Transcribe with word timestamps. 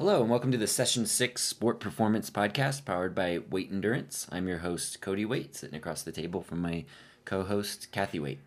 Hello, 0.00 0.22
and 0.22 0.30
welcome 0.30 0.50
to 0.50 0.56
the 0.56 0.66
Session 0.66 1.04
6 1.04 1.42
Sport 1.42 1.78
Performance 1.78 2.30
Podcast 2.30 2.86
powered 2.86 3.14
by 3.14 3.40
Waite 3.50 3.70
Endurance. 3.70 4.26
I'm 4.32 4.48
your 4.48 4.60
host, 4.60 5.02
Cody 5.02 5.26
Waite, 5.26 5.54
sitting 5.54 5.76
across 5.76 6.02
the 6.02 6.10
table 6.10 6.40
from 6.40 6.62
my 6.62 6.86
co 7.26 7.42
host, 7.42 7.92
Kathy 7.92 8.18
Waite. 8.18 8.38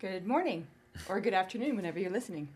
Good 0.00 0.26
morning 0.26 0.66
or 1.08 1.20
good 1.20 1.32
afternoon, 1.32 1.76
whenever 1.76 2.00
you're 2.00 2.10
listening. 2.10 2.48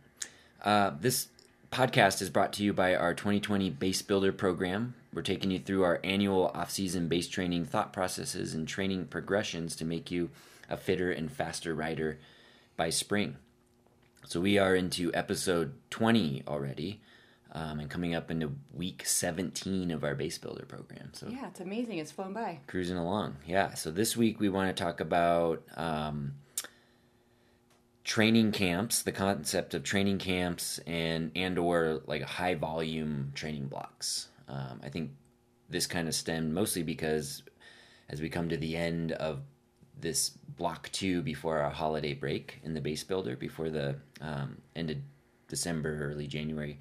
Uh, 0.65 0.91
this 1.01 1.29
podcast 1.71 2.21
is 2.21 2.29
brought 2.29 2.53
to 2.55 2.65
you 2.65 2.73
by 2.73 2.97
our 2.97 3.15
2020 3.15 3.71
Base 3.71 4.03
Builder 4.03 4.33
program. 4.33 4.95
We're 5.13 5.23
taking 5.23 5.53
you 5.53 5.61
through 5.61 5.85
our 5.85 6.01
annual 6.03 6.49
off 6.57 6.73
season 6.73 7.07
base 7.07 7.29
training 7.29 7.67
thought 7.67 7.93
processes 7.93 8.53
and 8.53 8.67
training 8.67 9.05
progressions 9.05 9.77
to 9.77 9.85
make 9.85 10.11
you 10.11 10.31
a 10.69 10.77
fitter 10.77 11.13
and 11.13 11.31
faster 11.31 11.73
rider 11.73 12.19
by 12.77 12.91
spring. 12.91 13.37
So 14.27 14.41
we 14.41 14.59
are 14.59 14.75
into 14.75 15.15
episode 15.15 15.75
20 15.91 16.43
already 16.49 17.01
um, 17.55 17.79
and 17.79 17.89
coming 17.89 18.15
up 18.15 18.31
into 18.31 18.53
week 18.73 19.07
17 19.07 19.91
of 19.91 20.03
our 20.03 20.15
base 20.15 20.39
builder 20.39 20.65
program. 20.67 21.11
So 21.13 21.29
Yeah, 21.29 21.47
it's 21.47 21.61
amazing. 21.61 21.99
It's 21.99 22.11
flown 22.11 22.33
by. 22.33 22.61
cruising 22.67 22.97
along. 22.97 23.37
Yeah. 23.47 23.75
So 23.75 23.91
this 23.91 24.17
week 24.17 24.41
we 24.41 24.49
want 24.49 24.75
to 24.77 24.83
talk 24.83 25.01
about 25.01 25.63
um, 25.77 26.35
training 28.03 28.53
camps, 28.53 29.03
the 29.03 29.13
concept 29.13 29.75
of 29.75 29.83
training 29.83 30.19
camps, 30.19 30.79
and 30.87 31.31
and 31.35 31.59
or 31.59 32.03
like 32.07 32.23
high 32.23 32.55
volume 32.55 33.33
training 33.35 33.67
blocks. 33.67 34.29
Um, 34.49 34.81
I 34.83 34.89
think 34.89 35.13
this 35.71 35.87
kind 35.87 36.09
of 36.09 36.15
stemmed 36.15 36.53
mostly 36.53 36.83
because 36.83 37.43
as 38.11 38.21
we 38.21 38.29
come 38.29 38.49
to 38.49 38.57
the 38.57 38.77
end 38.77 39.13
of 39.13 39.41
this 39.99 40.31
block 40.59 40.91
two 40.93 41.23
before 41.23 41.59
our 41.59 41.71
holiday 41.71 42.13
break 42.13 42.61
in 42.65 42.75
the 42.75 42.81
base 42.81 43.03
builder, 43.05 43.37
before 43.37 43.71
the 43.71 43.97
um, 44.21 44.59
end 44.77 44.91
of 44.91 44.99
December, 45.49 46.11
early 46.11 46.27
January 46.27 46.79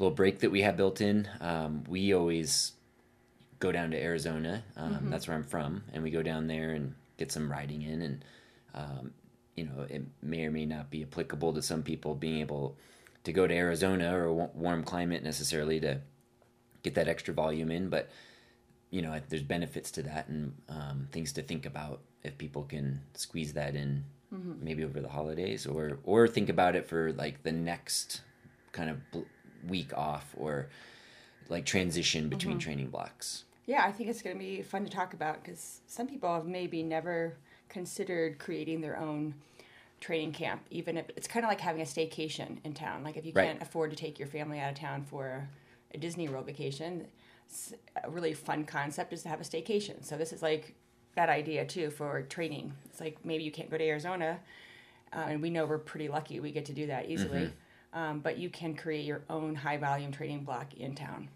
little 0.00 0.14
break 0.14 0.40
that 0.40 0.50
we 0.50 0.62
have 0.62 0.76
built 0.76 1.00
in. 1.00 1.28
Um, 1.40 1.84
we 1.88 2.14
always 2.14 2.72
go 3.58 3.70
down 3.70 3.90
to 3.90 4.02
Arizona. 4.02 4.64
Um, 4.76 5.10
That's 5.10 5.28
where 5.28 5.36
I'm 5.36 5.44
from, 5.44 5.84
and 5.92 6.02
we 6.02 6.10
go 6.10 6.22
down 6.22 6.46
there 6.46 6.70
and 6.70 6.94
get 7.18 7.30
some 7.30 7.50
riding 7.50 7.82
in. 7.82 8.02
And 8.02 8.24
um, 8.74 9.12
you 9.54 9.64
know, 9.64 9.86
it 9.88 10.02
may 10.22 10.44
or 10.46 10.50
may 10.50 10.64
not 10.64 10.90
be 10.90 11.02
applicable 11.02 11.52
to 11.52 11.62
some 11.62 11.82
people 11.82 12.14
being 12.14 12.40
able 12.40 12.76
to 13.24 13.32
go 13.32 13.46
to 13.46 13.54
Arizona 13.54 14.16
or 14.16 14.24
a 14.24 14.32
warm 14.32 14.82
climate 14.82 15.22
necessarily 15.22 15.78
to 15.80 16.00
get 16.82 16.94
that 16.94 17.08
extra 17.08 17.34
volume 17.34 17.70
in, 17.70 17.90
but 17.90 18.08
you 18.90 19.02
know, 19.02 19.20
there's 19.28 19.42
benefits 19.42 19.90
to 19.92 20.02
that 20.02 20.28
and 20.28 20.54
um, 20.68 21.06
things 21.12 21.32
to 21.34 21.42
think 21.42 21.66
about 21.66 22.00
if 22.24 22.36
people 22.38 22.64
can 22.64 23.00
squeeze 23.14 23.52
that 23.52 23.76
in, 23.76 24.04
maybe 24.62 24.82
over 24.84 25.00
the 25.00 25.08
holidays, 25.08 25.66
or 25.66 25.98
or 26.04 26.26
think 26.26 26.48
about 26.48 26.74
it 26.74 26.86
for 26.88 27.12
like 27.12 27.42
the 27.42 27.52
next 27.52 28.22
kind 28.72 28.88
of 28.88 28.96
bl- 29.10 29.20
week 29.68 29.96
off 29.96 30.34
or 30.36 30.66
like 31.48 31.64
transition 31.66 32.28
between 32.28 32.58
training 32.58 32.88
blocks. 32.88 33.44
Yeah, 33.66 33.84
I 33.84 33.92
think 33.92 34.08
it's 34.08 34.22
going 34.22 34.36
to 34.36 34.40
be 34.40 34.62
fun 34.62 34.84
to 34.84 34.90
talk 34.90 35.14
about 35.14 35.42
because 35.42 35.80
some 35.86 36.06
people 36.06 36.32
have 36.32 36.46
maybe 36.46 36.82
never 36.82 37.36
considered 37.68 38.38
creating 38.38 38.80
their 38.80 38.98
own 38.98 39.34
training 40.00 40.32
camp, 40.32 40.62
even 40.70 40.96
if 40.96 41.08
it's 41.16 41.28
kind 41.28 41.44
of 41.44 41.50
like 41.50 41.60
having 41.60 41.82
a 41.82 41.84
staycation 41.84 42.58
in 42.64 42.72
town. 42.72 43.04
Like 43.04 43.16
if 43.16 43.24
you 43.24 43.32
Right. 43.34 43.46
can't 43.46 43.62
afford 43.62 43.90
to 43.90 43.96
take 43.96 44.18
your 44.18 44.28
family 44.28 44.58
out 44.58 44.72
of 44.72 44.78
town 44.78 45.04
for 45.04 45.48
a 45.94 45.98
Disney 45.98 46.28
World 46.28 46.46
vacation, 46.46 47.06
a 48.02 48.10
really 48.10 48.32
fun 48.32 48.64
concept 48.64 49.12
is 49.12 49.22
to 49.22 49.28
have 49.28 49.40
a 49.40 49.44
staycation. 49.44 50.04
So 50.04 50.16
this 50.16 50.32
is 50.32 50.42
like 50.42 50.74
that 51.16 51.28
idea 51.28 51.64
too 51.66 51.90
for 51.90 52.22
training. 52.22 52.72
It's 52.86 53.00
like 53.00 53.18
maybe 53.24 53.44
you 53.44 53.50
can't 53.50 53.70
go 53.70 53.76
to 53.76 53.84
Arizona, 53.84 54.40
uh, 55.12 55.26
and 55.28 55.42
we 55.42 55.50
know 55.50 55.66
we're 55.66 55.78
pretty 55.78 56.08
lucky 56.08 56.40
we 56.40 56.50
get 56.52 56.64
to 56.66 56.72
do 56.72 56.86
that 56.86 57.08
easily. 57.10 57.52
Um, 57.92 58.20
but 58.20 58.38
you 58.38 58.50
can 58.50 58.74
create 58.74 59.04
your 59.04 59.22
own 59.28 59.54
high 59.54 59.76
volume 59.76 60.12
trading 60.12 60.44
block 60.44 60.74
in 60.74 60.94
town. 60.94 61.28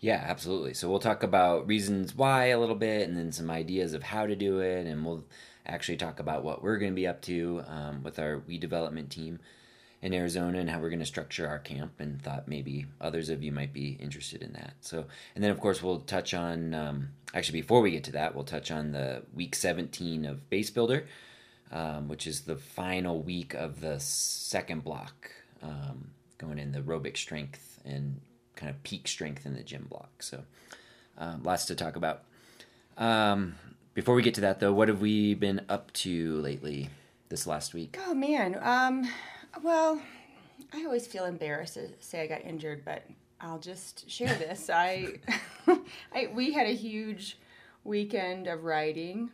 Yeah, 0.00 0.22
absolutely. 0.26 0.74
So 0.74 0.90
we'll 0.90 0.98
talk 0.98 1.22
about 1.22 1.66
reasons 1.66 2.14
why 2.14 2.46
a 2.46 2.60
little 2.60 2.74
bit, 2.74 3.08
and 3.08 3.16
then 3.16 3.32
some 3.32 3.50
ideas 3.50 3.94
of 3.94 4.02
how 4.02 4.26
to 4.26 4.36
do 4.36 4.60
it, 4.60 4.86
and 4.86 5.04
we'll 5.04 5.24
actually 5.66 5.96
talk 5.96 6.20
about 6.20 6.44
what 6.44 6.62
we're 6.62 6.76
going 6.76 6.92
to 6.92 6.96
be 6.96 7.06
up 7.06 7.22
to 7.22 7.62
um, 7.66 8.02
with 8.02 8.18
our 8.18 8.42
WE 8.46 8.58
development 8.58 9.10
team 9.10 9.38
in 10.02 10.12
Arizona 10.12 10.58
and 10.58 10.68
how 10.68 10.78
we're 10.78 10.90
going 10.90 10.98
to 10.98 11.06
structure 11.06 11.48
our 11.48 11.58
camp. 11.58 11.94
And 11.98 12.20
thought 12.20 12.46
maybe 12.46 12.84
others 13.00 13.30
of 13.30 13.42
you 13.42 13.50
might 13.50 13.72
be 13.72 13.92
interested 13.92 14.42
in 14.42 14.52
that. 14.52 14.74
So, 14.82 15.06
and 15.34 15.42
then 15.42 15.50
of 15.50 15.58
course 15.58 15.82
we'll 15.82 16.00
touch 16.00 16.34
on. 16.34 16.74
Um, 16.74 17.08
actually, 17.32 17.62
before 17.62 17.80
we 17.80 17.90
get 17.90 18.04
to 18.04 18.12
that, 18.12 18.34
we'll 18.34 18.44
touch 18.44 18.70
on 18.70 18.92
the 18.92 19.22
week 19.32 19.54
17 19.54 20.26
of 20.26 20.50
Base 20.50 20.68
Builder, 20.68 21.06
um, 21.72 22.08
which 22.08 22.26
is 22.26 22.42
the 22.42 22.56
final 22.56 23.22
week 23.22 23.54
of 23.54 23.80
the 23.80 23.98
second 23.98 24.84
block, 24.84 25.30
um, 25.64 26.10
going 26.38 26.58
in 26.58 26.70
the 26.70 26.80
aerobic 26.80 27.16
strength 27.16 27.80
and 27.84 28.20
kind 28.54 28.70
of 28.70 28.80
peak 28.84 29.08
strength 29.08 29.46
in 29.46 29.54
the 29.54 29.62
gym 29.62 29.86
block. 29.88 30.22
So, 30.22 30.44
um, 31.18 31.42
lots 31.42 31.64
to 31.66 31.74
talk 31.74 31.96
about. 31.96 32.22
Um, 32.96 33.56
before 33.94 34.14
we 34.14 34.22
get 34.22 34.34
to 34.34 34.40
that, 34.42 34.60
though, 34.60 34.72
what 34.72 34.88
have 34.88 35.00
we 35.00 35.34
been 35.34 35.62
up 35.68 35.92
to 35.94 36.36
lately 36.40 36.90
this 37.28 37.46
last 37.46 37.74
week? 37.74 37.98
Oh 38.06 38.14
man. 38.14 38.58
Um, 38.60 39.08
well, 39.62 40.00
I 40.72 40.84
always 40.84 41.06
feel 41.06 41.24
embarrassed 41.24 41.74
to 41.74 41.88
say 42.00 42.22
I 42.22 42.26
got 42.26 42.44
injured, 42.44 42.84
but 42.84 43.04
I'll 43.40 43.58
just 43.58 44.08
share 44.10 44.34
this. 44.38 44.70
I, 44.70 45.14
I 46.12 46.28
we 46.32 46.52
had 46.52 46.66
a 46.66 46.74
huge 46.74 47.38
weekend 47.84 48.46
of 48.46 48.64
riding. 48.64 49.30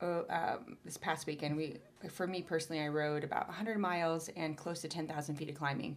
Oh, 0.00 0.24
um, 0.28 0.76
this 0.84 0.96
past 0.96 1.26
weekend, 1.26 1.56
we 1.56 1.76
for 2.10 2.26
me 2.26 2.42
personally, 2.42 2.82
I 2.82 2.88
rode 2.88 3.24
about 3.24 3.46
100 3.48 3.78
miles 3.78 4.28
and 4.36 4.56
close 4.56 4.80
to 4.82 4.88
10,000 4.88 5.36
feet 5.36 5.48
of 5.48 5.54
climbing. 5.54 5.96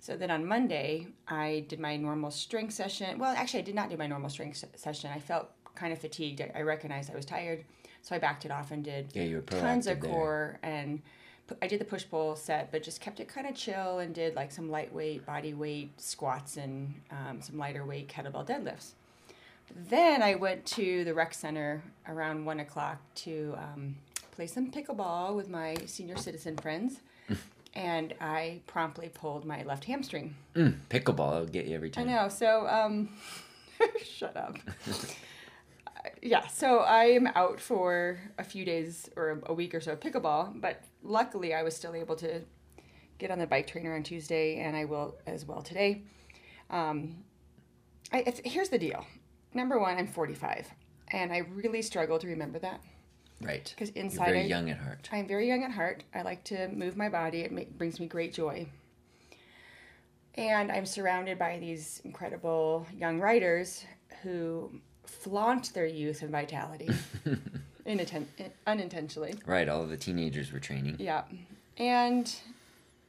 So 0.00 0.16
then 0.16 0.30
on 0.30 0.46
Monday, 0.46 1.08
I 1.26 1.64
did 1.68 1.80
my 1.80 1.96
normal 1.96 2.30
strength 2.30 2.74
session. 2.74 3.18
Well, 3.18 3.34
actually, 3.36 3.60
I 3.60 3.64
did 3.64 3.74
not 3.74 3.90
do 3.90 3.96
my 3.96 4.06
normal 4.06 4.30
strength 4.30 4.64
session. 4.76 5.10
I 5.14 5.18
felt 5.18 5.48
kind 5.74 5.92
of 5.92 5.98
fatigued. 5.98 6.40
I, 6.40 6.50
I 6.56 6.62
recognized 6.62 7.10
I 7.10 7.16
was 7.16 7.24
tired, 7.24 7.64
so 8.02 8.14
I 8.14 8.18
backed 8.18 8.44
it 8.44 8.50
off 8.50 8.70
and 8.70 8.84
did 8.84 9.10
Yeah, 9.14 9.40
tons 9.46 9.86
of 9.86 10.00
there. 10.00 10.10
core 10.10 10.58
and 10.62 11.02
I 11.62 11.66
did 11.66 11.80
the 11.80 11.84
push 11.84 12.04
pull 12.08 12.36
set, 12.36 12.70
but 12.70 12.82
just 12.82 13.00
kept 13.00 13.20
it 13.20 13.28
kind 13.28 13.46
of 13.46 13.54
chill 13.54 14.00
and 14.00 14.14
did 14.14 14.36
like 14.36 14.52
some 14.52 14.70
lightweight 14.70 15.24
body 15.24 15.54
weight 15.54 15.98
squats 16.00 16.56
and 16.56 16.94
um, 17.10 17.40
some 17.40 17.56
lighter 17.56 17.86
weight 17.86 18.08
kettlebell 18.08 18.46
deadlifts. 18.46 18.92
Then 19.74 20.22
I 20.22 20.34
went 20.34 20.64
to 20.66 21.04
the 21.04 21.14
rec 21.14 21.34
center 21.34 21.82
around 22.08 22.44
one 22.44 22.60
o'clock 22.60 22.98
to 23.16 23.54
um, 23.56 23.96
play 24.32 24.46
some 24.46 24.70
pickleball 24.70 25.34
with 25.34 25.48
my 25.48 25.76
senior 25.86 26.16
citizen 26.16 26.56
friends, 26.56 27.00
and 27.74 28.14
I 28.20 28.60
promptly 28.66 29.08
pulled 29.08 29.44
my 29.44 29.62
left 29.64 29.84
hamstring. 29.84 30.36
Mm, 30.54 30.76
pickleball, 30.90 31.34
I'll 31.34 31.46
get 31.46 31.66
you 31.66 31.74
every 31.74 31.90
time. 31.90 32.08
I 32.08 32.12
know. 32.12 32.28
So, 32.28 32.66
um, 32.66 33.10
shut 34.04 34.36
up. 34.36 34.58
yeah. 36.22 36.46
So 36.46 36.78
I 36.78 37.04
am 37.04 37.26
out 37.34 37.60
for 37.60 38.18
a 38.38 38.44
few 38.44 38.64
days 38.64 39.10
or 39.16 39.42
a 39.46 39.54
week 39.54 39.74
or 39.74 39.80
so 39.80 39.92
of 39.92 40.00
pickleball, 40.00 40.60
but 40.60 40.82
luckily 41.02 41.54
I 41.54 41.62
was 41.62 41.76
still 41.76 41.94
able 41.94 42.16
to 42.16 42.42
get 43.18 43.30
on 43.30 43.38
the 43.38 43.46
bike 43.46 43.66
trainer 43.66 43.94
on 43.94 44.02
Tuesday, 44.02 44.58
and 44.60 44.76
I 44.76 44.84
will 44.84 45.16
as 45.26 45.44
well 45.44 45.62
today. 45.62 46.02
Um, 46.70 47.24
I, 48.12 48.22
it's, 48.26 48.40
here's 48.44 48.68
the 48.68 48.78
deal. 48.78 49.04
Number 49.54 49.78
one, 49.78 49.96
I'm 49.96 50.06
45, 50.06 50.68
and 51.12 51.32
I 51.32 51.38
really 51.38 51.82
struggle 51.82 52.18
to 52.18 52.26
remember 52.26 52.58
that 52.60 52.80
Right. 53.40 53.72
'Cause 53.78 53.92
You're 53.94 54.04
inside 54.04 54.26
very 54.26 54.40
I- 54.40 54.46
young 54.46 54.68
at 54.68 54.78
heart. 54.78 55.08
I'm 55.12 55.28
very 55.28 55.46
young 55.46 55.62
at 55.62 55.70
heart. 55.70 56.02
I 56.12 56.22
like 56.22 56.42
to 56.44 56.66
move 56.68 56.96
my 56.96 57.08
body. 57.08 57.40
It 57.42 57.52
ma- 57.52 57.62
brings 57.76 58.00
me 58.00 58.06
great 58.08 58.34
joy. 58.34 58.66
And 60.34 60.72
I'm 60.72 60.84
surrounded 60.86 61.38
by 61.38 61.58
these 61.60 62.00
incredible 62.04 62.86
young 62.92 63.20
writers 63.20 63.84
who 64.22 64.80
flaunt 65.06 65.72
their 65.72 65.86
youth 65.86 66.22
and 66.22 66.30
vitality 66.32 66.88
unintentionally. 68.66 69.34
Right, 69.46 69.68
all 69.68 69.82
of 69.82 69.88
the 69.88 69.96
teenagers 69.96 70.52
were 70.52 70.60
training. 70.60 70.96
Yeah. 70.98 71.24
And 71.76 72.34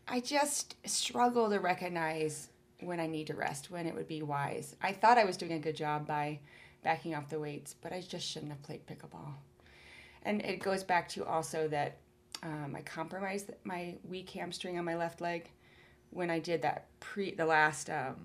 I 0.07 0.19
just 0.19 0.75
struggle 0.87 1.49
to 1.49 1.59
recognize 1.59 2.49
when 2.81 2.99
I 2.99 3.07
need 3.07 3.27
to 3.27 3.33
rest, 3.33 3.71
when 3.71 3.85
it 3.85 3.95
would 3.95 4.07
be 4.07 4.21
wise. 4.21 4.75
I 4.81 4.93
thought 4.93 5.17
I 5.17 5.25
was 5.25 5.37
doing 5.37 5.53
a 5.53 5.59
good 5.59 5.75
job 5.75 6.07
by 6.07 6.39
backing 6.83 7.15
off 7.15 7.29
the 7.29 7.39
weights, 7.39 7.75
but 7.81 7.91
I 7.91 8.01
just 8.01 8.27
shouldn't 8.27 8.51
have 8.51 8.63
played 8.63 8.85
pickleball. 8.87 9.33
And 10.23 10.41
it 10.41 10.59
goes 10.61 10.83
back 10.83 11.09
to 11.09 11.25
also 11.25 11.67
that 11.69 11.97
um, 12.43 12.75
I 12.75 12.81
compromised 12.81 13.51
my 13.63 13.95
weak 14.07 14.29
hamstring 14.29 14.77
on 14.77 14.85
my 14.85 14.95
left 14.95 15.21
leg 15.21 15.49
when 16.11 16.29
I 16.29 16.39
did 16.39 16.61
that 16.61 16.87
pre 16.99 17.33
the 17.33 17.45
last 17.45 17.89
um, 17.89 18.15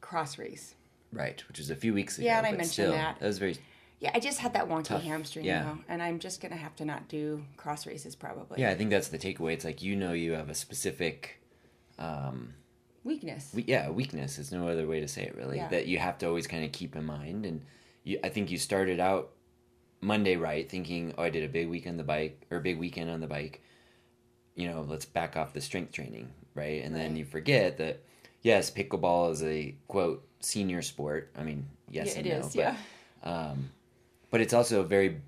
cross 0.00 0.38
race. 0.38 0.74
Right, 1.12 1.42
which 1.48 1.58
is 1.58 1.70
a 1.70 1.76
few 1.76 1.94
weeks 1.94 2.18
ago. 2.18 2.26
Yeah, 2.26 2.38
and 2.38 2.46
I 2.46 2.50
mentioned 2.50 2.72
still, 2.72 2.92
that. 2.92 3.18
That 3.20 3.26
was 3.26 3.38
very. 3.38 3.56
Yeah, 4.00 4.10
I 4.14 4.20
just 4.20 4.38
had 4.38 4.52
that 4.52 4.68
wonky 4.68 4.84
Tough, 4.84 5.02
hamstring, 5.02 5.46
yeah. 5.46 5.60
you 5.60 5.66
know, 5.66 5.78
and 5.88 6.02
I'm 6.02 6.18
just 6.18 6.40
gonna 6.40 6.56
have 6.56 6.76
to 6.76 6.84
not 6.84 7.08
do 7.08 7.42
cross 7.56 7.86
races 7.86 8.14
probably. 8.14 8.60
Yeah, 8.60 8.70
I 8.70 8.74
think 8.74 8.90
that's 8.90 9.08
the 9.08 9.18
takeaway. 9.18 9.52
It's 9.54 9.64
like 9.64 9.82
you 9.82 9.96
know 9.96 10.12
you 10.12 10.32
have 10.32 10.50
a 10.50 10.54
specific. 10.54 11.40
Um, 11.98 12.54
Weakness. 13.06 13.52
we, 13.54 13.62
yeah, 13.68 13.88
weakness. 13.88 14.36
is 14.36 14.50
no 14.50 14.66
other 14.66 14.84
way 14.84 14.98
to 14.98 15.06
say 15.06 15.22
it 15.22 15.36
really. 15.36 15.58
Yeah. 15.58 15.68
That 15.68 15.86
you 15.86 15.98
have 15.98 16.18
to 16.18 16.26
always 16.26 16.48
kind 16.48 16.64
of 16.64 16.72
keep 16.72 16.96
in 16.96 17.04
mind. 17.04 17.46
And 17.46 17.62
you, 18.02 18.18
I 18.24 18.30
think 18.30 18.50
you 18.50 18.58
started 18.58 18.98
out 18.98 19.30
Monday 20.00 20.34
right, 20.34 20.68
thinking, 20.68 21.14
"Oh, 21.16 21.22
I 21.22 21.30
did 21.30 21.44
a 21.44 21.48
big 21.48 21.68
week 21.68 21.86
on 21.86 21.98
the 21.98 22.02
bike 22.02 22.42
or 22.50 22.58
a 22.58 22.60
big 22.60 22.80
weekend 22.80 23.08
on 23.08 23.20
the 23.20 23.28
bike." 23.28 23.62
You 24.56 24.68
know, 24.68 24.84
let's 24.88 25.04
back 25.04 25.36
off 25.36 25.52
the 25.52 25.60
strength 25.60 25.92
training, 25.92 26.30
right? 26.56 26.82
And 26.82 26.96
then 26.96 27.14
you 27.14 27.24
forget 27.24 27.78
that, 27.78 28.02
yes, 28.42 28.72
pickleball 28.72 29.30
is 29.32 29.42
a 29.44 29.76
quote 29.86 30.26
senior 30.40 30.82
sport. 30.82 31.30
I 31.38 31.44
mean, 31.44 31.68
yes 31.88 32.08
Yeah, 32.08 32.18
and 32.18 32.26
it 32.26 32.30
no, 32.30 32.46
is, 32.46 32.56
but, 32.56 32.56
yeah. 32.56 32.76
um, 33.22 33.70
but 34.30 34.40
it's 34.40 34.52
also 34.52 34.80
a 34.80 34.84
very 34.84 35.20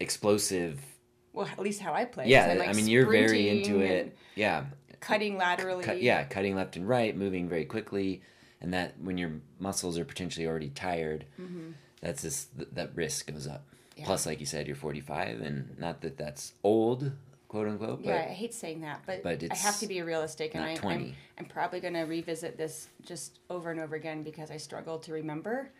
explosive. 0.00 0.80
Well, 1.34 1.46
at 1.46 1.58
least 1.58 1.80
how 1.80 1.92
I 1.92 2.06
play. 2.06 2.28
Yeah, 2.28 2.46
I'm, 2.46 2.58
like, 2.58 2.68
I 2.68 2.72
mean, 2.72 2.86
you're 2.86 3.10
very 3.10 3.48
into 3.48 3.80
it. 3.80 4.16
Yeah, 4.36 4.64
Cutting 5.04 5.36
laterally. 5.38 5.84
cut, 5.84 6.02
yeah, 6.02 6.24
cutting 6.24 6.56
left 6.56 6.76
and 6.76 6.88
right, 6.88 7.16
moving 7.16 7.48
very 7.48 7.64
quickly, 7.64 8.22
and 8.60 8.72
that 8.74 8.94
when 9.00 9.18
your 9.18 9.32
muscles 9.58 9.98
are 9.98 10.04
potentially 10.04 10.46
already 10.46 10.70
tired, 10.70 11.26
that's 12.00 12.22
just 12.22 12.48
that 12.74 12.94
risk 12.94 13.30
goes 13.32 13.46
up. 13.46 13.66
Mm-hmm. 13.66 14.00
Yeah. 14.00 14.06
Plus, 14.06 14.26
like 14.26 14.40
you 14.40 14.46
said, 14.46 14.66
you're 14.66 14.76
45, 14.76 15.40
and 15.40 15.78
not 15.78 16.00
that 16.00 16.16
that's 16.16 16.52
old, 16.64 17.12
quote 17.48 17.68
unquote, 17.68 18.02
but 18.02 18.08
Yeah, 18.08 18.26
I 18.28 18.32
hate 18.32 18.52
saying 18.52 18.80
that, 18.80 19.02
but, 19.06 19.22
but 19.22 19.44
I 19.50 19.54
have 19.54 19.78
to 19.78 19.86
be 19.86 20.02
realistic, 20.02 20.54
and 20.54 20.64
I, 20.64 20.74
20. 20.74 21.04
I'm, 21.04 21.14
I'm 21.38 21.44
probably 21.44 21.78
going 21.80 21.94
to 21.94 22.02
revisit 22.02 22.56
this 22.58 22.88
just 23.04 23.38
over 23.50 23.70
and 23.70 23.78
over 23.78 23.94
again 23.94 24.22
because 24.22 24.50
I 24.50 24.56
struggle 24.56 24.98
to 25.00 25.12
remember 25.12 25.70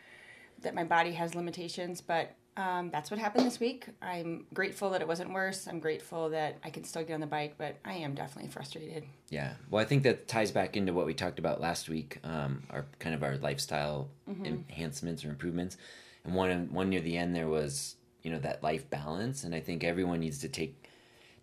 that 0.62 0.74
my 0.74 0.84
body 0.84 1.12
has 1.12 1.34
limitations. 1.34 2.00
But 2.00 2.36
um, 2.56 2.90
that's 2.90 3.10
what 3.10 3.18
happened 3.18 3.46
this 3.46 3.58
week. 3.58 3.88
I'm 4.00 4.46
grateful 4.54 4.90
that 4.90 5.00
it 5.00 5.08
wasn't 5.08 5.32
worse. 5.32 5.66
I'm 5.66 5.80
grateful 5.80 6.30
that 6.30 6.58
I 6.62 6.70
can 6.70 6.84
still 6.84 7.02
get 7.02 7.14
on 7.14 7.20
the 7.20 7.26
bike, 7.26 7.54
but 7.58 7.76
I 7.84 7.94
am 7.94 8.14
definitely 8.14 8.50
frustrated. 8.50 9.04
Yeah. 9.28 9.54
Well, 9.70 9.82
I 9.82 9.84
think 9.84 10.04
that 10.04 10.28
ties 10.28 10.52
back 10.52 10.76
into 10.76 10.92
what 10.92 11.06
we 11.06 11.14
talked 11.14 11.40
about 11.40 11.60
last 11.60 11.88
week, 11.88 12.18
um, 12.22 12.62
our 12.70 12.86
kind 13.00 13.14
of 13.14 13.22
our 13.24 13.36
lifestyle 13.38 14.08
enhancements 14.44 15.24
or 15.24 15.30
improvements. 15.30 15.76
And 16.24 16.34
one 16.34 16.72
one 16.72 16.90
near 16.90 17.00
the 17.00 17.16
end 17.16 17.34
there 17.34 17.48
was, 17.48 17.96
you 18.22 18.30
know, 18.30 18.38
that 18.38 18.62
life 18.62 18.88
balance, 18.88 19.42
and 19.44 19.54
I 19.54 19.60
think 19.60 19.82
everyone 19.82 20.20
needs 20.20 20.38
to 20.40 20.48
take 20.48 20.88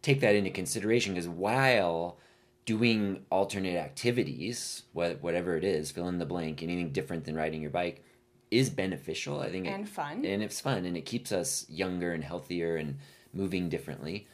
take 0.02 0.22
that 0.22 0.34
into 0.34 0.50
consideration 0.50 1.14
because 1.14 1.28
while 1.28 2.18
doing 2.66 3.26
alternate 3.30 3.76
activities, 3.76 4.84
wha- 4.94 5.16
whatever 5.22 5.58
it 5.58 5.64
is, 5.64 5.92
fill 5.92 6.08
in 6.08 6.20
the 6.20 6.26
blank, 6.26 6.64
anything 6.64 6.92
different 6.92 7.26
than 7.26 7.36
riding 7.36 7.62
your 7.62 7.72
bike 7.72 8.04
is 8.52 8.70
beneficial. 8.70 9.40
I 9.40 9.50
think 9.50 9.66
it- 9.66 9.70
And 9.70 9.88
fun. 9.90 10.26
and 10.26 10.44
it's 10.44 10.60
fun 10.60 10.86
and 10.86 10.96
it 10.98 11.06
keeps 11.06 11.32
us 11.32 11.66
younger 11.70 12.12
and 12.14 12.24
healthier 12.24 12.76
and 12.76 12.98
moving 13.34 13.70
differently 13.70 14.28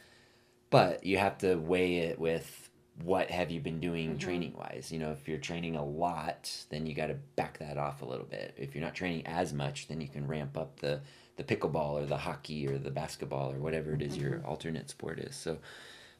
but 0.70 1.04
you 1.04 1.16
have 1.18 1.38
to 1.38 1.54
weigh 1.54 1.98
it 1.98 2.18
with 2.18 2.68
what 3.04 3.30
have 3.30 3.50
you 3.52 3.60
been 3.60 3.78
doing 3.78 4.08
Mm-hmm. 4.10 4.18
training 4.18 4.54
wise 4.58 4.90
you 4.92 4.98
know 4.98 5.12
if 5.12 5.28
you're 5.28 5.38
training 5.38 5.76
a 5.76 5.84
lot 5.84 6.50
then 6.70 6.84
you 6.84 6.94
got 6.94 7.06
to 7.06 7.14
back 7.36 7.58
that 7.60 7.78
off 7.78 8.02
a 8.02 8.04
little 8.04 8.26
bit 8.26 8.54
if 8.58 8.74
you're 8.74 8.82
not 8.84 8.94
training 8.96 9.24
as 9.24 9.52
much 9.54 9.86
then 9.86 10.00
you 10.00 10.08
can 10.08 10.26
ramp 10.26 10.58
up 10.58 10.80
the 10.80 11.00
the 11.36 11.44
pickleball 11.44 11.92
or 12.02 12.06
the 12.06 12.16
hockey 12.16 12.66
or 12.66 12.76
the 12.76 12.90
basketball 12.90 13.52
or 13.52 13.58
whatever 13.60 13.92
it 13.94 14.02
is 14.02 14.14
Mm-hmm. 14.14 14.22
your 14.28 14.40
alternate 14.44 14.90
sport 14.90 15.20
is 15.20 15.36
so 15.36 15.58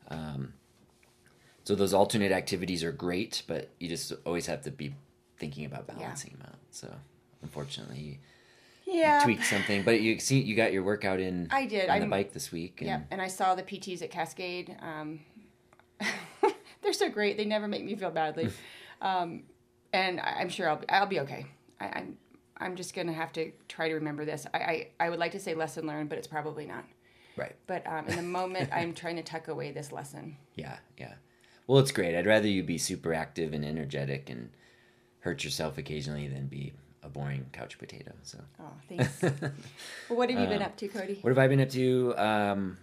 um 0.09 0.53
so 1.65 1.75
those 1.75 1.93
alternate 1.93 2.31
activities 2.31 2.85
are 2.85 2.93
great 2.93 3.43
but 3.49 3.71
you 3.81 3.89
just 3.89 4.13
always 4.25 4.47
have 4.47 4.63
to 4.63 4.71
be 4.71 4.95
thinking 5.37 5.65
about 5.65 5.89
balancing 5.89 6.31
them 6.39 6.43
out 6.53 6.59
so 6.71 6.95
unfortunately 7.43 8.21
Yeah. 8.85 9.21
tweak 9.23 9.43
something. 9.45 9.83
But 9.83 10.01
you 10.01 10.19
see, 10.19 10.41
you 10.41 10.55
got 10.57 10.73
your 10.73 10.83
workout 10.83 11.21
in. 11.21 11.49
I 11.51 11.67
did. 11.67 11.89
on 11.91 11.97
the 11.97 12.03
I'm- 12.03 12.11
bike 12.11 12.33
this 12.33 12.51
week. 12.53 12.81
And 12.81 12.89
Yeah, 12.89 13.01
and 13.11 13.21
I 13.23 13.29
saw 13.29 13.55
the 13.55 13.63
PTs 13.63 14.03
at 14.03 14.11
Cascade. 14.11 14.77
Um, 14.81 15.21
they're 16.83 16.93
so 16.93 17.09
great; 17.09 17.37
they 17.37 17.45
never 17.45 17.69
make 17.69 17.85
me 17.85 17.95
feel 17.97 18.11
badly, 18.11 18.51
um, 19.03 19.43
and 19.93 20.21
I, 20.21 20.37
I'm 20.41 20.49
sure 20.49 20.69
I'll 20.69 20.77
be, 20.77 20.89
I'll 20.89 21.07
be 21.07 21.21
okay. 21.21 21.47
I, 21.81 21.87
I'm 21.87 22.17
I'm 22.59 22.77
just 22.77 22.95
gonna 22.95 23.13
have 23.13 23.33
to 23.35 23.53
try 23.69 23.89
to 23.89 23.95
remember 23.95 24.25
this. 24.25 24.47
I, 24.55 24.59
I, 24.59 24.89
I 25.01 25.11
would 25.11 25.19
like 25.19 25.33
to 25.33 25.41
say 25.41 25.55
lesson 25.55 25.87
learned, 25.87 26.09
but 26.09 26.19
it's 26.19 26.27
probably 26.27 26.67
not. 26.67 26.85
Right. 27.37 27.55
But 27.67 27.87
um, 27.87 28.07
in 28.09 28.17
the 28.17 28.23
moment, 28.23 28.71
I'm 28.75 28.95
trying 28.95 29.17
to 29.17 29.23
tuck 29.23 29.49
away 29.49 29.71
this 29.71 29.93
lesson. 29.93 30.37
Yeah, 30.57 30.79
yeah. 30.99 31.15
Well, 31.67 31.79
it's 31.81 31.93
great. 31.93 32.17
I'd 32.17 32.27
rather 32.27 32.49
you 32.49 32.63
be 32.63 32.79
super 32.79 33.13
active 33.15 33.53
and 33.53 33.65
energetic 33.65 34.29
and 34.31 34.51
hurt 35.21 35.45
yourself 35.45 35.79
occasionally 35.79 36.27
than 36.27 36.47
be 36.47 36.73
a 37.09 37.11
boring 37.11 37.47
couch 37.53 37.79
potato. 37.79 38.13
So, 38.23 38.39
Oh, 38.61 38.73
thanks. 38.89 39.23
well, 40.09 40.19
what 40.19 40.31
have 40.31 40.39
you 40.39 40.47
been 40.47 40.63
up 40.63 40.77
to, 40.77 40.89
Cody? 40.89 41.19
what 41.23 41.31
have 41.31 41.39
I 41.39 41.49
been 41.49 41.61
up 41.61 41.71
to? 41.71 42.15
Um, 42.17 42.79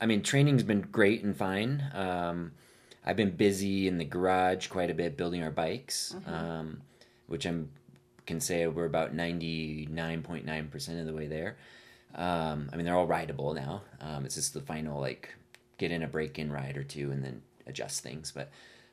I 0.00 0.06
mean, 0.06 0.22
training's 0.22 0.62
been 0.62 0.82
great 0.82 1.22
and 1.24 1.36
fine. 1.36 1.82
Um, 1.94 2.52
I've 3.04 3.16
been 3.16 3.30
busy 3.36 3.86
in 3.88 3.98
the 3.98 4.04
garage 4.04 4.68
quite 4.68 4.90
a 4.90 4.94
bit 4.94 5.16
building 5.16 5.42
our 5.42 5.50
bikes, 5.50 6.14
um, 6.26 6.82
which 7.26 7.46
I'm 7.46 7.70
can 8.26 8.40
say 8.40 8.66
we're 8.66 8.86
about 8.86 9.14
ninety 9.14 9.86
nine 9.90 10.22
point 10.22 10.44
nine 10.44 10.68
percent 10.68 10.98
of 10.98 11.06
the 11.06 11.12
way 11.14 11.26
there. 11.28 11.56
Um, 12.14 12.68
I 12.72 12.76
mean, 12.76 12.84
they're 12.84 12.96
all 12.96 13.06
rideable 13.06 13.54
now. 13.54 13.82
Um, 14.00 14.24
it's 14.24 14.34
just 14.34 14.54
the 14.54 14.60
final 14.60 15.00
like 15.00 15.34
get 15.78 15.90
in 15.92 16.02
a 16.02 16.08
break 16.08 16.38
in 16.38 16.50
ride 16.50 16.76
or 16.76 16.82
two 16.82 17.10
and 17.12 17.22
then 17.22 17.42
adjust 17.66 18.02
things. 18.02 18.32
But 18.32 18.50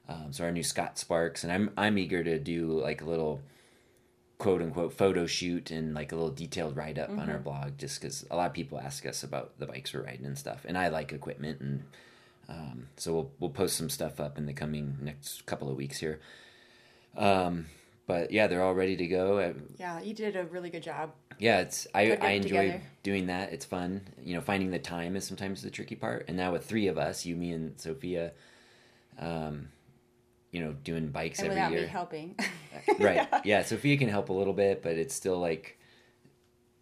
um, 0.08 0.32
so 0.32 0.44
our 0.44 0.52
new 0.52 0.64
Scott 0.64 1.00
Sparks, 1.00 1.44
and 1.44 1.52
I'm 1.52 1.72
I'm 1.76 1.98
eager 1.98 2.24
to 2.24 2.38
do 2.38 2.80
like 2.80 3.02
a 3.02 3.06
little 3.06 3.42
quote 4.44 4.62
unquote 4.62 4.92
photo 4.92 5.26
shoot 5.26 5.72
and 5.72 5.94
like 5.94 6.12
a 6.12 6.16
little 6.16 6.30
detailed 6.30 6.76
write 6.76 7.00
up 7.00 7.10
on 7.10 7.30
our 7.30 7.40
blog, 7.40 7.78
just 7.78 8.02
because 8.02 8.26
a 8.30 8.36
lot 8.36 8.48
of 8.48 8.54
people 8.54 8.78
ask 8.78 9.06
us 9.06 9.24
about 9.24 9.58
the 9.58 9.66
bikes 9.66 9.94
we're 9.94 10.04
riding 10.04 10.26
and 10.26 10.38
stuff, 10.38 10.66
and 10.68 10.78
I 10.78 10.90
like 10.90 11.14
equipment, 11.14 11.62
and 11.62 11.84
um, 12.50 12.88
so 12.98 13.14
we'll 13.14 13.32
we'll 13.40 13.50
post 13.50 13.78
some 13.78 13.90
stuff 13.90 14.20
up 14.20 14.38
in 14.38 14.46
the 14.46 14.54
coming 14.54 14.98
next 15.02 15.46
couple 15.46 15.70
of 15.70 15.78
weeks 15.78 16.00
here. 16.00 16.20
Um, 17.16 17.68
but 18.06 18.32
yeah, 18.32 18.48
they're 18.48 18.62
all 18.62 18.74
ready 18.74 18.98
to 18.98 19.08
go. 19.08 19.54
Yeah, 19.80 20.02
you 20.02 20.14
did 20.14 20.36
a 20.36 20.44
really 20.44 20.70
good 20.70 20.84
job. 20.84 21.14
yeah, 21.40 21.62
it's 21.62 21.88
I, 21.96 22.18
I 22.18 22.32
enjoy 22.32 22.66
together. 22.66 22.82
doing 23.02 23.28
that. 23.28 23.54
It's 23.54 23.64
fun. 23.64 24.02
You 24.22 24.36
know, 24.36 24.42
finding 24.42 24.72
the 24.72 24.80
time 24.80 25.16
is 25.16 25.26
sometimes 25.26 25.62
the 25.62 25.70
tricky 25.70 25.96
part. 25.96 26.26
And 26.28 26.36
now 26.36 26.52
with 26.52 26.66
three 26.66 26.88
of 26.88 26.98
us, 26.98 27.26
you, 27.26 27.38
me, 27.38 27.52
and 27.52 27.80
Sophia, 27.80 28.34
um, 29.18 29.70
you 30.54 30.62
know, 30.64 30.72
doing 30.84 31.10
bikes 31.10 31.40
And 31.40 31.50
every 31.50 31.56
without 31.60 31.72
year. 31.74 31.82
me 31.82 31.88
helping. 31.88 32.36
right. 33.00 33.28
Yeah. 33.44 33.64
Sophia 33.64 33.98
can 33.98 34.08
help 34.08 34.30
a 34.30 34.34
little 34.34 34.54
bit, 34.54 34.82
but 34.82 34.94
it's 34.98 35.14
still 35.14 35.38
like 35.40 35.78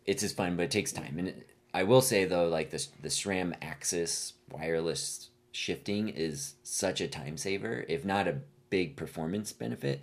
it's 0.05 0.21
just 0.21 0.35
fun, 0.35 0.55
but 0.57 0.63
it 0.63 0.71
takes 0.71 0.91
time. 0.91 1.17
And 1.17 1.29
it, 1.29 1.49
I 1.73 1.83
will 1.83 2.01
say 2.01 2.25
though, 2.25 2.47
like 2.47 2.69
the 2.71 2.85
the 3.01 3.09
SRAM 3.09 3.57
AXS 3.61 4.33
wireless 4.51 5.29
shifting 5.51 6.09
is 6.09 6.55
such 6.63 7.01
a 7.01 7.07
time 7.07 7.37
saver, 7.37 7.85
if 7.87 8.05
not 8.05 8.27
a 8.27 8.39
big 8.69 8.95
performance 8.95 9.51
benefit. 9.53 10.01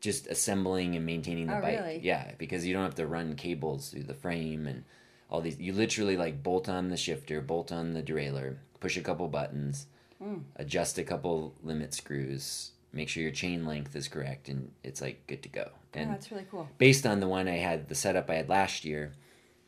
Just 0.00 0.26
assembling 0.28 0.96
and 0.96 1.04
maintaining 1.04 1.46
the 1.48 1.58
Oh, 1.58 1.60
bike, 1.60 1.78
really? 1.78 2.00
yeah, 2.02 2.32
because 2.38 2.64
you 2.66 2.72
don't 2.72 2.84
have 2.84 2.94
to 2.94 3.06
run 3.06 3.34
cables 3.36 3.90
through 3.90 4.04
the 4.04 4.14
frame 4.14 4.66
and 4.66 4.84
all 5.28 5.42
these. 5.42 5.58
You 5.60 5.74
literally 5.74 6.16
like 6.16 6.42
bolt 6.42 6.70
on 6.70 6.88
the 6.88 6.96
shifter, 6.96 7.42
bolt 7.42 7.70
on 7.70 7.92
the 7.92 8.02
derailleur, 8.02 8.56
push 8.80 8.96
a 8.96 9.02
couple 9.02 9.28
buttons, 9.28 9.86
Mm. 10.22 10.42
adjust 10.56 10.96
a 10.98 11.02
couple 11.04 11.54
limit 11.62 11.92
screws, 11.94 12.72
make 12.92 13.08
sure 13.08 13.22
your 13.22 13.32
chain 13.32 13.66
length 13.66 13.94
is 13.94 14.08
correct, 14.08 14.48
and 14.48 14.70
it's 14.82 15.00
like 15.00 15.26
good 15.26 15.42
to 15.42 15.48
go. 15.48 15.66
oh, 15.66 15.78
And 15.94 16.10
that's 16.10 16.30
really 16.30 16.46
cool. 16.50 16.68
based 16.78 17.06
on 17.06 17.20
the 17.20 17.28
one 17.28 17.48
I 17.48 17.56
had, 17.56 17.88
the 17.88 17.94
setup 17.94 18.30
I 18.30 18.34
had 18.34 18.48
last 18.48 18.84
year, 18.84 19.12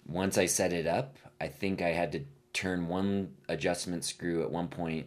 once 0.07 0.38
I 0.38 0.47
set 0.47 0.73
it 0.73 0.87
up, 0.87 1.19
I 1.41 1.49
think 1.49 1.83
I 1.83 1.91
had 1.91 2.12
to 2.12 2.21
turn 2.52 2.88
one 2.88 3.35
adjustment 3.49 4.05
screw 4.05 4.43
at 4.43 4.50
one 4.50 4.69
point 4.69 5.07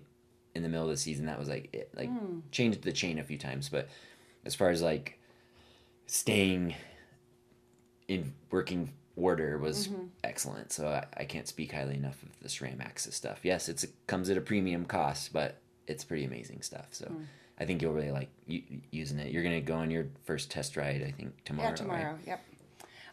in 0.53 0.63
the 0.63 0.69
middle 0.69 0.86
of 0.86 0.91
the 0.91 0.98
season. 0.98 1.25
That 1.25 1.39
was 1.39 1.50
like 1.50 1.69
it. 1.74 1.91
Like 1.95 2.10
hmm. 2.10 2.39
changed 2.51 2.84
the 2.84 2.93
chain 2.93 3.19
a 3.19 3.24
few 3.24 3.38
times, 3.38 3.69
but 3.69 3.89
as 4.45 4.55
far 4.55 4.69
as 4.69 4.81
like 4.81 5.19
staying 6.07 6.75
in 8.07 8.34
working 8.51 8.93
order 9.15 9.57
was 9.57 9.88
mm-hmm. 9.88 10.05
excellent. 10.24 10.72
So 10.72 10.88
I, 10.88 11.05
I 11.22 11.25
can't 11.25 11.48
speak 11.48 11.72
highly 11.72 11.95
enough 11.95 12.22
of 12.24 12.29
the 12.41 12.50
SRAM 12.50 12.77
AXS 12.77 13.13
stuff. 13.13 13.39
Yes, 13.43 13.69
it's, 13.69 13.84
it 13.84 13.93
comes 14.07 14.29
at 14.29 14.38
a 14.38 14.41
premium 14.41 14.86
cost, 14.86 15.34
but 15.34 15.62
it's 15.88 16.03
pretty 16.03 16.25
amazing 16.25 16.62
stuff. 16.62 16.88
So 16.91 17.07
hmm. 17.07 17.24
I 17.59 17.65
think 17.65 17.81
you'll 17.81 17.93
really 17.93 18.12
like 18.12 18.29
u- 18.47 18.63
using 18.91 19.19
it. 19.19 19.31
You're 19.31 19.43
gonna 19.43 19.62
go 19.62 19.75
on 19.75 19.89
your 19.91 20.07
first 20.25 20.51
test 20.51 20.75
ride, 20.77 21.01
I 21.03 21.12
think 21.12 21.43
tomorrow. 21.45 21.67
Yeah, 21.67 21.69
right? 21.69 21.77
tomorrow. 21.77 22.19
Yep. 22.25 22.41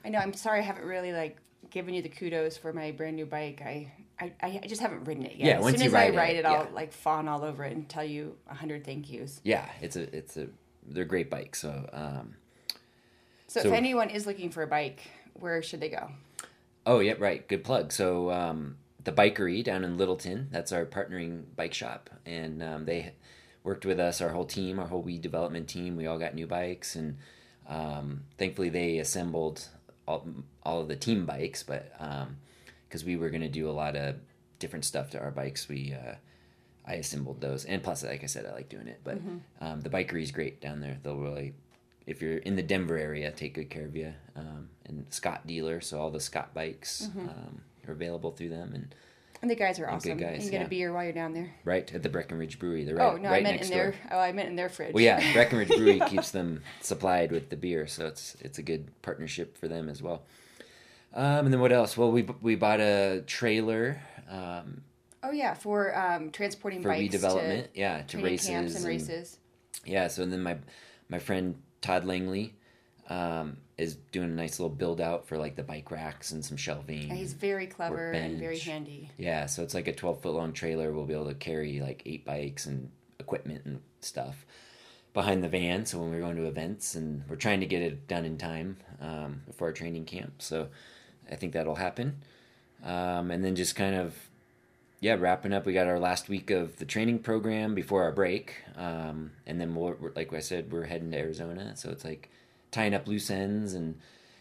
I 0.05 0.09
know. 0.09 0.19
I'm 0.19 0.33
sorry 0.35 0.59
I 0.59 0.63
haven't 0.63 0.85
really 0.85 1.13
like 1.13 1.37
given 1.71 1.95
you 1.95 2.03
the 2.03 2.09
kudos 2.09 2.57
for 2.57 2.73
my 2.73 2.91
brand 2.91 3.17
new 3.17 3.27
bike. 3.27 3.63
I 3.65 3.93
I, 4.21 4.33
I 4.63 4.67
just 4.67 4.81
haven't 4.81 5.05
ridden 5.05 5.25
it 5.27 5.37
yet. 5.37 5.47
Yeah, 5.47 5.57
as 5.59 5.63
once 5.63 5.77
soon 5.77 5.83
you 5.83 5.87
as 5.89 5.93
ride 5.93 6.15
I 6.15 6.17
ride 6.17 6.37
it, 6.37 6.41
it, 6.41 6.45
I'll 6.47 6.65
yeah. 6.65 6.75
like 6.75 6.93
fawn 6.93 7.29
all 7.29 7.45
over 7.45 7.65
it 7.65 7.73
and 7.73 7.89
tell 7.89 8.05
you 8.05 8.37
a 8.49 8.55
hundred 8.55 8.85
thank 8.85 9.11
yous. 9.11 9.41
Yeah, 9.45 9.69
it's 9.81 9.97
a 9.97 10.15
it's 10.17 10.37
a 10.37 10.49
they're 10.87 11.05
great 11.05 11.31
bikes. 11.31 11.61
So 11.61 11.89
um, 11.93 12.35
So, 13.47 13.61
So- 13.61 13.69
if 13.69 13.75
anyone 13.75 14.11
is 14.11 14.27
looking 14.27 14.51
for 14.51 14.63
a 14.63 14.67
bike, 14.67 15.01
where 15.35 15.63
should 15.63 15.81
they 15.81 15.89
go? 15.89 16.11
oh 16.85 16.99
yeah, 16.99 17.15
right, 17.19 17.47
good 17.49 17.63
plug. 17.63 17.93
So 17.93 18.31
um, 18.33 18.77
the 19.05 19.13
Bikery 19.13 19.63
down 19.63 19.85
in 19.85 19.97
Littleton, 19.97 20.49
that's 20.51 20.73
our 20.73 20.85
partnering 20.85 21.45
bike 21.55 21.75
shop, 21.75 22.11
and 22.27 22.61
um, 22.63 22.85
they 22.87 23.13
worked 23.65 23.85
with 23.85 24.01
us, 24.01 24.21
our 24.21 24.31
whole 24.31 24.45
team, 24.45 24.79
our 24.79 24.87
whole 24.87 25.03
WE 25.03 25.19
development 25.19 25.69
team. 25.69 25.97
We 25.97 26.07
all 26.07 26.19
got 26.19 26.35
new 26.35 26.47
bikes, 26.47 26.97
and 26.97 27.19
um, 27.69 28.23
thankfully 28.39 28.69
they 28.69 28.99
assembled 28.99 29.69
all, 30.07 30.27
all 30.63 30.81
of 30.81 30.89
the 30.89 30.97
team 30.97 31.27
bikes. 31.27 31.63
But 31.63 31.93
because 32.89 33.05
we 33.05 33.17
were 33.17 33.31
going 33.31 33.43
to 33.43 33.49
do 33.49 33.69
a 33.69 33.73
lot 33.73 33.97
of 33.97 34.17
different 34.59 34.85
stuff 34.85 35.11
to 35.11 35.21
our 35.21 35.31
bikes, 35.31 35.69
we 35.69 35.95
uh, 35.95 36.15
I 36.87 36.95
assembled 36.95 37.41
those. 37.41 37.65
And 37.65 37.83
plus, 37.83 38.03
like 38.05 38.23
I 38.25 38.27
said, 38.27 38.47
I 38.47 38.53
like 38.53 38.69
doing 38.69 38.89
it. 38.89 39.01
But 39.05 39.19
um, 39.61 39.81
the 39.81 39.91
Bikery 39.91 40.23
is 40.23 40.33
great 40.33 40.61
down 40.61 40.81
there. 40.81 40.99
They'll 41.03 41.17
really, 41.17 41.55
if 42.07 42.21
you're 42.21 42.39
in 42.39 42.57
the 42.57 42.63
Denver 42.63 42.97
area, 42.97 43.31
take 43.31 43.55
good 43.55 43.71
care 43.71 43.85
of 43.85 43.95
you. 43.95 44.13
Um, 44.35 44.69
and 44.87 45.07
Scott 45.11 45.47
dealer, 45.47 45.81
so 45.81 46.01
all 46.01 46.11
the 46.11 46.21
Scott 46.21 46.53
bikes 46.55 47.09
um, 47.29 47.63
are 47.87 47.93
available 47.93 48.33
through 48.33 48.49
them, 48.49 48.73
and 48.75 48.95
And 49.43 49.51
the 49.51 49.57
guys 49.57 49.81
are 49.81 49.91
awesome. 49.91 50.17
good 50.17 50.25
guys, 50.25 50.37
you 50.37 50.43
can 50.43 50.51
get 50.53 50.61
yeah. 50.61 50.67
a 50.67 50.71
beer 50.71 50.93
while 50.93 51.03
you're 51.03 51.13
down 51.13 51.35
there. 51.35 51.53
right 51.65 51.93
at 51.93 52.03
the 52.05 52.09
Breckenridge 52.09 52.61
Brewery. 52.61 52.85
They're 52.85 52.95
right, 52.95 53.13
oh 53.13 53.17
no, 53.17 53.29
right 53.29 53.41
I 53.41 53.43
meant 53.43 53.61
in 53.63 53.69
door. 53.71 53.77
their. 53.77 53.95
Oh, 54.13 54.19
I 54.19 54.31
meant 54.31 54.49
in 54.49 54.57
their 54.57 54.69
fridge. 54.69 54.95
Well, 54.95 55.03
yeah, 55.03 55.33
Breckenridge 55.35 55.69
Brewery 55.69 56.01
keeps 56.09 56.31
them 56.31 56.63
supplied 56.81 57.33
with 57.33 57.51
the 57.51 57.57
beer, 57.57 57.89
so 57.89 58.07
it's 58.07 58.37
it's 58.41 58.59
a 58.59 58.63
good 58.63 58.89
partnership 59.03 59.59
for 59.59 59.67
them 59.67 59.89
as 59.89 60.01
well. 60.01 60.23
Um, 61.13 61.47
and 61.47 61.53
then 61.53 61.61
what 61.61 61.73
else? 61.73 61.97
Well, 61.97 62.13
we 62.13 62.23
we 62.41 62.55
bought 62.55 62.81
a 62.81 63.25
trailer 63.27 64.01
um, 64.31 64.83
oh 65.23 65.33
yeah, 65.33 65.55
for 65.55 65.97
um, 65.99 66.31
transporting 66.31 66.81
for 66.81 66.89
bikes 66.91 67.01
WE 67.01 67.09
development. 67.09 67.75
to 67.75 67.81
yeah, 67.81 68.03
to 68.03 68.23
races 68.23 68.49
camps 68.49 68.75
and 68.77 68.85
and- 68.85 68.87
races. 68.87 69.39
Yeah, 69.85 70.07
so 70.07 70.25
then 70.25 70.43
my 70.43 70.59
my 71.09 71.19
friend 71.19 71.61
Todd 71.81 72.05
Langley 72.05 72.55
um, 73.09 73.57
is 73.83 73.97
doing 74.13 74.31
a 74.31 74.35
nice 74.35 74.61
little 74.61 74.75
build 74.75 75.01
out 75.01 75.27
for 75.27 75.37
like 75.37 75.57
the 75.57 75.63
bike 75.63 75.91
racks 75.91 76.31
and 76.33 76.45
some 76.45 76.57
shelving. 76.57 77.11
He's 77.11 77.33
very 77.33 77.67
clever 77.67 78.13
and 78.13 78.39
very 78.39 78.59
handy. 78.59 79.11
Yeah, 79.19 79.47
so 79.47 79.63
it's 79.63 79.75
like 79.75 79.89
a 79.89 79.93
12 79.93 80.23
foot 80.23 80.35
long 80.35 80.53
trailer. 80.53 80.93
We'll 80.93 81.05
be 81.05 81.15
able 81.15 81.27
to 81.27 81.35
carry 81.35 81.81
like 81.81 82.03
eight 82.07 82.25
bikes 82.25 82.67
and 82.67 82.91
equipment 83.19 83.65
and 83.65 83.81
stuff 84.01 84.47
behind 85.13 85.43
the 85.43 85.49
van. 85.49 85.85
So 85.85 85.99
when 85.99 86.11
we're 86.11 86.21
going 86.21 86.37
to 86.37 86.47
events, 86.47 86.95
and 86.95 87.25
we're 87.29 87.37
trying 87.37 87.61
to 87.61 87.67
get 87.67 87.83
it 87.83 88.07
done 88.07 88.25
in 88.25 88.39
time 88.39 88.77
um, 89.01 89.43
before 89.47 89.69
our 89.69 89.73
training 89.73 90.05
camp. 90.05 90.35
So 90.41 90.69
I 91.31 91.35
think 91.35 91.53
that'll 91.53 91.75
happen. 91.75 92.23
Um, 92.85 93.31
and 93.31 93.45
then 93.45 93.55
just 93.55 93.77
kind 93.77 93.95
of, 93.95 94.15
yeah, 95.01 95.17
wrapping 95.19 95.53
up. 95.53 95.67
We 95.67 95.73
got 95.73 95.87
our 95.87 95.99
last 95.99 96.29
week 96.29 96.51
of 96.51 96.77
the 96.77 96.85
training 96.85 97.21
program 97.21 97.75
before 97.75 98.05
our 98.05 98.13
break. 98.13 98.55
Um, 98.77 99.33
and 99.47 99.61
then, 99.61 99.75
we'll, 99.75 99.97
like 100.15 100.33
I 100.33 100.41
said, 100.41 100.73
we're 100.73 100.85
heading 100.85 101.11
to 101.11 101.19
Arizona. 101.19 101.77
So 101.77 101.91
it's 101.91 102.05
like 102.05 102.31
tying 102.73 102.95
up 102.95 103.07
loose 103.07 103.31
ends 103.31 103.75
and 103.75 103.99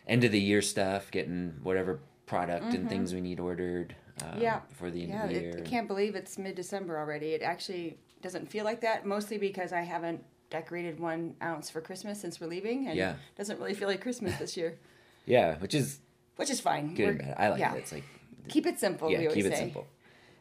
end 0.07 0.23
of 0.23 0.31
the 0.31 0.39
year 0.41 0.61
stuff, 0.63 1.11
getting 1.11 1.53
whatever 1.61 1.99
product 2.25 2.73
and 2.73 2.89
things 2.89 3.13
we 3.13 3.21
need 3.21 3.39
ordered 3.39 3.95
um, 4.23 4.29
Mm-hmm. 4.29 4.41
Yeah. 4.41 4.59
before 4.69 4.89
the 4.89 5.01
end 5.03 5.09
Yeah, 5.11 5.23
of 5.25 5.29
the 5.29 5.35
it, 5.35 5.41
year. 5.43 5.63
I 5.65 5.69
can't 5.69 5.87
believe 5.87 6.15
it's 6.15 6.37
mid 6.37 6.55
December 6.55 6.97
already. 6.97 7.29
It 7.33 7.41
actually 7.41 7.97
doesn't 8.21 8.49
feel 8.49 8.65
like 8.65 8.81
that, 8.81 9.05
mostly 9.05 9.37
because 9.37 9.73
I 9.73 9.81
haven't 9.81 10.23
decorated 10.49 10.99
one 10.99 11.35
ounce 11.41 11.69
for 11.69 11.81
Christmas 11.81 12.19
since 12.19 12.39
we're 12.39 12.47
leaving, 12.47 12.87
and 12.87 12.97
Yeah. 12.97 13.11
it 13.11 13.17
doesn't 13.37 13.59
really 13.59 13.73
feel 13.73 13.87
like 13.87 14.01
Christmas 14.01 14.37
this 14.37 14.55
year, 14.57 14.77
Yeah, 15.25 15.55
which 15.59 15.73
is 15.75 15.99
which 16.35 16.49
is 16.49 16.59
fine. 16.59 16.93
good 16.95 17.07
and 17.09 17.17
We're- 17.19 17.29
bad. 17.29 17.35
I 17.39 17.49
like 17.49 17.59
yeah. 17.59 17.73
it. 17.75 17.77
It's 17.79 17.91
like 17.91 18.03
Keep 18.47 18.65
it 18.67 18.79
simple. 18.79 19.07
we 19.07 19.13
yeah, 19.15 19.19
always 19.21 19.35
keep 19.35 19.45
it 19.45 19.53
say. 19.53 19.59
simple. 19.59 19.87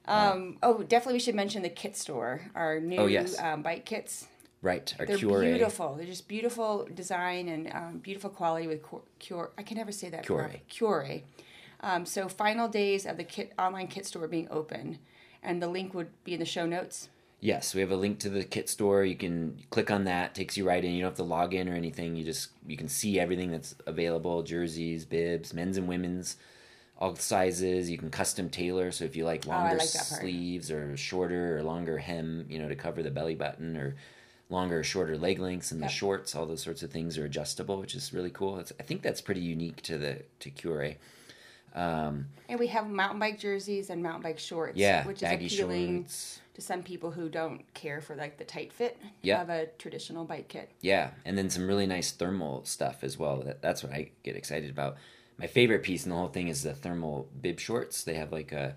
Um, 0.06 0.58
oh, 0.62 0.82
definitely, 0.82 1.14
we 1.14 1.20
should 1.20 1.34
mention 1.34 1.62
the 1.62 1.68
kit 1.68 1.96
store. 1.96 2.40
Our 2.54 2.80
new 2.80 2.96
Oh, 2.98 3.06
yes. 3.06 3.38
um, 3.38 3.62
bike 3.62 3.84
kits. 3.84 4.26
Right, 4.62 4.94
our 4.98 5.06
They're 5.06 5.16
Cure. 5.16 5.40
beautiful. 5.42 5.94
They're 5.94 6.06
just 6.06 6.28
beautiful 6.28 6.86
design 6.94 7.48
and 7.48 7.72
um, 7.72 7.98
beautiful 7.98 8.28
quality 8.28 8.66
with 8.66 8.82
Cure. 9.18 9.52
I 9.56 9.62
can 9.62 9.78
never 9.78 9.92
say 9.92 10.10
that. 10.10 10.24
Cure. 10.24 10.50
Cure. 10.68 11.20
Um, 11.82 12.04
so 12.04 12.28
final 12.28 12.68
days 12.68 13.06
of 13.06 13.16
the 13.16 13.24
kit 13.24 13.52
online 13.58 13.86
kit 13.86 14.04
store 14.04 14.28
being 14.28 14.48
open, 14.50 14.98
and 15.42 15.62
the 15.62 15.68
link 15.68 15.94
would 15.94 16.08
be 16.24 16.34
in 16.34 16.40
the 16.40 16.46
show 16.46 16.66
notes. 16.66 17.08
Yes, 17.42 17.74
we 17.74 17.80
have 17.80 17.90
a 17.90 17.96
link 17.96 18.18
to 18.18 18.28
the 18.28 18.44
kit 18.44 18.68
store. 18.68 19.02
You 19.02 19.16
can 19.16 19.56
click 19.70 19.90
on 19.90 20.04
that. 20.04 20.34
Takes 20.34 20.58
you 20.58 20.68
right 20.68 20.84
in. 20.84 20.92
You 20.92 21.00
don't 21.00 21.12
have 21.12 21.16
to 21.16 21.22
log 21.22 21.54
in 21.54 21.66
or 21.70 21.74
anything. 21.74 22.14
You 22.14 22.22
just 22.22 22.50
you 22.66 22.76
can 22.76 22.88
see 22.88 23.18
everything 23.18 23.50
that's 23.50 23.74
available: 23.86 24.42
jerseys, 24.42 25.06
bibs, 25.06 25.54
men's 25.54 25.78
and 25.78 25.88
women's, 25.88 26.36
all 26.98 27.16
sizes. 27.16 27.88
You 27.88 27.96
can 27.96 28.10
custom 28.10 28.50
tailor. 28.50 28.92
So 28.92 29.06
if 29.06 29.16
you 29.16 29.24
like 29.24 29.46
Oh, 29.46 29.52
longer 29.52 29.76
like 29.78 29.88
sleeves 29.88 30.70
or 30.70 30.94
shorter 30.98 31.56
or 31.56 31.62
longer 31.62 31.96
hem, 31.96 32.44
you 32.50 32.58
know, 32.58 32.68
to 32.68 32.76
cover 32.76 33.02
the 33.02 33.10
belly 33.10 33.36
button 33.36 33.74
or 33.74 33.96
longer 34.50 34.80
or 34.80 34.82
shorter 34.84 35.16
leg 35.16 35.38
lengths 35.38 35.70
and 35.72 35.82
the 35.82 35.88
shorts, 35.88 36.34
all 36.34 36.44
those 36.46 36.62
sorts 36.62 36.82
of 36.82 36.90
things 36.90 37.16
are 37.16 37.24
adjustable, 37.24 37.78
which 37.80 37.94
is 37.94 38.12
really 38.12 38.30
cool. 38.30 38.58
It's, 38.58 38.72
I 38.80 38.82
think 38.82 39.02
that's 39.02 39.20
pretty 39.20 39.40
unique 39.40 39.80
to 39.82 39.96
the 39.98 40.22
to 40.40 40.50
Cure. 40.50 40.94
Um, 41.74 42.26
And 42.48 42.58
we 42.58 42.66
have 42.68 42.88
mountain 42.90 43.20
bike 43.20 43.38
jerseys 43.38 43.90
and 43.90 44.02
mountain 44.02 44.22
bike 44.22 44.38
shorts, 44.40 44.76
yeah, 44.76 45.06
which 45.06 45.22
is 45.22 45.30
appealing 45.30 46.02
shorts. 46.02 46.40
to 46.54 46.60
some 46.62 46.82
people 46.82 47.12
who 47.12 47.28
don't 47.28 47.62
care 47.74 48.00
for 48.00 48.16
like 48.16 48.38
the 48.38 48.44
tight 48.44 48.72
fit 48.72 48.98
Yeah. 49.22 49.40
of 49.42 49.50
a 49.50 49.66
traditional 49.78 50.24
bike 50.24 50.48
kit. 50.48 50.70
Yeah, 50.80 51.10
and 51.24 51.38
then 51.38 51.48
some 51.48 51.66
really 51.68 51.86
nice 51.86 52.10
thermal 52.10 52.64
stuff 52.64 53.04
as 53.04 53.16
well. 53.16 53.36
That, 53.42 53.62
that's 53.62 53.84
what 53.84 53.92
I 53.92 54.10
get 54.24 54.34
excited 54.34 54.68
about. 54.70 54.96
My 55.38 55.46
favorite 55.46 55.84
piece 55.84 56.04
in 56.04 56.10
the 56.10 56.16
whole 56.16 56.28
thing 56.28 56.48
is 56.48 56.64
the 56.64 56.74
thermal 56.74 57.28
bib 57.40 57.60
shorts. 57.60 58.02
They 58.02 58.14
have 58.14 58.32
like 58.32 58.50
a, 58.50 58.74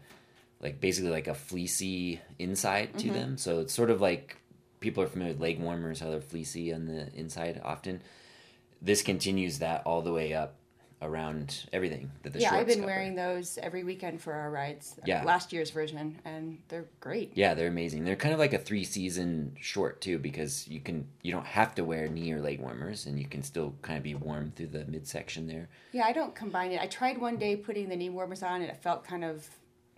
like 0.61 0.79
basically 0.79 1.09
like 1.09 1.27
a 1.27 1.33
fleecy 1.33 2.21
inside 2.37 2.97
to 2.99 3.09
them. 3.11 3.37
So 3.37 3.59
it's 3.59 3.73
sort 3.73 3.89
of 3.89 3.99
like 4.01 4.37
people 4.83 5.01
are 5.01 5.07
familiar 5.07 5.33
with 5.33 5.41
leg 5.41 5.59
warmers, 5.59 5.99
how 5.99 6.11
they're 6.11 6.21
fleecy 6.21 6.71
on 6.73 6.85
the 6.85 7.11
inside 7.15 7.59
often. 7.63 8.01
This 8.81 9.01
continues 9.01 9.59
that 9.59 9.81
all 9.85 10.01
the 10.01 10.11
way 10.13 10.33
up 10.33 10.55
around 11.01 11.65
everything 11.73 12.09
that 12.23 12.31
the 12.31 12.39
yeah, 12.39 12.49
shorts 12.49 12.61
I've 12.61 12.67
been 12.67 12.79
cover. 12.79 12.87
wearing 12.87 13.15
those 13.15 13.57
every 13.61 13.83
weekend 13.83 14.21
for 14.21 14.33
our 14.33 14.49
rides. 14.49 14.95
Uh, 14.97 15.03
yeah. 15.05 15.23
Last 15.23 15.51
year's 15.51 15.69
version, 15.69 16.19
and 16.23 16.59
they're 16.67 16.85
great. 16.99 17.31
Yeah, 17.35 17.53
they're 17.53 17.67
amazing. 17.67 18.05
They're 18.05 18.15
kind 18.15 18.33
of 18.33 18.39
like 18.39 18.53
a 18.53 18.57
three 18.57 18.83
season 18.83 19.55
short 19.59 20.01
too, 20.01 20.17
because 20.17 20.67
you 20.67 20.79
can 20.79 21.07
you 21.21 21.31
don't 21.31 21.45
have 21.45 21.75
to 21.75 21.83
wear 21.83 22.07
knee 22.07 22.31
or 22.31 22.41
leg 22.41 22.59
warmers, 22.59 23.05
and 23.05 23.19
you 23.19 23.25
can 23.25 23.41
still 23.41 23.73
kind 23.81 23.97
of 23.97 24.03
be 24.03 24.15
warm 24.15 24.51
through 24.55 24.67
the 24.67 24.85
midsection 24.85 25.47
there. 25.47 25.69
Yeah, 25.93 26.05
I 26.05 26.13
don't 26.13 26.35
combine 26.35 26.71
it. 26.71 26.81
I 26.81 26.87
tried 26.87 27.17
one 27.17 27.37
day 27.37 27.55
putting 27.55 27.89
the 27.89 27.95
knee 27.95 28.09
warmers 28.09 28.43
on, 28.43 28.61
and 28.61 28.69
it 28.69 28.77
felt 28.77 29.03
kind 29.05 29.23
of 29.23 29.47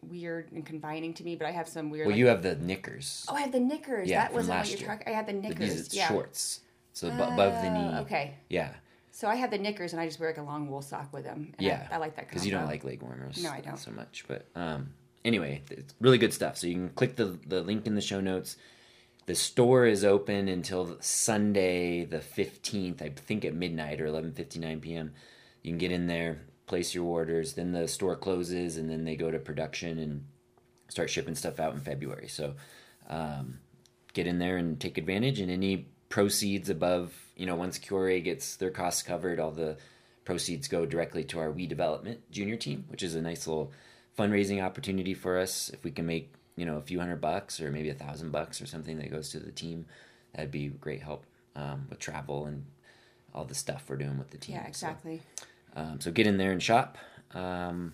weird 0.10 0.52
and 0.52 0.66
confining 0.66 1.14
to 1.16 1.24
me. 1.24 1.36
But 1.36 1.48
I 1.48 1.52
have 1.52 1.68
some 1.68 1.90
weird. 1.90 2.08
Well, 2.08 2.14
like- 2.14 2.20
you 2.20 2.28
have 2.28 2.44
the 2.44 2.56
knickers. 2.56 3.26
oh, 3.30 3.36
I 3.36 3.42
have 3.42 3.52
the 3.52 3.60
knickers. 3.60 4.08
Yeah, 4.08 4.22
that 4.22 4.28
from 4.30 4.36
wasn't 4.38 4.58
what 4.60 4.70
you're 4.70 4.80
year. 4.80 4.88
talking. 4.88 5.08
I 5.08 5.16
had 5.16 5.28
the 5.28 5.34
knickers. 5.34 5.70
these 5.76 5.94
yeah. 5.94 6.08
shorts, 6.08 6.62
so 6.94 7.10
ab- 7.10 7.34
above 7.34 7.62
the 7.64 7.70
knee. 7.72 7.94
Uh, 7.98 8.02
Okay, 8.02 8.34
Yeah, 8.50 8.74
so 9.12 9.28
I 9.28 9.36
had 9.36 9.52
the 9.52 9.58
knickers, 9.58 9.94
and 9.94 10.02
I 10.02 10.06
just 10.06 10.20
wear 10.20 10.30
like 10.30 10.38
a 10.38 10.44
long 10.44 10.70
wool 10.70 10.82
sock 10.82 11.12
with 11.14 11.24
them. 11.24 11.54
And 11.58 11.66
yeah. 11.68 11.88
I, 11.92 11.96
I 11.96 11.98
like 11.98 12.16
that 12.18 12.28
because 12.28 12.46
you 12.46 12.52
don't 12.52 12.66
like 12.66 12.84
leg 12.84 13.02
warmers. 13.02 13.42
No, 13.44 13.50
I 13.52 13.62
don't. 13.62 13.78
so 13.78 13.92
much. 13.92 14.26
But 14.28 14.46
um, 14.56 14.94
anyway, 15.24 15.62
it's 15.72 15.94
really 16.00 16.18
good 16.18 16.34
stuff. 16.34 16.58
So 16.58 16.68
you 16.68 16.74
can 16.76 16.90
click 16.90 17.16
the 17.16 17.38
the 17.48 17.62
link 17.62 17.88
in 17.88 17.96
the 17.96 18.02
show 18.02 18.20
notes. 18.22 18.58
The 19.28 19.34
store 19.36 19.88
is 19.88 20.06
open 20.06 20.48
until 20.48 20.98
Sunday 21.02 22.06
the 22.06 22.22
fifteenth, 22.22 23.02
I 23.02 23.10
think 23.10 23.44
at 23.44 23.54
midnight 23.56 24.00
or 24.00 24.06
eleven 24.06 24.34
fifty 24.34 24.60
nine 24.60 24.80
p.m. 24.82 25.14
You 25.64 25.72
can 25.72 25.80
get 25.80 25.92
in 25.92 26.06
there, 26.06 26.42
place 26.68 26.94
your 26.96 27.06
orders. 27.06 27.54
Then 27.54 27.72
the 27.72 27.88
store 27.88 28.16
closes, 28.16 28.78
and 28.78 28.90
then 28.90 29.06
they 29.06 29.16
go 29.16 29.32
to 29.32 29.40
production 29.40 30.00
and 30.00 30.26
start 30.88 31.10
shipping 31.10 31.36
stuff 31.36 31.60
out 31.60 31.74
in 31.74 31.80
February. 31.80 32.28
So 32.28 32.56
um, 33.10 33.60
get 34.14 34.28
in 34.28 34.40
there 34.40 34.58
and 34.58 34.80
take 34.80 34.98
advantage. 34.98 35.40
And 35.40 35.52
any 35.52 35.88
proceeds 36.10 36.70
above, 36.70 37.14
you 37.36 37.46
know, 37.46 37.56
once 37.56 37.78
Cure 37.78 38.20
gets 38.20 38.56
their 38.56 38.72
costs 38.72 39.04
covered, 39.04 39.40
all 39.40 39.52
the 39.52 39.78
proceeds 40.24 40.68
go 40.68 40.86
directly 40.86 41.24
to 41.26 41.40
our 41.40 41.52
WE 41.52 41.68
Development 41.68 42.20
Junior 42.32 42.58
team, 42.58 42.86
which 42.88 43.04
is 43.04 43.16
a 43.16 43.22
nice 43.22 43.48
little 43.48 43.72
fundraising 44.18 44.64
opportunity 44.64 45.14
for 45.14 45.38
us. 45.38 45.70
If 45.70 45.84
we 45.84 45.92
can 45.92 46.06
make, 46.06 46.34
you 46.56 46.66
know, 46.66 46.78
a 46.78 46.82
few 46.82 47.00
hundred 47.00 47.22
bucks 47.22 47.60
or 47.62 47.72
maybe 47.72 47.90
a 47.90 47.96
thousand 47.96 48.32
bucks 48.32 48.62
or 48.62 48.66
something 48.66 48.98
that 48.98 49.12
goes 49.12 49.30
to 49.30 49.40
the 49.40 49.52
team, 49.52 49.86
that'd 50.34 50.52
be 50.52 50.68
great 50.68 51.04
help 51.04 51.26
um, 51.56 51.86
with 51.90 52.00
travel 52.00 52.46
and 52.46 52.66
all 53.34 53.44
the 53.44 53.56
stuff 53.56 53.84
we're 53.88 53.98
doing 53.98 54.18
with 54.18 54.32
the 54.32 54.38
team. 54.38 54.56
Yeah, 54.56 54.64
So, 54.64 54.70
exactly. 54.70 55.22
Um, 55.76 56.00
so 56.00 56.12
get 56.12 56.28
in 56.28 56.38
there 56.38 56.52
and 56.52 56.62
shop. 56.62 56.98
Um, 57.34 57.94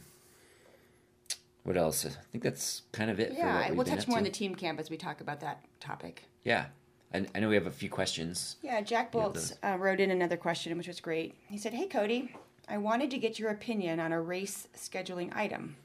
what 1.63 1.77
else? 1.77 2.05
I 2.05 2.09
think 2.31 2.43
that's 2.43 2.83
kind 2.91 3.11
of 3.11 3.19
it. 3.19 3.29
for 3.29 3.37
Yeah, 3.37 3.71
we'll 3.71 3.85
touch 3.85 4.07
more 4.07 4.17
on 4.17 4.23
the 4.23 4.29
team 4.29 4.55
camp 4.55 4.79
as 4.79 4.89
we 4.89 4.97
talk 4.97 5.21
about 5.21 5.39
that 5.41 5.63
topic. 5.79 6.23
Yeah, 6.43 6.65
I, 7.13 7.25
I 7.35 7.39
know 7.39 7.49
we 7.49 7.55
have 7.55 7.67
a 7.67 7.71
few 7.71 7.89
questions. 7.89 8.57
Yeah, 8.61 8.81
Jack 8.81 9.11
Bolts 9.11 9.53
uh, 9.63 9.77
wrote 9.79 9.99
in 9.99 10.11
another 10.11 10.37
question, 10.37 10.75
which 10.77 10.87
was 10.87 10.99
great. 10.99 11.35
He 11.47 11.57
said, 11.57 11.73
Hey, 11.73 11.87
Cody, 11.87 12.35
I 12.67 12.77
wanted 12.77 13.11
to 13.11 13.17
get 13.17 13.37
your 13.37 13.49
opinion 13.49 13.99
on 13.99 14.11
a 14.11 14.21
race 14.21 14.67
scheduling 14.75 15.35
item. 15.35 15.75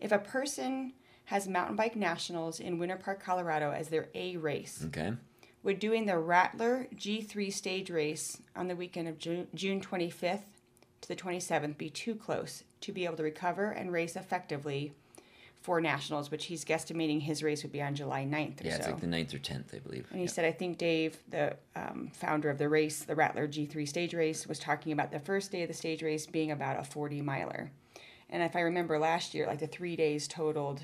If 0.00 0.12
a 0.12 0.18
person 0.18 0.92
has 1.26 1.46
mountain 1.46 1.76
bike 1.76 1.96
nationals 1.96 2.60
in 2.60 2.78
Winter 2.78 2.96
Park, 2.96 3.22
Colorado 3.22 3.70
as 3.72 3.88
their 3.88 4.08
A 4.14 4.36
race, 4.36 4.82
Okay. 4.86 5.12
would 5.62 5.78
doing 5.78 6.06
the 6.06 6.18
Rattler 6.18 6.88
G3 6.94 7.52
stage 7.52 7.90
race 7.90 8.42
on 8.56 8.68
the 8.68 8.76
weekend 8.76 9.08
of 9.08 9.18
June, 9.18 9.46
June 9.54 9.80
25th 9.80 10.40
to 11.02 11.08
the 11.08 11.16
27th 11.16 11.76
be 11.78 11.90
too 11.90 12.14
close 12.14 12.64
to 12.82 12.92
be 12.92 13.04
able 13.04 13.16
to 13.16 13.22
recover 13.22 13.70
and 13.70 13.92
race 13.92 14.16
effectively 14.16 14.92
for 15.62 15.80
nationals, 15.80 16.30
which 16.30 16.46
he's 16.46 16.64
guesstimating 16.64 17.20
his 17.20 17.42
race 17.42 17.62
would 17.62 17.72
be 17.72 17.82
on 17.82 17.94
July 17.94 18.24
9th 18.24 18.62
or 18.64 18.66
Yeah, 18.66 18.72
so. 18.72 18.76
it's 18.78 18.86
like 18.86 19.00
the 19.00 19.06
9th 19.06 19.34
or 19.34 19.38
10th, 19.38 19.74
I 19.74 19.78
believe. 19.78 20.06
And 20.10 20.18
he 20.20 20.24
Yep. 20.24 20.34
said, 20.34 20.44
I 20.46 20.52
think 20.52 20.78
Dave, 20.78 21.18
the 21.28 21.56
um, 21.76 22.10
founder 22.14 22.48
of 22.48 22.56
the 22.56 22.68
race, 22.68 23.04
the 23.04 23.14
Rattler 23.14 23.46
G3 23.46 23.86
stage 23.86 24.14
race, 24.14 24.46
was 24.46 24.58
talking 24.58 24.90
about 24.92 25.10
the 25.12 25.18
first 25.18 25.50
day 25.52 25.62
of 25.62 25.68
the 25.68 25.74
stage 25.74 26.02
race 26.02 26.26
being 26.26 26.50
about 26.50 26.80
a 26.80 26.84
40 26.84 27.20
miler. 27.20 27.70
And 28.30 28.42
if 28.42 28.56
I 28.56 28.60
remember 28.60 28.98
last 28.98 29.34
year, 29.34 29.46
like 29.46 29.58
the 29.58 29.66
three 29.66 29.96
days 29.96 30.26
totaled 30.26 30.80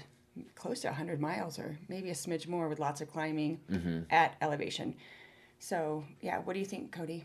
close 0.55 0.81
to 0.81 0.89
100 0.89 1.21
miles 1.23 1.59
or 1.59 1.79
maybe 1.89 2.11
a 2.11 2.15
smidge 2.15 2.47
more 2.47 2.69
with 2.69 2.79
lots 2.79 3.01
of 3.01 3.11
climbing 3.11 3.61
Mm-hmm. 3.71 4.01
at 4.11 4.37
elevation. 4.43 4.95
So, 5.59 6.05
yeah, 6.21 6.41
what 6.41 6.53
do 6.53 6.59
you 6.61 6.67
think, 6.67 6.93
Cody? 6.93 7.25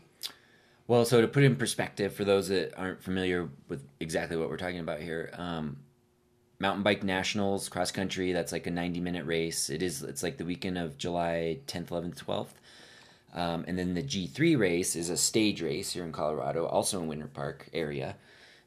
Well, 0.86 1.04
so 1.04 1.20
to 1.20 1.28
put 1.28 1.42
it 1.42 1.46
in 1.46 1.56
perspective 1.56 2.12
for 2.12 2.24
those 2.24 2.48
that 2.48 2.76
aren't 2.76 3.02
familiar 3.02 3.48
with 3.68 3.86
exactly 4.00 4.36
what 4.36 4.48
we're 4.48 4.56
talking 4.56 4.80
about 4.80 5.00
here, 5.00 5.30
um, 5.34 5.76
mountain 6.58 6.82
bike 6.82 7.02
nationals 7.02 7.68
cross 7.68 7.90
country 7.90 8.32
that's 8.32 8.52
like 8.52 8.66
a 8.66 8.70
90 8.70 9.00
minute 9.00 9.26
race. 9.26 9.70
It 9.70 9.82
is 9.82 10.02
it's 10.02 10.22
like 10.22 10.38
the 10.38 10.44
weekend 10.44 10.78
of 10.78 10.98
July 10.98 11.58
10th, 11.66 11.88
11th, 11.88 12.24
12th. 12.24 12.48
Um, 13.34 13.64
and 13.66 13.78
then 13.78 13.94
the 13.94 14.02
G3 14.02 14.58
race 14.58 14.94
is 14.94 15.08
a 15.08 15.16
stage 15.16 15.62
race 15.62 15.92
here 15.92 16.04
in 16.04 16.12
Colorado, 16.12 16.66
also 16.66 17.00
in 17.00 17.08
Winter 17.08 17.30
Park 17.32 17.68
area. 17.72 18.16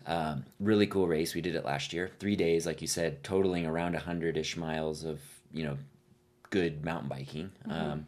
Um, 0.07 0.45
really 0.60 0.88
cool 0.88 1.07
race. 1.07 1.36
We 1.36 1.41
did 1.41 1.55
it 1.55 1.65
last 1.65 1.93
year, 1.93 2.10
three 2.19 2.36
days, 2.36 2.65
like 2.65 2.81
you 2.81 2.88
said, 2.88 3.24
totaling 3.24 3.65
around 3.65 3.95
hundred 3.95 4.38
ish 4.38 4.57
miles 4.57 5.03
of 5.03 5.19
you 5.51 5.63
know 5.63 5.77
good 6.50 6.84
mountain 6.84 7.10
biking. 7.10 7.51
Um, 7.69 8.07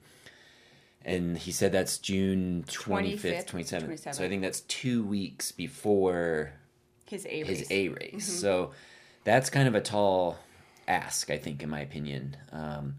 and 1.06 1.38
he 1.38 1.52
said 1.52 1.72
that's 1.72 1.98
June 1.98 2.66
twenty 2.70 3.16
fifth, 3.18 3.46
25th, 3.46 3.48
twenty 3.48 3.64
seventh. 3.66 3.92
27th. 4.02 4.16
So 4.16 4.26
I 4.26 4.30
think 4.30 4.42
that's 4.42 4.62
two 4.62 5.04
weeks 5.04 5.52
before 5.52 6.52
His 7.06 7.26
A 7.30 7.44
race. 7.44 7.60
his 7.60 7.72
A 7.72 7.88
race. 7.90 8.28
So 8.28 8.72
that's 9.24 9.50
kind 9.50 9.68
of 9.68 9.76
a 9.76 9.82
tall 9.82 10.38
ask, 10.88 11.30
I 11.30 11.38
think, 11.38 11.62
in 11.64 11.70
my 11.70 11.82
opinion. 11.82 12.38
Um, 12.52 12.96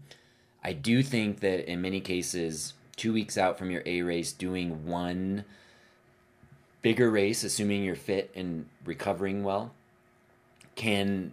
I 0.63 0.73
do 0.73 1.01
think 1.03 1.39
that 1.39 1.69
in 1.71 1.81
many 1.81 2.01
cases, 2.01 2.73
two 2.95 3.13
weeks 3.13 3.37
out 3.37 3.57
from 3.57 3.71
your 3.71 3.81
A 3.85 4.01
race, 4.01 4.31
doing 4.31 4.85
one 4.85 5.45
bigger 6.81 7.09
race, 7.09 7.43
assuming 7.43 7.83
you're 7.83 7.95
fit 7.95 8.31
and 8.35 8.65
recovering 8.85 9.43
well, 9.43 9.73
can 10.75 11.31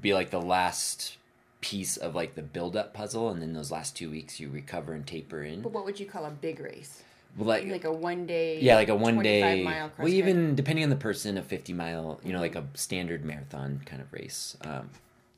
be 0.00 0.12
like 0.14 0.30
the 0.30 0.40
last 0.40 1.16
piece 1.60 1.96
of 1.96 2.14
like 2.14 2.34
the 2.34 2.42
build 2.42 2.76
up 2.76 2.92
puzzle 2.94 3.30
and 3.30 3.40
then 3.42 3.52
those 3.54 3.70
last 3.70 3.96
two 3.96 4.10
weeks 4.10 4.38
you 4.38 4.48
recover 4.48 4.92
and 4.92 5.06
taper 5.06 5.42
in 5.42 5.62
But 5.62 5.72
what 5.72 5.84
would 5.84 5.98
you 5.98 6.06
call 6.06 6.24
a 6.26 6.30
big 6.30 6.60
race? 6.60 7.02
Like 7.38 7.66
Like 7.66 7.84
a 7.84 7.92
one 7.92 8.26
day. 8.26 8.60
yeah, 8.60 8.76
like 8.76 8.88
a 8.88 8.94
one 8.94 9.22
day. 9.22 9.62
mile 9.62 9.90
well, 9.98 10.08
even 10.08 10.54
depending 10.54 10.84
on 10.84 10.90
the 10.90 10.96
person, 10.96 11.36
a 11.36 11.42
fifty 11.42 11.72
mile, 11.74 12.18
you 12.24 12.32
know, 12.32 12.40
like 12.40 12.54
a 12.54 12.64
standard 12.74 13.24
marathon 13.26 13.82
kind 13.84 14.00
of 14.00 14.10
race 14.12 14.56
um, 14.62 14.88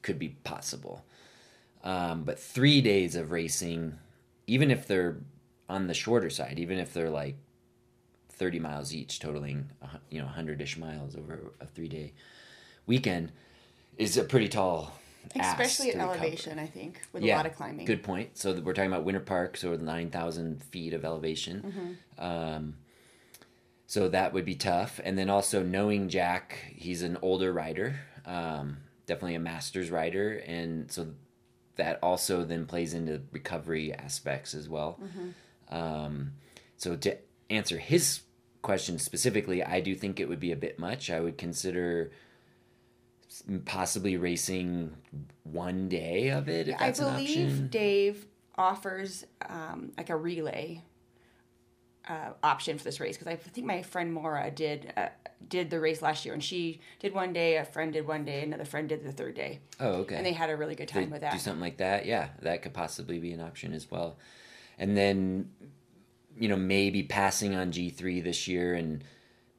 could 0.03 0.19
be 0.19 0.29
possible. 0.45 1.05
Um, 1.83 2.23
but 2.23 2.39
three 2.39 2.81
days 2.81 3.17
of 3.17 3.31
racing, 3.33 3.99
even 4.47 4.71
if 4.71 4.87
they're 4.87 5.17
on 5.69 5.87
the 5.89 5.95
shorter 5.95 6.31
side, 6.31 6.59
even 6.61 6.79
if 6.79 6.93
they're 6.93 7.11
like 7.11 7.35
thirty 8.29 8.61
miles 8.61 8.95
each, 8.95 9.19
totaling 9.19 9.69
you 10.09 10.21
know 10.21 10.27
hundred 10.29 10.61
ish 10.61 10.77
miles 10.77 11.17
over 11.17 11.53
a 11.61 11.67
three 11.67 11.89
day 11.89 12.13
weekend, 12.87 13.33
is 13.97 14.17
a 14.17 14.23
pretty 14.23 14.49
tall. 14.49 14.93
Especially 15.35 15.91
at 15.91 15.97
recover. 15.97 16.13
elevation, 16.15 16.59
I 16.59 16.67
think, 16.67 17.01
with 17.13 17.23
a 17.23 17.35
lot 17.35 17.47
of 17.47 17.55
climbing. 17.57 17.87
Good 17.87 18.03
point. 18.03 18.39
So 18.39 18.53
we're 18.61 18.73
talking 18.73 18.93
about 18.93 19.05
Winter 19.05 19.21
Park, 19.21 19.57
so 19.57 19.75
nine 19.77 20.11
thousand 20.11 20.63
feet 20.65 20.95
of 20.95 21.05
elevation. 21.05 21.97
Mm-hmm. 22.19 22.25
Um, 22.25 22.75
so 23.87 24.09
that 24.09 24.33
would 24.33 24.45
be 24.45 24.55
tough. 24.55 25.01
And 25.03 25.19
then 25.19 25.31
also 25.31 25.63
knowing 25.63 26.09
Jack, 26.09 26.59
he's 26.75 27.03
an 27.03 27.17
older 27.23 27.53
rider, 27.53 28.01
um, 28.27 28.79
definitely 29.07 29.37
a 29.37 29.41
master's 29.41 29.91
rider, 29.91 30.43
and 30.47 30.91
so 30.93 31.09
that 31.77 31.99
also 32.03 32.45
then 32.45 32.67
plays 32.67 32.93
into 32.93 33.23
recovery 33.31 33.95
aspects 33.95 34.53
as 34.55 34.69
well. 34.69 34.99
Mm-hmm. 35.03 35.75
Um, 35.75 36.33
so 36.77 36.97
to 36.97 37.17
answer 37.51 37.79
his 37.79 38.21
question 38.63 38.99
specifically, 38.99 39.63
I 39.63 39.81
do 39.81 39.95
think 39.95 40.21
it 40.21 40.29
would 40.29 40.41
be 40.41 40.53
a 40.53 40.57
bit 40.57 40.79
much. 40.79 41.11
I 41.11 41.21
would 41.21 41.39
consider 41.39 42.11
possibly 43.65 44.17
racing 44.17 44.95
one 45.45 45.89
day 45.89 46.29
of 46.29 46.49
it 46.49 46.69
if 46.69 46.81
I 46.81 46.91
believe. 46.93 47.71
Dave 47.71 48.27
offers 48.57 49.25
um, 49.49 49.93
like 49.97 50.11
a 50.11 50.17
relay 50.17 50.83
uh, 52.09 52.31
option 52.43 52.79
for 52.79 52.85
this 52.85 53.01
race 53.01 53.17
because 53.19 53.31
I 53.33 53.37
think 53.37 53.67
my 53.67 53.83
friend 53.83 54.13
Maura 54.13 54.51
did 54.51 54.93
uh, 54.97 55.09
did 55.49 55.71
the 55.71 55.79
race 55.79 56.01
last 56.03 56.25
year 56.25 56.35
and 56.35 56.43
she 56.43 56.81
did 56.99 57.13
one 57.15 57.33
day, 57.33 57.57
a 57.57 57.65
friend 57.65 57.93
did 57.93 58.07
one 58.07 58.25
day, 58.25 58.43
another 58.43 58.65
friend 58.65 58.89
did 58.89 59.05
the 59.05 59.13
third 59.13 59.35
day, 59.35 59.61
Oh, 59.79 59.89
okay. 60.01 60.17
and 60.17 60.27
they 60.27 60.33
had 60.33 60.51
a 60.51 60.57
really 60.57 60.75
good 60.75 60.89
They 60.89 61.01
time 61.03 61.11
with 61.11 61.21
that. 61.21 61.33
Do 61.33 61.39
something 61.39 61.61
like 61.61 61.77
that. 61.79 62.07
Yeah, 62.07 62.29
that 62.43 62.63
could 62.63 62.73
possibly 62.75 63.19
be 63.19 63.33
an 63.33 63.41
option 63.41 63.73
as 63.73 63.91
well. 63.91 64.17
And 64.79 64.97
then, 64.97 65.51
you 66.39 66.49
know, 66.49 66.57
maybe 66.57 67.03
passing 67.03 67.55
on 67.55 67.73
G 67.73 67.91
three 67.91 68.21
this 68.21 68.49
year 68.49 68.75
and 68.75 69.05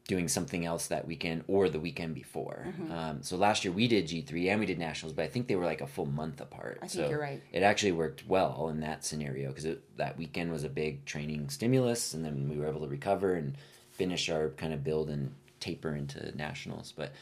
doing 0.10 0.28
something 0.28 0.66
else 0.66 0.88
that 0.88 1.06
weekend 1.08 1.44
or 1.48 1.70
the 1.70 1.80
weekend 1.80 2.16
before. 2.16 2.66
Mm-hmm. 2.68 2.92
Um, 2.92 3.18
so 3.22 3.38
last 3.38 3.64
year 3.64 3.72
we 3.72 3.88
did 3.88 4.08
G 4.08 4.22
three 4.22 4.50
and 4.50 4.60
we 4.60 4.66
did 4.66 4.80
nationals, 4.80 5.14
but 5.14 5.24
I 5.24 5.28
think 5.28 5.48
they 5.48 5.56
were 5.56 5.66
like 5.66 5.82
a 5.82 5.88
full 5.88 6.08
month 6.08 6.42
apart. 6.42 6.80
I 6.82 6.88
think 6.88 7.04
so 7.06 7.10
you're 7.10 7.22
right. 7.22 7.42
It 7.54 7.62
actually 7.62 7.92
worked 7.92 8.28
well 8.28 8.70
in 8.70 8.80
that 8.80 9.06
scenario 9.06 9.50
because 9.54 9.78
that 9.98 10.18
weekend 10.18 10.52
was 10.52 10.64
a 10.64 10.70
big 10.70 11.06
training 11.06 11.50
stimulus, 11.50 12.16
and 12.16 12.26
then 12.26 12.50
we 12.50 12.58
were 12.58 12.68
able 12.68 12.82
to 12.82 12.88
recover 12.88 13.36
and 13.36 13.56
finish 13.92 14.30
our 14.30 14.50
kind 14.50 14.74
of 14.74 14.84
build 14.84 15.10
and 15.12 15.32
taper 15.60 15.96
into 15.96 16.36
nationals. 16.36 16.92
But 16.96 17.14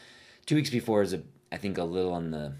two 0.46 0.55
weeks 0.55 0.70
before 0.70 1.01
is 1.01 1.14
a 1.14 1.22
I 1.51 1.57
think 1.57 1.77
a 1.77 1.83
little 1.83 2.14
on 2.14 2.31
the 2.31 2.53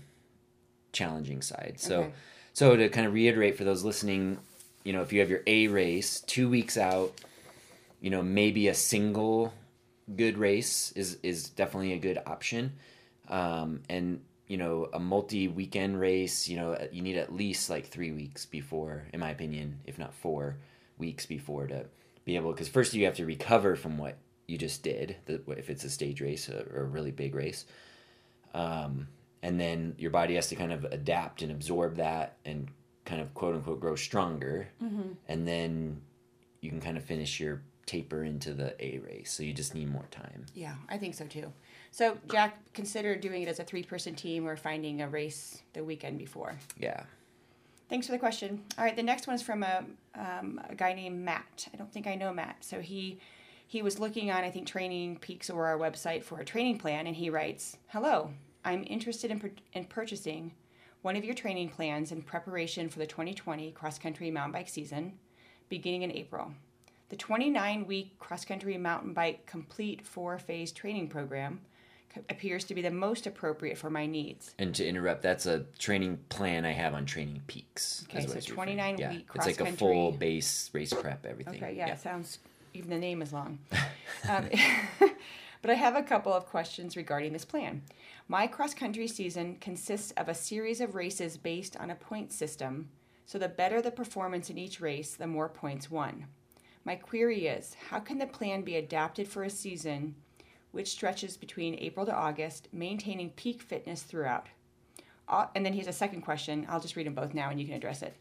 challenging 0.92 1.42
side. 1.42 1.76
So 1.78 2.02
Okay. 2.02 2.12
so 2.52 2.76
to 2.76 2.90
kind 2.90 3.08
of 3.08 3.14
reiterate 3.14 3.58
for 3.58 3.64
those 3.64 3.86
listening, 3.86 4.40
you 4.84 4.92
know, 4.92 5.02
if 5.02 5.14
you 5.14 5.22
have 5.22 5.30
your 5.30 5.44
A 5.48 5.68
race 5.68 6.20
two 6.20 6.50
weeks 6.50 6.78
out, 6.78 7.14
you 8.02 8.10
know, 8.10 8.22
maybe 8.22 8.68
a 8.68 8.74
single 8.74 9.54
good 10.16 10.38
race 10.38 10.92
is 10.94 11.18
is 11.24 11.50
definitely 11.50 11.94
a 11.94 12.00
good 12.00 12.20
option. 12.26 12.74
Um, 13.28 13.82
and 13.90 14.22
you 14.48 14.58
know, 14.58 14.90
a 14.94 15.00
multi 15.00 15.48
weekend 15.48 16.00
race, 16.00 16.48
you 16.48 16.56
know, 16.56 16.78
you 16.92 17.02
need 17.02 17.18
at 17.18 17.34
least 17.34 17.70
like 17.70 17.88
three 17.88 18.12
weeks 18.12 18.46
before, 18.46 19.06
in 19.14 19.20
my 19.20 19.30
opinion, 19.30 19.80
if 19.86 20.00
not 20.00 20.14
four 20.14 20.58
weeks 20.98 21.26
before 21.26 21.68
to 21.68 21.86
be 22.24 22.38
able. 22.38 22.52
Because 22.52 22.70
first 22.70 22.94
you 22.94 23.06
have 23.06 23.16
to 23.16 23.26
recover 23.26 23.76
from 23.76 23.98
what 23.98 24.18
you 24.48 24.58
just 24.58 24.84
did, 24.84 25.18
if 25.28 25.70
it's 25.70 25.84
a 25.84 25.90
stage 25.90 26.22
race 26.22 26.50
or 26.50 26.66
or 26.74 26.82
a 26.84 26.86
really 26.86 27.12
big 27.12 27.36
race 27.36 27.66
um, 28.54 29.08
and 29.44 29.60
then 29.60 29.96
your 29.98 30.12
body 30.12 30.36
has 30.36 30.48
to 30.48 30.56
kind 30.56 30.72
of 30.72 30.84
adapt 30.86 31.42
and 31.42 31.52
absorb 31.52 31.98
that 31.98 32.38
and 32.46 32.68
kind 33.06 33.22
of 33.22 33.34
quote 33.34 33.56
unquote 33.56 33.80
grow 33.80 33.96
stronger 33.96 34.68
and 35.28 35.48
then 35.48 36.02
you 36.62 36.70
can 36.70 36.82
kind 36.82 36.98
of 36.98 37.04
finish 37.04 37.40
your 37.40 37.62
taper 37.88 38.24
into 38.24 38.54
the 38.54 38.76
a 38.84 39.00
race 39.00 39.32
so 39.32 39.42
you 39.42 39.54
just 39.54 39.74
need 39.74 39.90
more 39.92 40.06
time 40.12 40.46
Yeah, 40.54 40.76
I 40.88 40.98
think 41.00 41.16
so 41.16 41.26
too. 41.26 41.52
So 41.90 42.18
Jack, 42.30 42.60
consider 42.74 43.16
doing 43.16 43.42
it 43.42 43.48
as 43.48 43.60
a 43.60 43.64
three 43.64 43.82
person 43.84 44.14
team 44.14 44.48
or 44.48 44.56
finding 44.56 45.02
a 45.02 45.08
race 45.08 45.64
the 45.74 45.84
weekend 45.84 46.20
before. 46.20 46.56
yeah 46.78 47.04
Thanks 47.90 48.06
for 48.06 48.12
the 48.12 48.20
question. 48.20 48.64
All 48.78 48.84
right, 48.84 48.96
the 48.96 49.02
next 49.02 49.28
one's 49.28 49.42
from 49.42 49.64
a, 49.64 49.86
um, 50.14 50.60
a 50.70 50.76
guy 50.76 50.92
named 50.94 51.22
Matt. 51.24 51.70
I 51.74 51.78
don't 51.78 51.92
think 51.92 52.06
I 52.06 52.16
know 52.16 52.34
Matt. 52.34 52.58
So 52.60 52.82
he 52.82 53.18
he 53.66 53.82
was 53.82 53.98
looking 53.98 54.30
on 54.30 54.44
I 54.44 54.52
think 54.52 54.68
Training 54.68 55.18
Peaks 55.20 55.50
or 55.50 55.66
our 55.66 55.78
website 55.78 56.24
for 56.24 56.40
a 56.40 56.46
training 56.46 56.80
plan, 56.80 57.08
and 57.08 57.16
he 57.16 57.30
writes, 57.30 57.78
"Hello, 57.88 58.32
I'm 58.66 58.84
interested 58.88 59.32
in, 59.32 59.52
in 59.72 59.86
purchasing 59.86 60.52
one 61.02 61.16
of 61.16 61.24
your 61.24 61.34
training 61.36 61.70
plans 61.70 62.12
in 62.12 62.22
preparation 62.22 62.90
for 62.90 63.00
the 63.00 63.08
2020 63.08 63.72
cross 63.72 63.98
country 63.98 64.30
mountain 64.32 64.52
bike 64.52 64.68
season, 64.68 65.14
beginning 65.70 66.02
in 66.02 66.12
April. 66.12 66.52
The 67.10 67.16
29 67.16 67.88
week 67.88 68.18
cross 68.20 68.44
country 68.46 68.78
mountain 68.78 69.14
bike 69.14 69.46
complete 69.46 70.06
four 70.06 70.38
phase 70.40 70.72
training 70.72 71.10
program." 71.10 71.62
Appears 72.30 72.64
to 72.64 72.74
be 72.74 72.82
the 72.82 72.90
most 72.90 73.28
appropriate 73.28 73.78
for 73.78 73.92
my 73.92 74.08
needs. 74.08 74.56
and 74.58 74.74
to 74.74 74.84
interrupt 74.88 75.22
that's 75.22 75.46
a 75.46 75.66
training 75.78 76.18
plan 76.30 76.66
i 76.66 76.72
have 76.72 76.96
on 76.96 77.06
training 77.06 77.40
peaks 77.46 78.06
Okay, 78.10 78.26
so 78.26 78.34
it's 78.34 78.50
referring- 78.50 78.78
29 78.78 78.98
yeah. 78.98 79.12
week 79.12 79.28
it's 79.36 79.46
like 79.46 79.60
a 79.60 79.72
full 79.74 80.14
base 80.14 80.72
race 80.74 80.92
prep 80.94 81.28
everything 81.28 81.64
Okay, 81.64 81.76
yeah, 81.76 81.92
it 81.94 82.00
sounds 82.00 82.40
even 82.74 82.90
the 82.90 82.98
name 82.98 83.22
is 83.22 83.34
long. 83.34 83.60
um, 84.30 84.50
but 85.62 85.70
I 85.70 85.76
have 85.76 85.96
a 85.96 86.02
couple 86.02 86.34
of 86.34 86.46
questions 86.48 86.96
regarding 86.98 87.34
this 87.34 87.46
plan. 87.46 87.84
My 88.28 88.48
cross 88.48 88.74
country 88.74 89.08
season 89.08 89.58
consists 89.62 90.12
of 90.12 90.28
a 90.28 90.34
series 90.34 90.82
of 90.82 90.96
races 90.96 91.38
based 91.38 91.78
on 91.78 91.90
a 91.92 91.96
point 91.96 92.32
system, 92.34 92.90
so 93.26 93.38
the 93.38 93.48
better 93.50 93.80
the 93.82 93.92
performance 93.92 94.50
in 94.50 94.58
each 94.58 94.80
race, 94.82 95.14
the 95.14 95.28
more 95.28 95.50
points 95.50 95.92
won. 95.92 96.26
My 96.88 96.96
query 96.96 97.48
is 97.48 97.76
how 97.90 98.00
can 98.00 98.18
the 98.18 98.26
plan 98.26 98.62
be 98.62 98.78
adapted 98.78 99.28
for 99.28 99.44
a 99.44 99.50
season 99.50 100.16
which 100.72 100.88
stretches 100.88 101.36
between 101.36 101.76
April 101.76 102.06
to 102.06 102.16
August, 102.16 102.70
maintaining 102.72 103.32
peak 103.32 103.62
fitness 103.62 104.04
throughout? 104.04 104.48
And 105.28 105.66
then 105.66 105.74
he 105.74 105.80
has 105.80 105.90
a 105.90 105.92
second 105.92 106.22
question. 106.22 106.66
I'll 106.70 106.80
just 106.80 106.96
read 106.96 107.06
them 107.06 107.14
both 107.14 107.34
now 107.34 107.50
and 107.50 107.60
you 107.60 107.66
can 107.66 107.76
address 107.76 108.02
it. 108.04 108.16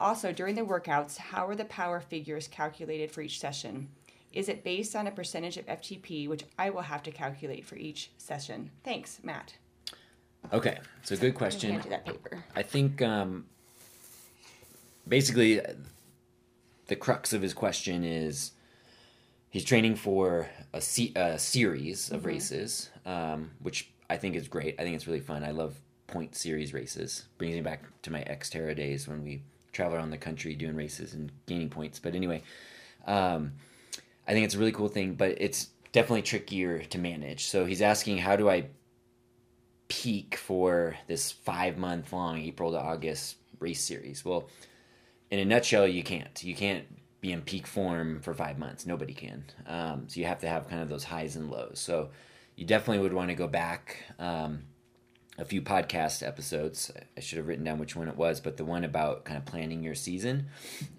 Also, 0.00 0.32
during 0.32 0.54
the 0.54 0.62
workouts, 0.62 1.18
how 1.18 1.46
are 1.46 1.54
the 1.54 1.66
power 1.66 2.00
figures 2.00 2.48
calculated 2.48 3.10
for 3.10 3.20
each 3.20 3.38
session? 3.38 3.90
Is 4.32 4.48
it 4.48 4.64
based 4.64 4.96
on 4.96 5.06
a 5.06 5.10
percentage 5.10 5.58
of 5.58 5.66
FTP, 5.66 6.26
which 6.26 6.44
I 6.58 6.70
will 6.70 6.80
have 6.80 7.02
to 7.02 7.10
calculate 7.10 7.66
for 7.66 7.76
each 7.76 8.12
session? 8.16 8.70
Thanks, 8.82 9.20
Matt. 9.22 9.56
okay 10.54 10.78
so 11.02 11.16
good 11.18 11.34
question 11.34 11.72
hand 11.72 11.84
that 11.90 12.06
paper. 12.06 12.42
I 12.54 12.62
think 12.62 13.02
um, 13.02 13.44
basically 15.06 15.60
the 16.88 16.96
crux 16.96 17.32
of 17.32 17.42
his 17.42 17.54
question 17.54 18.04
is 18.04 18.52
he's 19.50 19.64
training 19.64 19.96
for 19.96 20.48
a, 20.72 20.80
se- 20.80 21.12
a 21.16 21.38
series 21.38 22.10
of 22.10 22.24
races, 22.24 22.90
um, 23.04 23.50
which 23.60 23.90
I 24.08 24.16
think 24.16 24.36
is 24.36 24.48
great. 24.48 24.76
I 24.78 24.82
think 24.82 24.94
it's 24.94 25.06
really 25.06 25.20
fun. 25.20 25.44
I 25.44 25.50
love 25.50 25.74
point 26.06 26.36
series 26.36 26.72
races. 26.72 27.24
Brings 27.38 27.54
me 27.54 27.60
back 27.60 27.84
to 28.02 28.12
my 28.12 28.20
Xterra 28.20 28.76
days 28.76 29.08
when 29.08 29.24
we 29.24 29.42
travel 29.72 29.96
around 29.96 30.10
the 30.10 30.18
country 30.18 30.54
doing 30.54 30.76
races 30.76 31.14
and 31.14 31.32
gaining 31.46 31.68
points. 31.68 31.98
But 31.98 32.14
anyway, 32.14 32.42
um, 33.06 33.52
I 34.26 34.32
think 34.32 34.44
it's 34.44 34.54
a 34.54 34.58
really 34.58 34.72
cool 34.72 34.88
thing, 34.88 35.14
but 35.14 35.34
it's 35.38 35.70
definitely 35.92 36.22
trickier 36.22 36.80
to 36.80 36.98
manage. 36.98 37.46
So 37.46 37.64
he's 37.64 37.82
asking, 37.82 38.18
how 38.18 38.36
do 38.36 38.48
I 38.48 38.66
peak 39.88 40.36
for 40.36 40.96
this 41.06 41.30
five 41.30 41.78
month 41.78 42.12
long 42.12 42.38
April 42.38 42.72
to 42.72 42.78
August 42.78 43.36
race 43.60 43.82
series? 43.82 44.24
Well, 44.24 44.48
in 45.30 45.38
a 45.38 45.44
nutshell, 45.44 45.86
you 45.86 46.02
can't. 46.02 46.42
You 46.42 46.54
can't 46.54 46.84
be 47.20 47.32
in 47.32 47.42
peak 47.42 47.66
form 47.66 48.20
for 48.20 48.34
five 48.34 48.58
months. 48.58 48.86
Nobody 48.86 49.14
can. 49.14 49.44
Um, 49.66 50.04
so 50.08 50.20
you 50.20 50.26
have 50.26 50.40
to 50.40 50.48
have 50.48 50.68
kind 50.68 50.82
of 50.82 50.88
those 50.88 51.04
highs 51.04 51.36
and 51.36 51.50
lows. 51.50 51.78
So 51.78 52.10
you 52.54 52.64
definitely 52.66 53.02
would 53.02 53.12
want 53.12 53.30
to 53.30 53.34
go 53.34 53.46
back 53.46 54.04
um, 54.18 54.64
a 55.38 55.44
few 55.44 55.62
podcast 55.62 56.26
episodes. 56.26 56.90
I 57.16 57.20
should 57.20 57.38
have 57.38 57.46
written 57.46 57.64
down 57.64 57.78
which 57.78 57.96
one 57.96 58.08
it 58.08 58.16
was, 58.16 58.40
but 58.40 58.56
the 58.56 58.64
one 58.64 58.84
about 58.84 59.24
kind 59.24 59.36
of 59.36 59.44
planning 59.44 59.82
your 59.82 59.94
season 59.94 60.46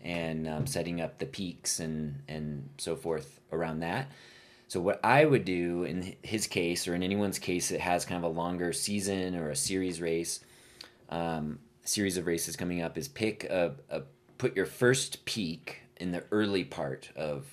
and 0.03 0.47
um, 0.47 0.67
setting 0.67 1.01
up 1.01 1.17
the 1.17 1.25
peaks 1.25 1.79
and 1.79 2.21
and 2.27 2.69
so 2.77 2.95
forth 2.95 3.39
around 3.51 3.79
that. 3.79 4.11
So 4.67 4.81
what 4.81 4.99
I 5.03 5.23
would 5.23 5.45
do 5.45 5.83
in 5.83 6.15
his 6.21 6.45
case, 6.45 6.87
or 6.87 6.93
in 6.93 7.01
anyone's 7.01 7.39
case 7.39 7.69
that 7.69 7.79
has 7.79 8.03
kind 8.05 8.23
of 8.23 8.29
a 8.29 8.33
longer 8.33 8.73
season 8.73 9.35
or 9.35 9.49
a 9.49 9.55
series 9.55 10.01
race, 10.01 10.41
um, 11.09 11.59
series 11.85 12.17
of 12.17 12.27
races 12.27 12.57
coming 12.57 12.81
up, 12.81 12.97
is 12.97 13.07
pick 13.07 13.45
a, 13.45 13.75
a 13.89 14.01
put 14.38 14.56
your 14.56 14.65
first 14.65 15.26
peak 15.26 15.82
in 15.97 16.12
the 16.12 16.23
early 16.32 16.63
part 16.63 17.10
of 17.15 17.45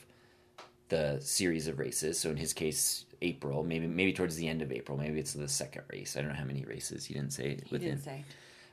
the 0.88 1.18
series 1.20 1.66
of 1.66 1.78
races. 1.78 2.18
So 2.18 2.30
in 2.30 2.36
his 2.36 2.52
case, 2.52 3.04
April, 3.22 3.64
maybe 3.64 3.86
maybe 3.86 4.12
towards 4.12 4.36
the 4.36 4.48
end 4.48 4.62
of 4.62 4.70
April, 4.70 4.98
maybe 4.98 5.18
it's 5.18 5.32
the 5.32 5.48
second 5.48 5.82
race. 5.90 6.16
I 6.16 6.20
don't 6.20 6.30
know 6.30 6.36
how 6.36 6.44
many 6.44 6.64
races 6.64 7.06
he 7.06 7.14
didn't 7.14 7.32
say 7.32 7.58
He 7.66 7.78
didn't 7.78 8.04
say. 8.04 8.24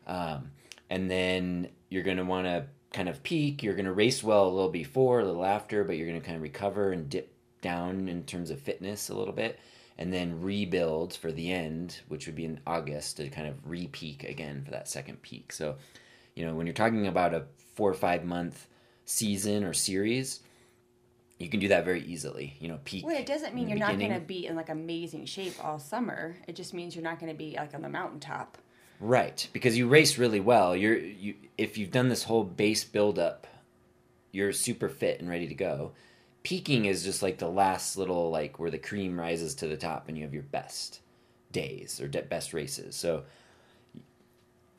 Um, 0.08 0.52
and 0.90 1.10
then 1.10 1.70
you're 1.90 2.04
going 2.04 2.18
to 2.18 2.26
want 2.26 2.48
to 2.48 2.66
kind 2.92 3.08
of 3.08 3.24
peak. 3.24 3.64
You're 3.64 3.76
going 3.76 3.86
to 3.86 3.94
race 3.94 4.22
well 4.24 4.48
a 4.48 4.52
little 4.52 4.70
before, 4.70 5.22
a 5.22 5.26
little 5.26 5.46
after, 5.46 5.84
but 5.84 5.96
you're 5.96 6.08
going 6.08 6.20
to 6.20 6.26
kind 6.26 6.36
of 6.36 6.42
recover 6.44 6.92
and 6.92 7.10
dip 7.10 7.34
down 7.62 8.10
in 8.10 8.24
terms 8.24 8.50
of 8.52 8.60
fitness 8.60 9.10
a 9.10 9.14
little 9.14 9.34
bit, 9.34 9.60
and 9.98 10.12
then 10.12 10.42
rebuild 10.42 11.14
for 11.14 11.32
the 11.32 11.52
end, 11.52 12.02
which 12.10 12.26
would 12.26 12.36
be 12.36 12.46
in 12.46 12.60
August 12.68 13.18
to 13.18 13.30
kind 13.30 13.48
of 13.48 13.56
re-peak 13.66 14.26
again 14.26 14.64
for 14.66 14.72
that 14.72 14.90
second 14.90 15.22
peak. 15.22 15.54
So, 15.54 15.76
you 16.36 16.46
know, 16.46 16.56
when 16.56 16.66
you're 16.66 16.74
talking 16.74 17.08
about 17.08 17.34
a 17.34 17.46
four 17.74 17.90
or 17.90 17.94
five 17.94 18.24
month 18.24 18.68
season 19.06 19.64
or 19.64 19.74
series, 19.74 20.42
you 21.38 21.50
can 21.50 21.60
do 21.60 21.70
that 21.70 21.86
very 21.86 22.04
easily. 22.04 22.56
You 22.60 22.70
know, 22.70 22.80
peak. 22.86 23.06
Well, 23.06 23.16
it 23.16 23.26
doesn't 23.26 23.56
mean 23.56 23.68
you're 23.68 23.80
the 23.80 23.86
not 23.86 24.00
going 24.00 24.14
to 24.14 24.20
be 24.20 24.48
in 24.48 24.56
like 24.56 24.70
amazing 24.70 25.26
shape 25.26 25.54
all 25.64 25.80
summer. 25.80 26.36
It 26.48 26.56
just 26.56 26.74
means 26.74 26.96
you're 26.96 27.04
not 27.04 27.20
going 27.20 27.32
to 27.32 27.38
be 27.38 27.56
like 27.58 27.74
on 27.74 27.82
the 27.82 27.90
mountaintop. 27.90 28.58
Right, 29.00 29.48
because 29.52 29.76
you 29.76 29.88
race 29.88 30.20
really 30.20 30.40
well. 30.40 30.76
You're 30.76 30.98
you 30.98 31.36
if 31.58 31.78
you've 31.78 31.92
done 31.92 32.10
this 32.10 32.24
whole 32.24 32.44
base 32.44 32.84
build 32.84 33.18
up, 33.18 33.48
you're 34.32 34.54
super 34.54 34.90
fit 34.90 35.20
and 35.20 35.30
ready 35.30 35.48
to 35.48 35.56
go. 35.56 35.94
Peaking 36.44 36.86
is 36.86 37.04
just 37.04 37.22
like 37.22 37.38
the 37.38 37.50
last 37.50 37.98
little 37.98 38.30
like 38.30 38.60
where 38.60 38.72
the 38.72 38.78
cream 38.78 39.20
rises 39.20 39.56
to 39.56 39.68
the 39.68 39.78
top 39.78 40.08
and 40.08 40.18
you 40.18 40.24
have 40.24 40.34
your 40.34 40.44
best 40.44 41.02
days 41.52 42.00
or 42.00 42.08
best 42.08 42.54
races. 42.54 42.96
So 42.96 43.24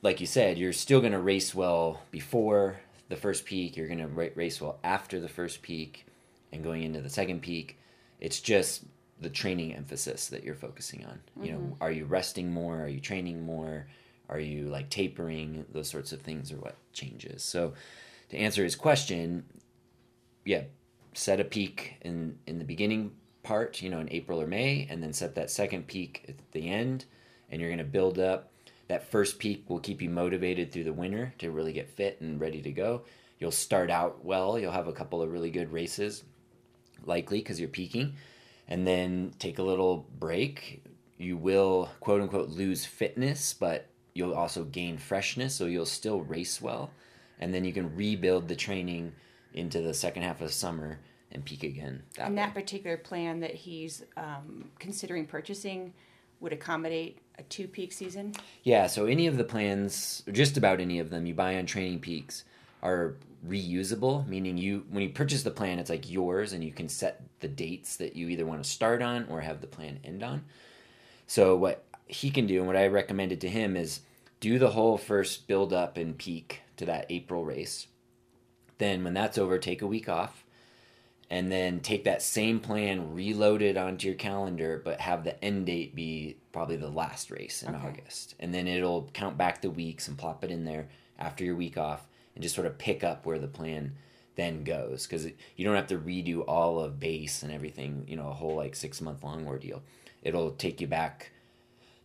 like 0.03 0.19
you 0.19 0.27
said, 0.27 0.57
you're 0.57 0.73
still 0.73 0.99
going 0.99 1.13
to 1.13 1.19
race 1.19 1.55
well 1.55 2.01
before 2.11 2.79
the 3.09 3.15
first 3.15 3.45
peak, 3.45 3.75
you're 3.75 3.87
going 3.87 3.99
to 3.99 4.07
ra- 4.07 4.27
race 4.35 4.61
well 4.61 4.77
after 4.83 5.19
the 5.19 5.29
first 5.29 5.61
peak 5.61 6.05
and 6.51 6.63
going 6.63 6.83
into 6.83 7.01
the 7.01 7.09
second 7.09 7.41
peak. 7.41 7.79
It's 8.19 8.39
just 8.39 8.83
the 9.19 9.29
training 9.29 9.73
emphasis 9.73 10.27
that 10.27 10.43
you're 10.43 10.55
focusing 10.55 11.05
on. 11.05 11.21
You 11.41 11.53
know, 11.53 11.57
mm-hmm. 11.59 11.83
are 11.83 11.91
you 11.91 12.05
resting 12.05 12.51
more? 12.51 12.81
Are 12.81 12.87
you 12.87 12.99
training 12.99 13.45
more? 13.45 13.87
Are 14.29 14.39
you 14.39 14.65
like 14.65 14.89
tapering? 14.89 15.65
Those 15.71 15.89
sorts 15.89 16.11
of 16.11 16.21
things 16.21 16.51
are 16.51 16.57
what 16.57 16.75
changes. 16.91 17.43
So, 17.43 17.73
to 18.29 18.37
answer 18.37 18.63
his 18.63 18.75
question, 18.75 19.45
yeah, 20.45 20.63
set 21.13 21.39
a 21.39 21.43
peak 21.43 21.95
in 22.01 22.39
in 22.47 22.59
the 22.59 22.65
beginning 22.65 23.11
part, 23.43 23.81
you 23.81 23.89
know, 23.89 23.99
in 23.99 24.11
April 24.11 24.41
or 24.41 24.47
May, 24.47 24.87
and 24.89 25.03
then 25.03 25.13
set 25.13 25.35
that 25.35 25.51
second 25.51 25.87
peak 25.87 26.25
at 26.27 26.35
the 26.51 26.69
end, 26.69 27.05
and 27.49 27.61
you're 27.61 27.69
going 27.69 27.77
to 27.77 27.83
build 27.83 28.19
up. 28.19 28.52
That 28.87 29.09
first 29.09 29.39
peak 29.39 29.69
will 29.69 29.79
keep 29.79 30.01
you 30.01 30.09
motivated 30.09 30.71
through 30.71 30.83
the 30.83 30.93
winter 30.93 31.33
to 31.39 31.51
really 31.51 31.73
get 31.73 31.89
fit 31.89 32.19
and 32.21 32.39
ready 32.39 32.61
to 32.61 32.71
go. 32.71 33.03
You'll 33.39 33.51
start 33.51 33.89
out 33.89 34.23
well. 34.23 34.59
You'll 34.59 34.71
have 34.71 34.87
a 34.87 34.93
couple 34.93 35.21
of 35.21 35.31
really 35.31 35.49
good 35.51 35.71
races, 35.71 36.23
likely 37.05 37.39
because 37.39 37.59
you're 37.59 37.69
peaking, 37.69 38.15
and 38.67 38.85
then 38.85 39.33
take 39.39 39.59
a 39.59 39.63
little 39.63 40.05
break. 40.19 40.83
You 41.17 41.37
will 41.37 41.89
quote 41.99 42.21
unquote 42.21 42.49
lose 42.49 42.85
fitness, 42.85 43.53
but 43.53 43.87
you'll 44.13 44.33
also 44.33 44.63
gain 44.63 44.97
freshness, 44.97 45.55
so 45.55 45.65
you'll 45.65 45.85
still 45.85 46.21
race 46.21 46.61
well, 46.61 46.91
and 47.39 47.53
then 47.53 47.65
you 47.65 47.73
can 47.73 47.95
rebuild 47.95 48.47
the 48.47 48.55
training 48.55 49.13
into 49.53 49.81
the 49.81 49.93
second 49.93 50.23
half 50.23 50.41
of 50.41 50.51
summer 50.51 50.99
and 51.31 51.43
peak 51.45 51.63
again. 51.63 52.03
That 52.15 52.27
And 52.27 52.35
way. 52.35 52.41
that 52.43 52.53
particular 52.53 52.97
plan 52.97 53.39
that 53.39 53.55
he's 53.55 54.03
um, 54.17 54.69
considering 54.79 55.25
purchasing 55.25 55.93
would 56.43 56.53
accommodate 56.53 57.17
a 57.39 57.43
two 57.43 57.67
peak 57.67 57.91
season. 57.91 58.33
Yeah, 58.63 58.87
so 58.87 59.05
any 59.05 59.25
of 59.25 59.37
the 59.37 59.43
plans, 59.43 60.23
just 60.31 60.57
about 60.57 60.79
any 60.79 60.99
of 60.99 61.09
them 61.09 61.25
you 61.25 61.33
buy 61.33 61.57
on 61.57 61.65
Training 61.65 61.99
Peaks 61.99 62.43
are 62.83 63.15
reusable, 63.47 64.27
meaning 64.27 64.57
you 64.57 64.85
when 64.89 65.03
you 65.03 65.09
purchase 65.09 65.43
the 65.43 65.51
plan 65.51 65.79
it's 65.79 65.89
like 65.89 66.09
yours 66.09 66.53
and 66.53 66.63
you 66.63 66.71
can 66.71 66.87
set 66.87 67.23
the 67.39 67.47
dates 67.47 67.97
that 67.97 68.15
you 68.15 68.27
either 68.27 68.45
want 68.45 68.63
to 68.63 68.69
start 68.69 69.01
on 69.01 69.25
or 69.29 69.41
have 69.41 69.61
the 69.61 69.67
plan 69.67 69.99
end 70.03 70.21
on. 70.21 70.43
So 71.25 71.55
what 71.55 71.83
he 72.05 72.29
can 72.29 72.45
do 72.45 72.57
and 72.59 72.67
what 72.67 72.75
I 72.75 72.87
recommended 72.87 73.41
to 73.41 73.49
him 73.49 73.75
is 73.75 74.01
do 74.39 74.59
the 74.59 74.71
whole 74.71 74.97
first 74.97 75.47
build 75.47 75.73
up 75.73 75.97
and 75.97 76.17
peak 76.17 76.61
to 76.77 76.85
that 76.85 77.05
April 77.09 77.45
race. 77.45 77.87
Then 78.77 79.03
when 79.03 79.13
that's 79.13 79.37
over, 79.37 79.57
take 79.57 79.81
a 79.81 79.87
week 79.87 80.09
off 80.09 80.42
and 81.33 81.51
then 81.51 81.79
take 81.79 82.03
that 82.03 82.21
same 82.21 82.59
plan, 82.59 83.11
reload 83.11 83.63
it 83.63 83.75
onto 83.75 84.05
your 84.05 84.15
calendar, 84.15 84.79
but 84.85 85.01
have 85.01 85.23
the 85.23 85.43
end 85.43 85.65
date 85.65 85.95
be 85.95 86.37
probably 86.51 86.75
the 86.75 86.87
last 86.87 87.31
race 87.31 87.63
in 87.63 87.73
Okay. 87.73 87.87
August. 87.87 88.35
And 88.39 88.53
then 88.53 88.67
it'll 88.67 89.09
count 89.13 89.35
back 89.35 89.59
the 89.59 89.71
weeks 89.71 90.07
and 90.07 90.15
plop 90.15 90.43
it 90.43 90.51
in 90.51 90.63
there 90.63 90.89
after 91.17 91.43
your 91.43 91.55
week 91.55 91.75
off 91.75 92.05
and 92.35 92.43
just 92.43 92.53
sort 92.53 92.67
of 92.67 92.77
pick 92.77 93.03
up 93.03 93.25
where 93.25 93.39
the 93.39 93.47
plan 93.47 93.95
then 94.35 94.63
goes 94.63 95.07
because 95.07 95.25
you 95.55 95.65
don't 95.65 95.75
have 95.75 95.87
to 95.87 95.97
redo 95.97 96.43
all 96.47 96.79
of 96.79 96.99
base 96.99 97.41
and 97.41 97.51
everything, 97.51 98.05
you 98.07 98.15
know, 98.15 98.29
a 98.29 98.33
whole 98.33 98.55
like 98.55 98.75
six 98.75 99.01
month 99.01 99.23
long 99.23 99.47
ordeal. 99.47 99.81
It'll 100.21 100.51
take 100.51 100.79
you 100.81 100.85
back 100.85 101.31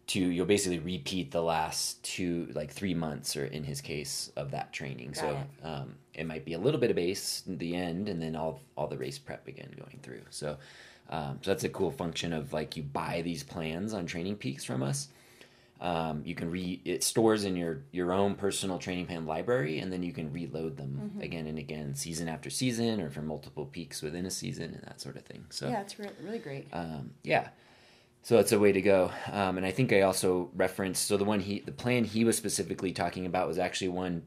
to 0.06 0.20
you'll 0.20 0.46
basically 0.46 0.78
repeat 0.78 1.32
the 1.32 1.42
last 1.42 2.02
two 2.02 2.48
like 2.54 2.72
three 2.72 2.94
months 2.94 3.36
or 3.36 3.44
in 3.44 3.64
his 3.64 3.82
case 3.82 4.32
of 4.36 4.52
that 4.52 4.72
training 4.72 5.10
Got 5.10 5.20
so 5.20 5.42
um, 5.62 5.96
it 6.18 6.26
might 6.26 6.44
be 6.44 6.54
a 6.54 6.58
little 6.58 6.80
bit 6.80 6.90
of 6.90 6.96
base 6.96 7.42
in 7.46 7.56
the 7.58 7.74
end 7.76 8.08
and 8.08 8.20
then 8.20 8.34
all 8.36 8.60
all 8.76 8.86
the 8.88 8.98
race 8.98 9.18
prep 9.18 9.46
again 9.48 9.70
going 9.78 9.98
through. 10.02 10.22
So 10.30 10.58
um, 11.10 11.38
so 11.42 11.50
that's 11.50 11.64
a 11.64 11.68
cool 11.70 11.90
function 11.90 12.32
of 12.32 12.52
like 12.52 12.76
you 12.76 12.82
buy 12.82 13.22
these 13.22 13.42
plans 13.42 13.94
on 13.94 14.04
training 14.06 14.36
peaks 14.36 14.64
from 14.64 14.82
us. 14.82 15.08
Um, 15.80 16.22
you 16.24 16.34
can 16.34 16.50
re 16.50 16.80
it 16.84 17.04
stores 17.04 17.44
in 17.44 17.54
your 17.56 17.82
your 17.92 18.12
own 18.12 18.34
personal 18.34 18.78
training 18.78 19.06
plan 19.06 19.26
library 19.26 19.78
and 19.78 19.92
then 19.92 20.02
you 20.02 20.12
can 20.12 20.32
reload 20.32 20.76
them 20.76 21.00
Mm-hmm. 21.04 21.20
again 21.22 21.46
and 21.46 21.56
again 21.58 21.94
season 21.94 22.28
after 22.28 22.50
season 22.50 23.00
or 23.00 23.10
for 23.10 23.22
multiple 23.22 23.64
peaks 23.66 24.02
within 24.02 24.26
a 24.26 24.30
season 24.30 24.74
and 24.74 24.82
that 24.82 25.00
sort 25.00 25.16
of 25.16 25.22
thing. 25.22 25.44
So 25.50 25.68
Yeah, 25.68 25.80
it's 25.82 25.96
re- 25.98 26.10
really 26.24 26.40
great. 26.40 26.66
um, 26.72 27.10
yeah. 27.22 27.48
So 28.24 28.34
that's 28.36 28.50
a 28.50 28.58
way 28.58 28.72
to 28.72 28.82
go. 28.82 29.12
Um, 29.30 29.56
and 29.56 29.64
i 29.64 29.70
think 29.70 29.92
i 29.92 30.00
also 30.02 30.50
referenced 30.56 31.06
so 31.06 31.16
the 31.16 31.24
one 31.24 31.38
he 31.40 31.60
the 31.60 31.72
plan 31.72 32.02
he 32.04 32.24
was 32.24 32.36
specifically 32.36 32.92
talking 32.92 33.24
about 33.24 33.46
was 33.46 33.58
actually 33.60 33.88
one 33.88 34.22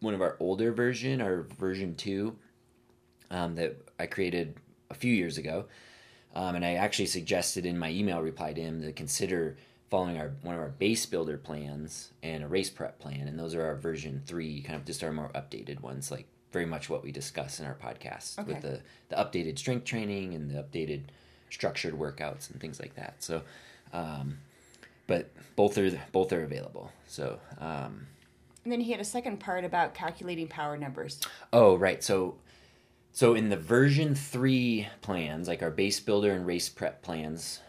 one 0.00 0.14
of 0.14 0.20
our 0.20 0.36
older 0.40 0.72
version 0.72 1.20
our 1.20 1.42
version 1.58 1.94
2 1.94 2.36
um, 3.30 3.54
that 3.54 3.76
i 3.98 4.06
created 4.06 4.54
a 4.90 4.94
few 4.94 5.12
years 5.12 5.38
ago 5.38 5.66
um, 6.34 6.54
and 6.54 6.64
i 6.64 6.74
actually 6.74 7.06
suggested 7.06 7.66
in 7.66 7.78
my 7.78 7.90
email 7.90 8.20
reply 8.20 8.52
to 8.52 8.60
him 8.60 8.82
to 8.82 8.92
consider 8.92 9.56
following 9.90 10.18
our 10.18 10.32
one 10.42 10.54
of 10.54 10.60
our 10.60 10.68
base 10.68 11.06
builder 11.06 11.38
plans 11.38 12.10
and 12.22 12.42
a 12.42 12.48
race 12.48 12.70
prep 12.70 12.98
plan 12.98 13.28
and 13.28 13.38
those 13.38 13.54
are 13.54 13.64
our 13.64 13.76
version 13.76 14.22
3 14.26 14.62
kind 14.62 14.76
of 14.76 14.84
just 14.84 15.02
our 15.02 15.12
more 15.12 15.30
updated 15.34 15.80
ones 15.80 16.10
like 16.10 16.26
very 16.52 16.66
much 16.66 16.88
what 16.88 17.02
we 17.02 17.12
discuss 17.12 17.60
in 17.60 17.66
our 17.66 17.74
podcast 17.74 18.44
with 18.46 18.62
the 18.62 18.80
the 19.08 19.16
updated 19.16 19.58
strength 19.58 19.84
training 19.84 20.34
and 20.34 20.50
the 20.50 20.62
updated 20.62 21.02
structured 21.50 21.94
workouts 21.94 22.50
and 22.50 22.60
things 22.60 22.80
like 22.80 22.94
that. 22.96 23.16
So, 23.22 23.42
um, 23.92 24.38
but 25.06 25.30
both 25.54 25.78
are 25.78 25.90
both 26.12 26.32
are 26.32 26.42
available. 26.42 26.90
So, 27.06 27.38
um, 27.58 28.06
And 28.66 28.72
then 28.72 28.80
he 28.80 28.90
had 28.90 29.00
a 29.00 29.04
second 29.04 29.38
part 29.38 29.64
about 29.64 29.94
calculating 29.94 30.48
power 30.48 30.76
numbers. 30.76 31.20
oh 31.52 31.76
right. 31.76 32.02
So, 32.02 32.38
so 33.12 33.36
in 33.36 33.48
the 33.48 33.56
version 33.56 34.16
three 34.16 34.88
plans, 35.02 35.46
like 35.46 35.62
our 35.62 35.70
base 35.70 36.00
builder 36.00 36.32
and 36.32 36.44
race 36.44 36.68
prep 36.68 37.00
plans, 37.00 37.60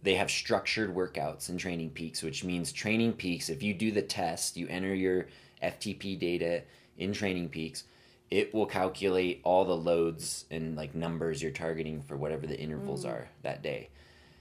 they 0.00 0.14
have 0.14 0.30
structured 0.30 0.94
workouts 0.94 1.48
and 1.48 1.58
training 1.58 1.90
peaks, 1.90 2.22
which 2.22 2.44
means 2.44 2.70
training 2.70 3.14
peaks. 3.14 3.48
If 3.48 3.60
you 3.60 3.74
do 3.74 3.90
the 3.90 4.02
test, 4.02 4.56
you 4.56 4.68
enter 4.68 4.94
your 4.94 5.26
FTP 5.60 6.16
data 6.16 6.62
in 6.96 7.12
training 7.12 7.48
peaks. 7.48 7.82
It 8.30 8.54
will 8.54 8.66
calculate 8.66 9.40
all 9.42 9.64
the 9.64 9.76
loads 9.76 10.44
and 10.52 10.76
like 10.76 10.94
numbers 10.94 11.42
you're 11.42 11.50
targeting 11.50 12.02
for 12.02 12.16
whatever 12.16 12.46
the 12.46 12.56
intervals 12.56 13.04
mm. 13.04 13.10
are 13.10 13.28
that 13.42 13.64
day. 13.64 13.88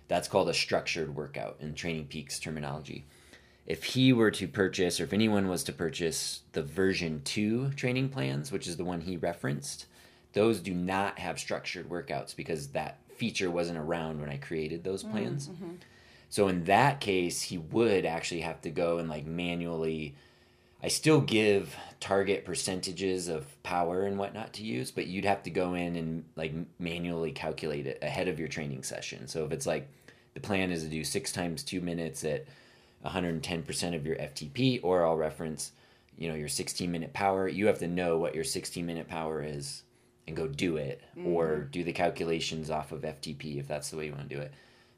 That's 0.07 0.27
called 0.27 0.49
a 0.49 0.53
structured 0.53 1.15
workout 1.15 1.57
in 1.61 1.73
Training 1.73 2.05
Peaks 2.05 2.39
terminology. 2.39 3.07
If 3.65 3.83
he 3.83 4.11
were 4.11 4.31
to 4.31 4.47
purchase, 4.47 4.99
or 4.99 5.03
if 5.03 5.13
anyone 5.13 5.47
was 5.47 5.63
to 5.65 5.73
purchase 5.73 6.41
the 6.53 6.63
version 6.63 7.21
2 7.23 7.71
training 7.71 8.09
plans, 8.09 8.51
which 8.51 8.67
is 8.67 8.77
the 8.77 8.85
one 8.85 9.01
he 9.01 9.17
referenced, 9.17 9.85
those 10.33 10.59
do 10.59 10.73
not 10.73 11.19
have 11.19 11.39
structured 11.39 11.89
workouts 11.89 12.35
because 12.35 12.69
that 12.69 12.97
feature 13.15 13.51
wasn't 13.51 13.77
around 13.77 14.19
when 14.19 14.29
I 14.29 14.37
created 14.37 14.83
those 14.83 15.03
mm, 15.03 15.11
plans. 15.11 15.47
Mm-hmm. 15.47 15.73
So 16.29 16.47
in 16.47 16.63
that 16.63 17.01
case, 17.01 17.41
he 17.43 17.57
would 17.57 18.05
actually 18.05 18.41
have 18.41 18.61
to 18.61 18.69
go 18.69 18.97
and 18.97 19.09
like 19.09 19.25
manually. 19.25 20.15
I 20.81 20.87
still 20.87 21.21
give 21.21 21.75
target 21.99 22.45
percentages 22.45 23.27
of 23.27 23.61
power 23.61 24.05
and 24.05 24.17
whatnot 24.17 24.53
to 24.53 24.63
use, 24.63 24.89
but 24.89 25.07
you'd 25.07 25.25
have 25.25 25.43
to 25.43 25.51
go 25.51 25.75
in 25.75 25.95
and 25.95 26.23
like 26.35 26.53
manually 26.79 27.31
calculate 27.31 27.85
it 27.85 27.99
ahead 28.01 28.27
of 28.27 28.39
your 28.39 28.47
training 28.47 28.83
session. 28.83 29.27
So 29.27 29.45
if 29.45 29.51
it's 29.51 29.67
like 29.67 29.87
the 30.33 30.39
plan 30.39 30.71
is 30.71 30.83
to 30.83 30.89
do 30.89 31.03
six 31.03 31.31
times 31.31 31.63
two 31.63 31.81
minutes 31.81 32.23
at 32.23 32.45
110% 33.05 33.95
of 33.95 34.05
your 34.05 34.15
FTP, 34.15 34.79
or 34.83 35.05
I'll 35.05 35.17
reference, 35.17 35.71
you 36.17 36.29
know, 36.29 36.35
your 36.35 36.47
16 36.47 36.91
minute 36.91 37.13
power. 37.13 37.47
You 37.47 37.67
have 37.67 37.79
to 37.79 37.87
know 37.87 38.17
what 38.17 38.35
your 38.35 38.43
16 38.43 38.85
minute 38.85 39.07
power 39.07 39.43
is 39.43 39.83
and 40.27 40.35
go 40.35 40.47
do 40.47 40.77
it, 40.77 41.01
or 41.25 41.57
do 41.59 41.83
the 41.83 41.91
calculations 41.91 42.69
off 42.69 42.91
of 42.91 43.01
FTP 43.01 43.59
if 43.59 43.67
that's 43.67 43.89
the 43.89 43.97
way 43.97 44.05
you 44.05 44.11
want 44.11 44.29
to 44.29 44.35
do 44.35 44.41
it, 44.41 44.53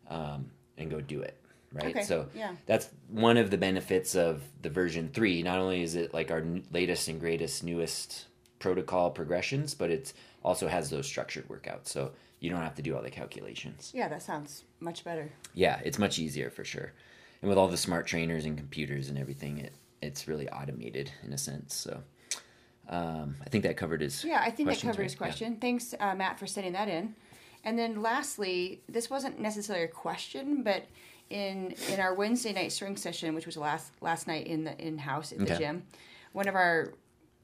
um, 0.10 0.52
and 0.78 0.92
go 0.92 1.00
do 1.00 1.22
it. 1.22 1.38
Right. 1.72 1.86
Okay, 1.88 2.04
So 2.04 2.28
yeah. 2.36 2.54
that's 2.68 2.90
one 3.10 3.38
of 3.38 3.50
the 3.50 3.58
benefits 3.58 4.16
of 4.16 4.44
the 4.62 4.70
version 4.70 5.10
three. 5.12 5.42
Not 5.42 5.58
only 5.58 5.82
is 5.82 5.96
it 5.96 6.14
like 6.14 6.30
our 6.30 6.44
latest 6.72 7.08
and 7.08 7.20
greatest, 7.20 7.64
newest 7.64 8.28
protocol 8.60 9.10
progressions, 9.10 9.74
but 9.74 9.90
it 9.90 10.14
also 10.44 10.68
has 10.68 10.90
those 10.92 11.08
structured 11.08 11.48
workouts. 11.48 11.88
So 11.88 12.12
you 12.40 12.50
don't 12.52 12.62
have 12.62 12.76
to 12.76 12.84
do 12.84 12.96
all 12.96 13.02
the 13.02 13.10
calculations. 13.10 13.92
Yeah, 13.96 14.08
that 14.10 14.22
sounds 14.22 14.66
much 14.82 15.04
better. 15.04 15.32
Yeah, 15.56 15.80
it's 15.84 15.98
much 15.98 16.20
easier 16.20 16.52
for 16.52 16.64
sure. 16.64 16.92
And 17.44 17.50
with 17.50 17.58
all 17.58 17.68
the 17.68 17.76
smart 17.76 18.08
trainers 18.08 18.46
and 18.46 18.58
computers 18.58 19.10
and 19.10 19.18
everything, 19.20 19.58
it 19.58 19.74
it's 20.02 20.30
really 20.30 20.48
automated 20.50 21.12
in 21.24 21.34
a 21.34 21.38
sense. 21.38 21.76
So 21.76 22.02
um, 22.88 23.36
I 23.46 23.50
think 23.50 23.66
that 23.66 23.76
covered 23.76 24.00
his 24.00 24.24
Yeah, 24.24 24.42
I 24.42 24.50
think 24.50 24.70
that 24.70 24.80
covered 24.80 25.04
his 25.04 25.12
right? 25.12 25.20
Yeah. 25.20 25.28
question. 25.28 25.58
Thanks, 25.58 25.94
uh, 26.00 26.16
Matt, 26.16 26.40
for 26.40 26.48
sending 26.48 26.72
that 26.72 26.88
in. 26.88 27.16
And 27.66 27.78
then 27.78 28.02
lastly, 28.02 28.82
this 28.88 29.10
wasn't 29.10 29.42
necessarily 29.42 29.84
a 29.84 29.90
question, 29.90 30.64
but 30.64 30.86
in 31.30 31.76
in 31.92 32.00
our 32.00 32.14
Wednesday 32.14 32.54
night 32.54 32.72
strength 32.72 33.00
session, 33.00 33.36
which 33.36 33.46
was 33.46 33.58
last 33.58 33.92
last 34.00 34.26
night 34.26 34.48
in 34.48 34.64
the 34.64 34.80
in 34.82 34.98
house 34.98 35.34
at 35.34 35.40
the 35.40 35.44
Okay. 35.44 35.58
gym, 35.58 35.84
one 36.32 36.48
of 36.48 36.56
our 36.56 36.94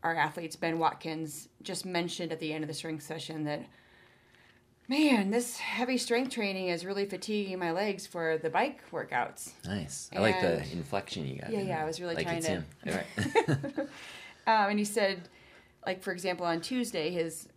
our 0.02 0.16
athletes, 0.16 0.56
Ben 0.56 0.80
Watkins, 0.80 1.50
just 1.62 1.86
mentioned 1.86 2.32
at 2.32 2.40
the 2.40 2.54
end 2.54 2.64
of 2.64 2.70
the 2.70 2.74
strength 2.74 3.04
session 3.04 3.44
that, 3.44 3.66
man, 4.90 5.30
this 5.32 5.58
heavy 5.58 5.98
strength 5.98 6.32
training 6.34 6.68
is 6.70 6.84
really 6.84 7.06
fatiguing 7.06 7.60
my 7.60 7.72
legs 7.72 8.06
for 8.08 8.38
the 8.40 8.50
bike 8.50 8.82
workouts. 8.92 9.52
Nice. 9.66 10.10
I 10.14 10.20
like 10.20 10.42
the 10.42 10.58
inflection 10.72 11.26
you 11.28 11.40
got. 11.40 11.52
Yeah, 11.52 11.62
yeah. 11.62 11.82
I 11.82 11.86
was 11.86 12.02
really 12.02 12.16
like 12.16 12.26
trying 12.26 12.42
to- 12.42 12.48
him. 12.50 12.66
All 12.88 12.94
right. 12.94 13.78
Um, 14.48 14.70
and 14.72 14.80
he 14.80 14.86
said, 14.86 15.30
like 15.86 16.02
for 16.02 16.12
example, 16.12 16.46
on 16.46 16.60
Tuesday, 16.60 17.12
his 17.12 17.48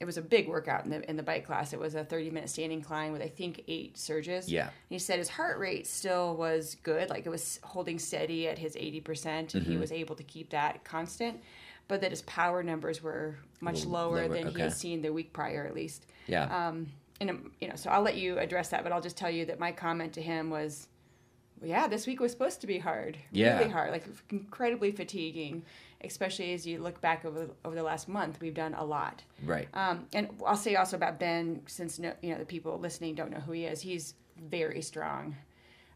it 0.00 0.04
was 0.06 0.18
a 0.18 0.22
big 0.22 0.48
workout 0.48 0.84
in 0.84 0.90
the 0.90 1.08
in 1.08 1.16
the 1.16 1.22
bike 1.22 1.46
class. 1.46 1.72
It 1.72 1.78
was 1.80 1.94
a 1.94 2.04
thirty 2.04 2.28
minute 2.30 2.50
standing 2.50 2.82
climb 2.82 3.12
with 3.12 3.22
I 3.22 3.28
think 3.28 3.64
eight 3.68 3.96
surges. 3.96 4.50
Yeah. 4.50 4.64
And 4.64 4.70
he 4.90 4.98
said 4.98 5.18
his 5.18 5.28
heart 5.30 5.58
rate 5.58 5.86
still 5.86 6.36
was 6.36 6.76
good, 6.82 7.08
like 7.08 7.24
it 7.24 7.30
was 7.30 7.60
holding 7.62 7.98
steady 7.98 8.46
at 8.46 8.58
his 8.58 8.76
eighty 8.76 9.00
percent, 9.00 9.54
and 9.54 9.62
Mm-hmm. 9.62 9.72
he 9.72 9.78
was 9.78 9.90
able 9.92 10.16
to 10.16 10.22
keep 10.22 10.50
that 10.50 10.84
constant. 10.84 11.40
But 11.86 12.00
that 12.00 12.10
his 12.10 12.22
power 12.22 12.62
numbers 12.62 13.02
were 13.02 13.36
much 13.60 13.84
lower, 13.84 14.26
lower, 14.26 14.28
than 14.28 14.48
he 14.48 14.58
had 14.60 14.72
seen 14.72 15.02
the 15.02 15.12
week 15.12 15.32
prior, 15.32 15.66
at 15.66 15.74
least. 15.74 16.06
yeah. 16.26 16.68
Um, 16.68 16.86
and 17.20 17.30
um, 17.30 17.52
you 17.60 17.68
know, 17.68 17.76
so 17.76 17.90
I'll 17.90 18.02
let 18.02 18.16
you 18.16 18.38
address 18.38 18.70
that, 18.70 18.82
but 18.82 18.90
I'll 18.92 19.00
just 19.02 19.16
tell 19.16 19.30
you 19.30 19.44
that 19.46 19.60
my 19.60 19.70
comment 19.70 20.14
to 20.14 20.22
him 20.22 20.50
was, 20.50 20.88
well, 21.60 21.68
"Yeah, 21.70 21.86
this 21.86 22.06
week 22.06 22.20
was 22.20 22.32
supposed 22.32 22.60
to 22.62 22.66
be 22.66 22.78
hard, 22.78 23.18
Yeah. 23.30 23.58
really 23.58 23.70
hard, 23.70 23.92
like 23.92 24.04
incredibly 24.30 24.90
fatiguing, 24.92 25.62
especially 26.02 26.52
as 26.54 26.66
you 26.66 26.78
look 26.80 27.00
back 27.00 27.24
over 27.24 27.48
over 27.64 27.74
the 27.74 27.82
last 27.82 28.08
month. 28.08 28.40
We've 28.40 28.54
done 28.54 28.74
a 28.74 28.84
lot, 28.84 29.22
right. 29.44 29.68
um, 29.74 30.06
and 30.12 30.28
I'll 30.44 30.56
say 30.56 30.74
also 30.76 30.96
about 30.96 31.20
Ben, 31.20 31.60
since 31.66 31.98
no, 31.98 32.14
you 32.22 32.32
know 32.32 32.38
the 32.38 32.44
people 32.46 32.78
listening 32.78 33.14
don't 33.14 33.30
know 33.30 33.40
who 33.40 33.52
he 33.52 33.64
is. 33.66 33.80
He's 33.82 34.14
very 34.50 34.82
strong. 34.82 35.36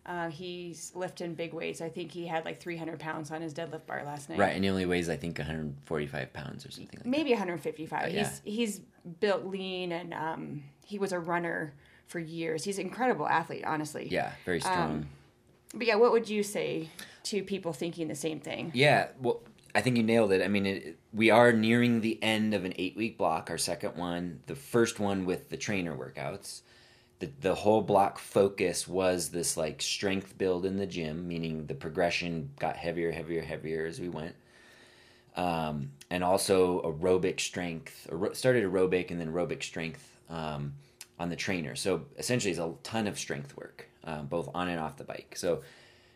Uh, 0.08 0.30
he's 0.30 0.90
lifting 0.94 1.34
big 1.34 1.52
weights. 1.52 1.82
I 1.82 1.90
think 1.90 2.10
he 2.10 2.26
had 2.26 2.46
like 2.46 2.58
300 2.58 2.98
pounds 2.98 3.30
on 3.30 3.42
his 3.42 3.52
deadlift 3.52 3.84
bar 3.84 4.02
last 4.06 4.30
night. 4.30 4.38
right. 4.38 4.54
And 4.54 4.64
he 4.64 4.70
only 4.70 4.86
weighs 4.86 5.10
I 5.10 5.16
think 5.16 5.36
145 5.36 6.32
pounds 6.32 6.64
or 6.64 6.70
something 6.70 6.88
like 6.94 7.04
that. 7.04 7.08
maybe 7.08 7.30
155. 7.30 8.02
But 8.02 8.12
yeah. 8.12 8.20
He's 8.20 8.40
he's 8.44 8.80
built 9.20 9.44
lean 9.44 9.92
and 9.92 10.14
um, 10.14 10.62
he 10.86 10.98
was 10.98 11.12
a 11.12 11.18
runner 11.18 11.74
for 12.06 12.18
years. 12.18 12.64
He's 12.64 12.78
an 12.78 12.86
incredible 12.86 13.28
athlete, 13.28 13.64
honestly. 13.66 14.08
Yeah, 14.10 14.32
very 14.46 14.60
strong. 14.60 15.06
But 15.74 15.86
yeah, 15.86 15.96
what 15.96 16.12
would 16.12 16.28
you 16.30 16.42
say 16.42 16.88
to 17.24 17.42
people 17.42 17.74
thinking 17.74 18.08
the 18.08 18.14
same 18.14 18.40
thing? 18.40 18.70
Yeah, 18.74 19.08
well, 19.20 19.42
I 19.74 19.82
think 19.82 19.98
you 19.98 20.02
nailed 20.02 20.32
it. 20.32 20.42
I 20.42 20.48
mean, 20.48 20.64
it, 20.64 20.98
we 21.12 21.28
are 21.30 21.52
nearing 21.52 22.00
the 22.00 22.18
end 22.22 22.54
of 22.54 22.64
an 22.64 22.72
eight 22.76 22.96
week 22.96 23.18
block, 23.18 23.50
our 23.50 23.58
second 23.58 23.96
one, 23.96 24.40
the 24.46 24.54
first 24.54 24.98
one 24.98 25.26
with 25.26 25.50
the 25.50 25.58
trainer 25.58 25.94
workouts. 25.94 26.62
The, 27.20 27.30
the 27.40 27.54
whole 27.54 27.82
block 27.82 28.18
focus 28.18 28.86
was 28.86 29.30
this 29.30 29.56
like 29.56 29.82
strength 29.82 30.38
build 30.38 30.64
in 30.64 30.76
the 30.76 30.86
gym, 30.86 31.26
meaning 31.26 31.66
the 31.66 31.74
progression 31.74 32.50
got 32.60 32.76
heavier, 32.76 33.10
heavier, 33.10 33.42
heavier 33.42 33.86
as 33.86 34.00
we 34.00 34.08
went. 34.08 34.36
Um, 35.36 35.90
and 36.10 36.22
also 36.24 36.82
aerobic 36.82 37.40
strength, 37.40 38.08
started 38.32 38.64
aerobic 38.64 39.10
and 39.10 39.20
then 39.20 39.32
aerobic 39.32 39.62
strength 39.62 40.16
um, 40.28 40.74
on 41.18 41.28
the 41.28 41.36
trainer. 41.36 41.74
So 41.76 42.06
essentially, 42.16 42.50
it's 42.50 42.60
a 42.60 42.72
ton 42.82 43.06
of 43.06 43.18
strength 43.18 43.56
work, 43.56 43.88
um, 44.04 44.26
both 44.26 44.48
on 44.54 44.68
and 44.68 44.80
off 44.80 44.96
the 44.96 45.04
bike. 45.04 45.34
So 45.36 45.62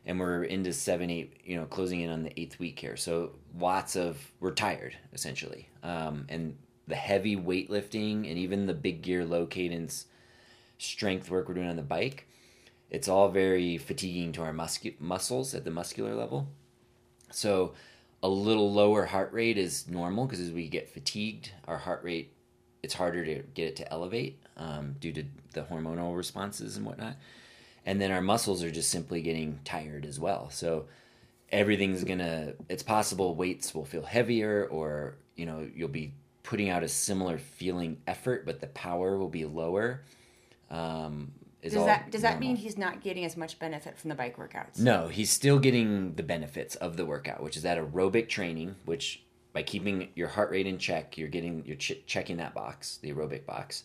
and 0.04 0.18
we're 0.18 0.44
into 0.44 0.72
seven, 0.72 1.10
eight, 1.10 1.40
you 1.44 1.56
know, 1.56 1.64
closing 1.66 2.00
in 2.00 2.10
on 2.10 2.22
the 2.24 2.40
eighth 2.40 2.58
week 2.58 2.78
here. 2.78 2.96
So 2.96 3.32
lots 3.58 3.96
of 3.96 4.18
we're 4.40 4.52
tired 4.52 4.96
essentially, 5.12 5.68
um, 5.82 6.26
and 6.28 6.56
the 6.88 6.94
heavy 6.94 7.36
weightlifting 7.36 8.28
and 8.28 8.38
even 8.38 8.66
the 8.66 8.74
big 8.74 9.02
gear, 9.02 9.24
low 9.24 9.46
cadence 9.46 10.06
strength 10.82 11.30
work 11.30 11.48
we're 11.48 11.54
doing 11.54 11.68
on 11.68 11.76
the 11.76 11.82
bike, 11.82 12.26
it's 12.90 13.08
all 13.08 13.28
very 13.28 13.78
fatiguing 13.78 14.32
to 14.32 14.42
our 14.42 14.52
muscu- 14.52 15.00
muscles 15.00 15.54
at 15.54 15.64
the 15.64 15.70
muscular 15.70 16.14
level. 16.14 16.48
So 17.30 17.72
a 18.22 18.28
little 18.28 18.72
lower 18.72 19.06
heart 19.06 19.32
rate 19.32 19.58
is 19.58 19.88
normal 19.88 20.26
because 20.26 20.40
as 20.40 20.52
we 20.52 20.68
get 20.68 20.88
fatigued, 20.88 21.52
our 21.66 21.78
heart 21.78 22.02
rate 22.04 22.32
it's 22.82 22.94
harder 22.94 23.24
to 23.24 23.42
get 23.54 23.68
it 23.68 23.76
to 23.76 23.92
elevate 23.92 24.40
um, 24.56 24.96
due 24.98 25.12
to 25.12 25.24
the 25.52 25.62
hormonal 25.62 26.16
responses 26.16 26.76
and 26.76 26.84
whatnot. 26.84 27.16
And 27.86 28.00
then 28.00 28.10
our 28.10 28.20
muscles 28.20 28.62
are 28.64 28.72
just 28.72 28.90
simply 28.90 29.22
getting 29.22 29.60
tired 29.64 30.04
as 30.04 30.18
well. 30.18 30.50
So 30.50 30.86
everything's 31.52 32.02
gonna 32.02 32.54
it's 32.68 32.82
possible 32.82 33.34
weights 33.34 33.74
will 33.74 33.84
feel 33.84 34.02
heavier 34.02 34.66
or 34.70 35.16
you 35.36 35.44
know 35.44 35.68
you'll 35.74 35.88
be 35.88 36.12
putting 36.42 36.70
out 36.70 36.82
a 36.82 36.88
similar 36.88 37.38
feeling 37.38 37.98
effort 38.06 38.46
but 38.46 38.60
the 38.60 38.66
power 38.68 39.18
will 39.18 39.28
be 39.28 39.44
lower 39.44 40.00
um, 40.72 41.32
is 41.62 41.72
Does 41.72 41.80
all 41.80 41.86
that 41.86 42.10
does 42.10 42.22
that 42.22 42.40
mean 42.40 42.56
he's 42.56 42.76
not 42.76 43.02
getting 43.02 43.24
as 43.24 43.36
much 43.36 43.58
benefit 43.58 43.96
from 43.96 44.08
the 44.08 44.16
bike 44.16 44.36
workouts? 44.36 44.80
No, 44.80 45.06
he's 45.06 45.30
still 45.30 45.60
getting 45.60 46.14
the 46.14 46.22
benefits 46.24 46.74
of 46.76 46.96
the 46.96 47.06
workout, 47.06 47.40
which 47.40 47.56
is 47.56 47.62
that 47.62 47.78
aerobic 47.78 48.28
training, 48.28 48.74
which 48.84 49.22
by 49.52 49.62
keeping 49.62 50.08
your 50.16 50.28
heart 50.28 50.50
rate 50.50 50.66
in 50.66 50.78
check, 50.78 51.16
you're 51.16 51.28
getting 51.28 51.64
you're 51.64 51.76
ch- 51.76 52.04
checking 52.06 52.38
that 52.38 52.52
box, 52.52 52.98
the 53.00 53.12
aerobic 53.12 53.46
box. 53.46 53.84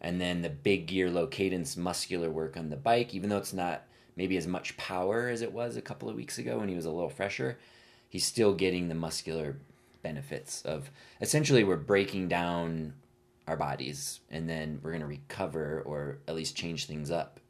And 0.00 0.20
then 0.20 0.40
the 0.42 0.48
big 0.48 0.86
gear 0.86 1.10
low 1.10 1.26
cadence 1.26 1.76
muscular 1.76 2.30
work 2.30 2.56
on 2.56 2.70
the 2.70 2.76
bike, 2.76 3.14
even 3.14 3.28
though 3.28 3.38
it's 3.38 3.52
not 3.52 3.82
maybe 4.16 4.36
as 4.36 4.46
much 4.46 4.76
power 4.76 5.28
as 5.28 5.42
it 5.42 5.52
was 5.52 5.76
a 5.76 5.82
couple 5.82 6.08
of 6.08 6.16
weeks 6.16 6.38
ago 6.38 6.58
when 6.60 6.68
he 6.68 6.76
was 6.76 6.86
a 6.86 6.90
little 6.90 7.10
fresher, 7.10 7.58
he's 8.08 8.24
still 8.24 8.54
getting 8.54 8.88
the 8.88 8.94
muscular 8.94 9.56
benefits 10.02 10.62
of 10.62 10.90
essentially 11.20 11.62
we're 11.62 11.76
breaking 11.76 12.28
down 12.28 12.94
our 13.48 13.56
bodies 13.56 14.20
and 14.30 14.48
then 14.48 14.78
we're 14.82 14.90
going 14.90 15.00
to 15.00 15.06
recover 15.06 15.82
or 15.86 16.18
at 16.28 16.34
least 16.34 16.54
change 16.56 16.84
things 16.86 17.10
up 17.10 17.40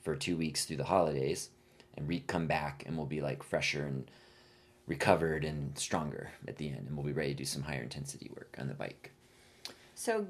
for 0.00 0.14
two 0.14 0.36
weeks 0.36 0.64
through 0.64 0.76
the 0.76 0.84
holidays 0.84 1.50
and 1.96 2.08
re- 2.08 2.24
come 2.26 2.46
back 2.46 2.84
and 2.86 2.96
we'll 2.96 3.06
be 3.06 3.20
like 3.20 3.42
fresher 3.42 3.84
and 3.84 4.10
recovered 4.86 5.44
and 5.44 5.76
stronger 5.76 6.30
at 6.46 6.56
the 6.56 6.68
end 6.68 6.86
and 6.86 6.96
we'll 6.96 7.06
be 7.06 7.12
ready 7.12 7.30
to 7.30 7.38
do 7.38 7.44
some 7.44 7.62
higher 7.62 7.82
intensity 7.82 8.30
work 8.34 8.54
on 8.58 8.68
the 8.68 8.74
bike 8.74 9.10
So, 9.94 10.26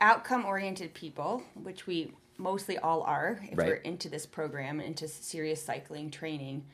outcome 0.00 0.44
oriented 0.44 0.94
people, 0.94 1.42
which 1.54 1.86
we 1.86 2.12
mostly 2.36 2.78
all 2.78 3.02
are, 3.02 3.40
if 3.50 3.58
Right. 3.58 3.66
we're 3.68 3.74
into 3.76 4.08
this 4.08 4.26
program, 4.26 4.80
into 4.80 5.08
serious 5.08 5.62
cycling 5.62 6.10
training, 6.10 6.64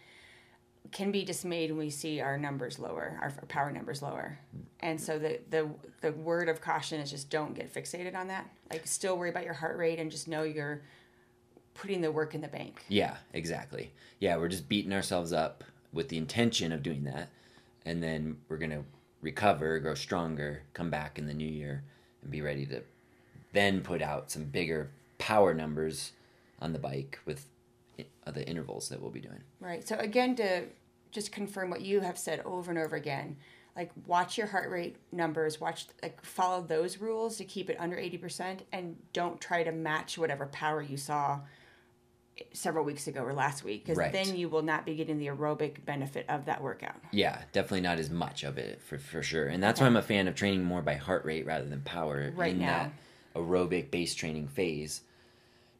can 0.92 1.10
be 1.10 1.24
dismayed 1.24 1.70
when 1.70 1.78
we 1.78 1.90
see 1.90 2.20
our 2.20 2.38
numbers 2.38 2.78
lower, 2.78 3.18
our, 3.20 3.32
power 3.48 3.72
numbers 3.72 4.02
lower. 4.02 4.38
And 4.80 5.00
so 5.00 5.18
the, 5.18 5.40
the 5.50 5.68
the 6.02 6.12
word 6.12 6.48
of 6.48 6.60
caution 6.60 7.00
is 7.00 7.10
just 7.10 7.30
don't 7.30 7.54
get 7.54 7.72
fixated 7.72 8.14
on 8.14 8.28
that. 8.28 8.48
Like 8.70 8.86
still 8.86 9.16
worry 9.16 9.30
about 9.30 9.44
your 9.44 9.54
heart 9.54 9.76
rate 9.78 9.98
and 9.98 10.10
just 10.10 10.28
know 10.28 10.42
you're 10.42 10.82
putting 11.74 12.00
the 12.00 12.10
work 12.10 12.34
in 12.34 12.40
the 12.40 12.48
bank. 12.48 12.84
yeah 12.88 13.16
exactly 13.32 13.90
yeah 14.20 14.36
we're 14.36 14.48
just 14.48 14.68
beating 14.68 14.92
ourselves 14.92 15.32
up 15.32 15.64
with 15.92 16.08
the 16.08 16.16
intention 16.16 16.72
of 16.72 16.82
doing 16.82 17.04
that 17.04 17.28
and 17.84 18.02
then 18.02 18.36
we're 18.48 18.56
going 18.56 18.70
to 18.70 18.84
recover 19.20 19.78
grow 19.80 19.94
stronger 19.94 20.62
come 20.72 20.88
back 20.90 21.18
in 21.18 21.26
the 21.26 21.34
new 21.34 21.48
year 21.48 21.82
and 22.22 22.30
be 22.30 22.40
ready 22.40 22.64
to 22.64 22.80
then 23.52 23.80
put 23.80 24.00
out 24.02 24.30
some 24.30 24.44
bigger 24.44 24.90
power 25.18 25.52
numbers 25.52 26.12
on 26.60 26.72
the 26.72 26.78
bike 26.78 27.18
with 27.24 27.46
the 28.32 28.46
intervals 28.48 28.88
that 28.88 29.00
we'll 29.00 29.10
be 29.10 29.20
doing 29.20 29.42
Right. 29.60 29.86
So 29.86 29.96
again, 29.96 30.34
to 30.36 30.64
just 31.10 31.32
confirm 31.32 31.70
what 31.70 31.80
you 31.82 32.00
have 32.00 32.18
said 32.18 32.40
over 32.44 32.70
and 32.70 32.78
over 32.78 32.96
again, 32.96 33.36
like 33.76 33.90
watch 34.06 34.36
your 34.38 34.46
heart 34.46 34.70
rate 34.70 34.96
numbers, 35.12 35.60
watch 35.60 35.86
like 36.02 36.24
follow 36.24 36.62
those 36.62 36.98
rules 36.98 37.36
to 37.38 37.44
keep 37.44 37.68
it 37.70 37.76
under 37.78 37.96
eighty 37.96 38.18
percent, 38.18 38.62
and 38.72 38.96
don't 39.12 39.40
try 39.40 39.62
to 39.62 39.72
match 39.72 40.16
whatever 40.18 40.46
power 40.46 40.80
you 40.82 40.96
saw 40.96 41.40
several 42.52 42.84
weeks 42.84 43.06
ago 43.06 43.22
or 43.22 43.32
last 43.32 43.62
week, 43.62 43.84
because 43.84 43.96
Right. 43.96 44.12
then 44.12 44.34
you 44.36 44.48
will 44.48 44.62
not 44.62 44.84
be 44.84 44.96
getting 44.96 45.18
the 45.18 45.28
aerobic 45.28 45.84
benefit 45.84 46.26
of 46.28 46.46
that 46.46 46.60
workout. 46.60 46.96
Yeah, 47.12 47.42
definitely 47.52 47.82
not 47.82 47.98
as 48.00 48.10
much 48.10 48.42
of 48.42 48.58
it 48.58 48.82
for, 48.82 48.98
for 48.98 49.22
sure. 49.22 49.46
And 49.46 49.62
that's 49.62 49.80
why 49.80 49.86
I'm 49.86 49.94
a 49.96 50.02
fan 50.02 50.26
of 50.26 50.34
training 50.34 50.64
more 50.64 50.82
by 50.82 50.94
heart 50.96 51.24
rate 51.24 51.46
rather 51.46 51.64
than 51.64 51.80
power 51.82 52.32
Right 52.34 52.54
in 52.54 52.58
now. 52.58 52.66
that 52.66 52.92
aerobic 53.36 53.92
base 53.92 54.14
training 54.16 54.48
phase. 54.48 55.02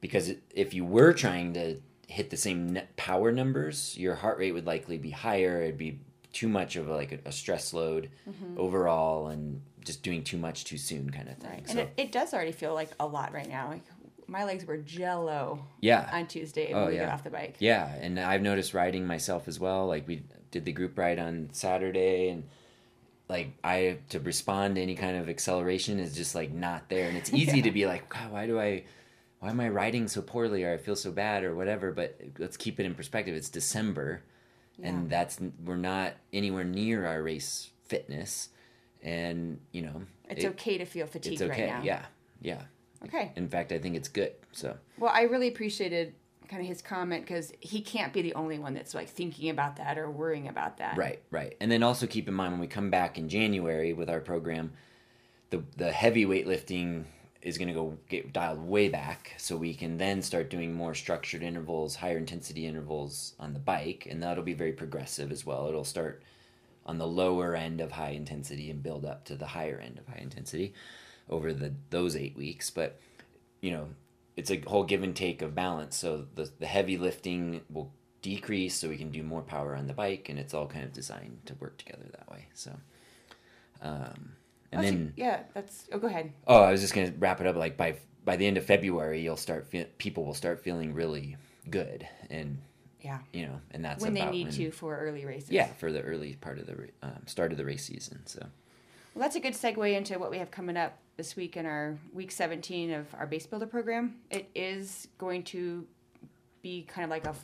because 0.01 0.33
if 0.55 0.75
you 0.75 0.85
were 0.85 1.13
trying 1.13 1.55
to 1.55 1.81
hit 2.15 2.31
the 2.31 2.37
same 2.37 2.73
net 2.75 2.97
power 2.97 3.33
numbers, 3.33 3.97
your 3.99 4.15
heart 4.15 4.39
rate 4.39 4.53
would 4.53 4.67
likely 4.67 4.99
be 4.99 5.11
higher. 5.11 5.63
It'd 5.63 5.77
be 5.79 5.99
too 6.33 6.49
much 6.49 6.77
of 6.77 6.89
a, 6.89 6.95
like 6.95 7.13
a, 7.25 7.33
stress 7.33 7.73
load 7.75 8.09
Mm-hmm. 8.29 8.59
overall, 8.59 9.29
and 9.29 9.61
just 9.85 10.03
doing 10.03 10.23
too 10.25 10.39
much 10.39 10.65
too 10.65 10.79
soon, 10.79 11.11
kind 11.11 11.29
of 11.29 11.37
thing. 11.39 11.51
Right. 11.51 11.67
So 11.69 11.73
And 11.73 11.81
it, 11.81 11.91
it 11.97 12.13
does 12.13 12.33
already 12.35 12.53
feel 12.53 12.73
like 12.75 12.91
a 13.01 13.07
lot 13.07 13.33
right 13.33 13.49
now. 13.49 13.69
Like 13.69 13.83
my 14.27 14.45
legs 14.45 14.65
were 14.65 14.79
jello 14.79 15.65
yeah, 15.81 16.09
on 16.13 16.27
Tuesday 16.27 16.73
Oh, 16.73 16.81
when 16.85 16.89
we 16.89 16.97
yeah. 16.97 17.07
got 17.07 17.15
off 17.15 17.25
the 17.25 17.31
bike. 17.31 17.57
Yeah, 17.59 17.87
and 18.01 18.19
I've 18.19 18.43
noticed 18.43 18.73
riding 18.75 19.07
myself 19.07 19.47
as 19.49 19.59
well. 19.61 19.87
Like 19.87 20.07
we 20.09 20.23
did 20.51 20.65
the 20.65 20.73
group 20.73 20.97
ride 20.97 21.19
on 21.19 21.49
Saturday, 21.53 22.29
and 22.31 22.45
like 23.29 23.49
I 23.63 23.99
to 24.11 24.21
respond 24.21 24.77
to 24.77 24.83
any 24.83 24.95
kind 24.95 25.17
of 25.17 25.29
acceleration 25.29 25.99
is 25.99 26.15
just 26.17 26.35
like 26.35 26.53
not 26.53 26.89
there, 26.89 27.09
and 27.09 27.17
it's 27.17 27.33
easy 27.43 27.61
to 27.63 27.71
be 27.71 27.87
like, 27.87 28.09
God, 28.09 28.31
why 28.33 28.47
do 28.47 28.59
I, 28.61 28.85
why 29.41 29.51
am 29.51 29.61
I 29.61 29.69
riding 29.69 30.09
so 30.09 30.23
poorly, 30.23 30.65
or 30.65 30.73
I 30.73 30.77
feel 30.79 30.97
so 30.97 31.13
bad, 31.13 31.45
or 31.45 31.55
whatever. 31.55 31.93
But 31.93 32.19
let's 32.39 32.57
keep 32.57 32.81
it 32.81 32.87
in 32.87 32.95
perspective. 32.95 33.35
It's 33.35 33.49
December, 33.51 34.23
and 34.83 35.11
that's 35.11 35.39
we're 35.65 35.77
not 35.77 36.15
anywhere 36.33 36.65
near 36.65 37.07
our 37.07 37.23
race 37.23 37.71
fitness, 37.85 38.49
and 39.03 39.61
you 39.73 39.83
know 39.83 40.03
It's 40.29 40.45
it- 40.45 40.49
okay 40.49 40.79
to 40.79 40.85
feel 40.87 41.07
fatigued 41.07 41.41
It's 41.41 41.43
okay. 41.51 41.63
right 41.65 41.79
now. 41.79 41.83
Yeah, 41.83 42.05
yeah. 42.41 42.63
Okay. 43.05 43.33
In 43.37 43.49
fact, 43.49 43.71
I 43.71 43.79
think 43.79 43.97
it's 43.97 44.09
good. 44.09 44.33
So 44.53 44.79
Well, 44.99 45.13
I 45.15 45.23
really 45.23 45.49
appreciated 45.49 46.15
kind 46.49 46.63
of 46.63 46.69
his 46.69 46.81
comment 46.81 47.23
because 47.23 47.53
he 47.61 47.81
can't 47.83 48.13
be 48.15 48.23
the 48.23 48.33
only 48.35 48.59
one 48.59 48.73
that's 48.75 48.95
like 48.95 49.09
thinking 49.11 49.51
about 49.51 49.77
that 49.77 49.99
or 49.99 50.11
worrying 50.11 50.49
about 50.49 50.79
that. 50.79 50.97
Right, 50.97 51.21
right. 51.31 51.55
And 51.61 51.71
then 51.71 51.83
also 51.83 52.07
keep 52.07 52.29
in 52.29 52.35
mind 52.35 52.53
when 52.53 52.61
we 52.61 52.67
come 52.67 52.91
back 52.91 53.19
in 53.19 53.29
January 53.29 53.93
with 53.93 54.09
our 54.09 54.21
program, 54.21 54.73
the 55.51 55.63
the 55.77 55.93
heavy 55.93 56.25
weightlifting 56.25 57.05
is 57.45 57.59
going 57.59 57.69
to 57.69 57.75
go 57.75 57.97
get 58.09 58.33
dialed 58.33 58.67
way 58.67 58.89
back 58.89 59.35
so 59.37 59.55
we 59.55 59.75
can 59.75 59.99
then 59.99 60.23
start 60.23 60.49
doing 60.49 60.73
more 60.73 60.95
structured 60.95 61.43
intervals, 61.43 61.97
higher 61.97 62.17
intensity 62.17 62.67
intervals 62.67 63.35
on 63.39 63.53
the 63.53 63.61
bike 63.61 64.09
and 64.11 64.23
that'll 64.23 64.43
be 64.43 64.55
very 64.55 64.73
progressive 64.73 65.31
as 65.31 65.45
well. 65.45 65.69
It'll 65.69 65.85
start 65.85 66.23
on 66.87 66.97
the 66.97 67.07
lower 67.07 67.55
end 67.55 67.83
of 67.83 67.93
high 67.93 68.11
intensity 68.11 68.71
and 68.71 68.83
build 68.83 69.05
up 69.05 69.27
to 69.27 69.37
the 69.37 69.47
higher 69.47 69.79
end 69.79 69.99
of 69.99 70.07
high 70.09 70.23
intensity 70.23 70.73
over 71.29 71.53
the 71.53 71.75
those 71.91 72.17
8 72.17 72.35
weeks, 72.35 72.71
but 72.71 72.99
you 73.61 73.71
know, 73.71 73.89
it's 74.37 74.51
a 74.51 74.63
whole 74.67 74.85
give 74.85 75.03
and 75.03 75.15
take 75.15 75.43
of 75.43 75.55
balance. 75.55 75.97
So 75.97 76.27
the 76.35 76.51
the 76.59 76.67
heavy 76.67 76.97
lifting 76.97 77.61
will 77.71 77.93
decrease 78.23 78.75
so 78.75 78.89
we 78.89 78.97
can 78.97 79.11
do 79.11 79.23
more 79.23 79.43
power 79.43 79.77
on 79.77 79.87
the 79.87 79.93
bike 79.93 80.31
and 80.31 80.39
it's 80.39 80.55
all 80.55 80.67
kind 80.67 80.85
of 80.85 80.95
designed 80.95 81.41
to 81.45 81.55
work 81.57 81.77
together 81.77 82.07
that 82.11 82.31
way. 82.31 82.47
So 82.55 82.73
um 83.83 84.33
and 84.75 84.85
That's- 84.85 84.93
then 84.93 85.13
yeah, 85.17 85.43
that's. 85.55 85.89
Oh, 85.93 85.99
go 85.99 86.07
ahead. 86.09 86.33
oh, 86.47 86.63
I 86.63 86.73
was 86.73 86.81
just 86.81 86.95
going 86.95 87.11
to 87.13 87.19
wrap 87.19 87.41
it 87.41 87.47
up 87.47 87.57
like 87.57 87.77
by 87.77 87.97
by 88.25 88.37
the 88.37 88.47
end 88.47 88.57
of 88.57 88.65
February 88.65 89.21
you'll 89.23 89.37
start 89.37 89.67
fe- 89.67 89.89
people 89.99 90.25
will 90.25 90.35
start 90.35 90.61
feeling 90.61 90.95
really 90.95 91.37
good 91.71 92.07
and 92.31 92.59
Yeah. 93.01 93.19
you 93.33 93.45
know, 93.47 93.61
and 93.71 93.85
that's 93.85 94.03
when 94.03 94.15
they 94.15 94.25
need 94.31 94.47
when- 94.49 94.55
to 94.57 94.71
for 94.71 94.97
early 94.99 95.25
races. 95.27 95.51
Yeah, 95.51 95.67
for 95.67 95.93
the 95.93 96.01
early 96.03 96.35
part 96.35 96.59
of 96.59 96.67
the 96.67 96.89
um, 97.03 97.27
start 97.27 97.53
of 97.53 97.59
the 97.59 97.65
race 97.65 97.85
season. 97.85 98.25
So 98.27 98.41
Well, 99.15 99.23
that's 99.23 99.37
a 99.37 99.41
good 99.41 99.53
segue 99.55 99.95
into 99.97 100.19
what 100.19 100.31
we 100.31 100.39
have 100.39 100.51
coming 100.51 100.77
up 100.77 100.97
this 101.17 101.37
week 101.37 101.57
in 101.57 101.67
our 101.67 101.97
week 102.13 102.33
17 102.33 102.91
of 102.93 103.07
our 103.15 103.27
base 103.27 103.47
builder 103.47 103.67
program. 103.67 104.17
It 104.31 104.49
is 104.55 105.07
going 105.19 105.43
to 105.45 105.87
be 106.63 106.83
kind 106.89 107.05
of 107.05 107.11
like 107.11 107.27
a 107.27 107.35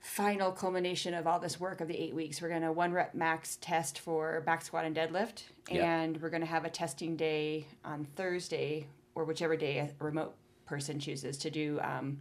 final 0.00 0.50
culmination 0.50 1.14
of 1.14 1.26
all 1.26 1.38
this 1.38 1.60
work 1.60 1.80
of 1.80 1.88
the 1.88 1.96
eight 1.96 2.14
weeks. 2.14 2.40
We're 2.40 2.48
going 2.48 2.62
to 2.62 2.72
one 2.72 2.92
rep 2.92 3.14
max 3.14 3.58
test 3.60 3.98
for 3.98 4.40
back 4.40 4.62
squat 4.62 4.84
and 4.84 4.96
deadlift, 4.96 5.42
and 5.70 6.20
we're 6.20 6.30
going 6.30 6.40
to 6.40 6.46
have 6.46 6.64
a 6.64 6.70
testing 6.70 7.16
day 7.16 7.66
on 7.84 8.06
Thursday 8.16 8.86
or 9.14 9.24
whichever 9.24 9.56
day 9.56 9.78
a 9.78 10.04
remote 10.04 10.34
person 10.66 10.98
chooses 10.98 11.36
to 11.38 11.50
do 11.50 11.78
um, 11.82 12.18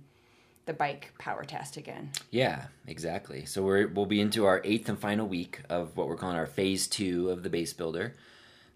the 0.66 0.74
bike 0.74 1.14
power 1.18 1.44
test 1.44 1.78
again. 1.78 2.12
Yeah, 2.32 2.66
exactly. 2.86 3.46
So 3.46 3.64
we're 3.64 3.88
we'll 3.88 4.06
be 4.06 4.22
into 4.22 4.46
our 4.46 4.62
eighth 4.64 4.90
and 4.90 5.00
final 5.00 5.28
week 5.28 5.62
of 5.70 5.96
what 5.96 6.08
we're 6.08 6.18
calling 6.18 6.36
our 6.36 6.46
phase 6.46 6.88
two 6.88 7.30
of 7.30 7.44
the 7.44 7.50
base 7.50 7.74
builder, 7.74 8.16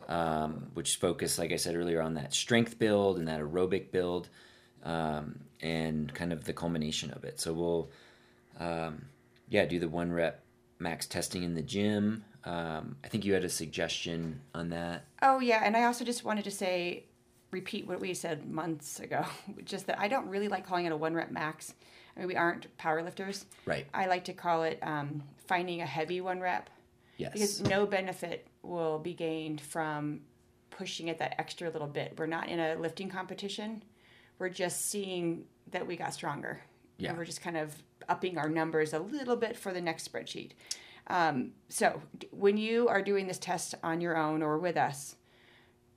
um, 0.08 0.72
which 0.74 0.96
focus, 0.96 1.38
like 1.38 1.52
I 1.52 1.58
said 1.58 1.76
earlier, 1.76 2.02
on 2.02 2.14
that 2.16 2.34
strength 2.34 2.80
build 2.80 3.18
and 3.18 3.28
that 3.28 3.40
aerobic 3.40 3.92
build, 3.92 4.30
um, 4.84 5.40
and 5.62 6.14
kind 6.14 6.34
of 6.34 6.46
the 6.46 6.54
culmination 6.54 7.12
of 7.12 7.24
it. 7.24 7.40
So 7.40 7.54
we'll, 7.54 7.90
um, 8.60 9.06
yeah, 9.50 9.66
do 9.66 9.80
the 9.80 9.90
one 9.90 10.12
rep 10.12 10.44
max 10.80 11.06
testing 11.06 11.44
in 11.44 11.56
the 11.56 11.62
gym. 11.62 12.24
Um, 12.46 12.98
I 13.04 13.08
think 13.08 13.24
you 13.26 13.34
had 13.34 13.44
a 13.46 13.50
suggestion 13.50 14.42
on 14.54 14.70
that. 14.70 15.06
Oh 15.22 15.40
yeah, 15.40 15.62
and 15.64 15.78
I 15.78 15.84
also 15.86 16.04
just 16.04 16.26
wanted 16.26 16.44
to 16.46 16.52
say, 16.52 17.06
repeat 17.52 17.88
what 17.88 18.00
we 18.02 18.14
said 18.14 18.50
months 18.50 19.00
ago, 19.00 19.26
just 19.66 19.88
that 19.88 20.00
I 20.00 20.08
don't 20.08 20.28
really 20.28 20.48
like 20.50 20.66
calling 20.68 20.86
it 20.86 20.92
a 20.92 20.98
one 20.98 21.14
rep 21.14 21.32
max. 21.32 21.74
I 22.16 22.20
mean, 22.20 22.28
we 22.28 22.36
aren't 22.36 22.76
powerlifters. 22.78 23.46
Right. 23.66 23.88
I 23.94 24.06
like 24.08 24.26
to 24.26 24.34
call 24.34 24.64
it 24.64 24.78
um, 24.84 25.24
finding 25.48 25.82
a 25.82 25.86
heavy 25.86 26.22
one 26.22 26.40
rep 26.42 26.70
Yes. 27.18 27.32
because 27.34 27.62
no 27.62 27.86
benefit 27.86 28.48
will 28.62 29.00
be 29.00 29.14
gained 29.14 29.62
from 29.62 30.22
pushing 30.70 31.08
it 31.08 31.20
that 31.20 31.36
extra 31.40 31.70
little 31.70 31.88
bit. 31.88 32.14
We're 32.18 32.26
not 32.26 32.50
in 32.50 32.60
a 32.60 32.76
lifting 32.76 33.10
competition. 33.10 33.84
We're 34.40 34.50
just 34.50 34.90
seeing 34.90 35.46
that 35.72 35.86
we 35.88 35.96
got 35.96 36.14
stronger. 36.14 36.62
Yeah. 36.98 37.10
And 37.10 37.18
we're 37.18 37.26
just 37.26 37.42
kind 37.42 37.58
of 37.58 37.74
upping 38.08 38.38
our 38.38 38.50
numbers 38.50 38.94
a 38.94 39.00
little 39.00 39.36
bit 39.36 39.58
for 39.58 39.74
the 39.74 39.82
next 39.82 40.12
spreadsheet. 40.12 40.52
Um, 41.08 41.52
so 41.70 42.02
when 42.32 42.58
you 42.58 42.88
are 42.88 43.02
doing 43.02 43.28
this 43.28 43.38
test 43.38 43.76
on 43.84 44.00
your 44.02 44.16
own 44.16 44.42
or 44.42 44.58
with 44.58 44.78
us, 44.78 45.16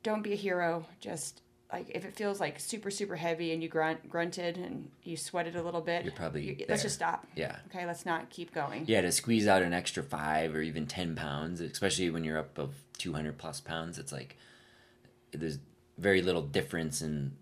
don't 0.02 0.22
be 0.22 0.32
a 0.32 0.36
hero. 0.36 0.86
Just 1.00 1.42
like 1.72 1.90
if 1.90 2.04
it 2.04 2.14
feels 2.14 2.40
like 2.40 2.58
super 2.60 2.90
super 2.90 3.16
heavy 3.16 3.52
and 3.52 3.62
you 3.62 3.68
grunt 3.68 4.08
grunted 4.08 4.56
and 4.56 4.88
you 5.02 5.16
sweated 5.16 5.54
a 5.56 5.62
little 5.62 5.80
bit, 5.80 6.04
You're 6.04 6.12
probably 6.14 6.42
you- 6.60 6.66
let's 6.68 6.82
just 6.82 6.94
stop. 6.96 7.26
Yeah. 7.36 7.56
Okay, 7.68 7.86
let's 7.86 8.06
not 8.06 8.30
keep 8.30 8.52
going. 8.54 8.84
Yeah, 8.86 9.00
to 9.02 9.12
squeeze 9.12 9.46
out 9.46 9.62
an 9.62 9.72
extra 9.72 10.02
five 10.02 10.54
or 10.54 10.62
even 10.62 10.86
ten 10.86 11.14
pounds, 11.14 11.60
especially 11.60 12.10
when 12.10 12.24
you're 12.24 12.38
up 12.38 12.56
of 12.58 12.74
two 12.98 13.12
hundred 13.12 13.36
plus 13.38 13.60
pounds, 13.60 13.98
it's 13.98 14.12
like 14.12 14.36
there's 15.32 15.58
very 15.98 16.22
little 16.22 16.42
difference 16.42 17.02
in 17.02 17.32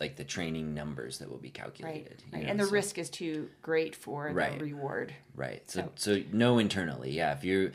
like 0.00 0.16
the 0.16 0.24
training 0.24 0.72
numbers 0.74 1.18
that 1.18 1.30
will 1.30 1.38
be 1.38 1.50
calculated. 1.50 2.22
you 2.26 2.32
right. 2.32 2.44
know, 2.44 2.50
And 2.50 2.58
the 2.58 2.64
so- 2.64 2.70
risk 2.72 2.98
is 2.98 3.10
too 3.10 3.48
great 3.62 3.94
for 3.94 4.30
Right. 4.32 4.58
the 4.58 4.64
reward. 4.64 5.14
Right. 5.34 5.68
So 5.70 5.92
so 5.94 6.22
know 6.32 6.58
internally, 6.58 7.10
yeah. 7.12 7.32
If 7.34 7.44
you 7.44 7.72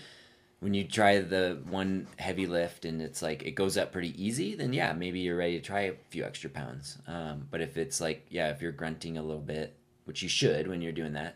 when 0.60 0.74
you 0.74 0.86
try 0.86 1.20
the 1.20 1.62
one 1.70 2.08
heavy 2.18 2.48
lift 2.48 2.86
and 2.86 3.02
it's 3.02 3.22
like 3.22 3.44
it 3.44 3.52
goes 3.52 3.78
up 3.78 3.92
pretty 3.92 4.14
easy, 4.22 4.56
then 4.56 4.74
yeah, 4.74 4.94
maybe 4.94 5.20
you're 5.20 5.38
ready 5.38 5.60
to 5.60 5.64
try 5.66 5.82
a 5.82 5.94
few 6.10 6.24
extra 6.26 6.50
pounds. 6.50 6.98
Um, 7.08 7.48
but 7.52 7.62
if 7.62 7.78
it's 7.78 8.02
like 8.02 8.26
yeah, 8.30 8.50
if 8.50 8.62
you're 8.62 8.72
grunting 8.72 9.18
a 9.18 9.22
little 9.24 9.42
bit, 9.42 9.76
which 10.06 10.24
you 10.24 10.30
should 10.30 10.68
when 10.68 10.82
you're 10.82 10.92
doing 10.92 11.14
that, 11.14 11.36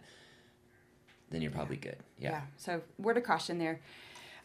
then 1.29 1.41
you're 1.43 1.51
probably 1.51 1.77
good. 1.77 1.97
Yeah. 2.17 2.31
Yeah. 2.31 2.41
So 2.57 2.81
word 2.97 3.17
of 3.17 3.23
caution 3.23 3.59
there. 3.59 3.79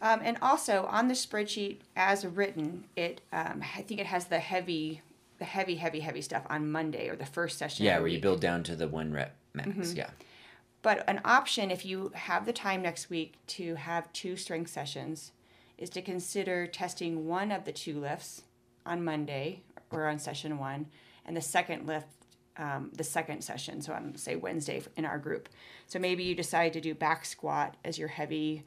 Um, 0.02 0.20
and 0.22 0.36
also 0.42 0.84
on 0.90 1.08
the 1.08 1.14
spreadsheet 1.14 1.78
as 1.96 2.26
written, 2.26 2.84
it 2.96 3.22
um, 3.32 3.62
I 3.74 3.80
think 3.80 4.00
it 4.00 4.06
has 4.06 4.26
the 4.26 4.38
heavy, 4.40 5.00
the 5.44 5.50
heavy, 5.50 5.74
heavy, 5.74 6.00
heavy 6.00 6.22
stuff 6.22 6.46
on 6.48 6.70
Monday 6.72 7.10
or 7.10 7.16
the 7.16 7.26
first 7.26 7.58
session. 7.58 7.84
Yeah, 7.84 7.98
where 7.98 8.08
you 8.08 8.18
build 8.18 8.40
down 8.40 8.62
to 8.64 8.74
the 8.74 8.88
one 8.88 9.12
rep 9.12 9.36
max. 9.52 9.68
Mm-hmm. 9.68 9.96
Yeah. 9.96 10.10
But 10.80 11.04
an 11.06 11.20
option, 11.24 11.70
if 11.70 11.84
you 11.84 12.12
have 12.14 12.46
the 12.46 12.52
time 12.52 12.80
next 12.80 13.10
week 13.10 13.34
to 13.48 13.74
have 13.74 14.10
two 14.14 14.36
strength 14.36 14.70
sessions, 14.70 15.32
is 15.76 15.90
to 15.90 16.00
consider 16.00 16.66
testing 16.66 17.26
one 17.26 17.52
of 17.52 17.64
the 17.64 17.72
two 17.72 18.00
lifts 18.00 18.42
on 18.86 19.04
Monday 19.04 19.60
or 19.90 20.06
on 20.08 20.18
session 20.18 20.58
one, 20.58 20.86
and 21.26 21.36
the 21.36 21.42
second 21.42 21.86
lift, 21.86 22.06
um, 22.56 22.90
the 22.94 23.04
second 23.04 23.42
session, 23.42 23.82
so 23.82 23.92
on 23.92 24.16
say 24.16 24.36
Wednesday 24.36 24.82
in 24.96 25.04
our 25.04 25.18
group. 25.18 25.48
So 25.86 25.98
maybe 25.98 26.24
you 26.24 26.34
decide 26.34 26.72
to 26.72 26.80
do 26.80 26.94
back 26.94 27.26
squat 27.26 27.76
as 27.84 27.98
your 27.98 28.08
heavy, 28.08 28.64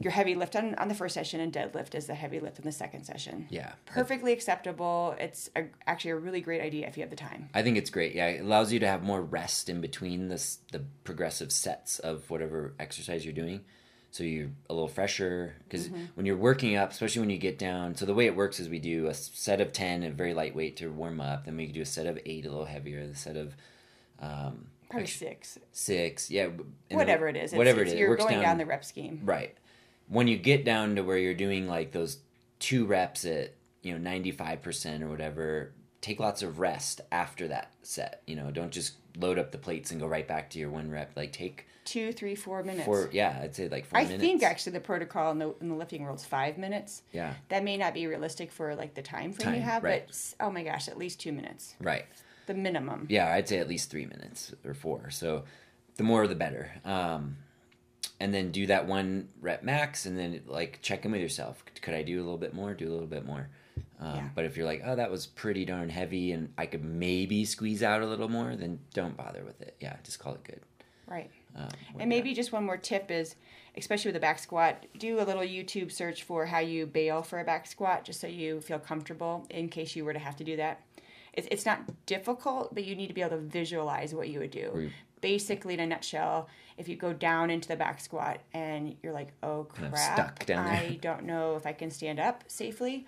your 0.00 0.12
heavy 0.12 0.34
lift 0.34 0.56
on, 0.56 0.74
on 0.76 0.88
the 0.88 0.94
first 0.94 1.14
session, 1.14 1.40
and 1.40 1.52
deadlift 1.52 1.94
as 1.94 2.06
the 2.06 2.14
heavy 2.14 2.40
lift 2.40 2.58
in 2.58 2.64
the 2.64 2.72
second 2.72 3.04
session. 3.04 3.46
Yeah. 3.50 3.72
Perfectly 3.86 4.32
acceptable. 4.32 5.14
It's 5.18 5.50
a, 5.56 5.64
actually 5.86 6.12
a 6.12 6.16
really 6.16 6.40
great 6.40 6.60
idea 6.60 6.86
if 6.86 6.96
you 6.96 7.02
have 7.02 7.10
the 7.10 7.16
time. 7.16 7.48
I 7.54 7.62
think 7.62 7.76
it's 7.76 7.90
great. 7.90 8.14
Yeah, 8.14 8.26
it 8.28 8.40
allows 8.40 8.72
you 8.72 8.80
to 8.80 8.86
have 8.86 9.02
more 9.02 9.22
rest 9.22 9.68
in 9.68 9.80
between 9.80 10.28
this 10.28 10.58
the 10.72 10.82
progressive 11.04 11.52
sets 11.52 11.98
of 11.98 12.28
whatever 12.30 12.74
exercise 12.78 13.24
you're 13.24 13.34
doing. 13.34 13.60
So 14.10 14.22
you're 14.22 14.50
a 14.70 14.72
little 14.74 14.86
fresher 14.88 15.54
because 15.64 15.88
Mm-hmm. 15.88 16.04
when 16.14 16.24
you're 16.24 16.36
working 16.36 16.76
up, 16.76 16.92
especially 16.92 17.20
when 17.20 17.30
you 17.30 17.38
get 17.38 17.58
down. 17.58 17.96
So 17.96 18.06
the 18.06 18.14
way 18.14 18.26
it 18.26 18.36
works 18.36 18.60
is 18.60 18.68
we 18.68 18.78
do 18.78 19.08
a 19.08 19.14
set 19.14 19.60
of 19.60 19.72
ten, 19.72 20.04
a 20.04 20.10
very 20.10 20.34
lightweight 20.34 20.76
to 20.76 20.88
warm 20.88 21.20
up. 21.20 21.46
Then 21.46 21.56
we 21.56 21.66
do 21.66 21.82
a 21.82 21.86
set 21.86 22.06
of 22.06 22.18
eight, 22.24 22.46
a 22.46 22.48
little 22.48 22.64
heavier. 22.64 23.06
The 23.08 23.16
set 23.16 23.36
of 23.36 23.56
um, 24.20 24.66
Probably 24.88 25.08
six. 25.08 25.58
six, 25.72 26.30
yeah, 26.30 26.44
and 26.44 26.64
Whatever 26.90 27.26
it 27.26 27.36
is. 27.36 27.52
It's, 27.52 27.54
whatever 27.54 27.82
it's, 27.82 27.90
it 27.90 27.94
is, 27.94 28.00
You're 28.00 28.14
going 28.16 28.34
down, 28.34 28.42
down 28.42 28.58
the 28.58 28.66
rep 28.66 28.84
scheme. 28.84 29.22
Right. 29.24 29.56
When 30.08 30.28
you 30.28 30.36
get 30.36 30.64
down 30.64 30.96
to 30.96 31.02
where 31.02 31.18
you're 31.18 31.34
doing 31.34 31.66
like 31.66 31.92
those 31.92 32.18
two 32.58 32.86
reps 32.86 33.24
at, 33.24 33.54
you 33.82 33.96
know, 33.96 34.10
95% 34.10 35.02
or 35.02 35.08
whatever, 35.08 35.72
take 36.00 36.20
lots 36.20 36.42
of 36.42 36.58
rest 36.58 37.00
after 37.10 37.48
that 37.48 37.72
set. 37.82 38.22
You 38.26 38.36
know, 38.36 38.50
don't 38.50 38.70
just 38.70 38.94
load 39.16 39.38
up 39.38 39.52
the 39.52 39.58
plates 39.58 39.90
and 39.90 40.00
go 40.00 40.06
right 40.06 40.26
back 40.26 40.50
to 40.50 40.58
your 40.58 40.70
one 40.70 40.90
rep. 40.90 41.12
Like 41.16 41.32
take 41.32 41.66
two, 41.84 42.12
three, 42.12 42.34
four 42.34 42.62
minutes. 42.62 42.84
four, 42.84 43.08
yeah, 43.12 43.38
I'd 43.42 43.54
say 43.54 43.68
like 43.68 43.86
four 43.86 43.98
I 43.98 44.04
minutes. 44.04 44.20
think 44.22 44.42
actually 44.42 44.72
the 44.72 44.80
protocol 44.80 45.30
in 45.32 45.38
the 45.38 45.54
in 45.60 45.68
the 45.68 45.74
lifting 45.74 46.02
world 46.02 46.18
is 46.18 46.24
five 46.24 46.58
minutes. 46.58 47.02
Yeah. 47.12 47.34
That 47.48 47.64
may 47.64 47.76
not 47.76 47.94
be 47.94 48.06
realistic 48.06 48.52
for 48.52 48.74
like 48.74 48.94
the 48.94 49.02
time 49.02 49.32
frame 49.32 49.54
you 49.54 49.60
have, 49.62 49.82
right. 49.82 50.04
but 50.06 50.34
oh 50.40 50.50
my 50.50 50.62
gosh, 50.62 50.88
at 50.88 50.98
least 50.98 51.20
two 51.20 51.32
minutes. 51.32 51.74
Right. 51.80 52.04
The 52.46 52.54
minimum. 52.54 53.06
Yeah, 53.08 53.32
I'd 53.32 53.48
say 53.48 53.58
at 53.58 53.68
least 53.68 53.90
three 53.90 54.06
minutes 54.06 54.54
or 54.64 54.74
four. 54.74 55.10
So 55.10 55.44
the 55.96 56.02
more 56.02 56.26
the 56.26 56.34
better. 56.34 56.70
Um, 56.84 57.36
and 58.20 58.32
then 58.32 58.50
do 58.52 58.66
that 58.66 58.86
one 58.86 59.28
rep 59.40 59.62
max, 59.62 60.06
and 60.06 60.18
then 60.18 60.40
like 60.46 60.80
check 60.82 61.04
in 61.04 61.12
with 61.12 61.20
yourself. 61.20 61.64
Could 61.82 61.94
I 61.94 62.02
do 62.02 62.18
a 62.18 62.22
little 62.22 62.38
bit 62.38 62.54
more? 62.54 62.74
Do 62.74 62.88
a 62.88 62.92
little 62.92 63.06
bit 63.06 63.24
more. 63.26 63.48
Um, 64.00 64.16
Yeah. 64.16 64.28
But 64.34 64.44
if 64.44 64.56
you're 64.56 64.66
like, 64.66 64.82
oh, 64.84 64.96
that 64.96 65.10
was 65.10 65.26
pretty 65.26 65.64
darn 65.64 65.88
heavy, 65.88 66.32
and 66.32 66.52
I 66.58 66.66
could 66.66 66.84
maybe 66.84 67.44
squeeze 67.44 67.82
out 67.82 68.02
a 68.02 68.06
little 68.06 68.28
more, 68.28 68.56
then 68.56 68.80
don't 68.92 69.16
bother 69.16 69.44
with 69.44 69.60
it. 69.60 69.76
Yeah, 69.80 69.96
just 70.04 70.18
call 70.18 70.34
it 70.34 70.44
good. 70.44 70.60
Right. 71.06 71.30
Um, 71.56 71.68
And 72.00 72.08
maybe 72.08 72.34
just 72.34 72.50
one 72.50 72.64
more 72.64 72.76
tip 72.76 73.10
is, 73.10 73.36
especially 73.76 74.08
with 74.08 74.14
the 74.14 74.20
back 74.20 74.38
squat, 74.38 74.86
do 74.98 75.20
a 75.20 75.24
little 75.24 75.42
YouTube 75.42 75.92
search 75.92 76.22
for 76.22 76.46
how 76.46 76.58
you 76.60 76.86
bail 76.86 77.22
for 77.22 77.38
a 77.40 77.44
back 77.44 77.66
squat, 77.66 78.04
just 78.04 78.20
so 78.20 78.26
you 78.26 78.60
feel 78.60 78.78
comfortable 78.78 79.46
in 79.50 79.68
case 79.68 79.94
you 79.94 80.04
were 80.04 80.12
to 80.12 80.18
have 80.18 80.36
to 80.36 80.44
do 80.44 80.56
that. 80.56 80.80
It's, 81.32 81.46
it's 81.50 81.66
not 81.66 81.80
difficult, 82.06 82.74
but 82.74 82.84
you 82.84 82.94
need 82.96 83.08
to 83.08 83.14
be 83.14 83.20
able 83.20 83.36
to 83.36 83.42
visualize 83.42 84.14
what 84.14 84.28
you 84.28 84.38
would 84.40 84.50
do. 84.52 84.90
Basically, 85.24 85.72
in 85.72 85.80
a 85.80 85.86
nutshell, 85.86 86.48
if 86.76 86.86
you 86.86 86.96
go 86.96 87.14
down 87.14 87.48
into 87.48 87.66
the 87.66 87.76
back 87.76 87.98
squat 87.98 88.40
and 88.52 88.94
you're 89.02 89.14
like, 89.14 89.32
oh 89.42 89.64
crap. 89.64 90.50
I 90.50 90.98
don't 91.00 91.24
know 91.24 91.56
if 91.56 91.66
I 91.66 91.72
can 91.72 91.90
stand 91.90 92.20
up 92.20 92.44
safely, 92.46 93.06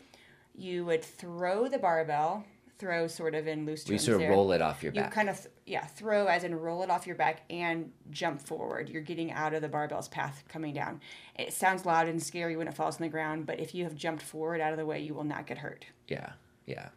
you 0.54 0.86
would 0.86 1.04
throw 1.04 1.68
the 1.68 1.76
barbell, 1.78 2.46
throw 2.78 3.06
sort 3.06 3.34
of 3.34 3.46
in 3.46 3.66
loose 3.66 3.86
you 3.86 3.96
terms 3.96 4.04
sort 4.04 4.14
of 4.14 4.20
there. 4.20 4.30
roll 4.30 4.50
it 4.52 4.62
off 4.62 4.82
your 4.82 4.94
you 4.94 5.00
back. 5.02 5.10
You 5.10 5.14
kind 5.14 5.28
of 5.28 5.46
yeah 5.66 5.84
throw 5.84 6.26
as 6.26 6.42
in 6.42 6.54
roll 6.54 6.82
it 6.82 6.88
off 6.88 7.06
your 7.06 7.16
back 7.16 7.42
and 7.50 7.92
jump 8.10 8.40
forward. 8.40 8.88
You're 8.88 9.02
getting 9.02 9.30
out 9.30 9.52
of 9.52 9.60
the 9.60 9.68
barbell's 9.68 10.08
path 10.08 10.42
coming 10.48 10.72
down. 10.72 11.02
It 11.38 11.52
sounds 11.52 11.84
loud 11.84 12.08
and 12.08 12.22
scary 12.22 12.56
when 12.56 12.66
it 12.66 12.72
falls 12.72 12.96
on 12.96 13.02
the 13.02 13.10
ground 13.10 13.44
but 13.44 13.60
if 13.60 13.74
you 13.74 13.84
have 13.84 13.94
jumped 13.94 14.22
forward 14.22 14.62
out 14.62 14.72
of 14.72 14.78
the 14.78 14.86
way 14.86 15.00
you 15.00 15.12
will 15.12 15.24
not 15.24 15.46
get 15.46 15.58
hurt. 15.58 15.84
Yeah, 16.08 16.32
yeah, 16.64 16.88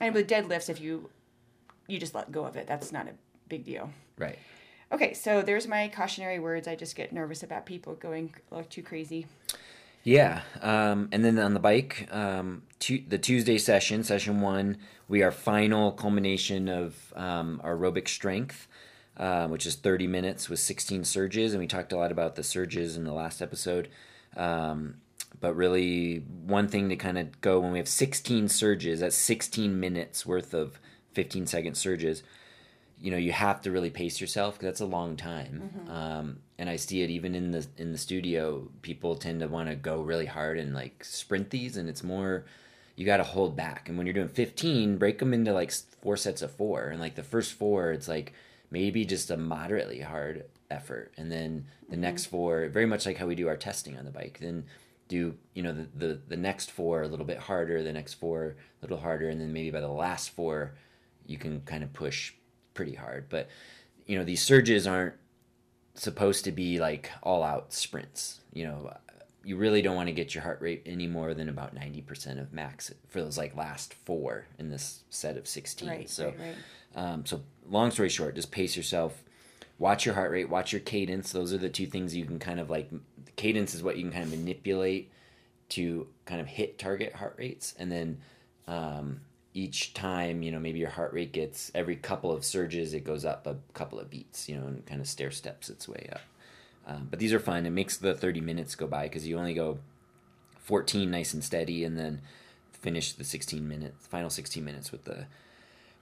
and 0.00 0.14
with 0.14 0.28
deadlifts 0.28 0.68
if 0.68 0.82
you 0.82 1.08
you 1.86 1.98
just 1.98 2.14
let 2.14 2.30
go 2.30 2.44
of 2.44 2.56
it. 2.56 2.66
That's 2.66 2.92
not 2.92 3.08
a 3.08 3.12
big 3.48 3.64
deal 3.64 3.90
right. 4.18 4.38
okay 4.92 5.14
so 5.14 5.42
there's 5.42 5.66
my 5.66 5.88
cautionary 5.88 6.38
words 6.38 6.66
i 6.68 6.74
just 6.74 6.96
get 6.96 7.12
nervous 7.12 7.42
about 7.42 7.66
people 7.66 7.94
going 7.94 8.32
a 8.50 8.54
little 8.54 8.68
too 8.70 8.82
crazy 8.82 9.26
Yeah, 10.06 10.42
um, 10.60 11.08
and 11.12 11.24
then 11.24 11.38
on 11.38 11.54
the 11.54 11.60
bike, 11.60 12.08
um, 12.12 12.62
tu- 12.78 13.04
the 13.08 13.16
Tuesday 13.16 13.56
session, 13.56 14.04
session 14.04 14.42
one, 14.42 14.76
we 15.08 15.22
are 15.22 15.32
final 15.32 15.92
culmination 15.92 16.68
of 16.68 16.94
um, 17.16 17.58
our 17.64 17.74
aerobic 17.74 18.06
strength, 18.08 18.68
um, 19.16 19.50
which 19.50 19.64
is 19.64 19.76
30 19.76 20.06
minutes 20.06 20.50
with 20.50 20.60
16 20.60 21.04
surges, 21.04 21.54
and 21.54 21.60
we 21.60 21.66
talked 21.66 21.90
a 21.90 21.96
lot 21.96 22.12
about 22.12 22.34
the 22.34 22.42
surges 22.42 22.98
in 22.98 23.04
the 23.04 23.14
last 23.14 23.40
episode. 23.40 23.88
Um, 24.36 24.96
but 25.40 25.56
really, 25.56 26.18
one 26.46 26.68
thing 26.68 26.90
to 26.90 26.96
kind 26.96 27.16
of 27.16 27.40
go 27.40 27.60
when 27.60 27.72
we 27.72 27.78
have 27.78 27.88
16 27.88 28.48
surges, 28.50 29.00
that's 29.00 29.16
16 29.16 29.80
minutes 29.80 30.26
worth 30.26 30.52
of 30.52 30.78
15 31.14 31.46
second 31.46 31.76
surges 31.76 32.22
you 33.00 33.10
know 33.10 33.16
you 33.16 33.32
have 33.32 33.60
to 33.62 33.70
really 33.70 33.90
pace 33.90 34.20
yourself 34.20 34.54
because 34.54 34.66
that's 34.66 34.80
a 34.80 34.86
long 34.86 35.16
time. 35.16 35.86
Um, 35.88 36.38
and 36.56 36.70
i 36.70 36.76
see 36.76 37.02
it 37.02 37.10
even 37.10 37.34
in 37.34 37.50
the 37.50 37.66
in 37.76 37.92
the 37.92 37.98
studio. 37.98 38.68
People 38.82 39.16
tend 39.16 39.40
to 39.40 39.48
want 39.48 39.68
to 39.68 39.74
go 39.74 40.00
really 40.00 40.26
hard 40.26 40.58
and 40.58 40.74
like 40.74 41.04
sprint 41.04 41.50
these 41.50 41.76
and 41.76 41.88
it's 41.88 42.02
more 42.02 42.44
you 42.96 43.04
got 43.04 43.16
to 43.16 43.24
hold 43.24 43.56
back. 43.56 43.88
And 43.88 43.98
when 43.98 44.06
you're 44.06 44.14
doing 44.14 44.28
15 44.28 44.96
break 44.98 45.18
them 45.18 45.34
into 45.34 45.52
like 45.52 45.72
four 46.00 46.16
sets 46.16 46.42
of 46.42 46.52
four. 46.52 46.88
And 46.88 47.00
like 47.00 47.14
the 47.14 47.22
first 47.22 47.52
four 47.54 47.92
it's 47.92 48.08
like 48.08 48.32
maybe 48.70 49.04
just 49.04 49.30
a 49.30 49.36
moderately 49.36 50.00
hard 50.00 50.44
effort. 50.70 51.12
And 51.16 51.30
then 51.30 51.66
the 51.90 51.96
next 51.96 52.26
four 52.26 52.68
very 52.68 52.86
much 52.86 53.06
like 53.06 53.18
how 53.18 53.26
we 53.26 53.34
do 53.34 53.48
our 53.48 53.56
testing 53.56 53.96
on 53.98 54.04
the 54.04 54.10
bike 54.10 54.38
then 54.40 54.64
do 55.08 55.36
you 55.54 55.62
know 55.62 55.72
the, 55.72 55.88
the 55.94 56.20
the 56.28 56.36
next 56.36 56.70
four 56.70 57.02
a 57.02 57.08
little 57.08 57.26
bit 57.26 57.38
harder 57.38 57.82
the 57.82 57.92
next 57.92 58.14
four 58.14 58.56
a 58.80 58.84
little 58.84 58.98
harder 58.98 59.28
and 59.28 59.40
then 59.40 59.52
maybe 59.52 59.70
by 59.70 59.80
the 59.80 59.88
last 59.88 60.30
four 60.30 60.74
you 61.26 61.38
can 61.38 61.60
kind 61.62 61.82
of 61.82 61.92
push 61.92 62.32
pretty 62.74 62.94
hard. 62.94 63.28
But 63.28 63.48
you 64.06 64.18
know, 64.18 64.24
these 64.24 64.42
surges 64.42 64.86
aren't 64.86 65.14
supposed 65.94 66.44
to 66.44 66.52
be 66.52 66.78
like 66.78 67.10
all 67.22 67.42
out 67.42 67.72
sprints. 67.72 68.40
You 68.52 68.64
know, 68.64 68.92
you 69.44 69.56
really 69.56 69.82
don't 69.82 69.96
want 69.96 70.08
to 70.08 70.12
get 70.12 70.34
your 70.34 70.42
heart 70.42 70.60
rate 70.60 70.82
any 70.86 71.06
more 71.06 71.34
than 71.34 71.48
about 71.48 71.74
90% 71.74 72.40
of 72.40 72.52
max 72.52 72.92
for 73.08 73.20
those 73.20 73.38
like 73.38 73.56
last 73.56 73.94
four 73.94 74.46
in 74.58 74.70
this 74.70 75.02
set 75.10 75.36
of 75.36 75.46
16. 75.46 75.88
right 75.88 76.08
so 76.08 76.26
right, 76.26 76.36
right. 76.38 76.56
um, 76.96 77.26
so 77.26 77.42
long 77.68 77.90
story 77.90 78.08
short, 78.08 78.34
just 78.34 78.50
pace 78.50 78.76
yourself. 78.76 79.22
Watch 79.78 80.06
your 80.06 80.14
heart 80.14 80.30
rate. 80.30 80.48
Watch 80.48 80.72
your 80.72 80.80
cadence. 80.80 81.32
Those 81.32 81.52
are 81.52 81.58
the 81.58 81.68
two 81.68 81.86
things 81.86 82.14
you 82.14 82.24
can 82.24 82.38
kind 82.38 82.60
of 82.60 82.70
like. 82.70 82.90
Cadence 83.34 83.74
is 83.74 83.82
what 83.82 83.96
you 83.96 84.02
can 84.04 84.12
kind 84.12 84.24
of 84.24 84.30
manipulate 84.30 85.10
to 85.70 86.06
kind 86.26 86.40
of 86.40 86.46
hit 86.46 86.78
target 86.78 87.12
heart 87.14 87.34
rates, 87.36 87.74
and 87.76 87.90
then 87.90 88.18
um, 88.68 89.20
each 89.54 89.94
time, 89.94 90.42
you 90.42 90.50
know, 90.50 90.58
maybe 90.58 90.80
your 90.80 90.90
heart 90.90 91.12
rate 91.12 91.32
gets 91.32 91.70
every 91.74 91.94
couple 91.94 92.32
of 92.32 92.44
surges, 92.44 92.92
it 92.92 93.04
goes 93.04 93.24
up 93.24 93.46
a 93.46 93.56
couple 93.72 94.00
of 94.00 94.10
beats, 94.10 94.48
you 94.48 94.58
know, 94.58 94.66
and 94.66 94.84
kind 94.84 95.00
of 95.00 95.06
stair 95.06 95.30
steps 95.30 95.70
its 95.70 95.88
way 95.88 96.08
up. 96.12 96.20
Um, 96.86 97.06
but 97.08 97.20
these 97.20 97.32
are 97.32 97.38
fun. 97.38 97.64
It 97.64 97.70
makes 97.70 97.96
the 97.96 98.14
30 98.14 98.40
minutes 98.40 98.74
go 98.74 98.86
by 98.86 99.04
because 99.04 99.26
you 99.26 99.38
only 99.38 99.54
go 99.54 99.78
14 100.58 101.10
nice 101.10 101.32
and 101.32 101.42
steady, 101.42 101.84
and 101.84 101.96
then 101.96 102.20
finish 102.72 103.12
the 103.12 103.24
16 103.24 103.66
minutes, 103.66 104.06
final 104.06 104.28
16 104.28 104.62
minutes 104.64 104.90
with 104.90 105.04
the 105.04 105.26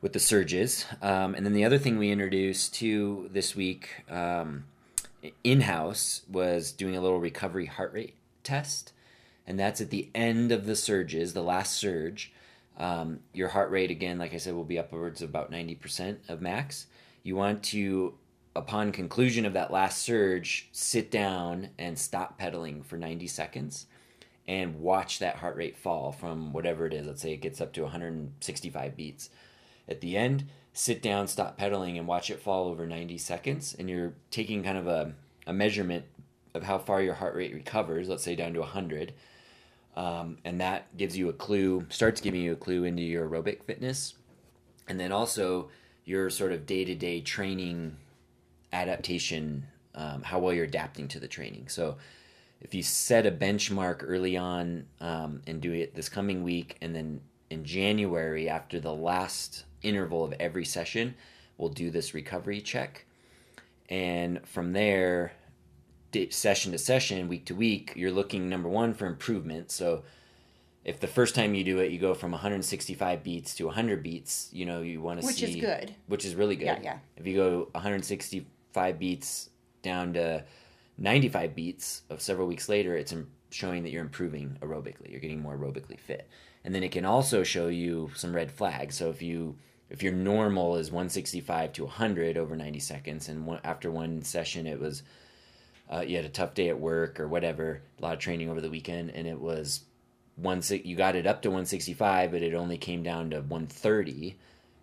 with 0.00 0.14
the 0.14 0.18
surges. 0.18 0.84
Um, 1.00 1.34
and 1.34 1.46
then 1.46 1.52
the 1.52 1.64
other 1.64 1.78
thing 1.78 1.96
we 1.96 2.10
introduced 2.10 2.74
to 2.76 3.28
this 3.32 3.54
week 3.54 4.02
um, 4.10 4.64
in 5.44 5.60
house 5.60 6.22
was 6.28 6.72
doing 6.72 6.96
a 6.96 7.00
little 7.00 7.20
recovery 7.20 7.66
heart 7.66 7.92
rate 7.92 8.14
test. 8.42 8.92
And 9.46 9.60
that's 9.60 9.80
at 9.80 9.90
the 9.90 10.08
end 10.12 10.50
of 10.50 10.66
the 10.66 10.74
surges, 10.74 11.34
the 11.34 11.42
last 11.42 11.74
surge. 11.74 12.32
Um, 12.78 13.20
your 13.32 13.48
heart 13.48 13.70
rate, 13.70 13.90
again, 13.90 14.18
like 14.18 14.34
I 14.34 14.38
said, 14.38 14.54
will 14.54 14.64
be 14.64 14.78
upwards 14.78 15.22
of 15.22 15.28
about 15.28 15.50
90% 15.50 16.28
of 16.28 16.40
max. 16.40 16.86
You 17.22 17.36
want 17.36 17.62
to, 17.64 18.14
upon 18.56 18.92
conclusion 18.92 19.44
of 19.44 19.52
that 19.52 19.70
last 19.70 20.02
surge, 20.02 20.68
sit 20.72 21.10
down 21.10 21.68
and 21.78 21.98
stop 21.98 22.38
pedaling 22.38 22.82
for 22.82 22.96
90 22.96 23.26
seconds 23.26 23.86
and 24.48 24.80
watch 24.80 25.18
that 25.20 25.36
heart 25.36 25.56
rate 25.56 25.76
fall 25.76 26.12
from 26.12 26.52
whatever 26.52 26.86
it 26.86 26.92
is. 26.92 27.06
Let's 27.06 27.22
say 27.22 27.32
it 27.32 27.42
gets 27.42 27.60
up 27.60 27.72
to 27.74 27.82
165 27.82 28.96
beats. 28.96 29.30
At 29.88 30.00
the 30.00 30.16
end, 30.16 30.46
sit 30.72 31.02
down, 31.02 31.26
stop 31.28 31.56
pedaling, 31.56 31.98
and 31.98 32.06
watch 32.06 32.30
it 32.30 32.40
fall 32.40 32.68
over 32.68 32.86
90 32.86 33.18
seconds. 33.18 33.76
And 33.78 33.88
you're 33.88 34.14
taking 34.30 34.62
kind 34.62 34.78
of 34.78 34.86
a, 34.86 35.12
a 35.46 35.52
measurement 35.52 36.04
of 36.54 36.64
how 36.64 36.78
far 36.78 37.02
your 37.02 37.14
heart 37.14 37.34
rate 37.34 37.54
recovers, 37.54 38.08
let's 38.08 38.22
say 38.22 38.34
down 38.34 38.52
to 38.54 38.60
100. 38.60 39.12
Um, 39.94 40.38
and 40.44 40.60
that 40.60 40.96
gives 40.96 41.16
you 41.16 41.28
a 41.28 41.32
clue, 41.32 41.86
starts 41.90 42.20
giving 42.20 42.40
you 42.40 42.52
a 42.52 42.56
clue 42.56 42.84
into 42.84 43.02
your 43.02 43.28
aerobic 43.28 43.62
fitness. 43.64 44.14
And 44.88 44.98
then 44.98 45.12
also 45.12 45.68
your 46.04 46.30
sort 46.30 46.52
of 46.52 46.66
day 46.66 46.84
to 46.84 46.94
day 46.94 47.20
training 47.20 47.96
adaptation, 48.72 49.66
um, 49.94 50.22
how 50.22 50.38
well 50.38 50.52
you're 50.52 50.64
adapting 50.64 51.08
to 51.08 51.20
the 51.20 51.28
training. 51.28 51.68
So 51.68 51.96
if 52.60 52.74
you 52.74 52.82
set 52.82 53.26
a 53.26 53.30
benchmark 53.30 54.02
early 54.02 54.36
on 54.36 54.86
um, 55.00 55.42
and 55.46 55.60
do 55.60 55.72
it 55.72 55.94
this 55.94 56.08
coming 56.08 56.42
week, 56.42 56.78
and 56.80 56.94
then 56.94 57.20
in 57.50 57.64
January, 57.64 58.48
after 58.48 58.80
the 58.80 58.94
last 58.94 59.64
interval 59.82 60.24
of 60.24 60.32
every 60.40 60.64
session, 60.64 61.14
we'll 61.58 61.68
do 61.68 61.90
this 61.90 62.14
recovery 62.14 62.60
check. 62.60 63.04
And 63.88 64.46
from 64.46 64.72
there, 64.72 65.32
session 66.30 66.72
to 66.72 66.78
session, 66.78 67.28
week 67.28 67.46
to 67.46 67.54
week, 67.54 67.92
you're 67.96 68.10
looking 68.10 68.48
number 68.48 68.68
one 68.68 68.94
for 68.94 69.06
improvement. 69.06 69.70
So 69.70 70.04
if 70.84 71.00
the 71.00 71.06
first 71.06 71.34
time 71.34 71.54
you 71.54 71.64
do 71.64 71.78
it, 71.78 71.92
you 71.92 71.98
go 71.98 72.14
from 72.14 72.32
165 72.32 73.22
beats 73.22 73.54
to 73.56 73.66
100 73.66 74.02
beats, 74.02 74.48
you 74.52 74.66
know, 74.66 74.82
you 74.82 75.00
want 75.00 75.20
to 75.20 75.26
see. 75.26 75.32
Which 75.32 75.42
is 75.42 75.56
good. 75.56 75.94
Which 76.06 76.24
is 76.24 76.34
really 76.34 76.56
good. 76.56 76.66
Yeah, 76.66 76.80
yeah. 76.82 76.98
If 77.16 77.26
you 77.26 77.36
go 77.36 77.68
165 77.72 78.98
beats 78.98 79.50
down 79.82 80.12
to 80.14 80.44
95 80.98 81.54
beats 81.54 82.02
of 82.10 82.20
several 82.20 82.46
weeks 82.46 82.68
later, 82.68 82.96
it's 82.96 83.14
showing 83.50 83.82
that 83.82 83.90
you're 83.90 84.02
improving 84.02 84.56
aerobically. 84.60 85.10
You're 85.10 85.20
getting 85.20 85.40
more 85.40 85.56
aerobically 85.56 85.98
fit. 85.98 86.28
And 86.64 86.74
then 86.74 86.82
it 86.82 86.92
can 86.92 87.04
also 87.04 87.42
show 87.42 87.68
you 87.68 88.10
some 88.14 88.34
red 88.34 88.50
flags. 88.50 88.96
So 88.96 89.10
if 89.10 89.22
you 89.22 89.56
if 89.90 90.02
your 90.02 90.12
normal 90.12 90.76
is 90.76 90.90
165 90.90 91.74
to 91.74 91.84
100 91.84 92.38
over 92.38 92.56
90 92.56 92.78
seconds, 92.78 93.28
and 93.28 93.46
one, 93.46 93.60
after 93.62 93.90
one 93.90 94.22
session 94.22 94.66
it 94.66 94.80
was 94.80 95.02
uh, 95.92 96.00
you 96.00 96.16
had 96.16 96.24
a 96.24 96.30
tough 96.30 96.54
day 96.54 96.68
at 96.68 96.78
work 96.78 97.20
or 97.20 97.28
whatever, 97.28 97.82
a 97.98 98.02
lot 98.02 98.14
of 98.14 98.18
training 98.18 98.48
over 98.48 98.60
the 98.60 98.70
weekend, 98.70 99.10
and 99.10 99.26
it 99.26 99.38
was 99.38 99.82
one 100.36 100.62
you 100.70 100.96
got 100.96 101.14
it 101.14 101.26
up 101.26 101.42
to 101.42 101.48
165, 101.50 102.30
but 102.30 102.42
it 102.42 102.54
only 102.54 102.78
came 102.78 103.02
down 103.02 103.30
to 103.30 103.36
130. 103.36 104.36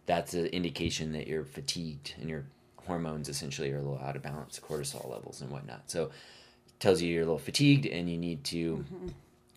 That's 0.05 0.33
an 0.33 0.45
indication 0.47 1.11
that 1.13 1.27
you're 1.27 1.43
fatigued 1.43 2.13
and 2.19 2.29
your 2.29 2.45
hormones 2.85 3.29
essentially 3.29 3.71
are 3.71 3.77
a 3.77 3.81
little 3.81 3.99
out 3.99 4.15
of 4.15 4.21
balance, 4.21 4.59
cortisol 4.59 5.09
levels 5.09 5.41
and 5.41 5.49
whatnot. 5.49 5.89
So 5.89 6.05
it 6.05 6.79
tells 6.79 7.01
you 7.01 7.11
you're 7.11 7.23
a 7.23 7.25
little 7.25 7.39
fatigued 7.39 7.85
and 7.85 8.09
you 8.09 8.17
need 8.17 8.43
to 8.45 8.85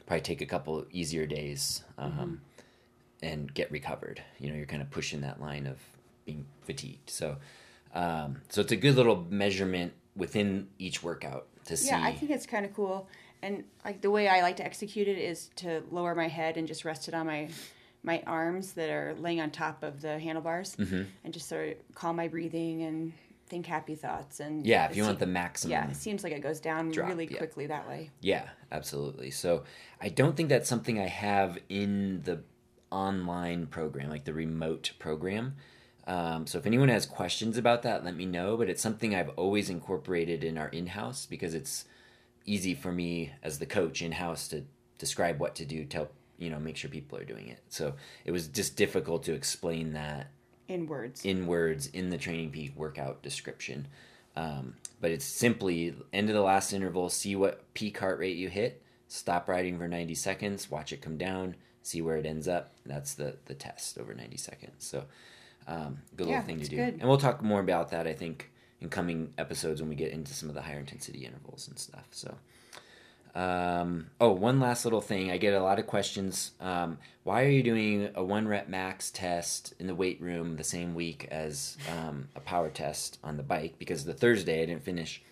probably 0.07 0.23
take 0.23 0.41
a 0.41 0.47
couple 0.47 0.85
easier 0.91 1.27
days 1.27 1.83
um, 1.99 2.41
and 3.23 3.53
get 3.53 3.71
recovered. 3.71 4.23
You 4.39 4.51
know, 4.51 4.57
you're 4.57 4.67
kind 4.67 4.83
of 4.83 4.91
pushing 4.91 5.21
that 5.23 5.41
line 5.41 5.67
of 5.67 5.79
being 6.25 6.47
fatigued. 6.67 7.11
So, 7.11 7.37
um, 7.95 8.43
so 8.49 8.63
it's 8.63 8.73
a 8.73 8.77
good 8.77 8.97
little 8.97 9.27
measurement 9.31 9.93
within 10.17 10.69
each 10.79 11.03
workout 11.03 11.47
to 11.67 11.77
see. 11.77 11.89
Yeah, 11.89 12.03
I 12.03 12.13
think 12.13 12.31
it's 12.31 12.47
kind 12.47 12.65
of 12.67 12.75
cool. 12.75 13.09
And 13.43 13.65
like 13.85 14.01
the 14.01 14.11
way 14.11 14.29
I 14.29 14.43
like 14.43 14.57
to 14.59 14.65
execute 14.65 15.09
it 15.09 15.19
is 15.19 15.51
to 15.57 15.83
lower 15.91 16.15
my 16.15 16.29
head 16.29 16.57
and 16.57 16.67
just 16.69 16.85
rest 16.85 17.09
it 17.09 17.15
on 17.15 17.27
my 17.27 17.49
my 18.05 18.23
arms 18.27 18.73
that 18.73 18.91
are 18.91 19.15
laying 19.21 19.41
on 19.41 19.51
top 19.51 19.83
of 19.85 20.01
the 20.01 20.19
handlebars 20.19 20.75
Mm-hmm. 20.77 21.03
and 21.25 21.33
just 21.33 21.49
sort 21.49 21.69
of 21.69 21.75
calm 21.95 22.17
my 22.17 22.27
breathing 22.29 22.83
and 22.83 23.13
think 23.49 23.67
happy 23.67 23.95
thoughts 23.95 24.41
and 24.41 24.67
Yeah, 24.67 24.87
if 24.89 24.97
you 24.97 25.05
want 25.05 25.19
the 25.21 25.27
maximum. 25.27 25.71
yeah 25.73 25.89
it 25.89 25.95
seems 25.97 26.25
like 26.25 26.33
it 26.33 26.41
goes 26.41 26.59
down 26.59 26.91
drop, 26.91 27.09
really 27.11 27.29
yeah. 27.31 27.37
quickly 27.39 27.67
that 27.67 27.87
way 27.89 28.11
Yeah, 28.21 28.49
absolutely. 28.73 29.31
So 29.31 29.63
I 30.01 30.09
don't 30.09 30.35
think 30.37 30.49
that's 30.49 30.69
something 30.69 30.99
I 30.99 31.07
have 31.07 31.59
in 31.69 32.23
the 32.23 32.43
online 32.91 33.67
program, 33.67 34.11
like 34.11 34.25
the 34.25 34.35
remote 34.35 34.93
program. 34.99 35.55
Um, 36.07 36.47
so 36.47 36.59
if 36.59 36.67
anyone 36.67 36.89
has 36.89 37.07
questions 37.07 37.57
about 37.57 37.83
that, 37.83 38.05
let 38.05 38.17
me 38.17 38.27
know. 38.27 38.57
But 38.57 38.69
it's 38.69 38.83
something 38.83 39.15
I've 39.15 39.31
always 39.31 39.71
incorporated 39.71 40.43
in 40.45 40.59
our 40.59 40.69
in-house 40.69 41.27
because 41.27 41.55
it's 41.55 41.85
easy 42.45 42.75
for 42.75 42.93
me 42.93 43.33
as 43.43 43.59
the 43.59 43.67
coach 43.67 44.03
in-house 44.03 44.49
to 44.49 44.65
describe 44.99 45.39
what 45.39 45.55
to 45.57 45.65
do, 45.65 45.85
tell 45.85 46.09
you 46.39 46.51
know, 46.51 46.59
make 46.59 46.77
sure 46.77 46.91
people 46.91 47.19
are 47.19 47.25
doing 47.25 47.49
it. 47.49 47.61
So 47.69 47.95
it 48.25 48.33
was 48.33 48.49
just 48.49 48.77
difficult 48.77 49.23
to 49.25 49.33
explain 49.33 49.93
that 49.93 50.29
in 50.69 50.87
words 50.87 51.25
in 51.25 51.47
words 51.47 51.87
in 51.89 52.11
the 52.11 52.19
training 52.19 52.51
peak 52.51 52.73
workout 52.77 53.23
description. 53.23 53.87
Um, 54.35 54.75
but 55.01 55.11
it's 55.11 55.25
simply 55.25 55.95
end 56.13 56.31
of 56.31 56.35
the 56.35 56.41
last 56.41 56.73
interval, 56.73 57.11
see 57.11 57.37
what 57.37 57.73
peak 57.75 57.99
heart 57.99 58.19
rate 58.19 58.37
you 58.37 58.49
hit, 58.49 58.83
stop 59.09 59.49
riding 59.49 59.79
for 59.79 59.87
90 59.87 60.15
seconds, 60.15 60.71
watch 60.71 60.93
it 60.93 61.03
come 61.03 61.19
down, 61.19 61.55
see 61.83 62.01
where 62.01 62.17
it 62.17 62.27
ends 62.27 62.49
up. 62.49 62.73
That's 62.87 63.15
the, 63.15 63.37
the 63.45 63.55
test 63.55 63.99
over 63.99 64.15
90 64.15 64.37
seconds. 64.39 64.87
So, 64.87 65.05
um, 65.67 65.99
good 66.17 66.27
Yeah, 66.27 66.35
little 66.37 66.47
thing 66.47 66.61
to 66.61 66.69
do. 66.69 66.77
good. 66.77 66.95
And 67.01 67.05
we'll 67.09 67.19
talk 67.19 67.43
more 67.43 67.61
about 67.61 67.91
that, 67.91 68.07
I 68.07 68.13
think, 68.15 68.51
in 68.81 68.89
coming 68.89 69.33
episodes 69.39 69.81
when 69.81 69.89
we 69.89 69.95
get 69.97 70.13
into 70.13 70.33
some 70.35 70.49
of 70.49 70.55
the 70.55 70.63
higher 70.63 70.79
intensity 70.79 71.25
intervals 71.25 71.69
and 71.69 71.79
stuff. 71.79 72.07
So, 72.11 72.35
um, 73.35 74.09
oh, 74.21 74.33
one 74.33 74.61
last 74.61 74.85
little 74.85 75.01
thing. 75.01 75.31
I 75.31 75.39
get 75.39 75.55
a 75.55 75.63
lot 75.63 75.79
of 75.79 75.87
questions. 75.87 76.53
Um, 76.61 76.99
why 77.25 77.45
are 77.45 77.49
you 77.49 77.63
doing 77.63 78.11
a 78.15 78.23
one 78.23 78.47
rep 78.47 78.69
max 78.69 79.11
test 79.11 79.73
in 79.79 79.87
the 79.87 79.95
weight 79.95 80.21
room 80.21 80.57
the 80.57 80.65
same 80.65 80.95
week 80.95 81.29
as 81.31 81.79
um, 81.91 82.29
a 82.37 82.41
power 82.41 82.69
test 82.69 83.19
on 83.25 83.37
the 83.39 83.43
bike? 83.43 83.79
Because 83.79 84.05
the 84.05 84.13
Thursday 84.13 84.63
I 84.63 84.67
didn't 84.67 84.85
finish. 84.85 85.23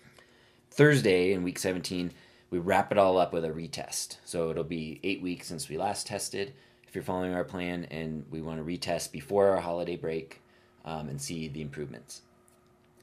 Thursday 0.71 1.33
in 1.33 1.43
week 1.43 1.59
17, 1.59 2.11
we 2.49 2.57
wrap 2.57 2.91
it 2.91 2.97
all 2.97 3.17
up 3.17 3.33
with 3.33 3.45
a 3.45 3.49
retest. 3.49 4.17
So 4.25 4.49
it'll 4.49 4.63
be 4.63 4.99
eight 5.03 5.21
weeks 5.21 5.47
since 5.47 5.69
we 5.69 5.77
last 5.77 6.07
tested. 6.07 6.53
If 6.91 6.95
you're 6.95 7.05
following 7.05 7.33
our 7.33 7.45
plan, 7.45 7.87
and 7.89 8.25
we 8.29 8.41
want 8.41 8.57
to 8.57 8.65
retest 8.65 9.13
before 9.13 9.47
our 9.47 9.61
holiday 9.61 9.95
break 9.95 10.41
um, 10.83 11.07
and 11.07 11.21
see 11.21 11.47
the 11.47 11.61
improvements. 11.61 12.21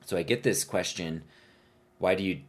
So 0.05 0.19
I 0.19 0.25
get 0.25 0.43
this 0.43 0.63
question 0.63 1.23
why 1.97 2.15
do 2.15 2.23
you 2.23 2.43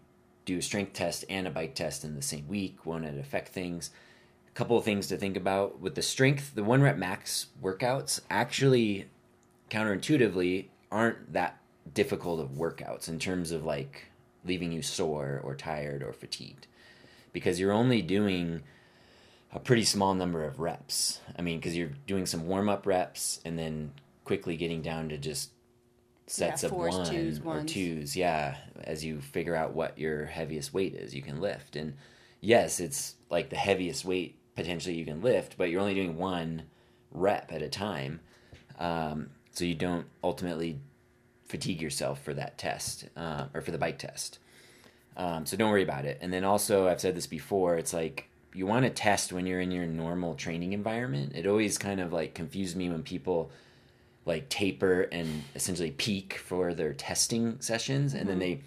do 0.44 0.58
a 0.58 0.62
strength 0.62 0.92
test 0.92 1.24
and 1.30 1.48
a 1.48 1.50
bike 1.50 1.76
test 1.76 2.04
in 2.04 2.16
the 2.16 2.22
same 2.22 2.46
week? 2.50 2.86
Won't 2.86 3.06
it 3.06 3.18
affect 3.18 3.54
things? 3.54 3.92
A 4.50 4.52
couple 4.52 4.78
of 4.78 4.84
things 4.84 5.08
to 5.08 5.16
think 5.16 5.38
about 5.38 5.80
with 5.80 5.96
the 5.96 6.02
strength, 6.02 6.56
the 6.56 6.64
one 6.66 6.82
rep 6.82 6.98
max 6.98 7.46
workouts 7.64 8.20
actually 8.30 9.08
counterintuitively 9.70 10.66
aren't 10.92 11.32
that 11.32 11.58
difficult 11.94 12.42
of 12.42 12.58
workouts 12.58 13.08
in 13.08 13.18
terms 13.18 13.52
of 13.52 13.64
like 13.64 14.08
leaving 14.44 14.74
you 14.74 14.82
sore 14.82 15.40
or 15.42 15.56
tired 15.56 16.04
or 16.04 16.12
fatigued 16.12 16.68
because 17.32 17.62
you're 17.62 17.72
only 17.72 18.02
doing 18.02 18.62
a 19.54 19.60
pretty 19.60 19.84
small 19.84 20.14
number 20.14 20.44
of 20.46 20.60
reps. 20.60 21.22
I 21.38 21.42
mean, 21.42 21.60
because 21.60 21.76
you're 21.76 21.92
doing 22.08 22.26
some 22.26 22.48
warm 22.48 22.70
up 22.70 22.86
reps 22.86 23.40
and 23.46 23.58
then 23.58 23.92
quickly 24.24 24.58
getting 24.58 24.82
down 24.82 25.10
to 25.10 25.18
just 25.18 25.52
sets 26.28 26.62
Yeah, 26.64 26.68
of 26.68 26.72
fours, 26.74 26.96
one 26.96 27.06
twos, 27.10 27.40
or 27.40 27.44
ones. 27.44 27.72
twos. 27.74 28.16
Yeah, 28.16 28.58
as 28.84 29.04
you 29.04 29.22
figure 29.22 29.56
out 29.56 29.74
what 29.74 29.98
your 29.98 30.26
heaviest 30.26 30.74
weight 30.74 30.94
is, 30.94 31.16
you 31.16 31.22
can 31.22 31.42
lift. 31.42 31.76
And 31.76 31.96
yes, 32.42 32.80
it's 32.80 33.16
like 33.30 33.50
the 33.50 33.56
heaviest 33.56 34.06
weight 34.06 34.36
potentially 34.56 34.96
you 34.96 35.06
can 35.06 35.22
lift, 35.22 35.58
but 35.58 35.70
you're 35.70 35.82
only 35.82 35.96
doing 35.96 36.18
one 36.18 36.64
rep 37.12 37.52
at 37.52 37.62
a 37.64 37.70
time, 37.70 38.20
um, 38.78 39.30
so 39.52 39.66
you 39.66 39.74
don't 39.74 40.06
ultimately 40.24 40.78
fatigue 41.48 41.82
yourself 41.82 42.22
for 42.22 42.34
that 42.36 42.58
test 42.60 43.08
uh, 43.18 43.46
or 43.54 43.62
for 43.62 43.72
the 43.72 43.78
bike 43.80 43.98
test. 43.98 44.38
Um, 45.18 45.46
so 45.46 45.58
don't 45.58 45.72
worry 45.72 45.82
about 45.84 46.06
it. 46.06 46.20
And 46.22 46.32
then 46.32 46.44
also, 46.44 46.88
I've 46.88 47.02
said 47.02 47.16
this 47.16 47.26
before. 47.26 47.78
It's 47.78 47.94
like 47.94 48.29
you 48.54 48.66
want 48.66 48.86
to 48.86 48.90
test 48.90 49.32
when 49.32 49.46
you're 49.46 49.62
in 49.62 49.72
your 49.72 49.86
normal 49.86 50.36
training 50.36 50.74
environment. 50.74 51.34
It 51.36 51.46
always 51.46 51.78
kind 51.78 52.00
of 52.00 52.12
like 52.12 52.34
confused 52.34 52.76
me 52.76 52.90
when 52.90 53.04
people 53.04 53.52
like 54.26 54.50
taper 54.50 55.02
and 55.12 55.44
essentially 55.56 55.92
peak 55.92 56.36
for 56.38 56.74
their 56.74 56.94
testing 56.94 57.60
sessions, 57.62 58.14
and 58.14 58.28
then 58.28 58.40
mm-hmm. 58.40 58.58
they 58.58 58.62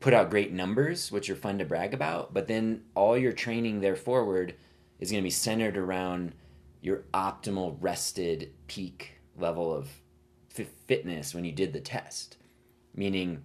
put 0.00 0.14
out 0.14 0.30
great 0.30 0.52
numbers, 0.52 1.10
which 1.10 1.30
are 1.30 1.36
fun 1.36 1.58
to 1.58 1.64
brag 1.64 1.94
about. 1.94 2.34
But 2.34 2.48
then 2.48 2.82
all 2.94 3.16
your 3.16 3.32
training 3.32 3.80
there 3.80 3.96
forward 3.96 4.54
is 5.00 5.10
going 5.10 5.22
to 5.22 5.26
be 5.26 5.30
centered 5.30 5.76
around 5.76 6.32
your 6.80 7.04
optimal 7.14 7.76
rested 7.80 8.52
peak 8.66 9.18
level 9.38 9.74
of 9.74 9.88
fi- 10.48 10.68
fitness 10.86 11.34
when 11.34 11.44
you 11.44 11.52
did 11.52 11.72
the 11.72 11.80
test, 11.80 12.36
meaning 12.94 13.42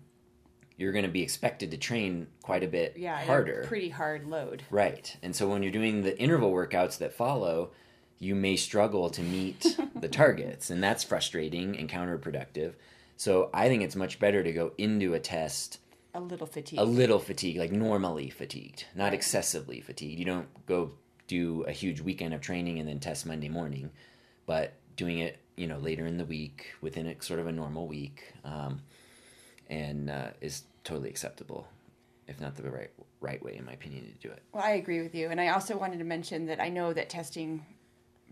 you're 0.82 0.92
going 0.92 1.06
to 1.06 1.12
be 1.12 1.22
expected 1.22 1.70
to 1.72 1.78
train 1.78 2.28
quite 2.42 2.64
a 2.64 2.68
bit 2.68 2.96
yeah 2.98 3.22
harder. 3.24 3.64
pretty 3.68 3.90
hard 3.90 4.26
load 4.28 4.64
Right. 4.72 5.16
And 5.22 5.36
so 5.36 5.48
when 5.48 5.62
you're 5.64 5.72
doing 5.72 6.02
the 6.02 6.18
interval 6.20 6.52
workouts 6.52 6.98
that 6.98 7.14
follow, 7.14 7.72
you 8.20 8.34
may 8.36 8.56
struggle 8.56 9.10
to 9.12 9.22
meet 9.22 9.78
the 9.96 10.08
targets, 10.10 10.70
and 10.72 10.84
that's 10.84 11.04
frustrating 11.04 11.78
and 11.78 11.90
counterproductive. 11.90 12.74
So 13.18 13.50
I 13.54 13.68
think 13.68 13.84
it's 13.84 13.96
much 13.96 14.20
better 14.20 14.42
to 14.44 14.52
go 14.52 14.72
into 14.78 15.14
a 15.14 15.20
test 15.20 15.78
a 16.14 16.20
little 16.20 16.48
fatigued 16.48 16.82
a 16.82 16.84
little 16.84 17.20
fatigued, 17.20 17.60
like 17.60 17.72
normally 17.72 18.30
fatigued, 18.30 18.86
not 18.96 19.06
Right. 19.06 19.14
excessively 19.14 19.80
fatigued. 19.82 20.20
You 20.20 20.26
don't 20.26 20.48
go 20.66 20.92
do 21.28 21.64
a 21.64 21.72
huge 21.72 22.02
weekend 22.02 22.34
of 22.34 22.42
training 22.42 22.80
and 22.80 22.88
then 22.90 23.00
test 23.00 23.26
Monday 23.26 23.48
morning, 23.50 23.92
but 24.46 24.74
doing 24.98 25.20
it, 25.20 25.38
you 25.56 25.68
know, 25.68 25.78
later 25.78 26.06
in 26.06 26.18
the 26.18 26.26
week 26.26 26.74
within 26.82 27.06
a 27.08 27.22
sort 27.22 27.40
of 27.40 27.48
a 27.48 27.52
normal 27.52 27.88
week, 27.88 28.34
um, 28.44 28.82
and 29.70 30.10
uh, 30.10 30.28
is 30.42 30.64
totally 30.84 31.10
acceptable, 31.10 31.68
if 32.28 32.40
not 32.40 32.56
the 32.56 32.70
right 32.70 32.90
right 33.20 33.44
way, 33.44 33.56
in 33.56 33.66
my 33.66 33.74
opinion, 33.74 34.06
to 34.06 34.28
do 34.28 34.32
it. 34.34 34.42
Well, 34.52 34.64
I 34.64 34.72
agree 34.72 35.02
with 35.02 35.14
you. 35.14 35.30
And 35.30 35.40
I 35.40 35.50
also 35.50 35.78
wanted 35.78 36.00
to 36.00 36.06
mention 36.06 36.48
that 36.48 36.60
I 36.60 36.70
know 36.70 36.92
that 36.94 37.10
testing 37.10 37.66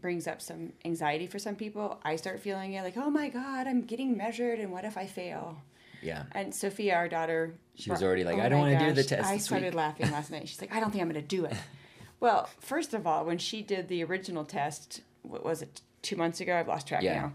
brings 0.02 0.28
up 0.28 0.42
some 0.42 0.74
anxiety 0.86 1.28
for 1.28 1.38
some 1.40 1.56
people. 1.56 2.00
I 2.04 2.16
start 2.16 2.40
feeling 2.40 2.74
it 2.74 2.84
like, 2.84 2.98
oh 2.98 3.10
my 3.10 3.30
God, 3.30 3.68
I'm 3.68 3.82
getting 3.82 4.16
measured, 4.18 4.60
and 4.60 4.72
what 4.72 4.86
if 4.86 4.98
I 4.98 5.06
fail? 5.06 5.62
Yeah. 6.02 6.24
And 6.32 6.56
Sophia, 6.56 6.96
our 6.96 7.10
daughter, 7.10 7.54
She 7.76 7.92
was 7.92 8.02
already 8.02 8.24
like, 8.24 8.38
oh 8.38 8.42
I 8.42 8.48
don't 8.50 8.60
want 8.62 8.80
to 8.80 8.86
do 8.86 8.94
the 8.94 9.04
test 9.04 9.30
I 9.30 9.38
started 9.38 9.66
week. 9.66 9.74
laughing 9.76 10.10
last 10.12 10.32
night. 10.32 10.48
She's 10.48 10.62
like, 10.62 10.74
I 10.74 10.80
don't 10.80 10.92
think 10.92 11.02
I'm 11.02 11.10
going 11.12 11.22
to 11.22 11.28
do 11.28 11.46
it. 11.46 11.56
Well, 12.22 12.50
first 12.60 12.94
of 12.94 13.08
all, 13.08 13.24
when 13.24 13.38
she 13.38 13.62
did 13.62 13.88
the 13.88 14.04
original 14.04 14.44
test, 14.44 15.00
what 15.22 15.46
was 15.46 15.62
it, 15.62 15.80
two 16.02 16.18
months 16.18 16.42
ago? 16.42 16.54
I've 16.58 16.68
lost 16.68 16.86
track 16.86 17.02
Yeah. 17.02 17.14
now. 17.22 17.34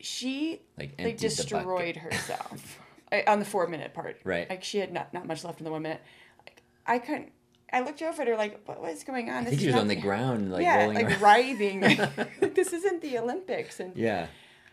She 0.00 0.60
Like, 0.78 0.92
like 0.98 1.00
emptied 1.00 1.18
the 1.30 1.36
bucket. 1.36 1.50
destroyed 1.50 1.96
herself 1.96 2.78
I- 3.12 3.24
on 3.26 3.38
the 3.38 3.44
four 3.44 3.66
minute 3.66 3.94
part. 3.94 4.20
Right. 4.24 4.48
Like 4.48 4.62
she 4.64 4.78
had 4.78 4.92
not, 4.92 5.12
not 5.12 5.26
much 5.26 5.44
left 5.44 5.60
in 5.60 5.64
the 5.64 5.70
one 5.70 5.82
minute. 5.82 6.00
Like, 6.44 6.62
I 6.86 6.98
couldn't. 6.98 7.32
I 7.72 7.80
looked 7.82 8.02
over 8.02 8.22
at 8.22 8.26
her 8.28 8.36
like, 8.36 8.60
what 8.66 8.80
was 8.82 9.04
going 9.04 9.30
on? 9.30 9.42
I 9.46 9.50
think 9.50 9.60
she 9.60 9.66
was 9.68 9.76
on 9.76 9.86
the 9.86 9.94
ground, 9.94 10.50
like 10.50 10.62
yeah, 10.62 10.80
rolling 10.82 10.96
like 10.96 11.10
around. 11.10 11.20
writhing. 11.22 11.80
Like, 12.40 12.54
this 12.54 12.72
isn't 12.72 13.00
the 13.00 13.18
Olympics, 13.18 13.78
and 13.78 13.96
Yeah. 13.96 14.26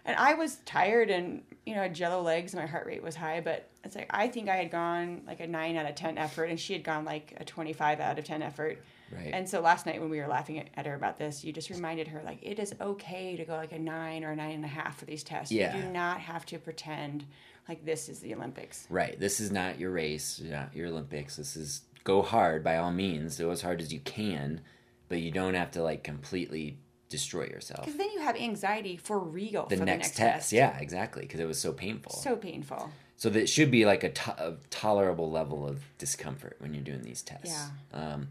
and 0.03 0.15
I 0.17 0.33
was 0.33 0.55
tired 0.65 1.11
and 1.11 1.43
you 1.65 1.75
know 1.75 1.81
I 1.81 1.83
had 1.83 1.93
jello 1.93 2.21
legs. 2.23 2.55
My 2.55 2.65
heart 2.65 2.87
rate 2.87 3.03
was 3.03 3.15
high, 3.15 3.39
but 3.41 3.69
it's 3.83 3.95
like 3.95 4.07
I 4.09 4.27
think 4.29 4.49
I 4.49 4.55
had 4.55 4.71
gone 4.71 5.21
like 5.27 5.39
a 5.41 5.47
nine 5.47 5.75
out 5.77 5.85
of 5.87 5.93
ten 5.95 6.17
effort, 6.17 6.45
and 6.45 6.59
she 6.59 6.73
had 6.73 6.83
gone 6.83 7.05
like 7.05 7.35
a 7.37 7.45
twenty 7.45 7.73
five 7.73 7.99
out 7.99 8.17
of 8.17 8.25
ten 8.25 8.41
effort. 8.41 8.81
Right. 9.11 9.29
And 9.31 9.47
so 9.47 9.61
last 9.61 9.85
night 9.85 10.01
when 10.01 10.09
we 10.09 10.19
were 10.19 10.27
laughing 10.27 10.57
at, 10.59 10.67
at 10.75 10.85
her 10.87 10.93
about 10.95 11.17
this, 11.17 11.43
you 11.43 11.53
just 11.53 11.69
reminded 11.69 12.07
her 12.09 12.21
like 12.25 12.39
it 12.41 12.57
is 12.59 12.73
okay 12.81 13.37
to 13.37 13.45
go 13.45 13.55
like 13.55 13.71
a 13.73 13.79
nine 13.79 14.23
or 14.23 14.31
a 14.31 14.35
nine 14.35 14.51
and 14.55 14.65
a 14.65 14.69
half 14.69 14.97
for 14.97 15.05
these 15.05 15.23
tests. 15.23 15.51
Yeah. 15.51 15.75
You 15.75 15.83
do 15.83 15.89
not 15.89 16.19
have 16.19 16.45
to 16.47 16.57
pretend 16.57 17.25
like 17.67 17.85
this 17.85 18.09
is 18.09 18.19
the 18.19 18.33
Olympics. 18.33 18.85
Right. 18.89 19.19
This 19.19 19.39
is 19.39 19.51
not 19.51 19.79
your 19.79 19.91
race, 19.91 20.41
not 20.43 20.75
your 20.75 20.87
Olympics. 20.87 21.35
This 21.35 21.55
is 21.55 21.81
go 22.03 22.21
hard 22.21 22.63
by 22.63 22.77
all 22.77 22.91
means. 22.91 23.37
Go 23.37 23.49
as 23.51 23.61
hard 23.61 23.81
as 23.81 23.91
you 23.93 23.99
can, 23.99 24.61
but 25.09 25.19
you 25.19 25.31
don't 25.31 25.53
have 25.55 25.71
to 25.71 25.83
like 25.83 26.03
completely 26.03 26.77
destroy 27.09 27.43
yourself. 27.43 27.85
Because 27.85 27.97
then 27.97 28.09
you 28.11 28.19
have 28.21 28.35
anxiety 28.35 28.97
for 28.97 29.19
real 29.19 29.65
The 29.67 29.77
for 29.77 29.85
next, 29.85 30.15
the 30.17 30.23
next 30.23 30.35
test. 30.35 30.51
Yeah, 30.51 30.77
exactly. 30.77 31.21
Because 31.23 31.39
it 31.39 31.47
was 31.47 31.59
so 31.59 31.71
painful. 31.71 32.11
So, 32.11 32.35
painful. 32.35 32.89
So 33.15 33.29
that 33.29 33.39
it 33.43 33.47
should 33.49 33.71
be 33.71 33.85
like 33.85 34.03
a, 34.03 34.09
to- 34.11 34.47
a 34.47 34.57
tolerable 34.69 35.31
level 35.31 35.65
of 35.67 35.81
discomfort 35.97 36.57
when 36.59 36.73
you're 36.73 36.83
doing 36.83 37.01
these 37.03 37.21
tests. 37.21 37.69
Yeah. 37.93 38.13
Um, 38.13 38.27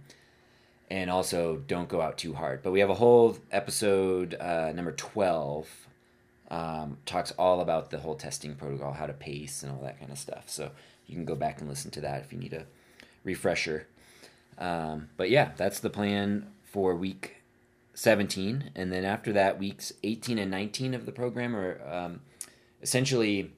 and 0.90 1.10
also, 1.10 1.56
don't 1.66 1.88
go 1.88 2.00
out 2.00 2.16
too 2.18 2.34
hard. 2.34 2.62
But 2.62 2.70
we 2.72 2.80
have 2.80 2.90
a 2.90 2.94
whole 2.94 3.36
episode, 3.50 4.34
uh, 4.34 4.70
number 4.72 4.92
12, 4.92 5.85
um, 6.50 6.98
talks 7.06 7.32
all 7.32 7.60
about 7.60 7.90
the 7.90 7.98
whole 7.98 8.14
testing 8.14 8.54
protocol, 8.54 8.92
how 8.92 9.06
to 9.06 9.12
pace, 9.12 9.62
and 9.62 9.72
all 9.72 9.82
that 9.82 9.98
kind 9.98 10.12
of 10.12 10.18
stuff. 10.18 10.44
So 10.48 10.70
you 11.06 11.14
can 11.14 11.24
go 11.24 11.34
back 11.34 11.60
and 11.60 11.68
listen 11.68 11.90
to 11.92 12.00
that 12.02 12.22
if 12.22 12.32
you 12.32 12.38
need 12.38 12.52
a 12.52 12.66
refresher. 13.24 13.86
Um, 14.58 15.08
but 15.16 15.30
yeah, 15.30 15.52
that's 15.56 15.80
the 15.80 15.90
plan 15.90 16.46
for 16.64 16.94
week 16.94 17.42
17. 17.94 18.70
And 18.74 18.92
then 18.92 19.04
after 19.04 19.32
that, 19.32 19.58
weeks 19.58 19.92
18 20.02 20.38
and 20.38 20.50
19 20.50 20.94
of 20.94 21.06
the 21.06 21.12
program 21.12 21.56
are 21.56 21.80
um, 21.90 22.20
essentially 22.82 23.52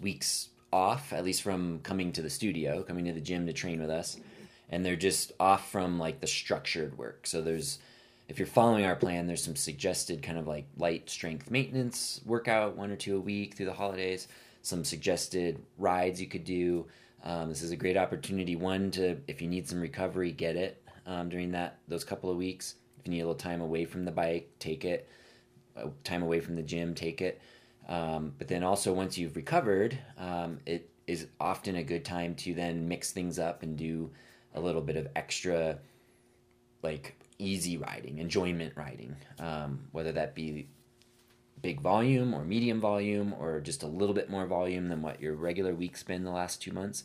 weeks 0.00 0.48
off, 0.72 1.12
at 1.12 1.24
least 1.24 1.42
from 1.42 1.80
coming 1.80 2.12
to 2.12 2.22
the 2.22 2.30
studio, 2.30 2.82
coming 2.82 3.04
to 3.04 3.12
the 3.12 3.20
gym 3.20 3.46
to 3.46 3.52
train 3.52 3.80
with 3.80 3.90
us. 3.90 4.18
And 4.68 4.86
they're 4.86 4.96
just 4.96 5.32
off 5.38 5.70
from 5.70 5.98
like 5.98 6.20
the 6.20 6.26
structured 6.26 6.96
work. 6.96 7.26
So 7.26 7.42
there's 7.42 7.78
if 8.32 8.38
you're 8.38 8.46
following 8.46 8.86
our 8.86 8.96
plan, 8.96 9.26
there's 9.26 9.44
some 9.44 9.54
suggested 9.54 10.22
kind 10.22 10.38
of 10.38 10.48
like 10.48 10.64
light 10.78 11.10
strength 11.10 11.50
maintenance 11.50 12.18
workout, 12.24 12.78
one 12.78 12.90
or 12.90 12.96
two 12.96 13.18
a 13.18 13.20
week 13.20 13.54
through 13.54 13.66
the 13.66 13.74
holidays. 13.74 14.26
Some 14.62 14.84
suggested 14.84 15.62
rides 15.76 16.18
you 16.18 16.26
could 16.26 16.44
do. 16.44 16.86
Um, 17.24 17.50
this 17.50 17.60
is 17.60 17.72
a 17.72 17.76
great 17.76 17.98
opportunity. 17.98 18.56
One 18.56 18.90
to, 18.92 19.18
if 19.28 19.42
you 19.42 19.48
need 19.48 19.68
some 19.68 19.82
recovery, 19.82 20.32
get 20.32 20.56
it 20.56 20.82
um, 21.04 21.28
during 21.28 21.50
that 21.52 21.76
those 21.88 22.04
couple 22.04 22.30
of 22.30 22.38
weeks. 22.38 22.76
If 22.98 23.06
you 23.06 23.10
need 23.10 23.20
a 23.20 23.24
little 23.24 23.34
time 23.34 23.60
away 23.60 23.84
from 23.84 24.06
the 24.06 24.10
bike, 24.10 24.50
take 24.58 24.86
it. 24.86 25.10
Uh, 25.76 25.88
time 26.02 26.22
away 26.22 26.40
from 26.40 26.56
the 26.56 26.62
gym, 26.62 26.94
take 26.94 27.20
it. 27.20 27.38
Um, 27.86 28.32
but 28.38 28.48
then 28.48 28.62
also 28.62 28.94
once 28.94 29.18
you've 29.18 29.36
recovered, 29.36 29.98
um, 30.16 30.58
it 30.64 30.88
is 31.06 31.26
often 31.38 31.76
a 31.76 31.82
good 31.82 32.06
time 32.06 32.34
to 32.36 32.54
then 32.54 32.88
mix 32.88 33.10
things 33.10 33.38
up 33.38 33.62
and 33.62 33.76
do 33.76 34.10
a 34.54 34.60
little 34.60 34.80
bit 34.80 34.96
of 34.96 35.08
extra, 35.16 35.76
like 36.82 37.14
easy 37.42 37.76
riding, 37.76 38.18
enjoyment 38.18 38.72
riding, 38.76 39.16
um, 39.38 39.80
whether 39.92 40.12
that 40.12 40.34
be 40.34 40.68
big 41.60 41.80
volume 41.80 42.34
or 42.34 42.44
medium 42.44 42.80
volume 42.80 43.34
or 43.38 43.60
just 43.60 43.82
a 43.82 43.86
little 43.86 44.14
bit 44.14 44.28
more 44.28 44.46
volume 44.46 44.88
than 44.88 45.00
what 45.00 45.20
your 45.20 45.34
regular 45.34 45.74
week's 45.74 46.02
been 46.02 46.24
the 46.24 46.30
last 46.30 46.60
two 46.60 46.72
months. 46.72 47.04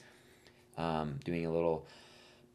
Um, 0.78 1.20
doing 1.24 1.46
a 1.46 1.52
little 1.52 1.88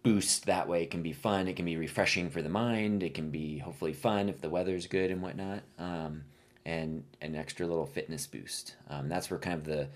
boost 0.03 0.47
that 0.47 0.68
way 0.68 0.87
can 0.87 1.03
be 1.03 1.12
fun. 1.12 1.49
It 1.49 1.57
can 1.57 1.64
be 1.64 1.76
refreshing 1.76 2.30
for 2.30 2.43
the 2.43 2.49
mind. 2.49 3.03
It 3.03 3.14
can 3.14 3.30
be 3.30 3.59
hopefully 3.59 3.93
fun 3.93 4.28
if 4.28 4.41
the 4.41 4.51
weather's 4.51 4.87
good 4.87 5.11
and 5.11 5.22
whatnot. 5.22 5.62
Um, 5.78 6.24
and 6.64 7.05
an 7.20 7.35
extra 7.35 7.66
little 7.66 7.87
fitness 7.87 8.26
boost. 8.26 8.76
Um, 8.89 9.09
that's 9.09 9.30
where 9.30 9.39
kind 9.39 9.59
of 9.59 9.64
the 9.64 9.89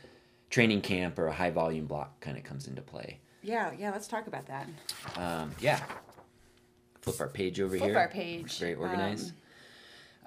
training 0.50 0.80
camp 0.80 1.18
or 1.18 1.28
a 1.28 1.32
high 1.32 1.50
volume 1.50 1.86
block 1.86 2.20
kind 2.20 2.36
of 2.36 2.44
comes 2.44 2.66
into 2.66 2.82
play. 2.82 3.20
Yeah, 3.42 3.72
yeah. 3.78 3.92
Let's 3.92 4.08
talk 4.08 4.26
about 4.26 4.46
that. 4.46 4.68
Um, 5.16 5.52
yeah. 5.60 5.80
Flip 7.06 7.20
our 7.20 7.28
page 7.28 7.60
over 7.60 7.78
Flip 7.78 7.90
here. 7.90 7.98
our 7.98 8.08
page. 8.08 8.58
Very 8.58 8.74
organized. 8.74 9.32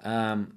Um, 0.02 0.54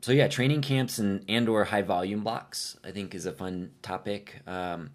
so 0.00 0.12
yeah, 0.12 0.26
training 0.26 0.62
camps 0.62 0.98
and 0.98 1.24
and 1.28 1.48
or 1.48 1.64
high 1.64 1.82
volume 1.82 2.22
blocks 2.22 2.76
I 2.82 2.90
think 2.90 3.14
is 3.14 3.26
a 3.26 3.32
fun 3.32 3.70
topic. 3.82 4.40
Um, 4.46 4.90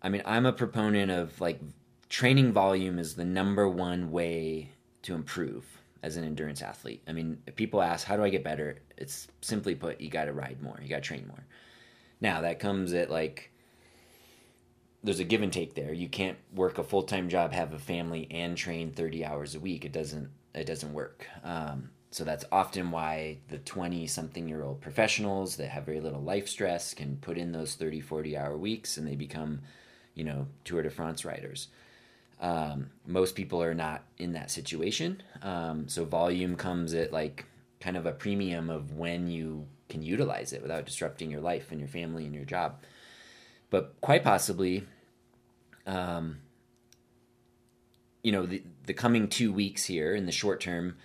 I 0.00 0.08
mean, 0.08 0.22
I'm 0.24 0.46
a 0.46 0.52
proponent 0.52 1.10
of 1.10 1.40
like 1.40 1.60
training 2.08 2.52
volume 2.52 2.98
is 2.98 3.16
the 3.16 3.24
number 3.24 3.68
one 3.68 4.12
way 4.12 4.70
to 5.02 5.14
improve 5.14 5.64
as 6.04 6.16
an 6.16 6.24
endurance 6.24 6.62
athlete. 6.62 7.02
I 7.08 7.12
mean, 7.12 7.42
if 7.46 7.56
people 7.56 7.80
ask, 7.82 8.06
how 8.06 8.16
do 8.16 8.22
I 8.22 8.28
get 8.28 8.44
better? 8.44 8.78
It's 8.98 9.26
simply 9.40 9.74
put, 9.74 10.00
you 10.00 10.10
got 10.10 10.26
to 10.26 10.32
ride 10.32 10.62
more, 10.62 10.78
you 10.82 10.88
got 10.88 10.96
to 10.96 11.02
train 11.02 11.26
more. 11.26 11.44
Now, 12.20 12.42
that 12.42 12.60
comes 12.60 12.92
at 12.92 13.10
like, 13.10 13.50
there's 15.04 15.20
a 15.20 15.24
give 15.24 15.42
and 15.42 15.52
take 15.52 15.74
there. 15.74 15.92
You 15.92 16.08
can't 16.08 16.38
work 16.54 16.78
a 16.78 16.82
full 16.82 17.02
time 17.02 17.28
job, 17.28 17.52
have 17.52 17.74
a 17.74 17.78
family, 17.78 18.26
and 18.30 18.56
train 18.56 18.90
30 18.90 19.24
hours 19.24 19.54
a 19.54 19.60
week. 19.60 19.84
It 19.84 19.92
doesn't, 19.92 20.30
it 20.54 20.64
doesn't 20.64 20.94
work. 20.94 21.26
Um, 21.44 21.90
so 22.10 22.24
that's 22.24 22.44
often 22.50 22.90
why 22.90 23.38
the 23.48 23.58
20 23.58 24.06
something 24.06 24.48
year 24.48 24.62
old 24.62 24.80
professionals 24.80 25.56
that 25.56 25.68
have 25.68 25.84
very 25.84 26.00
little 26.00 26.22
life 26.22 26.48
stress 26.48 26.94
can 26.94 27.18
put 27.18 27.36
in 27.36 27.52
those 27.52 27.74
30, 27.74 28.00
40 28.00 28.36
hour 28.36 28.56
weeks 28.56 28.96
and 28.96 29.06
they 29.06 29.16
become, 29.16 29.60
you 30.14 30.24
know, 30.24 30.46
Tour 30.64 30.82
de 30.82 30.90
France 30.90 31.24
riders. 31.24 31.68
Um, 32.40 32.90
most 33.06 33.34
people 33.34 33.62
are 33.62 33.74
not 33.74 34.04
in 34.16 34.32
that 34.32 34.50
situation. 34.50 35.22
Um, 35.42 35.88
so 35.88 36.04
volume 36.04 36.56
comes 36.56 36.94
at 36.94 37.12
like 37.12 37.44
kind 37.80 37.96
of 37.96 38.06
a 38.06 38.12
premium 38.12 38.70
of 38.70 38.92
when 38.92 39.28
you 39.28 39.66
can 39.88 40.02
utilize 40.02 40.52
it 40.52 40.62
without 40.62 40.86
disrupting 40.86 41.30
your 41.30 41.40
life 41.40 41.70
and 41.72 41.80
your 41.80 41.88
family 41.88 42.24
and 42.24 42.34
your 42.34 42.44
job. 42.44 42.76
But 43.70 43.96
quite 44.00 44.22
possibly, 44.22 44.86
um, 45.86 46.38
you 48.22 48.32
know, 48.32 48.46
the, 48.46 48.62
the 48.86 48.94
coming 48.94 49.28
two 49.28 49.52
weeks 49.52 49.84
here 49.84 50.14
in 50.14 50.26
the 50.26 50.32
short 50.32 50.60
term, 50.60 50.96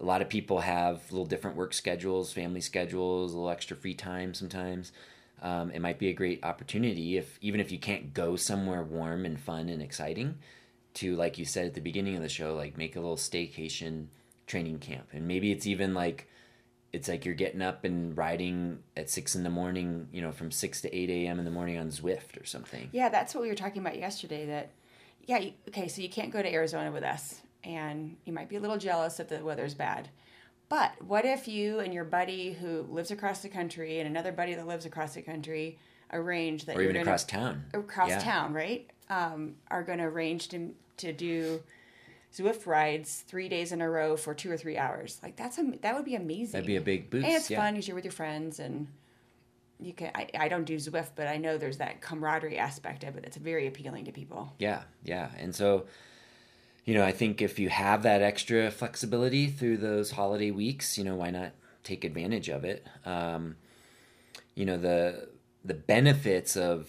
a 0.00 0.04
lot 0.04 0.22
of 0.22 0.28
people 0.28 0.60
have 0.60 1.00
little 1.12 1.26
different 1.26 1.56
work 1.56 1.74
schedules, 1.74 2.32
family 2.32 2.60
schedules, 2.60 3.32
a 3.32 3.36
little 3.36 3.50
extra 3.50 3.76
free 3.76 3.94
time 3.94 4.34
sometimes. 4.34 4.92
Um, 5.42 5.70
it 5.72 5.80
might 5.80 5.98
be 5.98 6.08
a 6.08 6.12
great 6.12 6.44
opportunity 6.44 7.16
if 7.16 7.36
even 7.40 7.60
if 7.60 7.70
you 7.72 7.78
can't 7.78 8.14
go 8.14 8.36
somewhere 8.36 8.82
warm 8.82 9.24
and 9.24 9.38
fun 9.38 9.68
and 9.68 9.82
exciting, 9.82 10.38
to 10.94 11.16
like 11.16 11.38
you 11.38 11.44
said 11.44 11.66
at 11.66 11.74
the 11.74 11.80
beginning 11.80 12.16
of 12.16 12.22
the 12.22 12.28
show, 12.28 12.54
like 12.54 12.76
make 12.76 12.96
a 12.96 13.00
little 13.00 13.16
staycation 13.16 14.06
training 14.46 14.78
camp, 14.78 15.08
and 15.12 15.26
maybe 15.26 15.52
it's 15.52 15.66
even 15.66 15.94
like 15.94 16.28
it's 16.92 17.08
like 17.08 17.24
you're 17.24 17.34
getting 17.34 17.62
up 17.62 17.84
and 17.84 18.16
riding 18.16 18.80
at 18.96 19.08
six 19.08 19.34
in 19.34 19.42
the 19.44 19.50
morning, 19.50 20.08
you 20.12 20.20
know, 20.20 20.32
from 20.32 20.50
six 20.50 20.80
to 20.82 20.94
eight 20.94 21.08
a.m. 21.10 21.38
in 21.38 21.44
the 21.44 21.50
morning 21.50 21.78
on 21.78 21.88
Zwift 21.88 22.40
or 22.40 22.44
something. 22.44 22.88
Yeah, 22.92 23.08
that's 23.08 23.34
what 23.34 23.42
we 23.42 23.48
were 23.48 23.54
talking 23.54 23.80
about 23.80 23.98
yesterday. 23.98 24.46
That, 24.46 24.70
yeah, 25.26 25.38
you, 25.38 25.52
okay, 25.68 25.88
so 25.88 26.02
you 26.02 26.08
can't 26.08 26.30
go 26.30 26.42
to 26.42 26.52
Arizona 26.52 26.92
with 26.92 27.02
us, 27.04 27.40
and 27.64 28.16
you 28.24 28.32
might 28.32 28.48
be 28.48 28.56
a 28.56 28.60
little 28.60 28.78
jealous 28.78 29.18
if 29.20 29.28
the 29.28 29.42
weather's 29.44 29.74
bad. 29.74 30.08
But 30.68 30.92
what 31.02 31.24
if 31.24 31.48
you 31.48 31.80
and 31.80 31.92
your 31.92 32.04
buddy 32.04 32.52
who 32.52 32.82
lives 32.88 33.10
across 33.10 33.40
the 33.40 33.48
country 33.48 33.98
and 33.98 34.08
another 34.08 34.32
buddy 34.32 34.54
that 34.54 34.66
lives 34.66 34.86
across 34.86 35.14
the 35.14 35.20
country 35.22 35.78
arrange 36.12 36.64
that 36.66 36.76
or 36.76 36.82
you're 36.82 36.90
even 36.90 37.02
across 37.02 37.24
town. 37.24 37.64
across 37.74 38.08
Yeah. 38.08 38.18
town, 38.20 38.52
right? 38.52 38.88
Um, 39.10 39.56
are 39.70 39.82
going 39.82 39.98
to 39.98 40.04
arrange 40.04 40.48
to 40.48 40.74
to 40.98 41.12
do 41.12 41.62
Zwift 42.34 42.66
rides 42.66 43.24
three 43.26 43.48
days 43.48 43.72
in 43.72 43.80
a 43.80 43.90
row 43.90 44.16
for 44.16 44.34
two 44.34 44.50
or 44.50 44.56
three 44.56 44.78
hours. 44.78 45.20
Like 45.22 45.36
that's 45.36 45.58
a 45.58 45.72
that 45.82 45.94
would 45.94 46.04
be 46.04 46.14
amazing. 46.14 46.52
That'd 46.52 46.66
be 46.66 46.76
a 46.76 46.80
big 46.80 47.10
boost. 47.10 47.26
and 47.26 47.34
it's 47.34 47.50
yeah. 47.50 47.60
fun 47.60 47.74
because 47.74 47.86
you're 47.86 47.94
with 47.94 48.04
your 48.04 48.12
friends 48.12 48.58
and 48.58 48.88
you 49.78 49.92
can. 49.92 50.10
I, 50.14 50.28
I 50.38 50.48
don't 50.48 50.64
do 50.64 50.76
Zwift, 50.76 51.10
but 51.14 51.26
I 51.26 51.36
know 51.36 51.58
there's 51.58 51.78
that 51.78 52.00
camaraderie 52.00 52.58
aspect 52.58 53.04
of 53.04 53.16
it 53.16 53.22
that's 53.22 53.36
very 53.36 53.66
appealing 53.66 54.06
to 54.06 54.12
people. 54.12 54.54
Yeah, 54.58 54.82
yeah. 55.04 55.30
And 55.38 55.54
so, 55.54 55.86
you 56.84 56.94
know, 56.94 57.04
I 57.04 57.12
think 57.12 57.42
if 57.42 57.58
you 57.58 57.68
have 57.68 58.02
that 58.04 58.22
extra 58.22 58.70
flexibility 58.70 59.48
through 59.48 59.78
those 59.78 60.12
holiday 60.12 60.50
weeks, 60.50 60.96
you 60.96 61.04
know, 61.04 61.16
why 61.16 61.30
not 61.30 61.52
take 61.84 62.04
advantage 62.04 62.48
of 62.48 62.64
it? 62.64 62.86
Um, 63.04 63.56
you 64.54 64.64
know, 64.64 64.78
the 64.78 65.28
the 65.64 65.74
benefits 65.74 66.56
of 66.56 66.88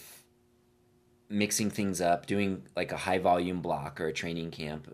mixing 1.30 1.70
things 1.70 2.00
up, 2.00 2.28
doing 2.28 2.64
like 2.76 2.92
a 2.92 2.98
high 2.98 3.18
volume 3.18 3.62
block 3.62 4.00
or 4.00 4.08
a 4.08 4.14
training 4.14 4.52
camp 4.52 4.88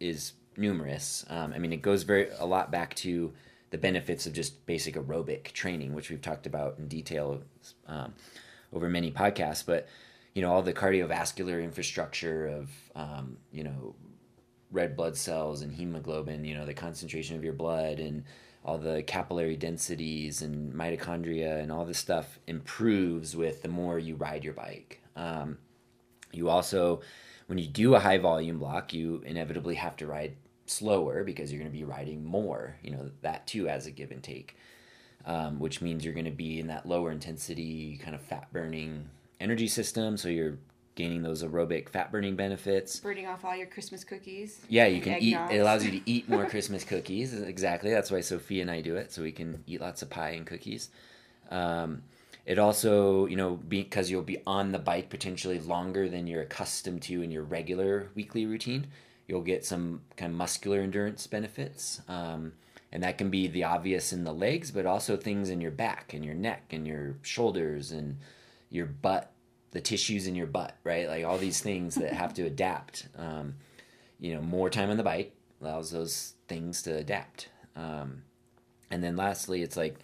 is 0.00 0.32
numerous. 0.56 1.24
Um, 1.28 1.52
I 1.54 1.58
mean, 1.58 1.72
it 1.72 1.82
goes 1.82 2.02
very 2.02 2.28
a 2.38 2.46
lot 2.46 2.70
back 2.70 2.94
to 2.96 3.32
the 3.70 3.78
benefits 3.78 4.26
of 4.26 4.32
just 4.32 4.66
basic 4.66 4.94
aerobic 4.94 5.52
training, 5.52 5.94
which 5.94 6.10
we've 6.10 6.20
talked 6.20 6.46
about 6.46 6.78
in 6.78 6.88
detail 6.88 7.42
um, 7.86 8.14
over 8.72 8.88
many 8.88 9.10
podcasts. 9.10 9.64
But 9.64 9.88
you 10.34 10.42
know, 10.42 10.52
all 10.52 10.62
the 10.62 10.72
cardiovascular 10.72 11.62
infrastructure 11.62 12.46
of 12.46 12.70
um, 12.94 13.36
you 13.50 13.64
know 13.64 13.94
red 14.70 14.96
blood 14.96 15.16
cells 15.16 15.62
and 15.62 15.72
hemoglobin, 15.72 16.44
you 16.44 16.54
know, 16.54 16.66
the 16.66 16.74
concentration 16.74 17.36
of 17.36 17.44
your 17.44 17.52
blood 17.52 18.00
and 18.00 18.24
all 18.64 18.78
the 18.78 19.02
capillary 19.02 19.56
densities 19.56 20.42
and 20.42 20.72
mitochondria 20.72 21.60
and 21.60 21.70
all 21.70 21.84
this 21.84 21.98
stuff 21.98 22.38
improves 22.46 23.36
with 23.36 23.62
the 23.62 23.68
more 23.68 23.98
you 23.98 24.14
ride 24.14 24.44
your 24.44 24.54
bike. 24.54 25.00
Um, 25.14 25.58
you 26.32 26.48
also, 26.48 27.02
when 27.46 27.58
you 27.58 27.66
do 27.66 27.94
a 27.94 28.00
high 28.00 28.18
volume 28.18 28.58
block, 28.58 28.92
you 28.92 29.22
inevitably 29.26 29.74
have 29.76 29.96
to 29.96 30.06
ride 30.06 30.36
slower 30.66 31.24
because 31.24 31.52
you're 31.52 31.60
going 31.60 31.70
to 31.70 31.76
be 31.76 31.84
riding 31.84 32.24
more. 32.24 32.76
You 32.82 32.92
know, 32.92 33.10
that 33.22 33.46
too 33.46 33.68
as 33.68 33.86
a 33.86 33.90
give 33.90 34.10
and 34.10 34.22
take, 34.22 34.56
um, 35.26 35.58
which 35.58 35.80
means 35.80 36.04
you're 36.04 36.14
going 36.14 36.24
to 36.24 36.30
be 36.30 36.60
in 36.60 36.68
that 36.68 36.86
lower 36.86 37.10
intensity 37.10 37.98
kind 38.02 38.14
of 38.14 38.22
fat 38.22 38.52
burning 38.52 39.08
energy 39.40 39.68
system. 39.68 40.16
So 40.16 40.28
you're 40.28 40.58
gaining 40.94 41.22
those 41.22 41.42
aerobic 41.42 41.88
fat 41.88 42.12
burning 42.12 42.36
benefits. 42.36 43.00
Burning 43.00 43.26
off 43.26 43.44
all 43.44 43.56
your 43.56 43.66
Christmas 43.66 44.04
cookies. 44.04 44.60
Yeah, 44.68 44.86
you 44.86 45.00
can 45.00 45.20
eat. 45.20 45.36
It 45.50 45.58
allows 45.58 45.84
you 45.84 45.90
to 45.92 46.10
eat 46.10 46.28
more 46.28 46.46
Christmas 46.48 46.84
cookies. 46.84 47.34
Exactly. 47.34 47.90
That's 47.90 48.10
why 48.10 48.20
Sophie 48.20 48.60
and 48.60 48.70
I 48.70 48.80
do 48.80 48.96
it, 48.96 49.12
so 49.12 49.22
we 49.22 49.32
can 49.32 49.62
eat 49.66 49.80
lots 49.80 50.02
of 50.02 50.10
pie 50.10 50.30
and 50.30 50.46
cookies. 50.46 50.90
Um, 51.50 52.02
it 52.44 52.58
also, 52.58 53.26
you 53.26 53.36
know, 53.36 53.58
because 53.68 54.10
you'll 54.10 54.22
be 54.22 54.42
on 54.46 54.72
the 54.72 54.78
bike 54.78 55.10
potentially 55.10 55.60
longer 55.60 56.08
than 56.08 56.26
you're 56.26 56.42
accustomed 56.42 57.02
to 57.02 57.22
in 57.22 57.30
your 57.30 57.44
regular 57.44 58.08
weekly 58.14 58.46
routine, 58.46 58.88
you'll 59.28 59.42
get 59.42 59.64
some 59.64 60.02
kind 60.16 60.32
of 60.32 60.38
muscular 60.38 60.80
endurance 60.80 61.26
benefits. 61.26 62.00
Um, 62.08 62.52
and 62.90 63.02
that 63.02 63.16
can 63.16 63.30
be 63.30 63.46
the 63.46 63.64
obvious 63.64 64.12
in 64.12 64.24
the 64.24 64.34
legs, 64.34 64.70
but 64.70 64.86
also 64.86 65.16
things 65.16 65.48
in 65.48 65.60
your 65.60 65.70
back 65.70 66.12
and 66.12 66.24
your 66.24 66.34
neck 66.34 66.72
and 66.72 66.86
your 66.86 67.14
shoulders 67.22 67.90
and 67.90 68.18
your 68.70 68.86
butt, 68.86 69.32
the 69.70 69.80
tissues 69.80 70.26
in 70.26 70.34
your 70.34 70.46
butt, 70.46 70.76
right? 70.84 71.08
Like 71.08 71.24
all 71.24 71.38
these 71.38 71.60
things 71.60 71.94
that 71.94 72.12
have 72.12 72.34
to 72.34 72.42
adapt. 72.42 73.08
Um, 73.16 73.54
you 74.18 74.34
know, 74.34 74.42
more 74.42 74.68
time 74.68 74.90
on 74.90 74.96
the 74.96 75.02
bike 75.02 75.32
allows 75.60 75.90
those 75.90 76.34
things 76.48 76.82
to 76.82 76.94
adapt. 76.94 77.48
Um, 77.76 78.22
and 78.90 79.02
then 79.02 79.16
lastly, 79.16 79.62
it's 79.62 79.76
like 79.76 79.98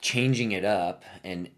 changing 0.00 0.52
it 0.52 0.64
up 0.64 1.04
and 1.24 1.48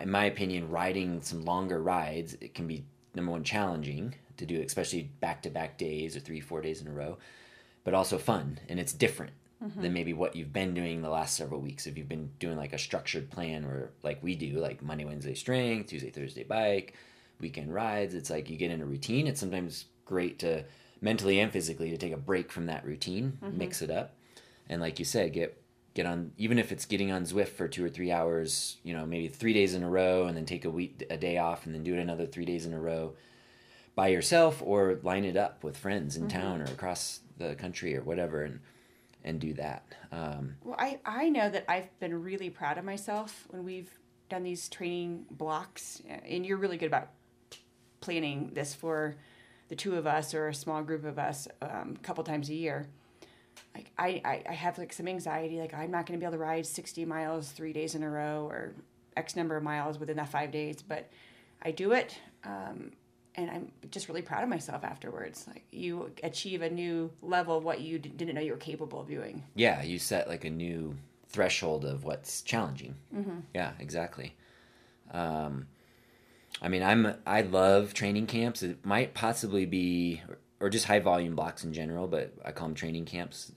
in 0.00 0.10
my 0.10 0.24
opinion 0.24 0.70
riding 0.70 1.20
some 1.22 1.44
longer 1.44 1.82
rides 1.82 2.36
it 2.40 2.54
can 2.54 2.66
be 2.66 2.84
number 3.14 3.32
one 3.32 3.42
challenging 3.44 4.14
to 4.36 4.46
do 4.46 4.60
especially 4.62 5.10
back 5.20 5.42
to 5.42 5.50
back 5.50 5.76
days 5.76 6.16
or 6.16 6.20
three 6.20 6.40
four 6.40 6.60
days 6.62 6.80
in 6.80 6.86
a 6.86 6.92
row 6.92 7.18
but 7.84 7.92
also 7.94 8.16
fun 8.18 8.58
and 8.68 8.78
it's 8.78 8.92
different 8.92 9.32
than 9.76 9.92
maybe 9.92 10.14
what 10.14 10.34
you've 10.34 10.54
been 10.54 10.72
doing 10.72 11.02
the 11.02 11.10
last 11.10 11.36
several 11.36 11.60
weeks. 11.60 11.86
If 11.86 11.98
you've 11.98 12.08
been 12.08 12.30
doing 12.38 12.56
like 12.56 12.72
a 12.72 12.78
structured 12.78 13.28
plan 13.28 13.66
or 13.66 13.90
like 14.02 14.22
we 14.22 14.34
do 14.34 14.52
like 14.52 14.82
monday 14.82 15.04
wednesday 15.04 15.34
strength 15.34 15.90
tuesday 15.90 16.08
thursday 16.08 16.44
bike 16.44 16.94
weekend 17.42 17.74
rides 17.74 18.14
it's 18.14 18.30
like 18.30 18.48
you 18.48 18.56
get 18.56 18.70
in 18.70 18.80
a 18.80 18.86
routine. 18.86 19.26
It's 19.26 19.38
sometimes 19.40 19.84
great 20.06 20.38
to 20.38 20.64
mentally 21.02 21.40
and 21.40 21.52
physically 21.52 21.90
to 21.90 21.98
take 21.98 22.12
a 22.14 22.16
break 22.16 22.50
from 22.50 22.66
that 22.66 22.86
routine, 22.86 23.36
Mm-hmm. 23.44 23.58
mix 23.58 23.82
it 23.82 23.90
up, 23.90 24.14
and 24.70 24.80
like 24.80 24.98
you 24.98 25.04
said, 25.04 25.32
get 25.34 25.60
get 25.94 26.06
on 26.06 26.32
even 26.36 26.58
if 26.58 26.72
it's 26.72 26.86
getting 26.86 27.10
on 27.12 27.24
Zwift 27.24 27.48
for 27.48 27.68
two 27.68 27.84
or 27.84 27.88
three 27.88 28.12
hours, 28.12 28.78
you 28.82 28.94
know, 28.94 29.06
maybe 29.06 29.28
three 29.28 29.52
days 29.52 29.74
in 29.74 29.82
a 29.82 29.90
row, 29.90 30.26
and 30.26 30.36
then 30.36 30.46
take 30.46 30.64
a 30.64 30.70
week 30.70 31.04
a 31.10 31.16
day 31.16 31.38
off, 31.38 31.66
and 31.66 31.74
then 31.74 31.82
do 31.82 31.94
it 31.94 31.98
another 32.00 32.26
three 32.26 32.44
days 32.44 32.66
in 32.66 32.72
a 32.72 32.80
row 32.80 33.14
by 33.94 34.08
yourself, 34.08 34.62
or 34.64 34.98
line 35.02 35.24
it 35.24 35.36
up 35.36 35.64
with 35.64 35.76
friends 35.76 36.16
in 36.16 36.28
town 36.28 36.60
or 36.60 36.64
across 36.64 37.20
the 37.38 37.54
country 37.56 37.96
or 37.96 38.02
whatever, 38.02 38.44
and 38.44 38.60
and 39.24 39.40
do 39.40 39.52
that. 39.54 39.84
Um, 40.12 40.56
Well, 40.64 40.76
I, 40.78 40.98
I 41.04 41.28
know 41.28 41.50
that 41.50 41.64
I've 41.68 41.98
been 42.00 42.22
really 42.22 42.48
proud 42.48 42.78
of 42.78 42.84
myself 42.84 43.46
when 43.50 43.64
we've 43.64 43.90
done 44.30 44.42
these 44.44 44.68
training 44.68 45.26
blocks, 45.30 46.00
and 46.08 46.46
you're 46.46 46.56
really 46.56 46.78
good 46.78 46.86
about 46.86 47.10
planning 48.00 48.50
this 48.54 48.74
for 48.74 49.16
the 49.68 49.76
two 49.76 49.96
of 49.96 50.06
us 50.06 50.32
or 50.34 50.48
a 50.48 50.54
small 50.54 50.82
group 50.82 51.04
of 51.04 51.18
us 51.18 51.48
um, 51.60 51.96
a 51.96 52.02
couple 52.02 52.24
times 52.24 52.48
a 52.48 52.54
year. 52.54 52.88
Like 53.74 53.90
I, 53.98 54.20
I, 54.24 54.42
I 54.50 54.52
have 54.54 54.78
like 54.78 54.92
some 54.92 55.06
anxiety, 55.08 55.58
like 55.60 55.74
I'm 55.74 55.90
not 55.90 56.06
going 56.06 56.18
to 56.18 56.22
be 56.22 56.26
able 56.26 56.38
to 56.38 56.42
ride 56.44 56.66
60 56.66 57.04
miles 57.04 57.50
three 57.50 57.72
days 57.72 57.94
in 57.94 58.02
a 58.02 58.10
row 58.10 58.46
or 58.50 58.74
X 59.16 59.36
number 59.36 59.56
of 59.56 59.62
miles 59.62 59.98
within 59.98 60.16
that 60.16 60.28
five 60.28 60.50
days, 60.50 60.82
but 60.82 61.10
I 61.62 61.70
do 61.70 61.92
it. 61.92 62.18
Um, 62.44 62.92
and 63.36 63.48
I'm 63.50 63.72
just 63.90 64.08
really 64.08 64.22
proud 64.22 64.42
of 64.42 64.48
myself 64.48 64.82
afterwards. 64.82 65.46
Like 65.46 65.64
you 65.70 66.10
achieve 66.24 66.62
a 66.62 66.70
new 66.70 67.12
level 67.22 67.56
of 67.58 67.64
what 67.64 67.80
you 67.80 67.98
d- 68.00 68.08
didn't 68.08 68.34
know 68.34 68.40
you 68.40 68.52
were 68.52 68.58
capable 68.58 69.00
of 69.00 69.08
doing. 69.08 69.44
yeah, 69.54 69.82
you 69.82 69.98
set 70.00 70.28
like 70.28 70.44
a 70.44 70.50
new 70.50 70.96
threshold 71.28 71.84
of 71.84 72.02
what's 72.04 72.42
challenging. 72.42 72.96
Mm-hmm. 73.14 73.38
Yeah, 73.54 73.72
exactly. 73.78 74.34
Um, 75.12 75.68
I 76.60 76.68
mean, 76.68 76.82
I'm 76.82 77.14
I 77.24 77.42
love 77.42 77.94
training 77.94 78.26
camps. 78.26 78.62
It 78.64 78.84
might 78.84 79.14
possibly 79.14 79.64
be, 79.64 80.22
or 80.60 80.68
just 80.68 80.84
high 80.84 81.00
volume 81.00 81.34
blocks 81.34 81.64
in 81.64 81.72
general, 81.72 82.06
but 82.06 82.32
I 82.44 82.52
call 82.52 82.68
them 82.68 82.74
training 82.74 83.06
camps. 83.06 83.50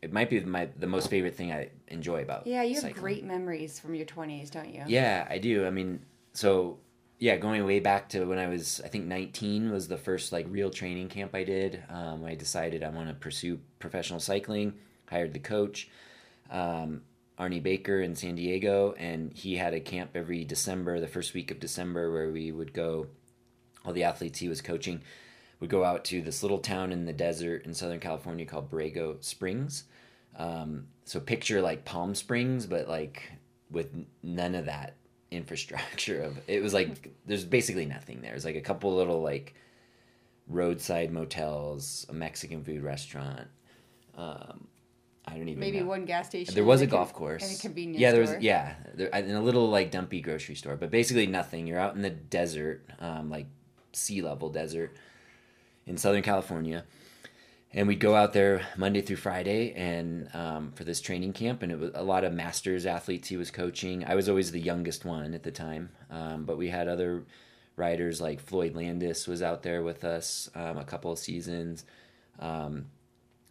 It 0.00 0.12
might 0.12 0.30
be 0.30 0.40
my 0.40 0.68
the 0.78 0.86
most 0.86 1.10
favorite 1.10 1.34
thing 1.34 1.52
I 1.52 1.70
enjoy 1.88 2.22
about. 2.22 2.46
Yeah, 2.46 2.62
you 2.62 2.74
have 2.74 2.82
cycling. 2.82 3.02
great 3.02 3.24
memories 3.24 3.80
from 3.80 3.94
your 3.94 4.06
20s, 4.06 4.50
don't 4.50 4.72
you? 4.72 4.84
Yeah, 4.86 5.26
I 5.28 5.38
do. 5.38 5.66
I 5.66 5.70
mean, 5.70 6.00
so 6.32 6.78
yeah, 7.18 7.36
going 7.36 7.64
way 7.64 7.80
back 7.80 8.10
to 8.10 8.24
when 8.24 8.38
I 8.38 8.46
was, 8.46 8.80
I 8.84 8.88
think 8.88 9.06
19 9.06 9.72
was 9.72 9.88
the 9.88 9.96
first 9.96 10.32
like 10.32 10.46
real 10.48 10.70
training 10.70 11.08
camp 11.08 11.34
I 11.34 11.44
did. 11.44 11.82
Um, 11.88 12.24
I 12.24 12.34
decided 12.34 12.84
I 12.84 12.90
want 12.90 13.08
to 13.08 13.14
pursue 13.14 13.58
professional 13.78 14.20
cycling. 14.20 14.74
Hired 15.08 15.32
the 15.32 15.38
coach, 15.38 15.88
um, 16.50 17.02
Arnie 17.38 17.62
Baker 17.62 18.00
in 18.00 18.16
San 18.16 18.34
Diego, 18.34 18.92
and 18.98 19.32
he 19.32 19.56
had 19.56 19.72
a 19.72 19.78
camp 19.80 20.10
every 20.16 20.44
December, 20.44 20.98
the 20.98 21.06
first 21.06 21.32
week 21.32 21.52
of 21.52 21.60
December, 21.60 22.10
where 22.12 22.30
we 22.30 22.50
would 22.50 22.72
go. 22.72 23.06
All 23.84 23.92
the 23.92 24.02
athletes 24.02 24.40
he 24.40 24.48
was 24.48 24.60
coaching 24.60 25.00
would 25.60 25.70
go 25.70 25.84
out 25.84 26.04
to 26.06 26.20
this 26.20 26.42
little 26.42 26.58
town 26.58 26.92
in 26.92 27.04
the 27.06 27.12
desert 27.12 27.64
in 27.64 27.72
Southern 27.74 28.00
California 28.00 28.44
called 28.44 28.70
Borrego 28.70 29.22
Springs. 29.24 29.84
Um, 30.36 30.86
so 31.04 31.18
picture 31.20 31.62
like 31.62 31.84
Palm 31.84 32.14
Springs, 32.14 32.66
but 32.66 32.88
like 32.88 33.22
with 33.70 33.88
none 34.22 34.54
of 34.54 34.66
that 34.66 34.94
infrastructure 35.30 36.22
of 36.22 36.38
it 36.46 36.62
was 36.62 36.72
like 36.72 37.10
there's 37.26 37.44
basically 37.44 37.86
nothing 37.86 38.20
there. 38.20 38.34
It's 38.34 38.44
like 38.44 38.56
a 38.56 38.60
couple 38.60 38.94
little 38.94 39.22
like 39.22 39.54
roadside 40.48 41.10
motels, 41.10 42.06
a 42.08 42.12
Mexican 42.12 42.62
food 42.62 42.82
restaurant. 42.82 43.48
Um, 44.16 44.68
I 45.26 45.32
don't 45.36 45.48
even 45.48 45.58
Maybe 45.58 45.80
know. 45.80 45.86
one 45.86 46.04
gas 46.04 46.28
station. 46.28 46.54
There 46.54 46.64
was 46.64 46.82
a 46.82 46.86
con- 46.86 46.98
golf 46.98 47.12
course 47.12 47.42
And 47.42 47.58
a 47.58 47.60
convenience 47.60 47.98
store. 47.98 48.02
Yeah, 48.08 48.12
there 48.12 48.26
store. 48.26 48.36
was. 48.36 48.44
Yeah, 48.44 48.74
there, 48.94 49.14
and 49.14 49.32
a 49.32 49.40
little 49.40 49.68
like 49.68 49.90
dumpy 49.90 50.20
grocery 50.20 50.54
store, 50.54 50.76
but 50.76 50.90
basically 50.90 51.26
nothing. 51.26 51.66
You're 51.66 51.80
out 51.80 51.96
in 51.96 52.02
the 52.02 52.10
desert, 52.10 52.88
um, 53.00 53.28
like 53.30 53.46
sea 53.92 54.22
level 54.22 54.50
desert 54.50 54.94
in 55.86 55.96
Southern 55.96 56.22
California, 56.22 56.84
and 57.72 57.86
we'd 57.86 58.00
go 58.00 58.14
out 58.14 58.32
there 58.32 58.66
Monday 58.76 59.02
through 59.02 59.16
Friday, 59.16 59.72
and 59.74 60.28
um, 60.34 60.72
for 60.72 60.84
this 60.84 61.00
training 61.00 61.32
camp, 61.32 61.62
and 61.62 61.72
it 61.72 61.78
was 61.78 61.90
a 61.94 62.02
lot 62.02 62.24
of 62.24 62.32
masters 62.32 62.86
athletes 62.86 63.28
he 63.28 63.36
was 63.36 63.50
coaching. 63.50 64.04
I 64.04 64.14
was 64.14 64.28
always 64.28 64.50
the 64.50 64.60
youngest 64.60 65.04
one 65.04 65.34
at 65.34 65.42
the 65.42 65.50
time, 65.50 65.90
um, 66.10 66.44
but 66.44 66.56
we 66.56 66.68
had 66.68 66.88
other 66.88 67.24
riders 67.76 68.20
like 68.20 68.40
Floyd 68.40 68.74
Landis 68.74 69.28
was 69.28 69.42
out 69.42 69.62
there 69.62 69.82
with 69.82 70.04
us 70.04 70.50
um, 70.54 70.78
a 70.78 70.84
couple 70.84 71.12
of 71.12 71.18
seasons. 71.18 71.84
Um, 72.38 72.86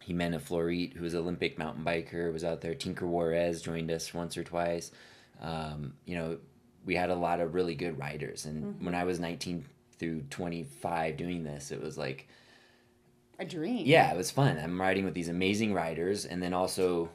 Jimena 0.07 0.39
Florit, 0.39 0.93
who 0.93 1.03
was 1.03 1.13
an 1.13 1.21
Olympic 1.21 1.57
mountain 1.57 1.83
biker, 1.83 2.31
was 2.31 2.43
out 2.43 2.61
there. 2.61 2.75
Tinker 2.75 3.07
Juarez 3.07 3.61
joined 3.61 3.91
us 3.91 4.13
once 4.13 4.37
or 4.37 4.43
twice. 4.43 4.91
Um, 5.41 5.93
you 6.05 6.15
know, 6.15 6.37
we 6.85 6.95
had 6.95 7.09
a 7.09 7.15
lot 7.15 7.39
of 7.39 7.55
really 7.55 7.75
good 7.75 7.97
riders. 7.97 8.45
And 8.45 8.83
when 8.83 8.93
I 8.93 9.03
was 9.03 9.19
19 9.19 9.65
through 9.99 10.21
25 10.29 11.17
doing 11.17 11.43
this, 11.43 11.71
it 11.71 11.81
was 11.81 11.97
like, 11.97 12.27
a 13.39 13.45
dream. 13.45 13.85
yeah, 13.85 14.11
it 14.11 14.17
was 14.17 14.31
fun. 14.31 14.57
I'm 14.57 14.79
riding 14.79 15.05
with 15.05 15.13
these 15.13 15.29
amazing 15.29 15.73
riders 15.73 16.25
and 16.25 16.41
then 16.41 16.53
also 16.53 17.09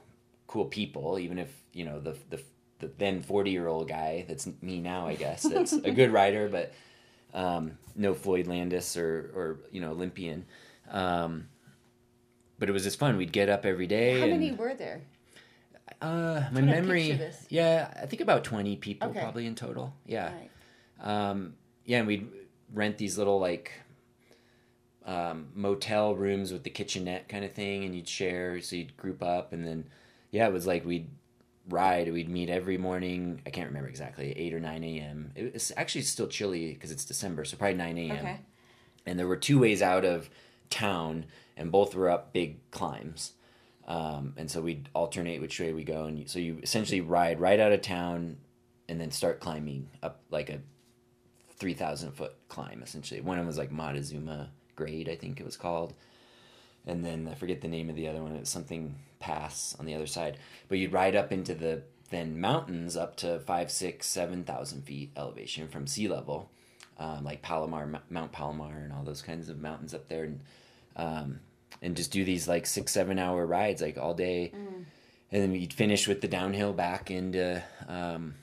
cool 0.47 0.67
people, 0.67 1.19
even 1.19 1.39
if, 1.39 1.51
you 1.73 1.85
know, 1.85 2.01
the, 2.01 2.17
the, 2.29 2.43
the 2.81 2.91
then 2.99 3.23
40 3.23 3.51
year 3.51 3.67
old 3.67 3.89
guy, 3.89 4.25
that's 4.29 4.49
me 4.61 4.81
now, 4.81 5.07
I 5.07 5.15
guess, 5.15 5.43
that's 5.43 5.73
a 5.73 5.91
good 5.91 6.13
rider, 6.21 6.49
but 6.49 6.73
um, 7.33 7.79
no 7.97 8.15
Floyd 8.15 8.47
Landis 8.47 8.97
or, 8.97 9.31
or, 9.35 9.59
you 9.71 9.81
know, 9.81 9.93
Olympian. 9.93 10.45
Um, 10.91 11.49
but 12.59 12.69
it 12.69 12.73
was 12.73 12.85
just 12.85 12.99
fun. 12.99 13.17
We'd 13.17 13.33
get 13.33 13.49
up 13.49 13.65
every 13.65 13.87
day. 13.87 14.19
How 14.19 14.25
and, 14.25 14.33
many 14.33 14.53
were 14.53 14.75
there? 14.75 15.03
Uh, 16.01 16.43
my 16.53 16.61
memory. 16.61 17.19
Yeah, 17.49 17.93
I 18.01 18.07
think 18.07 18.21
about 18.21 18.45
20 18.45 18.77
people 18.77 19.09
Okay. 19.09 19.21
probably 19.21 19.47
in 19.47 19.55
total. 19.55 19.95
Yeah. 20.07 20.33
Right. 20.33 20.51
Um, 21.31 21.55
yeah, 21.85 21.99
and 21.99 22.07
we'd 22.07 22.29
rent 22.73 22.99
these 22.99 23.19
little 23.19 23.41
like 23.41 23.73
um, 25.05 25.49
motel 25.55 26.15
rooms 26.15 26.53
with 26.53 26.63
the 26.63 26.71
kitchenette 26.71 27.29
kind 27.29 27.45
of 27.45 27.53
thing, 27.53 27.85
and 27.85 27.95
you'd 27.95 28.09
share. 28.09 28.61
So 28.61 28.77
you'd 28.77 28.97
group 28.97 29.23
up, 29.23 29.53
and 29.53 29.67
then 29.67 29.89
yeah, 30.31 30.47
it 30.47 30.53
was 30.53 30.67
like 30.67 30.85
we'd 30.85 31.09
ride. 31.69 32.13
We'd 32.13 32.29
meet 32.29 32.51
every 32.51 32.79
morning. 32.79 33.43
I 33.47 33.51
can't 33.51 33.69
remember 33.69 33.89
exactly, 33.89 34.33
eight 34.37 34.55
or 34.55 34.61
nine 34.61 34.85
a.m. 34.85 35.33
It 35.35 35.53
was 35.53 35.73
actually 35.77 36.03
still 36.03 36.29
chilly 36.29 36.75
because 36.75 36.91
it's 36.91 37.05
December, 37.05 37.45
so 37.45 37.57
probably 37.57 37.77
nine 37.77 37.99
a.m. 37.99 38.19
Okay. 38.19 38.41
And 39.07 39.19
there 39.19 39.27
were 39.27 39.37
two 39.37 39.59
ways 39.59 39.83
out 39.83 40.05
of 40.05 40.29
town, 40.69 41.27
and 41.57 41.73
both 41.73 41.95
were 41.95 42.11
up 42.11 42.33
big 42.33 42.71
climbs. 42.71 43.33
Um, 43.89 44.35
and 44.37 44.49
so 44.49 44.61
we'd 44.61 44.89
alternate 44.95 45.41
which 45.41 45.59
way 45.59 45.73
we 45.73 45.83
go, 45.83 46.05
and 46.05 46.19
you, 46.19 46.29
so 46.29 46.39
you 46.39 46.61
essentially 46.63 47.01
ride 47.01 47.41
right 47.41 47.59
out 47.59 47.73
of 47.73 47.83
town, 47.83 48.37
and 48.89 49.01
then 49.01 49.11
start 49.11 49.41
climbing 49.41 49.89
up 50.03 50.21
like 50.31 50.49
a 50.51 50.61
three 51.61 51.75
thousand 51.75 52.13
foot 52.13 52.33
climb. 52.49 52.83
Essentially, 52.83 53.21
one 53.21 53.37
of 53.39 53.43
them 53.43 53.47
was 53.47 53.59
like 53.59 53.71
Montezuma 53.71 54.51
grade, 54.75 55.09
I 55.09 55.15
think 55.15 55.39
it 55.39 55.47
was 55.47 55.57
called, 55.57 55.93
and 56.87 57.05
then 57.05 57.29
I 57.31 57.35
forget 57.35 57.61
the 57.61 57.69
name 57.69 57.89
of 57.89 57.95
the 57.97 58.09
other 58.09 58.23
one. 58.23 58.35
It 58.35 58.41
was 58.41 58.49
something 58.49 58.97
pass 59.21 59.77
on 59.79 59.87
the 59.87 59.95
other 59.95 60.07
side. 60.07 60.39
But 60.69 60.79
you'd 60.79 60.93
ride 60.93 61.15
up 61.15 61.31
into 61.31 61.55
the 61.55 61.83
then 62.09 62.41
mountains 62.41 62.97
up 62.97 63.15
to 63.17 63.39
five, 63.41 63.71
six, 63.71 64.07
seven 64.09 64.43
thousand 64.43 64.83
feet 64.83 65.11
elevation 65.17 65.69
from 65.69 65.87
sea 65.87 66.09
level, 66.09 66.51
um, 66.99 67.23
like 67.23 67.43
Palomar, 67.43 67.83
M- 67.83 67.99
Mount 68.11 68.33
Palomar, 68.33 68.79
and 68.83 68.93
all 68.93 69.05
those 69.05 69.23
kinds 69.23 69.49
of 69.49 69.61
mountains 69.61 69.95
up 69.95 70.09
there, 70.09 70.25
and 70.25 70.41
um, 70.97 71.41
and 71.83 71.97
just 71.97 72.11
do 72.11 72.25
these 72.25 72.49
like 72.49 72.67
six, 72.67 72.91
seven 72.91 73.19
hour 73.19 73.47
rides 73.47 73.81
like 73.81 73.97
all 73.99 74.15
day, 74.15 74.51
and 75.31 75.43
then 75.43 75.53
we'd 75.53 75.73
finish 75.73 76.09
with 76.09 76.21
the 76.21 76.27
downhill 76.29 76.73
back 76.73 77.11
into 77.11 77.63
um, 77.87 78.35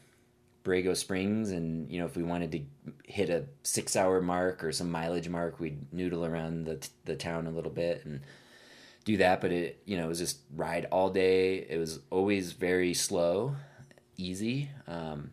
Borrego 0.68 0.96
Springs, 0.96 1.52
and 1.52 1.90
you 1.90 2.00
know 2.00 2.06
if 2.06 2.18
we 2.18 2.24
wanted 2.24 2.52
to 2.52 2.92
hit 3.06 3.30
a 3.30 3.46
six 3.64 3.96
hour 3.96 4.22
mark 4.22 4.64
or 4.64 4.72
some 4.72 4.92
mileage 4.92 5.30
mark, 5.30 5.60
we'd 5.60 5.94
noodle 5.94 6.26
around 6.26 6.66
the 6.66 6.88
the 7.06 7.16
town 7.16 7.48
a 7.48 7.52
little 7.52 7.72
bit 7.72 8.06
and 8.06 8.22
do 9.06 9.18
that. 9.18 9.40
But 9.40 9.52
it 9.52 9.82
you 9.86 9.98
know 9.98 10.06
it 10.06 10.10
was 10.10 10.20
just 10.20 10.40
ride 10.54 10.86
all 10.92 11.10
day. 11.10 11.60
It 11.70 11.78
was 11.78 12.00
always 12.10 12.52
very 12.52 12.94
slow, 12.94 13.56
easy, 14.18 14.70
um, 14.88 15.32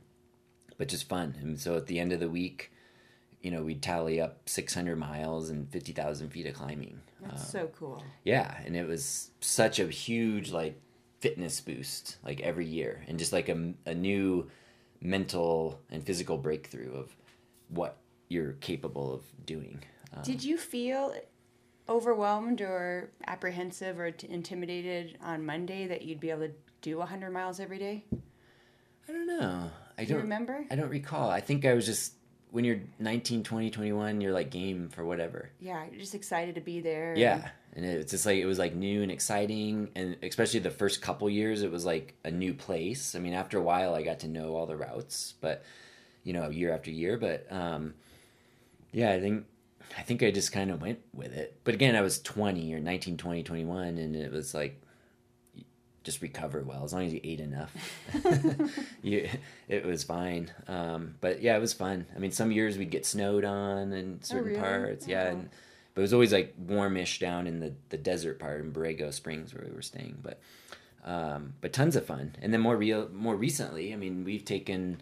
but 0.79 0.89
just 0.89 1.09
fun. 1.09 1.35
And 1.41 1.59
so 1.61 1.77
at 1.77 1.87
the 1.87 1.99
end 1.99 2.13
of 2.13 2.21
the 2.21 2.31
week, 2.31 2.71
you 3.43 3.51
know 3.51 3.63
we'd 3.63 3.83
tally 3.83 4.21
up 4.21 4.49
six 4.49 4.73
hundred 4.73 4.97
miles 4.97 5.51
and 5.51 5.69
fifty 5.71 5.93
thousand 5.93 6.31
feet 6.31 6.47
of 6.47 6.55
climbing. 6.55 7.01
That's 7.21 7.51
so 7.51 7.71
cool. 7.77 8.05
Yeah, 8.23 8.55
and 8.65 8.77
it 8.77 8.87
was 8.87 9.31
such 9.41 9.81
a 9.81 9.89
huge 9.89 10.53
like 10.53 10.81
fitness 11.21 11.61
boost 11.61 12.19
like 12.23 12.41
every 12.41 12.67
year, 12.67 13.03
and 13.09 13.19
just 13.19 13.33
like 13.33 13.49
a, 13.49 13.73
a 13.87 13.95
new 13.95 14.51
mental 15.01 15.81
and 15.91 16.05
physical 16.05 16.39
breakthrough 16.39 16.93
of 16.95 17.15
what 17.69 17.99
you're 18.29 18.53
capable 18.53 19.13
of 19.13 19.23
doing. 19.47 19.83
Um, 20.15 20.23
Did 20.23 20.43
you 20.43 20.57
feel 20.57 21.15
overwhelmed 21.89 22.61
or 22.61 23.11
apprehensive 23.27 23.99
or 23.99 24.11
t- 24.11 24.29
intimidated 24.31 25.19
on 25.23 25.45
Monday 25.45 25.87
that 25.87 26.03
you'd 26.03 26.21
be 26.21 26.31
able 26.31 26.49
to 26.49 26.53
do 26.81 26.99
100 26.99 27.31
miles 27.31 27.61
every 27.61 27.79
day? 27.79 28.05
I 29.09 29.13
don't 29.13 29.27
know. 29.27 29.71
I 29.99 30.05
do 30.05 30.15
don't 30.15 30.23
remember? 30.23 30.65
I 30.71 30.77
don't 30.77 30.89
recall. 30.89 31.31
I 31.31 31.41
think 31.41 31.65
I 31.65 31.75
was 31.75 31.87
just 31.87 32.15
when 32.51 32.65
you're 32.65 32.81
19, 33.01 33.43
20, 33.43 33.71
21, 33.71 34.21
you're 34.21 34.33
like 34.33 34.51
game 34.51 34.89
for 34.89 35.05
whatever. 35.05 35.51
Yeah, 35.59 35.85
you're 35.91 36.01
just 36.01 36.15
excited 36.15 36.55
to 36.55 36.61
be 36.61 36.81
there. 36.81 37.15
Yeah, 37.17 37.35
and 37.35 37.45
it's 37.77 38.11
just 38.13 38.27
like 38.27 38.39
it 38.39 38.47
was 38.47 38.59
like 38.59 38.75
new 38.75 39.03
and 39.03 39.11
exciting, 39.11 39.91
and 39.97 40.17
especially 40.23 40.61
the 40.61 40.71
first 40.71 41.03
couple 41.03 41.29
years, 41.29 41.63
it 41.63 41.73
was 41.73 41.85
like 41.85 42.15
a 42.25 42.31
new 42.31 42.55
place. 42.55 43.15
I 43.15 43.19
mean, 43.19 43.35
after 43.35 43.59
a 43.59 43.63
while, 43.63 43.95
I 43.95 44.03
got 44.03 44.21
to 44.21 44.29
know 44.29 44.55
all 44.55 44.67
the 44.67 44.77
routes, 44.77 45.35
but 45.41 45.65
you 46.23 46.33
know, 46.33 46.51
year 46.51 46.73
after 46.73 46.91
year. 46.91 47.17
But 47.19 47.47
um, 47.51 47.95
yeah, 48.93 49.11
I 49.11 49.21
think 49.21 49.47
I 49.99 50.03
think 50.03 50.23
I 50.23 50.31
just 50.31 50.53
kind 50.53 50.71
of 50.71 50.81
went 50.81 51.01
with 51.13 51.33
it. 51.33 51.59
But 51.65 51.75
again, 51.75 51.97
I 51.97 52.01
was 52.01 52.21
20 52.21 52.73
or 52.75 52.81
19, 52.81 53.17
20, 53.17 53.43
21, 53.43 53.99
and 53.99 54.15
it 54.15 54.31
was 54.31 54.55
like 54.55 54.81
just 56.05 56.21
recover 56.21 56.63
well 56.63 56.85
as 56.85 56.93
long 56.93 57.07
as 57.07 57.15
you 57.15 57.21
ate 57.25 57.41
enough. 57.41 57.73
you, 59.03 59.29
it 59.69 59.85
was 59.85 60.05
fine. 60.05 60.51
Um, 60.69 61.15
but 61.21 61.43
yeah, 61.43 61.57
it 61.57 61.61
was 61.61 61.73
fun. 61.73 62.07
I 62.15 62.19
mean, 62.19 62.31
some 62.31 62.53
years 62.53 62.77
we'd 62.77 62.91
get 62.91 63.07
snowed 63.07 63.45
on 63.45 63.93
in 63.93 64.23
certain 64.23 64.49
really? 64.49 64.61
parts. 64.61 65.09
Yeah, 65.09 65.25
Oh. 65.25 65.31
and, 65.31 65.49
but 65.95 66.01
it 66.01 66.03
was 66.03 66.13
always 66.13 66.33
like 66.33 66.55
warmish 66.59 67.19
down 67.19 67.47
in 67.47 67.61
the, 67.61 67.73
the 67.91 67.97
desert 67.97 68.39
part 68.39 68.61
in 68.61 68.73
Borrego 68.73 69.13
Springs 69.13 69.55
where 69.55 69.65
we 69.69 69.75
were 69.75 69.83
staying. 69.83 70.19
But 70.23 70.41
um, 71.05 71.53
but 71.61 71.73
tons 71.73 71.97
of 71.97 72.07
fun. 72.07 72.35
And 72.43 72.53
then 72.53 72.61
more 72.61 72.77
real 72.77 73.09
more 73.13 73.37
recently, 73.37 73.93
I 73.93 73.97
mean, 73.97 74.25
we've 74.25 74.45
taken 74.45 75.01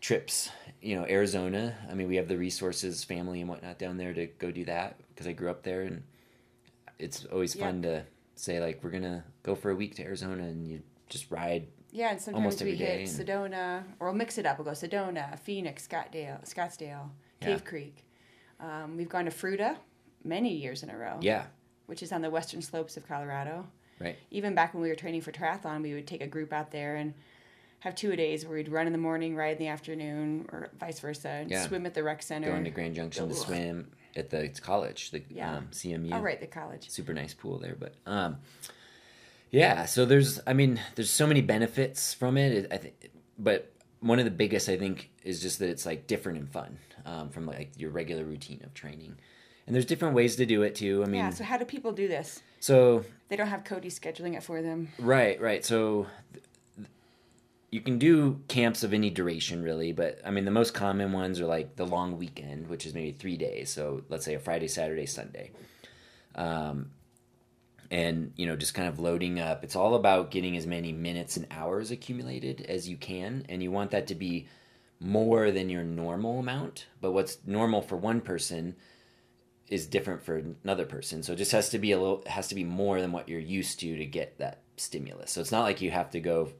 trips. 0.00 0.50
You 0.80 0.96
know, 0.96 1.06
Arizona. 1.08 1.74
I 1.90 1.94
mean, 1.94 2.08
we 2.08 2.16
have 2.16 2.28
the 2.28 2.36
resources, 2.38 3.02
family 3.04 3.40
and 3.40 3.48
whatnot 3.50 3.78
down 3.78 3.96
there 3.96 4.14
to 4.14 4.26
go 4.26 4.50
do 4.50 4.64
that 4.66 4.96
because 5.08 5.26
I 5.26 5.32
grew 5.32 5.50
up 5.50 5.62
there, 5.64 5.82
and 5.82 6.02
it's 6.98 7.24
always 7.26 7.54
Yeah. 7.56 7.66
fun 7.66 7.82
to 7.82 8.04
say 8.36 8.60
like 8.60 8.82
we're 8.84 8.90
gonna 8.90 9.24
go 9.42 9.54
for 9.56 9.70
a 9.70 9.74
week 9.74 9.96
to 9.96 10.04
Arizona 10.04 10.44
and 10.44 10.66
you 10.66 10.82
just 11.08 11.30
ride. 11.30 11.66
Yeah, 11.90 12.10
and 12.10 12.20
sometimes 12.20 12.44
Almost 12.44 12.62
we 12.62 12.76
hit 12.76 13.08
Sedona, 13.08 13.82
or 13.98 14.08
we'll 14.08 14.14
mix 14.16 14.38
it 14.38 14.46
up. 14.46 14.58
We'll 14.58 14.66
go 14.66 14.70
Sedona, 14.72 15.38
Phoenix, 15.40 15.88
Scottsdale, 15.88 16.46
Scottsdale, 16.48 17.08
Yeah. 17.40 17.48
Cave 17.48 17.64
Creek. 17.64 18.04
Um, 18.60 18.96
we've 18.96 19.08
gone 19.08 19.24
to 19.24 19.30
Fruita 19.30 19.76
many 20.24 20.54
years 20.54 20.82
in 20.82 20.90
a 20.90 20.96
row, 20.96 21.18
Yeah, 21.20 21.44
which 21.86 22.02
is 22.02 22.12
on 22.12 22.22
the 22.22 22.30
western 22.30 22.62
slopes 22.62 22.96
of 22.96 23.06
Colorado. 23.06 23.66
right. 24.00 24.16
Even 24.30 24.54
back 24.54 24.74
when 24.74 24.82
we 24.82 24.88
were 24.88 24.94
training 24.94 25.20
for 25.22 25.32
triathlon, 25.32 25.82
we 25.82 25.94
would 25.94 26.06
take 26.06 26.20
a 26.22 26.26
group 26.26 26.52
out 26.52 26.70
there 26.70 26.96
and 26.96 27.14
have 27.80 27.94
two 27.94 28.10
a 28.10 28.16
days 28.16 28.44
where 28.44 28.56
we'd 28.56 28.68
run 28.68 28.86
in 28.86 28.92
the 28.92 28.98
morning, 28.98 29.36
ride 29.36 29.52
in 29.52 29.58
the 29.58 29.68
afternoon, 29.68 30.48
or 30.52 30.70
vice 30.78 30.98
versa, 31.00 31.28
and 31.28 31.50
Yeah. 31.50 31.66
swim 31.66 31.86
at 31.86 31.94
the 31.94 32.02
rec 32.02 32.22
center. 32.22 32.48
Going 32.50 32.64
to 32.64 32.70
Grand 32.70 32.94
Junction 32.96 33.28
to 33.28 33.34
swim 33.34 33.92
at 34.16 34.30
the 34.30 34.48
college, 34.60 35.10
the 35.12 35.22
Yeah. 35.30 35.56
um, 35.58 35.68
CMU. 35.70 36.12
Oh, 36.12 36.20
right, 36.20 36.40
the 36.40 36.46
college. 36.48 36.90
super 36.90 37.12
nice 37.14 37.34
pool 37.34 37.58
there 37.58 37.76
but 37.78 37.94
um 38.06 38.38
yeah 39.50 39.84
so 39.86 40.04
there's 40.04 40.40
i 40.46 40.52
mean 40.52 40.80
there's 40.94 41.10
so 41.10 41.26
many 41.26 41.40
benefits 41.40 42.12
from 42.14 42.36
it, 42.36 42.52
it 42.52 42.72
i 42.72 42.76
think 42.76 43.10
but 43.38 43.72
one 44.00 44.18
of 44.18 44.24
the 44.24 44.30
biggest 44.30 44.68
i 44.68 44.76
think 44.76 45.10
is 45.24 45.40
just 45.40 45.58
that 45.58 45.68
it's 45.70 45.86
like 45.86 46.06
different 46.06 46.38
and 46.38 46.50
fun 46.50 46.78
um, 47.06 47.30
from 47.30 47.46
like 47.46 47.70
your 47.78 47.90
regular 47.90 48.24
routine 48.24 48.60
of 48.64 48.74
training 48.74 49.16
and 49.68 49.74
there's 49.74 49.84
different 49.84 50.14
ways 50.14 50.34
to 50.36 50.46
do 50.46 50.62
it 50.62 50.74
too 50.74 51.02
i 51.04 51.06
mean 51.06 51.20
yeah, 51.20 51.30
so 51.30 51.44
how 51.44 51.56
do 51.56 51.64
people 51.64 51.92
do 51.92 52.08
this? 52.08 52.42
so 52.58 53.04
They 53.28 53.36
don't 53.36 53.48
have 53.48 53.64
Cody 53.64 53.90
scheduling 53.90 54.34
it 54.36 54.42
for 54.42 54.62
them. 54.62 54.88
Right, 54.98 55.38
right. 55.40 55.64
So 55.64 56.06
th- 56.32 56.44
th- 56.76 56.88
you 57.70 57.80
can 57.82 57.98
do 57.98 58.40
camps 58.48 58.82
of 58.82 58.94
any 58.94 59.10
duration, 59.10 59.62
really, 59.62 59.92
but 59.92 60.18
I 60.24 60.30
mean, 60.30 60.46
the 60.46 60.50
most 60.50 60.72
common 60.72 61.12
ones 61.12 61.38
are 61.38 61.46
like 61.46 61.76
the 61.76 61.84
long 61.84 62.16
weekend, 62.16 62.68
which 62.68 62.86
is 62.86 62.94
maybe 62.94 63.12
three 63.12 63.36
days. 63.36 63.68
So 63.68 64.02
let's 64.08 64.24
say 64.24 64.34
a 64.34 64.38
Friday, 64.38 64.68
Saturday, 64.68 65.04
Sunday. 65.04 65.50
Um, 66.34 66.90
and, 67.90 68.32
you 68.36 68.46
know, 68.46 68.56
just 68.56 68.72
kind 68.74 68.88
of 68.88 68.98
loading 68.98 69.38
up. 69.40 69.62
It's 69.64 69.76
all 69.76 69.94
about 69.94 70.30
getting 70.30 70.56
as 70.56 70.66
many 70.66 70.92
minutes 70.92 71.36
and 71.36 71.46
hours 71.50 71.90
accumulated 71.90 72.62
as 72.62 72.88
you 72.88 72.96
can. 72.96 73.44
And 73.50 73.62
you 73.62 73.70
want 73.70 73.90
that 73.90 74.06
to 74.06 74.14
be 74.14 74.46
more 75.00 75.50
than 75.50 75.68
your 75.68 75.84
normal 75.84 76.38
amount. 76.38 76.86
But 77.00 77.12
what's 77.12 77.38
normal 77.46 77.82
for 77.82 77.96
one 77.96 78.20
person 78.22 78.74
is 79.68 79.86
different 79.86 80.22
for 80.22 80.42
another 80.64 80.86
person. 80.86 81.22
So 81.22 81.32
it 81.32 81.36
just 81.36 81.52
has 81.52 81.70
to 81.70 81.78
be 81.78 81.92
a 81.92 81.98
little 81.98 82.22
has 82.26 82.48
to 82.48 82.54
be 82.54 82.64
more 82.64 83.00
than 83.00 83.12
what 83.12 83.28
you're 83.28 83.40
used 83.40 83.80
to 83.80 83.96
to 83.96 84.06
get 84.06 84.38
that 84.38 84.62
stimulus. 84.76 85.30
So 85.30 85.40
it's 85.40 85.52
not 85.52 85.62
like 85.62 85.80
you 85.80 85.90
have 85.90 86.10
to 86.10 86.20
go 86.20 86.50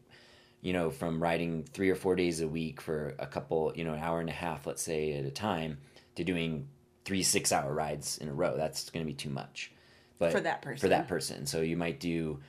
you 0.61 0.73
know 0.73 0.91
from 0.91 1.23
riding 1.23 1.63
3 1.63 1.91
or 1.91 1.95
4 1.95 2.17
days 2.17 2.41
a 2.41 2.49
week 2.49 2.81
for 2.81 3.15
a 3.19 3.27
couple, 3.27 3.73
you 3.75 3.85
know, 3.85 3.95
an 3.95 4.01
hour 4.01 4.21
and 4.21 4.29
a 4.29 4.33
half 4.33 4.67
let's 4.67 4.83
say 4.83 5.15
at 5.15 5.25
a 5.25 5.31
time 5.31 5.79
to 6.17 6.25
doing 6.25 6.69
3 7.05 7.23
6-hour 7.23 7.73
rides 7.73 8.19
in 8.19 8.29
a 8.29 8.35
row. 8.35 8.57
That's 8.57 8.91
going 8.91 9.05
to 9.05 9.11
be 9.11 9.17
too 9.17 9.31
much. 9.31 9.73
But 10.19 10.33
For 10.33 10.41
that 10.41 10.63
person. 10.63 10.81
For 10.81 10.89
that 10.89 11.09
person. 11.09 11.47
So 11.47 11.61
you 11.61 11.77
might 11.77 12.01
do 12.01 12.41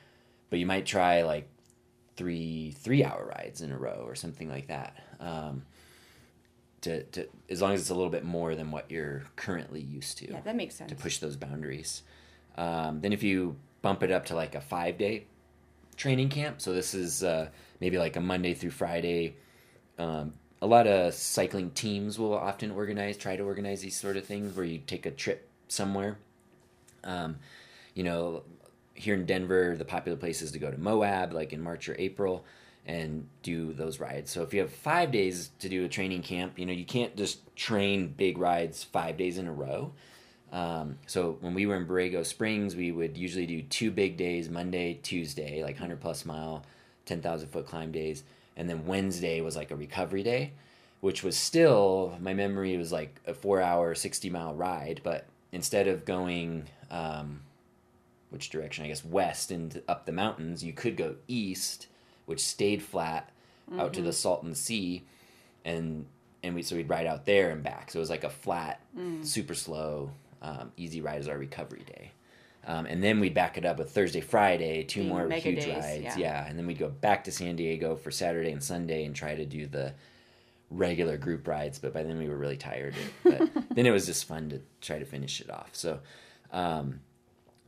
but 0.50 0.58
you 0.58 0.66
might 0.66 0.84
try 0.84 1.22
like 1.22 1.48
3 2.16 2.74
3-hour 2.82 3.24
rides 3.24 3.62
in 3.62 3.72
a 3.72 3.78
row 3.78 4.02
or 4.06 4.14
something 4.14 4.48
like 4.50 4.68
that. 4.68 4.96
Um 5.20 5.62
to, 6.82 7.02
to 7.04 7.28
as 7.48 7.60
long 7.60 7.72
as 7.72 7.80
it's 7.80 7.90
a 7.90 7.94
little 7.94 8.10
bit 8.10 8.24
more 8.24 8.54
than 8.54 8.70
what 8.70 8.90
you're 8.90 9.24
currently 9.36 9.80
used 9.80 10.18
to 10.18 10.30
Yeah, 10.32 10.40
that 10.40 10.56
makes 10.56 10.74
sense. 10.74 10.90
to 10.90 10.96
push 10.96 11.18
those 11.18 11.36
boundaries. 11.36 12.02
Um, 12.56 13.00
then 13.00 13.12
if 13.12 13.22
you 13.22 13.56
bump 13.82 14.02
it 14.02 14.10
up 14.10 14.26
to 14.26 14.34
like 14.34 14.54
a 14.54 14.60
five 14.60 14.98
day 14.98 15.26
training 15.96 16.28
camp, 16.28 16.60
so 16.60 16.72
this 16.72 16.94
is 16.94 17.22
uh, 17.22 17.48
maybe 17.80 17.98
like 17.98 18.16
a 18.16 18.20
Monday 18.20 18.54
through 18.54 18.70
Friday. 18.70 19.36
Um, 19.98 20.34
a 20.62 20.66
lot 20.66 20.86
of 20.86 21.14
cycling 21.14 21.70
teams 21.70 22.18
will 22.18 22.34
often 22.34 22.70
organize, 22.70 23.16
try 23.16 23.36
to 23.36 23.42
organize 23.42 23.80
these 23.80 23.98
sort 23.98 24.16
of 24.16 24.24
things 24.24 24.54
where 24.56 24.64
you 24.64 24.78
take 24.78 25.06
a 25.06 25.10
trip 25.10 25.48
somewhere. 25.68 26.18
Um, 27.04 27.38
you 27.94 28.02
know, 28.02 28.42
here 28.94 29.14
in 29.14 29.24
Denver, 29.24 29.74
the 29.76 29.84
popular 29.84 30.16
place 30.16 30.42
is 30.42 30.52
to 30.52 30.58
go 30.58 30.70
to 30.70 30.78
Moab, 30.78 31.32
like 31.32 31.52
in 31.52 31.62
March 31.62 31.88
or 31.88 31.96
April, 31.98 32.44
and 32.90 33.28
do 33.44 33.72
those 33.72 34.00
rides. 34.00 34.32
So 34.32 34.42
if 34.42 34.52
you 34.52 34.60
have 34.60 34.72
five 34.72 35.12
days 35.12 35.50
to 35.60 35.68
do 35.68 35.84
a 35.84 35.88
training 35.88 36.22
camp, 36.22 36.58
you 36.58 36.66
know, 36.66 36.72
you 36.72 36.84
can't 36.84 37.16
just 37.16 37.54
train 37.54 38.08
big 38.08 38.36
rides 38.36 38.82
five 38.82 39.16
days 39.16 39.38
in 39.38 39.46
a 39.46 39.52
row. 39.52 39.92
Um, 40.50 40.98
so 41.06 41.38
when 41.40 41.54
we 41.54 41.66
were 41.66 41.76
in 41.76 41.86
Borrego 41.86 42.26
Springs, 42.26 42.74
we 42.74 42.90
would 42.90 43.16
usually 43.16 43.46
do 43.46 43.62
two 43.62 43.92
big 43.92 44.16
days, 44.16 44.48
Monday, 44.48 44.94
Tuesday, 45.04 45.62
like 45.62 45.76
100 45.76 46.00
plus 46.00 46.24
mile, 46.24 46.64
10,000 47.06 47.48
foot 47.50 47.64
climb 47.64 47.92
days. 47.92 48.24
And 48.56 48.68
then 48.68 48.84
Wednesday 48.84 49.40
was 49.40 49.54
like 49.54 49.70
a 49.70 49.76
recovery 49.76 50.24
day, 50.24 50.50
which 51.00 51.22
was 51.22 51.36
still, 51.36 52.18
my 52.20 52.34
memory 52.34 52.76
was 52.76 52.90
like 52.90 53.20
a 53.24 53.34
four 53.34 53.62
hour, 53.62 53.94
60 53.94 54.30
mile 54.30 54.52
ride. 54.54 55.00
But 55.04 55.26
instead 55.52 55.86
of 55.86 56.04
going, 56.04 56.64
um, 56.90 57.42
which 58.30 58.50
direction, 58.50 58.84
I 58.84 58.88
guess, 58.88 59.04
west 59.04 59.52
and 59.52 59.80
up 59.86 60.06
the 60.06 60.12
mountains, 60.12 60.64
you 60.64 60.72
could 60.72 60.96
go 60.96 61.14
east, 61.28 61.86
which 62.30 62.40
stayed 62.40 62.82
flat 62.82 63.28
out 63.78 63.92
to 63.92 64.00
the 64.02 64.12
Salton 64.12 64.54
Sea. 64.54 65.04
And 65.64 66.06
and 66.42 66.54
we 66.54 66.62
so 66.62 66.74
we'd 66.76 66.88
ride 66.88 67.06
out 67.06 67.26
there 67.26 67.50
and 67.50 67.62
back. 67.62 67.90
So 67.90 67.98
it 67.98 68.00
was 68.00 68.08
like 68.10 68.24
a 68.24 68.30
flat, 68.30 68.80
super 69.22 69.54
slow, 69.54 70.10
um, 70.40 70.72
easy 70.78 71.02
ride 71.02 71.18
as 71.18 71.28
our 71.28 71.36
recovery 71.36 71.84
day. 71.86 72.12
Um, 72.66 72.86
and 72.86 73.02
then 73.02 73.20
we'd 73.20 73.34
back 73.34 73.56
it 73.58 73.64
up 73.64 73.78
with 73.78 73.90
Thursday, 73.90 74.20
Friday, 74.20 74.84
two 74.84 75.00
Being 75.00 75.08
more 75.12 75.30
huge 75.30 75.64
days, 75.64 75.82
rides. 75.82 76.02
yeah. 76.02 76.16
Yeah. 76.18 76.46
And 76.46 76.58
then 76.58 76.66
we'd 76.66 76.78
go 76.78 76.88
back 76.88 77.24
to 77.24 77.32
San 77.32 77.56
Diego 77.56 77.96
for 77.96 78.10
Saturday 78.10 78.52
and 78.52 78.62
Sunday 78.62 79.04
and 79.04 79.14
try 79.14 79.34
to 79.34 79.44
do 79.46 79.66
the 79.66 79.94
regular 80.70 81.16
group 81.16 81.48
rides. 81.48 81.78
But 81.78 81.92
by 81.94 82.02
then 82.02 82.18
we 82.18 82.28
were 82.28 82.36
really 82.36 82.58
tired. 82.58 82.94
But 83.24 83.50
then 83.74 83.86
it 83.86 83.90
was 83.90 84.06
just 84.06 84.24
fun 84.26 84.50
to 84.50 84.60
try 84.80 84.98
to 84.98 85.04
finish 85.06 85.40
it 85.40 85.50
off. 85.50 85.70
So, 85.72 86.00
um, 86.52 87.00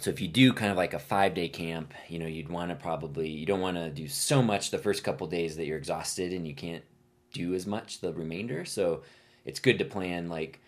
so 0.02 0.10
if 0.10 0.20
you 0.20 0.28
do 0.28 0.52
kind 0.52 0.70
of 0.70 0.76
like 0.76 0.94
a 0.94 0.98
five 0.98 1.34
day 1.34 1.48
camp, 1.48 1.94
you 2.08 2.18
know, 2.18 2.26
you'd 2.26 2.48
want 2.48 2.70
to 2.70 2.74
probably, 2.74 3.28
you 3.28 3.46
don't 3.46 3.60
want 3.60 3.76
to 3.76 3.90
do 3.90 4.08
so 4.08 4.42
much 4.42 4.70
the 4.70 4.78
first 4.78 5.04
couple 5.04 5.26
days 5.26 5.56
that 5.56 5.66
you're 5.66 5.78
exhausted 5.78 6.32
and 6.32 6.46
you 6.46 6.54
can't 6.54 6.82
do 7.32 7.54
as 7.54 7.66
much 7.66 8.00
the 8.00 8.12
remainder. 8.12 8.64
So 8.64 9.02
it's 9.44 9.60
good 9.60 9.78
to 9.78 9.84
plan 9.84 10.28
like, 10.28 10.60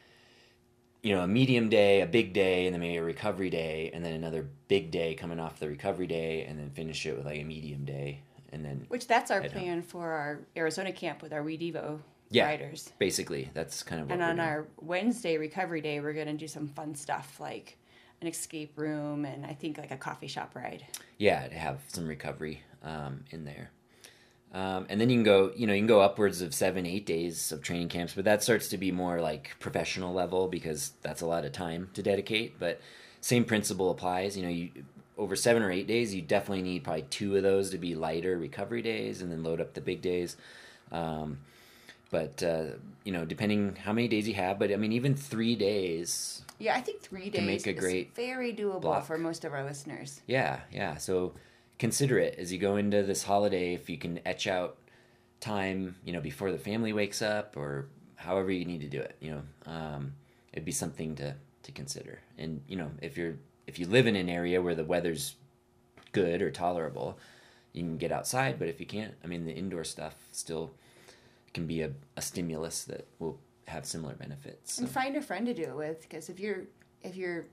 you 1.03 1.15
know, 1.15 1.23
a 1.23 1.27
medium 1.27 1.69
day, 1.69 2.01
a 2.01 2.07
big 2.07 2.33
day, 2.33 2.67
and 2.67 2.73
then 2.73 2.81
maybe 2.81 2.97
a 2.97 3.03
recovery 3.03 3.51
day, 3.51 3.91
and 3.93 4.03
then 4.05 4.15
another 4.15 4.49
big 4.69 4.91
day 4.91 5.15
coming 5.15 5.39
off 5.39 5.59
the 5.61 5.69
recovery 5.69 6.07
day, 6.07 6.45
and 6.45 6.59
then 6.59 6.71
finish 6.71 7.05
it 7.05 7.15
with 7.17 7.27
like 7.27 7.41
a 7.41 7.45
medium 7.45 7.85
day, 7.85 8.21
and 8.53 8.65
then 8.65 8.87
Which 8.89 9.07
that's 9.07 9.31
our 9.31 9.43
plan 9.43 9.83
for 9.83 10.13
our 10.13 10.41
Arizona 10.57 10.93
camp 10.93 11.21
with 11.21 11.33
our 11.35 11.43
WE 11.43 11.59
Devo 11.59 11.99
Yeah. 12.31 12.47
riders. 12.47 12.91
basically 12.99 13.51
that's 13.53 13.83
kind 13.83 14.01
of 14.01 14.09
what 14.09 14.15
And 14.15 14.23
on 14.23 14.41
our 14.41 14.67
Wednesday 14.81 15.37
recovery 15.37 15.83
day, 15.83 16.01
we're 16.01 16.15
going 16.15 16.29
to 16.29 16.33
do 16.33 16.49
some 16.49 16.69
fun 16.69 16.95
stuff 16.95 17.39
like 17.39 17.77
an 18.25 18.31
escape 18.31 18.73
room 18.79 19.25
and 19.25 19.45
I 19.45 19.53
think 19.53 19.77
like 19.79 19.91
a 19.91 19.97
coffee 19.97 20.27
shop 20.27 20.55
ride. 20.55 20.85
yeah 21.19 21.47
to 21.47 21.55
have 21.55 21.81
some 21.89 22.07
recovery 22.07 22.63
um, 22.83 23.25
in 23.31 23.45
there. 23.45 23.71
Um, 24.53 24.87
and 24.89 25.01
then 25.01 25.11
you 25.11 25.17
can 25.17 25.25
go 25.25 25.53
you 25.57 25.67
know 25.67 25.73
you 25.73 25.81
can 25.81 25.87
go 25.87 26.01
upwards 26.01 26.41
of 26.41 26.55
seven 26.55 26.87
eight 26.87 27.05
days 27.07 27.53
of 27.53 27.61
training 27.61 27.89
camps 27.89 28.15
but 28.15 28.25
that 28.25 28.43
starts 28.43 28.69
to 28.69 28.79
be 28.79 28.93
more 28.93 29.21
like 29.21 29.57
professional 29.59 30.15
level 30.15 30.49
because 30.49 30.93
that's 31.03 31.23
a 31.23 31.27
lot 31.27 31.45
of 31.45 31.53
time 31.53 31.91
to 31.95 32.03
dedicate. 32.03 32.59
But 32.59 32.81
same 33.21 33.45
principle 33.45 33.91
applies 33.91 34.37
you 34.37 34.43
know 34.43 34.49
you 34.49 34.71
over 35.19 35.37
seven 35.37 35.63
or 35.63 35.71
eight 35.71 35.87
days 35.87 36.15
you 36.15 36.23
definitely 36.23 36.63
need 36.63 36.85
probably 36.85 37.03
two 37.03 37.37
of 37.37 37.43
those 37.43 37.71
to 37.71 37.79
be 37.79 37.95
lighter 37.95 38.39
recovery 38.39 38.83
days 38.83 39.23
and 39.23 39.31
then 39.31 39.43
load 39.43 39.61
up 39.61 39.75
the 39.75 39.81
big 39.81 40.01
days. 40.03 40.37
Um, 40.91 41.39
but 42.15 42.43
uh, 42.45 42.67
you 43.03 43.11
know 43.13 43.25
depending 43.25 43.75
how 43.75 43.93
many 43.93 44.07
days 44.07 44.29
you 44.29 44.35
have 44.35 44.57
but 44.57 44.71
i 44.71 44.77
mean 44.77 44.93
even 44.93 45.17
three 45.17 45.57
days 45.57 46.43
Yeah, 46.61 46.77
I 46.77 46.81
think 46.81 47.01
three 47.01 47.29
days 47.29 47.43
make 47.43 47.67
a 47.67 47.75
is 47.75 47.81
great 47.85 48.15
very 48.15 48.53
doable 48.55 48.81
block. 48.83 49.05
for 49.05 49.19
most 49.19 49.45
of 49.45 49.53
our 49.53 49.65
listeners. 49.65 50.21
Yeah, 50.27 50.61
yeah. 50.73 50.97
So 50.97 51.33
consider 51.79 52.17
it 52.27 52.37
as 52.39 52.53
you 52.53 52.59
go 52.59 52.77
into 52.77 53.03
this 53.03 53.25
holiday. 53.25 53.75
If 53.75 53.91
you 53.91 53.99
can 53.99 54.21
etch 54.25 54.47
out 54.47 54.77
time, 55.41 55.97
you 56.05 56.13
know, 56.13 56.21
before 56.21 56.53
the 56.53 56.59
family 56.59 56.93
wakes 56.93 57.21
up, 57.21 57.57
or 57.57 57.87
however 58.17 58.51
you 58.53 58.65
need 58.65 58.81
to 58.83 58.89
do 58.97 59.01
it, 59.01 59.17
you 59.21 59.31
know, 59.33 59.43
um, 59.67 60.13
it'd 60.53 60.65
be 60.65 60.73
something 60.85 61.17
to 61.17 61.35
to 61.65 61.73
consider. 61.73 62.21
And 62.39 62.61
you 62.69 62.77
know, 62.77 62.91
if 63.03 63.17
you're 63.19 63.35
if 63.67 63.79
you 63.81 63.87
live 63.89 64.07
in 64.07 64.17
an 64.17 64.29
area 64.29 64.63
where 64.63 64.77
the 64.77 64.85
weather's 64.85 65.35
good 66.13 66.41
or 66.43 66.51
tolerable, 66.53 67.19
you 67.73 67.83
can 67.83 67.99
get 67.99 68.13
outside. 68.13 68.59
But 68.61 68.69
if 68.69 68.79
you 68.79 68.87
can't, 68.87 69.15
I 69.25 69.27
mean, 69.27 69.45
the 69.47 69.57
indoor 69.63 69.85
stuff 69.85 70.15
still 70.31 70.71
can 71.55 71.67
be 71.67 71.81
a, 71.83 71.93
a 72.17 72.23
stimulus 72.23 72.85
that 72.85 73.07
will 73.19 73.39
have 73.67 73.87
similar 73.87 74.15
benefits. 74.15 74.79
And 74.79 74.89
find 74.89 75.17
a 75.17 75.23
friend 75.23 75.47
to 75.47 75.55
do 75.55 75.63
it 75.63 75.77
with, 75.77 76.03
because 76.03 76.29
if 76.29 76.39
you're 76.39 76.65
if 77.03 77.17
you're 77.17 77.47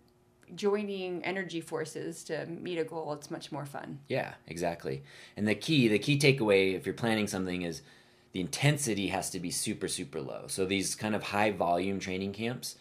joining 0.56 1.24
energy 1.24 1.62
forces 1.62 2.24
to 2.26 2.46
meet 2.46 2.78
a 2.78 2.84
goal, 2.84 3.14
it's 3.14 3.32
much 3.32 3.52
more 3.52 3.66
fun. 3.66 4.00
yeah, 4.10 4.34
exactly. 4.48 5.04
And 5.38 5.48
the 5.48 5.56
key, 5.56 5.88
the 5.88 6.00
key 6.00 6.20
takeaway, 6.20 6.76
if 6.76 6.86
you're 6.86 6.94
planning 6.94 7.28
something, 7.28 7.62
is 7.62 7.82
the 8.34 8.42
intensity 8.42 9.08
has 9.08 9.30
to 9.30 9.40
be 9.40 9.52
super, 9.52 9.88
super 9.88 10.22
low. 10.22 10.46
So 10.48 10.66
these 10.66 10.96
kind 10.96 11.16
of 11.16 11.24
high 11.24 11.52
volume 11.52 12.00
training 12.00 12.34
camps, 12.34 12.76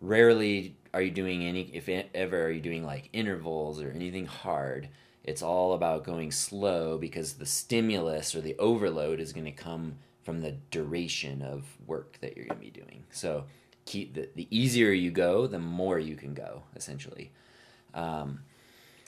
rarely 0.00 0.76
are 0.94 1.02
you 1.02 1.10
doing 1.10 1.44
any, 1.44 1.62
if 1.72 1.88
ever, 1.88 2.46
are 2.46 2.50
you 2.50 2.60
doing 2.60 2.84
like 2.84 3.08
intervals 3.12 3.80
or 3.80 3.90
anything 3.90 4.26
hard. 4.26 4.88
It's 5.24 5.42
all 5.42 5.74
about 5.74 6.04
going 6.04 6.30
slow 6.30 6.98
because 6.98 7.34
the 7.34 7.46
stimulus 7.46 8.34
or 8.34 8.40
the 8.40 8.56
overload 8.58 9.20
is 9.20 9.32
going 9.32 9.44
to 9.44 9.52
come 9.52 9.96
from 10.28 10.42
the 10.42 10.52
duration 10.70 11.40
of 11.40 11.64
work 11.86 12.18
that 12.20 12.36
you're 12.36 12.44
going 12.44 12.60
to 12.60 12.66
be 12.66 12.70
doing. 12.70 13.02
So 13.10 13.44
keep 13.86 14.12
the, 14.12 14.28
the 14.36 14.46
easier 14.50 14.90
you 14.90 15.10
go, 15.10 15.46
the 15.46 15.58
more 15.58 15.98
you 15.98 16.16
can 16.16 16.34
go, 16.34 16.64
essentially. 16.76 17.32
Um, 17.94 18.40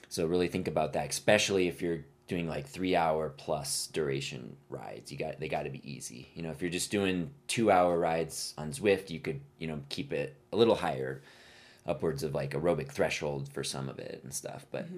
so 0.09 0.25
really 0.25 0.49
think 0.49 0.67
about 0.67 0.95
that, 0.95 1.11
especially 1.11 1.69
if 1.69 1.83
you're 1.83 2.07
doing 2.27 2.49
like 2.49 2.67
three 2.67 2.97
hour 2.97 3.29
plus 3.37 3.89
duration 3.89 4.57
rides. 4.71 5.13
You 5.13 5.19
got 5.19 5.39
they 5.39 5.47
got 5.47 5.65
to 5.65 5.69
be 5.69 5.83
easy. 5.85 6.31
You 6.35 6.43
know, 6.43 6.53
if 6.53 6.63
you're 6.63 6.71
just 6.71 6.91
doing 6.91 7.29
two 7.49 7.71
hour 7.71 7.99
rides 7.99 8.55
on 8.57 8.73
Zwift, 8.73 9.11
you 9.11 9.21
could 9.21 9.43
you 9.59 9.67
know 9.67 9.79
keep 9.91 10.15
it 10.15 10.37
a 10.55 10.57
little 10.57 10.77
higher, 10.77 11.21
upwards 11.87 12.23
of 12.23 12.35
like 12.35 12.53
aerobic 12.53 12.89
threshold 12.89 13.51
for 13.53 13.63
some 13.63 13.91
of 13.91 13.99
it 13.99 14.23
and 14.25 14.33
stuff. 14.33 14.65
But 14.71 14.89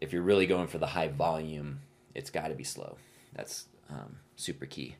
if 0.00 0.12
you're 0.12 0.22
really 0.22 0.46
going 0.48 0.66
for 0.66 0.78
the 0.78 0.86
high 0.88 1.06
volume, 1.06 1.78
it's 2.16 2.30
got 2.30 2.48
to 2.48 2.54
be 2.54 2.64
slow. 2.64 2.96
That's 3.34 3.66
um, 3.88 4.16
super 4.34 4.66
key 4.66 4.96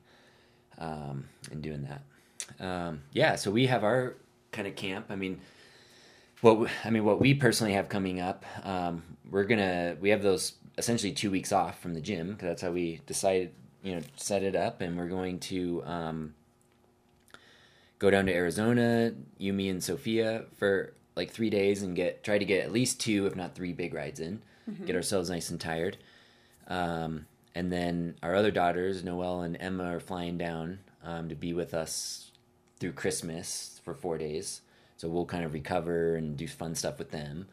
um, 0.80 1.28
in 1.52 1.60
doing 1.60 1.86
that. 1.88 2.64
Um, 2.64 3.02
yeah, 3.12 3.36
so 3.36 3.50
we 3.50 3.66
have 3.66 3.84
our 3.84 4.16
kind 4.52 4.66
of 4.66 4.74
camp. 4.74 5.06
I 5.10 5.16
mean, 5.16 5.40
what 6.40 6.52
w- 6.52 6.70
I 6.84 6.90
mean, 6.90 7.04
what 7.04 7.20
we 7.20 7.34
personally 7.34 7.74
have 7.74 7.88
coming 7.88 8.20
up, 8.20 8.44
um, 8.64 9.02
we're 9.30 9.44
gonna 9.44 9.96
we 10.00 10.10
have 10.10 10.22
those 10.22 10.54
essentially 10.78 11.12
two 11.12 11.30
weeks 11.30 11.52
off 11.52 11.80
from 11.80 11.94
the 11.94 12.00
gym 12.00 12.32
because 12.32 12.48
that's 12.48 12.62
how 12.62 12.70
we 12.70 13.00
decided, 13.06 13.52
you 13.82 13.94
know, 13.94 14.02
set 14.16 14.42
it 14.42 14.56
up, 14.56 14.80
and 14.80 14.96
we're 14.96 15.08
going 15.08 15.38
to 15.38 15.82
um, 15.84 16.34
go 17.98 18.10
down 18.10 18.26
to 18.26 18.34
Arizona, 18.34 19.12
Yumi 19.40 19.70
and 19.70 19.82
Sophia 19.84 20.44
for 20.56 20.94
like 21.16 21.30
three 21.30 21.50
days 21.50 21.82
and 21.82 21.94
get 21.94 22.24
try 22.24 22.38
to 22.38 22.44
get 22.44 22.64
at 22.64 22.72
least 22.72 23.00
two, 23.00 23.26
if 23.26 23.36
not 23.36 23.54
three, 23.54 23.72
big 23.72 23.92
rides 23.94 24.20
in, 24.20 24.40
get 24.86 24.96
ourselves 24.96 25.28
nice 25.30 25.50
and 25.50 25.60
tired. 25.60 25.98
Um, 26.68 27.26
and 27.54 27.72
then 27.72 28.16
our 28.22 28.34
other 28.34 28.50
daughters, 28.50 29.02
Noelle 29.02 29.42
and 29.42 29.56
Emma, 29.60 29.84
are 29.84 30.00
flying 30.00 30.38
down 30.38 30.80
um, 31.04 31.28
to 31.28 31.34
be 31.34 31.52
with 31.52 31.74
us 31.74 32.30
through 32.78 32.92
Christmas 32.92 33.80
for 33.84 33.94
four 33.94 34.18
days. 34.18 34.62
So 34.96 35.08
we'll 35.08 35.26
kind 35.26 35.44
of 35.44 35.54
recover 35.54 36.16
and 36.16 36.36
do 36.36 36.46
fun 36.46 36.74
stuff 36.74 36.98
with 36.98 37.10
them. 37.10 37.46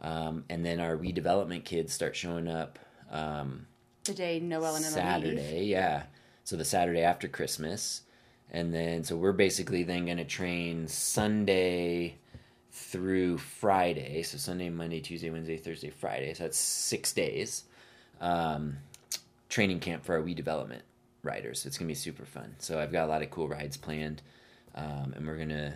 Um, 0.00 0.44
and 0.50 0.64
then 0.64 0.80
our 0.80 0.96
WE 0.96 1.12
Development 1.12 1.64
kids 1.64 1.92
start 1.92 2.14
showing 2.14 2.46
up 2.46 2.78
um, 3.10 3.66
The 4.04 4.14
day 4.14 4.38
Noel 4.38 4.76
and 4.76 4.84
Emma 4.84 4.94
leave. 4.94 5.38
Saturday, 5.38 5.64
yeah. 5.64 6.04
So 6.44 6.56
the 6.56 6.64
Saturday 6.64 7.00
after 7.00 7.26
Christmas. 7.26 8.02
And 8.50 8.72
then, 8.72 9.02
so 9.02 9.16
we're 9.16 9.32
basically 9.32 9.82
then 9.82 10.04
going 10.04 10.18
to 10.18 10.24
train 10.24 10.86
Sunday 10.86 12.16
through 12.70 13.38
Friday. 13.38 14.22
So 14.22 14.36
Sunday, 14.36 14.68
Monday, 14.68 15.00
Tuesday, 15.00 15.30
Wednesday, 15.30 15.56
Thursday, 15.56 15.90
Friday. 15.90 16.34
So 16.34 16.44
that's 16.44 16.58
six 16.58 17.12
days. 17.12 17.64
Um, 18.20 18.76
training 19.54 19.78
camp 19.78 20.04
for 20.04 20.14
our 20.16 20.20
WE 20.20 20.34
Development 20.34 20.82
riders. 21.22 21.64
It's 21.64 21.78
going 21.78 21.86
to 21.86 21.90
be 21.90 21.94
super 21.94 22.24
fun. 22.24 22.56
So 22.58 22.80
I've 22.80 22.90
got 22.90 23.04
a 23.04 23.06
lot 23.06 23.22
of 23.22 23.30
cool 23.30 23.48
rides 23.48 23.76
planned. 23.76 24.20
Um, 24.74 25.14
and 25.14 25.24
we're 25.24 25.36
going 25.36 25.50
to 25.50 25.72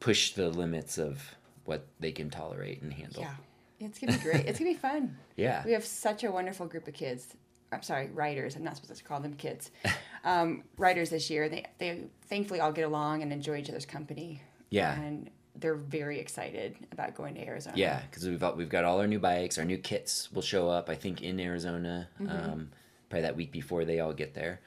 push 0.00 0.32
the 0.32 0.50
limits 0.50 0.98
of 0.98 1.22
what 1.64 1.86
they 1.98 2.12
can 2.12 2.28
tolerate 2.28 2.82
and 2.82 2.92
handle. 2.92 3.22
Yeah, 3.22 3.34
it's 3.80 3.98
gonna 3.98 4.12
be 4.12 4.18
great. 4.18 4.46
it's 4.46 4.58
gonna 4.58 4.72
be 4.72 4.76
fun. 4.76 5.16
Yeah. 5.36 5.62
We 5.64 5.72
have 5.72 5.84
such 5.84 6.24
a 6.24 6.30
wonderful 6.30 6.66
group 6.66 6.86
of 6.86 6.92
kids. 6.94 7.34
I'm 7.72 7.82
sorry, 7.82 8.10
riders. 8.12 8.54
I'm 8.54 8.64
not 8.64 8.76
supposed 8.76 8.98
to 9.00 9.04
call 9.04 9.20
them 9.20 9.34
kids. 9.34 9.70
Um, 10.24 10.62
riders 10.76 11.10
this 11.10 11.30
year. 11.30 11.48
They 11.48 11.64
they 11.78 12.04
thankfully 12.28 12.60
all 12.60 12.70
get 12.70 12.84
along 12.84 13.22
and 13.22 13.32
enjoy 13.32 13.56
each 13.56 13.68
other's 13.68 13.86
company. 13.86 14.40
Yeah. 14.70 14.94
and 14.94 15.28
they're 15.56 15.74
very 15.74 16.20
excited 16.20 16.76
about 16.92 17.16
going 17.16 17.34
to 17.34 17.44
Arizona. 17.44 17.76
Yeah, 17.76 18.00
because 18.08 18.28
we've 18.28 18.38
got, 18.38 18.56
we've 18.56 18.68
got 18.68 18.84
all 18.84 19.00
our 19.00 19.08
new 19.08 19.18
bikes. 19.18 19.58
Our 19.58 19.64
new 19.64 19.78
kits 19.78 20.30
will 20.32 20.42
show 20.42 20.68
up, 20.68 20.88
I 20.88 20.94
think, 20.94 21.22
in 21.22 21.40
Arizona, 21.40 22.08
um, 22.20 22.70
probably 23.12 23.28
that 23.28 23.36
week 23.36 23.52
before 23.52 23.84
they 23.84 24.00
all 24.00 24.14
get 24.14 24.32
there. 24.32 24.58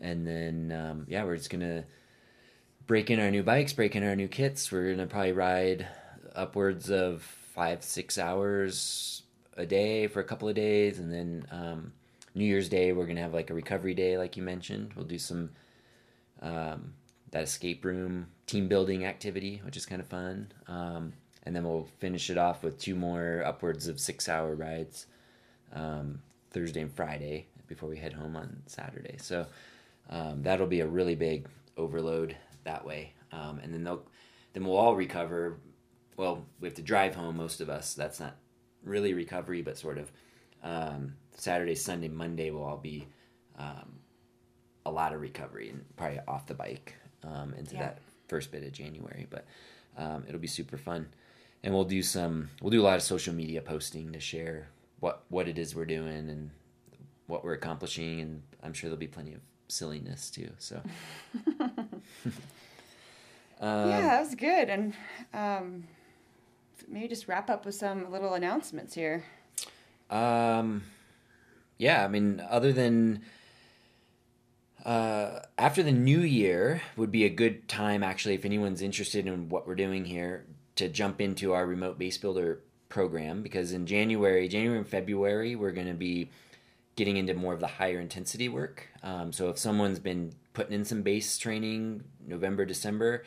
And 0.00 0.24
then, 0.24 0.70
um, 0.70 1.06
yeah, 1.08 1.24
we're 1.24 1.36
just 1.36 1.50
gonna 1.50 1.84
break 2.86 3.10
in 3.10 3.18
our 3.18 3.32
new 3.32 3.42
bikes, 3.42 3.72
break 3.72 3.96
in 3.96 4.04
our 4.04 4.14
new 4.14 4.28
kits. 4.28 4.70
We're 4.70 4.92
gonna 4.92 5.08
probably 5.08 5.32
ride 5.32 5.88
upwards 6.36 6.88
of 6.88 7.22
five, 7.22 7.82
six 7.82 8.16
hours 8.16 9.22
a 9.56 9.66
day 9.66 10.06
for 10.06 10.20
a 10.20 10.24
couple 10.24 10.48
of 10.48 10.54
days, 10.54 11.00
and 11.00 11.12
then 11.12 11.46
um, 11.50 11.92
New 12.36 12.44
Year's 12.44 12.68
Day 12.68 12.92
we're 12.92 13.06
gonna 13.06 13.22
have 13.22 13.34
like 13.34 13.50
a 13.50 13.54
recovery 13.54 13.94
day, 13.94 14.16
like 14.16 14.36
you 14.36 14.44
mentioned. 14.44 14.92
We'll 14.94 15.04
do 15.04 15.18
some 15.18 15.50
um, 16.40 16.94
that 17.32 17.42
escape 17.42 17.84
room 17.84 18.28
team 18.46 18.68
building 18.68 19.04
activity, 19.04 19.62
which 19.64 19.76
is 19.76 19.84
kind 19.84 20.00
of 20.00 20.06
fun. 20.06 20.52
Um, 20.68 21.14
and 21.42 21.56
then 21.56 21.64
we'll 21.64 21.88
finish 21.98 22.30
it 22.30 22.38
off 22.38 22.62
with 22.62 22.78
two 22.78 22.94
more 22.94 23.42
upwards 23.44 23.88
of 23.88 23.98
six 23.98 24.28
hour 24.28 24.54
rides 24.54 25.06
um, 25.72 26.20
Thursday 26.52 26.82
and 26.82 26.92
Friday 26.92 27.48
before 27.70 27.88
we 27.88 27.96
head 27.96 28.12
home 28.12 28.36
on 28.36 28.62
Saturday. 28.66 29.16
So 29.18 29.46
um, 30.10 30.42
that'll 30.42 30.66
be 30.66 30.80
a 30.80 30.86
really 30.86 31.14
big 31.14 31.46
overload 31.78 32.36
that 32.64 32.84
way. 32.84 33.14
Um, 33.32 33.60
and 33.62 33.72
then 33.72 33.84
they'll 33.84 34.02
then 34.52 34.64
we'll 34.64 34.76
all 34.76 34.96
recover. 34.96 35.56
Well, 36.16 36.44
we 36.60 36.66
have 36.68 36.74
to 36.74 36.82
drive 36.82 37.14
home, 37.14 37.36
most 37.36 37.60
of 37.62 37.70
us. 37.70 37.94
That's 37.94 38.18
not 38.20 38.36
really 38.84 39.14
recovery, 39.14 39.62
but 39.62 39.78
sort 39.78 39.96
of. 39.96 40.12
Um, 40.62 41.14
Saturday, 41.36 41.74
Sunday, 41.76 42.08
Monday 42.08 42.50
will 42.50 42.64
all 42.64 42.76
be 42.76 43.06
um, 43.58 43.92
a 44.84 44.90
lot 44.90 45.14
of 45.14 45.20
recovery 45.22 45.70
and 45.70 45.82
probably 45.96 46.18
off 46.28 46.46
the 46.46 46.54
bike 46.54 46.96
um, 47.24 47.54
into 47.54 47.76
Yeah. 47.76 47.82
that 47.82 47.98
first 48.28 48.50
bit 48.52 48.64
of 48.64 48.72
January. 48.72 49.26
But 49.30 49.46
um, 49.96 50.24
it'll 50.28 50.40
be 50.40 50.46
super 50.48 50.76
fun, 50.76 51.06
and 51.62 51.72
we'll 51.72 51.84
do 51.84 52.02
some. 52.02 52.50
We'll 52.60 52.70
do 52.72 52.82
a 52.82 52.88
lot 52.90 52.96
of 52.96 53.02
social 53.02 53.32
media 53.32 53.62
posting 53.62 54.12
to 54.12 54.20
share 54.20 54.68
what 54.98 55.22
what 55.28 55.46
it 55.48 55.56
is 55.56 55.74
we're 55.74 55.86
doing 55.86 56.28
and 56.28 56.50
what 57.30 57.44
we're 57.44 57.54
accomplishing, 57.54 58.20
and 58.20 58.42
I'm 58.62 58.74
sure 58.74 58.90
there'll 58.90 58.98
be 58.98 59.06
plenty 59.06 59.32
of 59.32 59.40
silliness 59.68 60.30
too. 60.30 60.50
So. 60.58 60.82
Um, 63.60 63.90
yeah, 63.90 64.00
that 64.00 64.20
was 64.20 64.34
good. 64.34 64.70
And 64.70 64.94
um, 65.34 65.84
maybe 66.88 67.08
just 67.08 67.28
wrap 67.28 67.50
up 67.50 67.66
with 67.66 67.74
some 67.74 68.10
little 68.10 68.34
announcements 68.34 68.94
here. 68.94 69.24
Um, 70.08 70.82
yeah, 71.78 72.04
I 72.04 72.08
mean, 72.08 72.42
other 72.48 72.72
than 72.72 73.22
uh, 74.84 75.40
after 75.58 75.82
the 75.82 75.92
new 75.92 76.20
year 76.20 76.82
would 76.96 77.12
be 77.12 77.24
a 77.24 77.30
good 77.30 77.68
time, 77.68 78.02
actually, 78.02 78.34
if 78.34 78.44
anyone's 78.44 78.82
interested 78.82 79.26
in 79.26 79.50
what 79.50 79.66
we're 79.66 79.74
doing 79.74 80.04
here, 80.04 80.46
to 80.76 80.88
jump 80.88 81.20
into 81.20 81.52
our 81.52 81.66
remote 81.66 81.98
base 81.98 82.16
builder 82.16 82.60
program 82.88 83.42
because 83.42 83.72
in 83.72 83.86
January, 83.86 84.48
January 84.48 84.78
and 84.78 84.88
February, 84.88 85.54
we're 85.54 85.72
going 85.72 85.86
to 85.86 85.94
be 85.94 86.30
getting 87.00 87.16
into 87.16 87.32
more 87.32 87.54
of 87.54 87.60
the 87.60 87.66
higher 87.66 87.98
intensity 87.98 88.46
work. 88.46 88.86
Um, 89.02 89.32
so 89.32 89.48
if 89.48 89.56
someone's 89.56 89.98
been 89.98 90.34
putting 90.52 90.74
in 90.74 90.84
some 90.84 91.00
base 91.00 91.38
training 91.38 92.04
November, 92.26 92.66
December, 92.66 93.24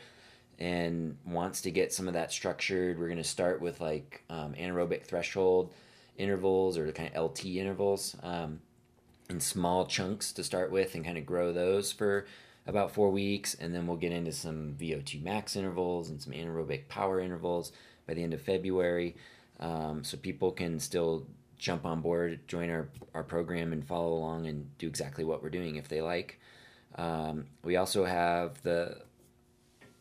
and 0.60 1.16
wants 1.26 1.60
to 1.62 1.72
get 1.72 1.92
some 1.92 2.06
of 2.06 2.14
that 2.14 2.30
structured, 2.30 3.00
we're 3.00 3.08
going 3.08 3.18
to 3.18 3.24
start 3.24 3.60
with 3.60 3.80
like 3.80 4.22
um, 4.30 4.54
anaerobic 4.54 5.02
threshold 5.02 5.72
intervals 6.16 6.78
or 6.78 6.86
the 6.86 6.92
kind 6.92 7.10
of 7.16 7.32
LT 7.32 7.46
intervals 7.46 8.14
um, 8.22 8.60
in 9.28 9.40
small 9.40 9.86
chunks 9.86 10.30
to 10.34 10.44
start 10.44 10.70
with 10.70 10.94
and 10.94 11.04
kind 11.04 11.18
of 11.18 11.26
grow 11.26 11.52
those 11.52 11.90
for 11.90 12.26
about 12.68 12.92
four 12.92 13.10
weeks. 13.10 13.54
And 13.54 13.74
then 13.74 13.88
we'll 13.88 13.96
get 13.96 14.12
into 14.12 14.30
some 14.30 14.76
VO2 14.78 15.20
max 15.20 15.56
intervals 15.56 16.10
and 16.10 16.22
some 16.22 16.32
anaerobic 16.32 16.86
power 16.86 17.18
intervals 17.18 17.72
by 18.06 18.14
the 18.14 18.22
end 18.22 18.34
of 18.34 18.40
February. 18.40 19.16
Um, 19.58 20.04
so 20.04 20.16
people 20.16 20.52
can 20.52 20.78
still 20.78 21.26
jump 21.64 21.86
on 21.86 22.02
board, 22.02 22.46
join 22.46 22.68
our, 22.68 22.86
our 23.14 23.22
program, 23.22 23.72
and 23.72 23.86
follow 23.86 24.12
along 24.12 24.46
and 24.46 24.76
do 24.76 24.86
exactly 24.86 25.24
what 25.24 25.42
we're 25.42 25.48
doing 25.48 25.76
if 25.76 25.88
they 25.88 26.02
like. 26.02 26.38
Um, 26.96 27.46
we 27.64 27.76
also 27.76 28.04
have 28.04 28.60
the 28.62 28.98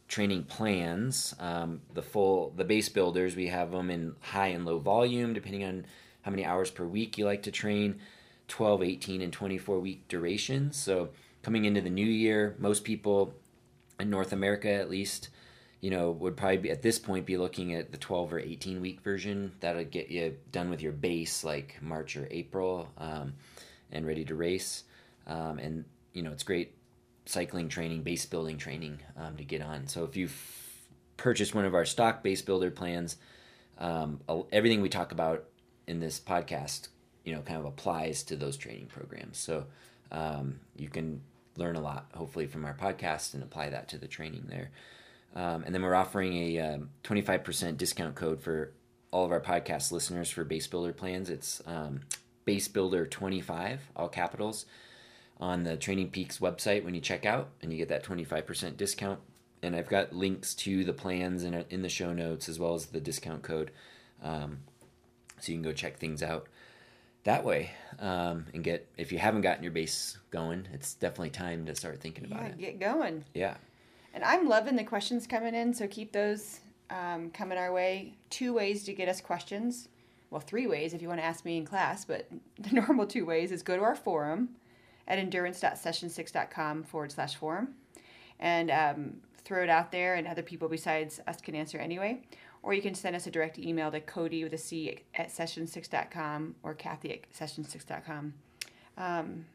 training 0.09 0.43
plans. 0.43 1.33
Um, 1.39 1.81
the 1.93 2.01
full 2.01 2.51
the 2.57 2.65
base 2.65 2.89
builders 2.89 3.37
we 3.37 3.47
have 3.47 3.71
them 3.71 3.89
in 3.89 4.15
high 4.19 4.47
and 4.47 4.65
low 4.65 4.77
volume 4.77 5.33
depending 5.33 5.63
on 5.63 5.85
how 6.23 6.31
many 6.31 6.43
hours 6.43 6.69
per 6.69 6.83
week 6.83 7.17
you 7.17 7.25
like 7.25 7.43
to 7.43 7.51
train. 7.51 7.99
12, 8.49 8.83
18, 8.83 9.21
and 9.21 9.31
24 9.31 9.79
week 9.79 10.05
durations. 10.09 10.75
So 10.75 11.09
coming 11.43 11.63
into 11.63 11.79
the 11.79 11.89
new 11.89 12.05
year, 12.05 12.55
most 12.59 12.83
people 12.83 13.33
in 13.97 14.09
North 14.09 14.33
America 14.33 14.69
at 14.69 14.89
least, 14.89 15.29
you 15.83 15.89
know, 15.89 16.11
would 16.11 16.37
probably 16.37 16.55
be 16.55 16.71
at 16.71 16.81
this 16.81 16.97
point 16.97 17.25
be 17.25 17.35
looking 17.35 17.73
at 17.73 17.91
the 17.91 17.97
12 17.97 18.31
or 18.31 18.39
18 18.39 18.79
week 18.79 19.01
version. 19.01 19.51
That'll 19.59 19.83
get 19.83 20.07
you 20.07 20.37
done 20.49 20.69
with 20.69 20.81
your 20.81 20.93
base 20.93 21.43
like 21.43 21.75
March 21.81 22.15
or 22.15 22.25
April 22.31 22.87
um, 22.97 23.33
and 23.91 24.07
ready 24.07 24.23
to 24.23 24.33
race. 24.33 24.85
Um, 25.27 25.59
and, 25.59 25.83
you 26.13 26.21
know, 26.21 26.31
it's 26.31 26.43
great 26.43 26.73
cycling 27.25 27.67
training, 27.67 28.03
base 28.03 28.25
building 28.25 28.57
training 28.57 28.99
um, 29.17 29.35
to 29.35 29.43
get 29.43 29.61
on. 29.61 29.87
So 29.87 30.05
if 30.05 30.15
you've 30.15 30.41
purchased 31.17 31.53
one 31.53 31.65
of 31.65 31.75
our 31.75 31.83
stock 31.83 32.23
base 32.23 32.41
builder 32.41 32.71
plans, 32.71 33.17
um, 33.77 34.21
everything 34.53 34.81
we 34.81 34.87
talk 34.87 35.11
about 35.11 35.43
in 35.85 35.99
this 35.99 36.17
podcast, 36.17 36.87
you 37.25 37.35
know, 37.35 37.41
kind 37.41 37.59
of 37.59 37.65
applies 37.65 38.23
to 38.23 38.37
those 38.37 38.55
training 38.55 38.85
programs. 38.85 39.37
So 39.37 39.65
um, 40.13 40.61
you 40.77 40.87
can 40.87 41.19
learn 41.57 41.75
a 41.75 41.81
lot, 41.81 42.05
hopefully, 42.15 42.47
from 42.47 42.63
our 42.63 42.73
podcast 42.73 43.33
and 43.33 43.43
apply 43.43 43.71
that 43.71 43.89
to 43.89 43.97
the 43.97 44.07
training 44.07 44.45
there. 44.47 44.71
Um, 45.35 45.63
and 45.63 45.73
then 45.73 45.81
we're 45.81 45.95
offering 45.95 46.33
a 46.33 46.59
um, 46.59 46.89
25% 47.03 47.77
discount 47.77 48.15
code 48.15 48.41
for 48.41 48.71
all 49.11 49.25
of 49.25 49.31
our 49.31 49.41
podcast 49.41 49.91
listeners 49.91 50.29
for 50.29 50.43
Base 50.43 50.67
Builder 50.67 50.93
plans. 50.93 51.29
It's 51.29 51.61
um, 51.65 52.01
Base 52.45 52.67
Builder 52.67 53.05
25, 53.05 53.81
all 53.95 54.09
capitals, 54.09 54.65
on 55.39 55.63
the 55.63 55.77
TrainingPeaks 55.77 56.39
website 56.39 56.83
when 56.83 56.93
you 56.93 57.01
check 57.01 57.25
out, 57.25 57.49
and 57.61 57.71
you 57.71 57.77
get 57.77 57.89
that 57.89 58.03
25% 58.03 58.77
discount. 58.77 59.19
And 59.61 59.75
I've 59.75 59.89
got 59.89 60.13
links 60.13 60.53
to 60.55 60.83
the 60.83 60.93
plans 60.93 61.43
in, 61.43 61.65
in 61.69 61.81
the 61.81 61.89
show 61.89 62.13
notes 62.13 62.49
as 62.49 62.59
well 62.59 62.75
as 62.75 62.87
the 62.87 62.99
discount 62.99 63.43
code. 63.43 63.71
Um, 64.21 64.59
so 65.39 65.51
you 65.51 65.57
can 65.57 65.63
go 65.63 65.73
check 65.73 65.97
things 65.97 66.21
out 66.23 66.47
that 67.23 67.43
way 67.43 67.71
um, 67.99 68.45
and 68.53 68.63
get 68.63 68.87
if 68.97 69.11
you 69.11 69.17
haven't 69.17 69.41
gotten 69.41 69.63
your 69.63 69.71
base 69.71 70.17
going 70.31 70.67
it's 70.73 70.93
definitely 70.95 71.29
time 71.29 71.65
to 71.65 71.75
start 71.75 71.99
thinking 72.01 72.25
about 72.25 72.41
yeah, 72.41 72.47
it 72.47 72.59
get 72.59 72.79
going 72.79 73.23
yeah 73.33 73.55
and 74.13 74.23
i'm 74.23 74.47
loving 74.47 74.75
the 74.75 74.83
questions 74.83 75.27
coming 75.27 75.55
in 75.55 75.73
so 75.73 75.87
keep 75.87 76.11
those 76.11 76.59
um, 76.89 77.31
coming 77.31 77.57
our 77.57 77.71
way 77.71 78.13
two 78.29 78.53
ways 78.53 78.83
to 78.83 78.93
get 78.93 79.09
us 79.09 79.21
questions 79.21 79.89
well 80.29 80.41
three 80.41 80.67
ways 80.67 80.93
if 80.93 81.01
you 81.01 81.07
want 81.07 81.19
to 81.19 81.25
ask 81.25 81.45
me 81.45 81.57
in 81.57 81.65
class 81.65 82.05
but 82.05 82.27
the 82.59 82.75
normal 82.75 83.05
two 83.05 83.25
ways 83.25 83.51
is 83.51 83.63
go 83.63 83.75
to 83.75 83.83
our 83.83 83.95
forum 83.95 84.49
at 85.07 85.19
endurance.session6.com 85.19 86.83
forward 86.83 87.11
slash 87.11 87.35
forum 87.35 87.75
and 88.39 88.71
um, 88.71 89.13
throw 89.43 89.63
it 89.63 89.69
out 89.69 89.91
there 89.91 90.15
and 90.15 90.27
other 90.27 90.41
people 90.41 90.69
besides 90.69 91.19
us 91.27 91.41
can 91.41 91.55
answer 91.55 91.77
anyway 91.77 92.21
or 92.63 92.73
you 92.73 92.81
can 92.81 92.95
send 92.95 93.15
us 93.15 93.27
a 93.27 93.31
direct 93.31 93.59
email 93.59 93.91
to 93.91 93.99
Cody 93.99 94.43
with 94.43 94.53
a 94.53 94.57
C 94.57 94.97
at 95.13 95.27
session6.com 95.27 96.55
or 96.63 96.73
Kathy 96.73 97.11
at 97.11 97.31
session6.com. 97.31 98.33
Um, 98.97 99.45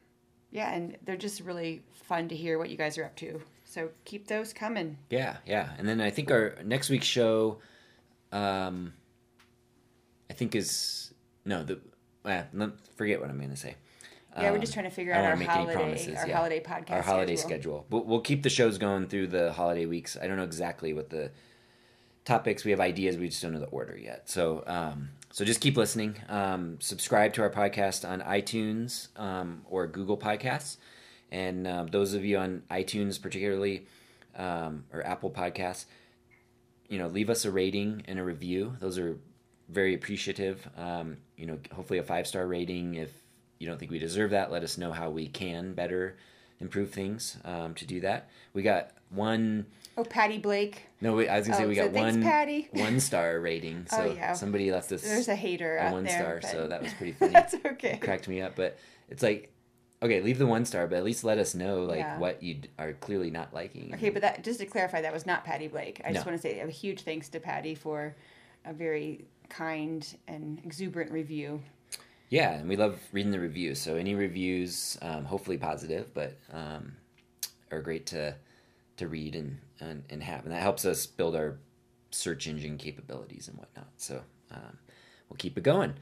yeah, 0.50 0.72
and 0.72 0.96
they're 1.04 1.16
just 1.16 1.40
really 1.40 1.82
fun 1.92 2.28
to 2.28 2.36
hear 2.36 2.58
what 2.58 2.68
you 2.68 2.76
guys 2.76 2.98
are 2.98 3.04
up 3.04 3.16
to. 3.16 3.40
So 3.68 3.90
keep 4.06 4.28
those 4.28 4.54
coming. 4.54 4.96
Yeah, 5.10 5.36
yeah. 5.46 5.68
And 5.76 5.86
then 5.86 6.00
I 6.00 6.08
think 6.08 6.30
our 6.30 6.54
next 6.64 6.88
week's 6.88 7.06
show, 7.06 7.58
um, 8.32 8.94
I 10.30 10.32
think 10.32 10.54
is 10.54 11.12
no 11.44 11.62
the. 11.62 11.78
Eh, 12.24 12.44
forget 12.96 13.20
what 13.20 13.28
I'm 13.28 13.36
going 13.36 13.50
to 13.50 13.56
say. 13.56 13.76
Yeah, 14.36 14.48
um, 14.48 14.54
we're 14.54 14.60
just 14.60 14.72
trying 14.72 14.86
to 14.86 14.90
figure 14.90 15.12
out 15.12 15.24
our 15.24 15.36
holiday, 15.36 16.16
our 16.16 16.28
yeah. 16.28 16.36
holiday 16.36 16.60
podcast, 16.60 16.92
our 16.92 17.02
holiday 17.02 17.36
schedule. 17.36 17.84
schedule. 17.84 17.86
But 17.90 18.06
we'll 18.06 18.20
keep 18.20 18.42
the 18.42 18.50
shows 18.50 18.78
going 18.78 19.06
through 19.06 19.28
the 19.28 19.52
holiday 19.52 19.84
weeks. 19.84 20.16
I 20.20 20.26
don't 20.26 20.38
know 20.38 20.44
exactly 20.44 20.94
what 20.94 21.10
the 21.10 21.30
topics. 22.24 22.64
We 22.64 22.70
have 22.70 22.80
ideas. 22.80 23.18
We 23.18 23.28
just 23.28 23.42
don't 23.42 23.52
know 23.52 23.60
the 23.60 23.66
order 23.66 23.98
yet. 23.98 24.30
So, 24.30 24.64
um, 24.66 25.10
so 25.30 25.44
just 25.44 25.60
keep 25.60 25.76
listening. 25.76 26.16
Um, 26.30 26.78
subscribe 26.80 27.34
to 27.34 27.42
our 27.42 27.50
podcast 27.50 28.08
on 28.08 28.22
iTunes 28.22 29.08
um, 29.20 29.62
or 29.68 29.86
Google 29.86 30.16
Podcasts. 30.16 30.78
And 31.30 31.66
um, 31.66 31.86
those 31.88 32.14
of 32.14 32.24
you 32.24 32.38
on 32.38 32.62
iTunes, 32.70 33.20
particularly, 33.20 33.86
um, 34.36 34.84
or 34.92 35.04
Apple 35.06 35.30
Podcasts, 35.30 35.84
you 36.88 36.98
know, 36.98 37.08
leave 37.08 37.28
us 37.28 37.44
a 37.44 37.50
rating 37.50 38.02
and 38.08 38.18
a 38.18 38.24
review. 38.24 38.76
Those 38.80 38.98
are 38.98 39.18
very 39.68 39.94
appreciative. 39.94 40.66
Um, 40.76 41.18
you 41.36 41.46
know, 41.46 41.58
hopefully 41.74 41.98
a 41.98 42.02
five 42.02 42.26
star 42.26 42.46
rating. 42.46 42.94
If 42.94 43.12
you 43.58 43.66
don't 43.66 43.78
think 43.78 43.90
we 43.90 43.98
deserve 43.98 44.30
that, 44.30 44.50
let 44.50 44.62
us 44.62 44.78
know 44.78 44.92
how 44.92 45.10
we 45.10 45.28
can 45.28 45.74
better 45.74 46.16
improve 46.60 46.90
things 46.90 47.36
to 47.44 47.86
do 47.86 48.00
that. 48.00 48.30
We 48.54 48.62
got 48.62 48.92
one 49.10 49.66
Oh, 49.98 50.04
Patty 50.04 50.38
Blake. 50.38 50.86
No, 51.00 51.16
wait, 51.16 51.28
I 51.28 51.38
was 51.38 51.48
gonna 51.48 51.58
say 51.58 51.64
oh, 51.64 51.68
we 51.68 51.74
got 51.74 51.92
so 51.92 52.00
one 52.00 52.22
Patty. 52.22 52.68
one 52.72 53.00
star 53.00 53.40
rating. 53.40 53.84
So 53.90 54.02
oh, 54.02 54.14
yeah. 54.14 54.32
somebody 54.32 54.70
left 54.70 54.92
us. 54.92 55.02
There's 55.02 55.26
a 55.26 55.34
hater 55.34 55.76
a 55.76 55.90
one 55.90 56.04
there, 56.04 56.40
star, 56.40 56.52
so 56.52 56.68
that 56.68 56.80
was 56.80 56.94
pretty 56.94 57.12
funny. 57.18 57.32
that's 57.32 57.54
okay. 57.66 57.94
It 57.94 58.00
cracked 58.00 58.28
me 58.28 58.40
up, 58.40 58.54
but 58.54 58.78
it's 59.10 59.24
like, 59.24 59.52
okay, 60.02 60.20
leave 60.20 60.38
the 60.38 60.46
one 60.46 60.64
star, 60.64 60.86
but 60.86 60.96
at 60.96 61.04
least 61.04 61.24
let 61.24 61.38
us 61.38 61.54
know 61.54 61.82
like 61.82 61.98
yeah. 61.98 62.18
what 62.18 62.42
you 62.42 62.60
are 62.78 62.92
clearly 62.94 63.30
not 63.30 63.52
liking. 63.52 63.92
Okay, 63.94 64.10
but 64.10 64.22
that 64.22 64.44
just 64.44 64.60
to 64.60 64.66
clarify, 64.66 65.00
that 65.00 65.12
was 65.12 65.26
not 65.26 65.44
Patty 65.44 65.68
Blake. 65.68 66.00
I 66.04 66.12
just 66.12 66.26
want 66.26 66.36
to 66.36 66.42
say 66.42 66.60
a 66.60 66.68
huge 66.68 67.02
thanks 67.02 67.28
to 67.30 67.40
Patty 67.40 67.74
for 67.74 68.14
a 68.64 68.72
very 68.72 69.24
kind 69.48 70.06
and 70.26 70.60
exuberant 70.64 71.10
review. 71.10 71.62
Yeah, 72.30 72.52
and 72.52 72.68
we 72.68 72.76
love 72.76 73.00
reading 73.12 73.32
the 73.32 73.40
reviews. 73.40 73.80
So 73.80 73.96
any 73.96 74.14
reviews, 74.14 74.98
um, 75.00 75.24
hopefully 75.24 75.56
positive, 75.56 76.12
but 76.12 76.36
um, 76.52 76.92
are 77.70 77.80
great 77.80 78.06
to 78.06 78.34
to 78.98 79.08
read 79.08 79.34
and, 79.34 79.58
and, 79.80 80.02
and 80.10 80.22
have. 80.22 80.44
And 80.44 80.52
that 80.52 80.60
helps 80.60 80.84
us 80.84 81.06
build 81.06 81.36
our 81.36 81.58
search 82.10 82.46
engine 82.46 82.76
capabilities 82.78 83.48
and 83.48 83.56
whatnot. 83.56 83.86
So 83.96 84.20
um, 84.50 84.76
we'll 85.28 85.36
keep 85.36 85.56
it 85.56 85.62
going. 85.62 85.94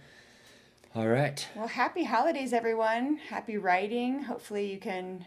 All 0.96 1.06
right. 1.06 1.46
Well, 1.54 1.68
happy 1.68 2.04
holidays, 2.04 2.54
everyone. 2.54 3.18
Happy 3.28 3.58
riding. 3.58 4.22
Hopefully, 4.22 4.72
you 4.72 4.78
can 4.78 5.26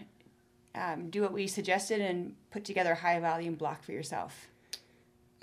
um, 0.73 1.11
do 1.11 1.21
what 1.21 1.31
we 1.31 1.45
suggested 1.45 2.01
and 2.01 2.33
put 2.49 2.65
together 2.65 2.93
a 2.93 2.95
high 2.95 3.19
volume 3.19 3.53
block 3.53 3.83
for 3.83 3.91
yourself. 3.91 4.47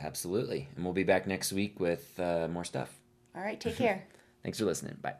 Absolutely. 0.00 0.66
And 0.74 0.84
we'll 0.84 0.94
be 0.94 1.04
back 1.04 1.28
next 1.28 1.52
week 1.52 1.78
with 1.78 2.18
uh, 2.18 2.48
more 2.48 2.64
stuff. 2.64 2.92
All 3.36 3.42
right. 3.42 3.60
Take 3.60 3.76
care. 3.76 4.02
Thanks 4.42 4.58
for 4.58 4.64
listening. 4.64 4.96
Bye. 5.00 5.14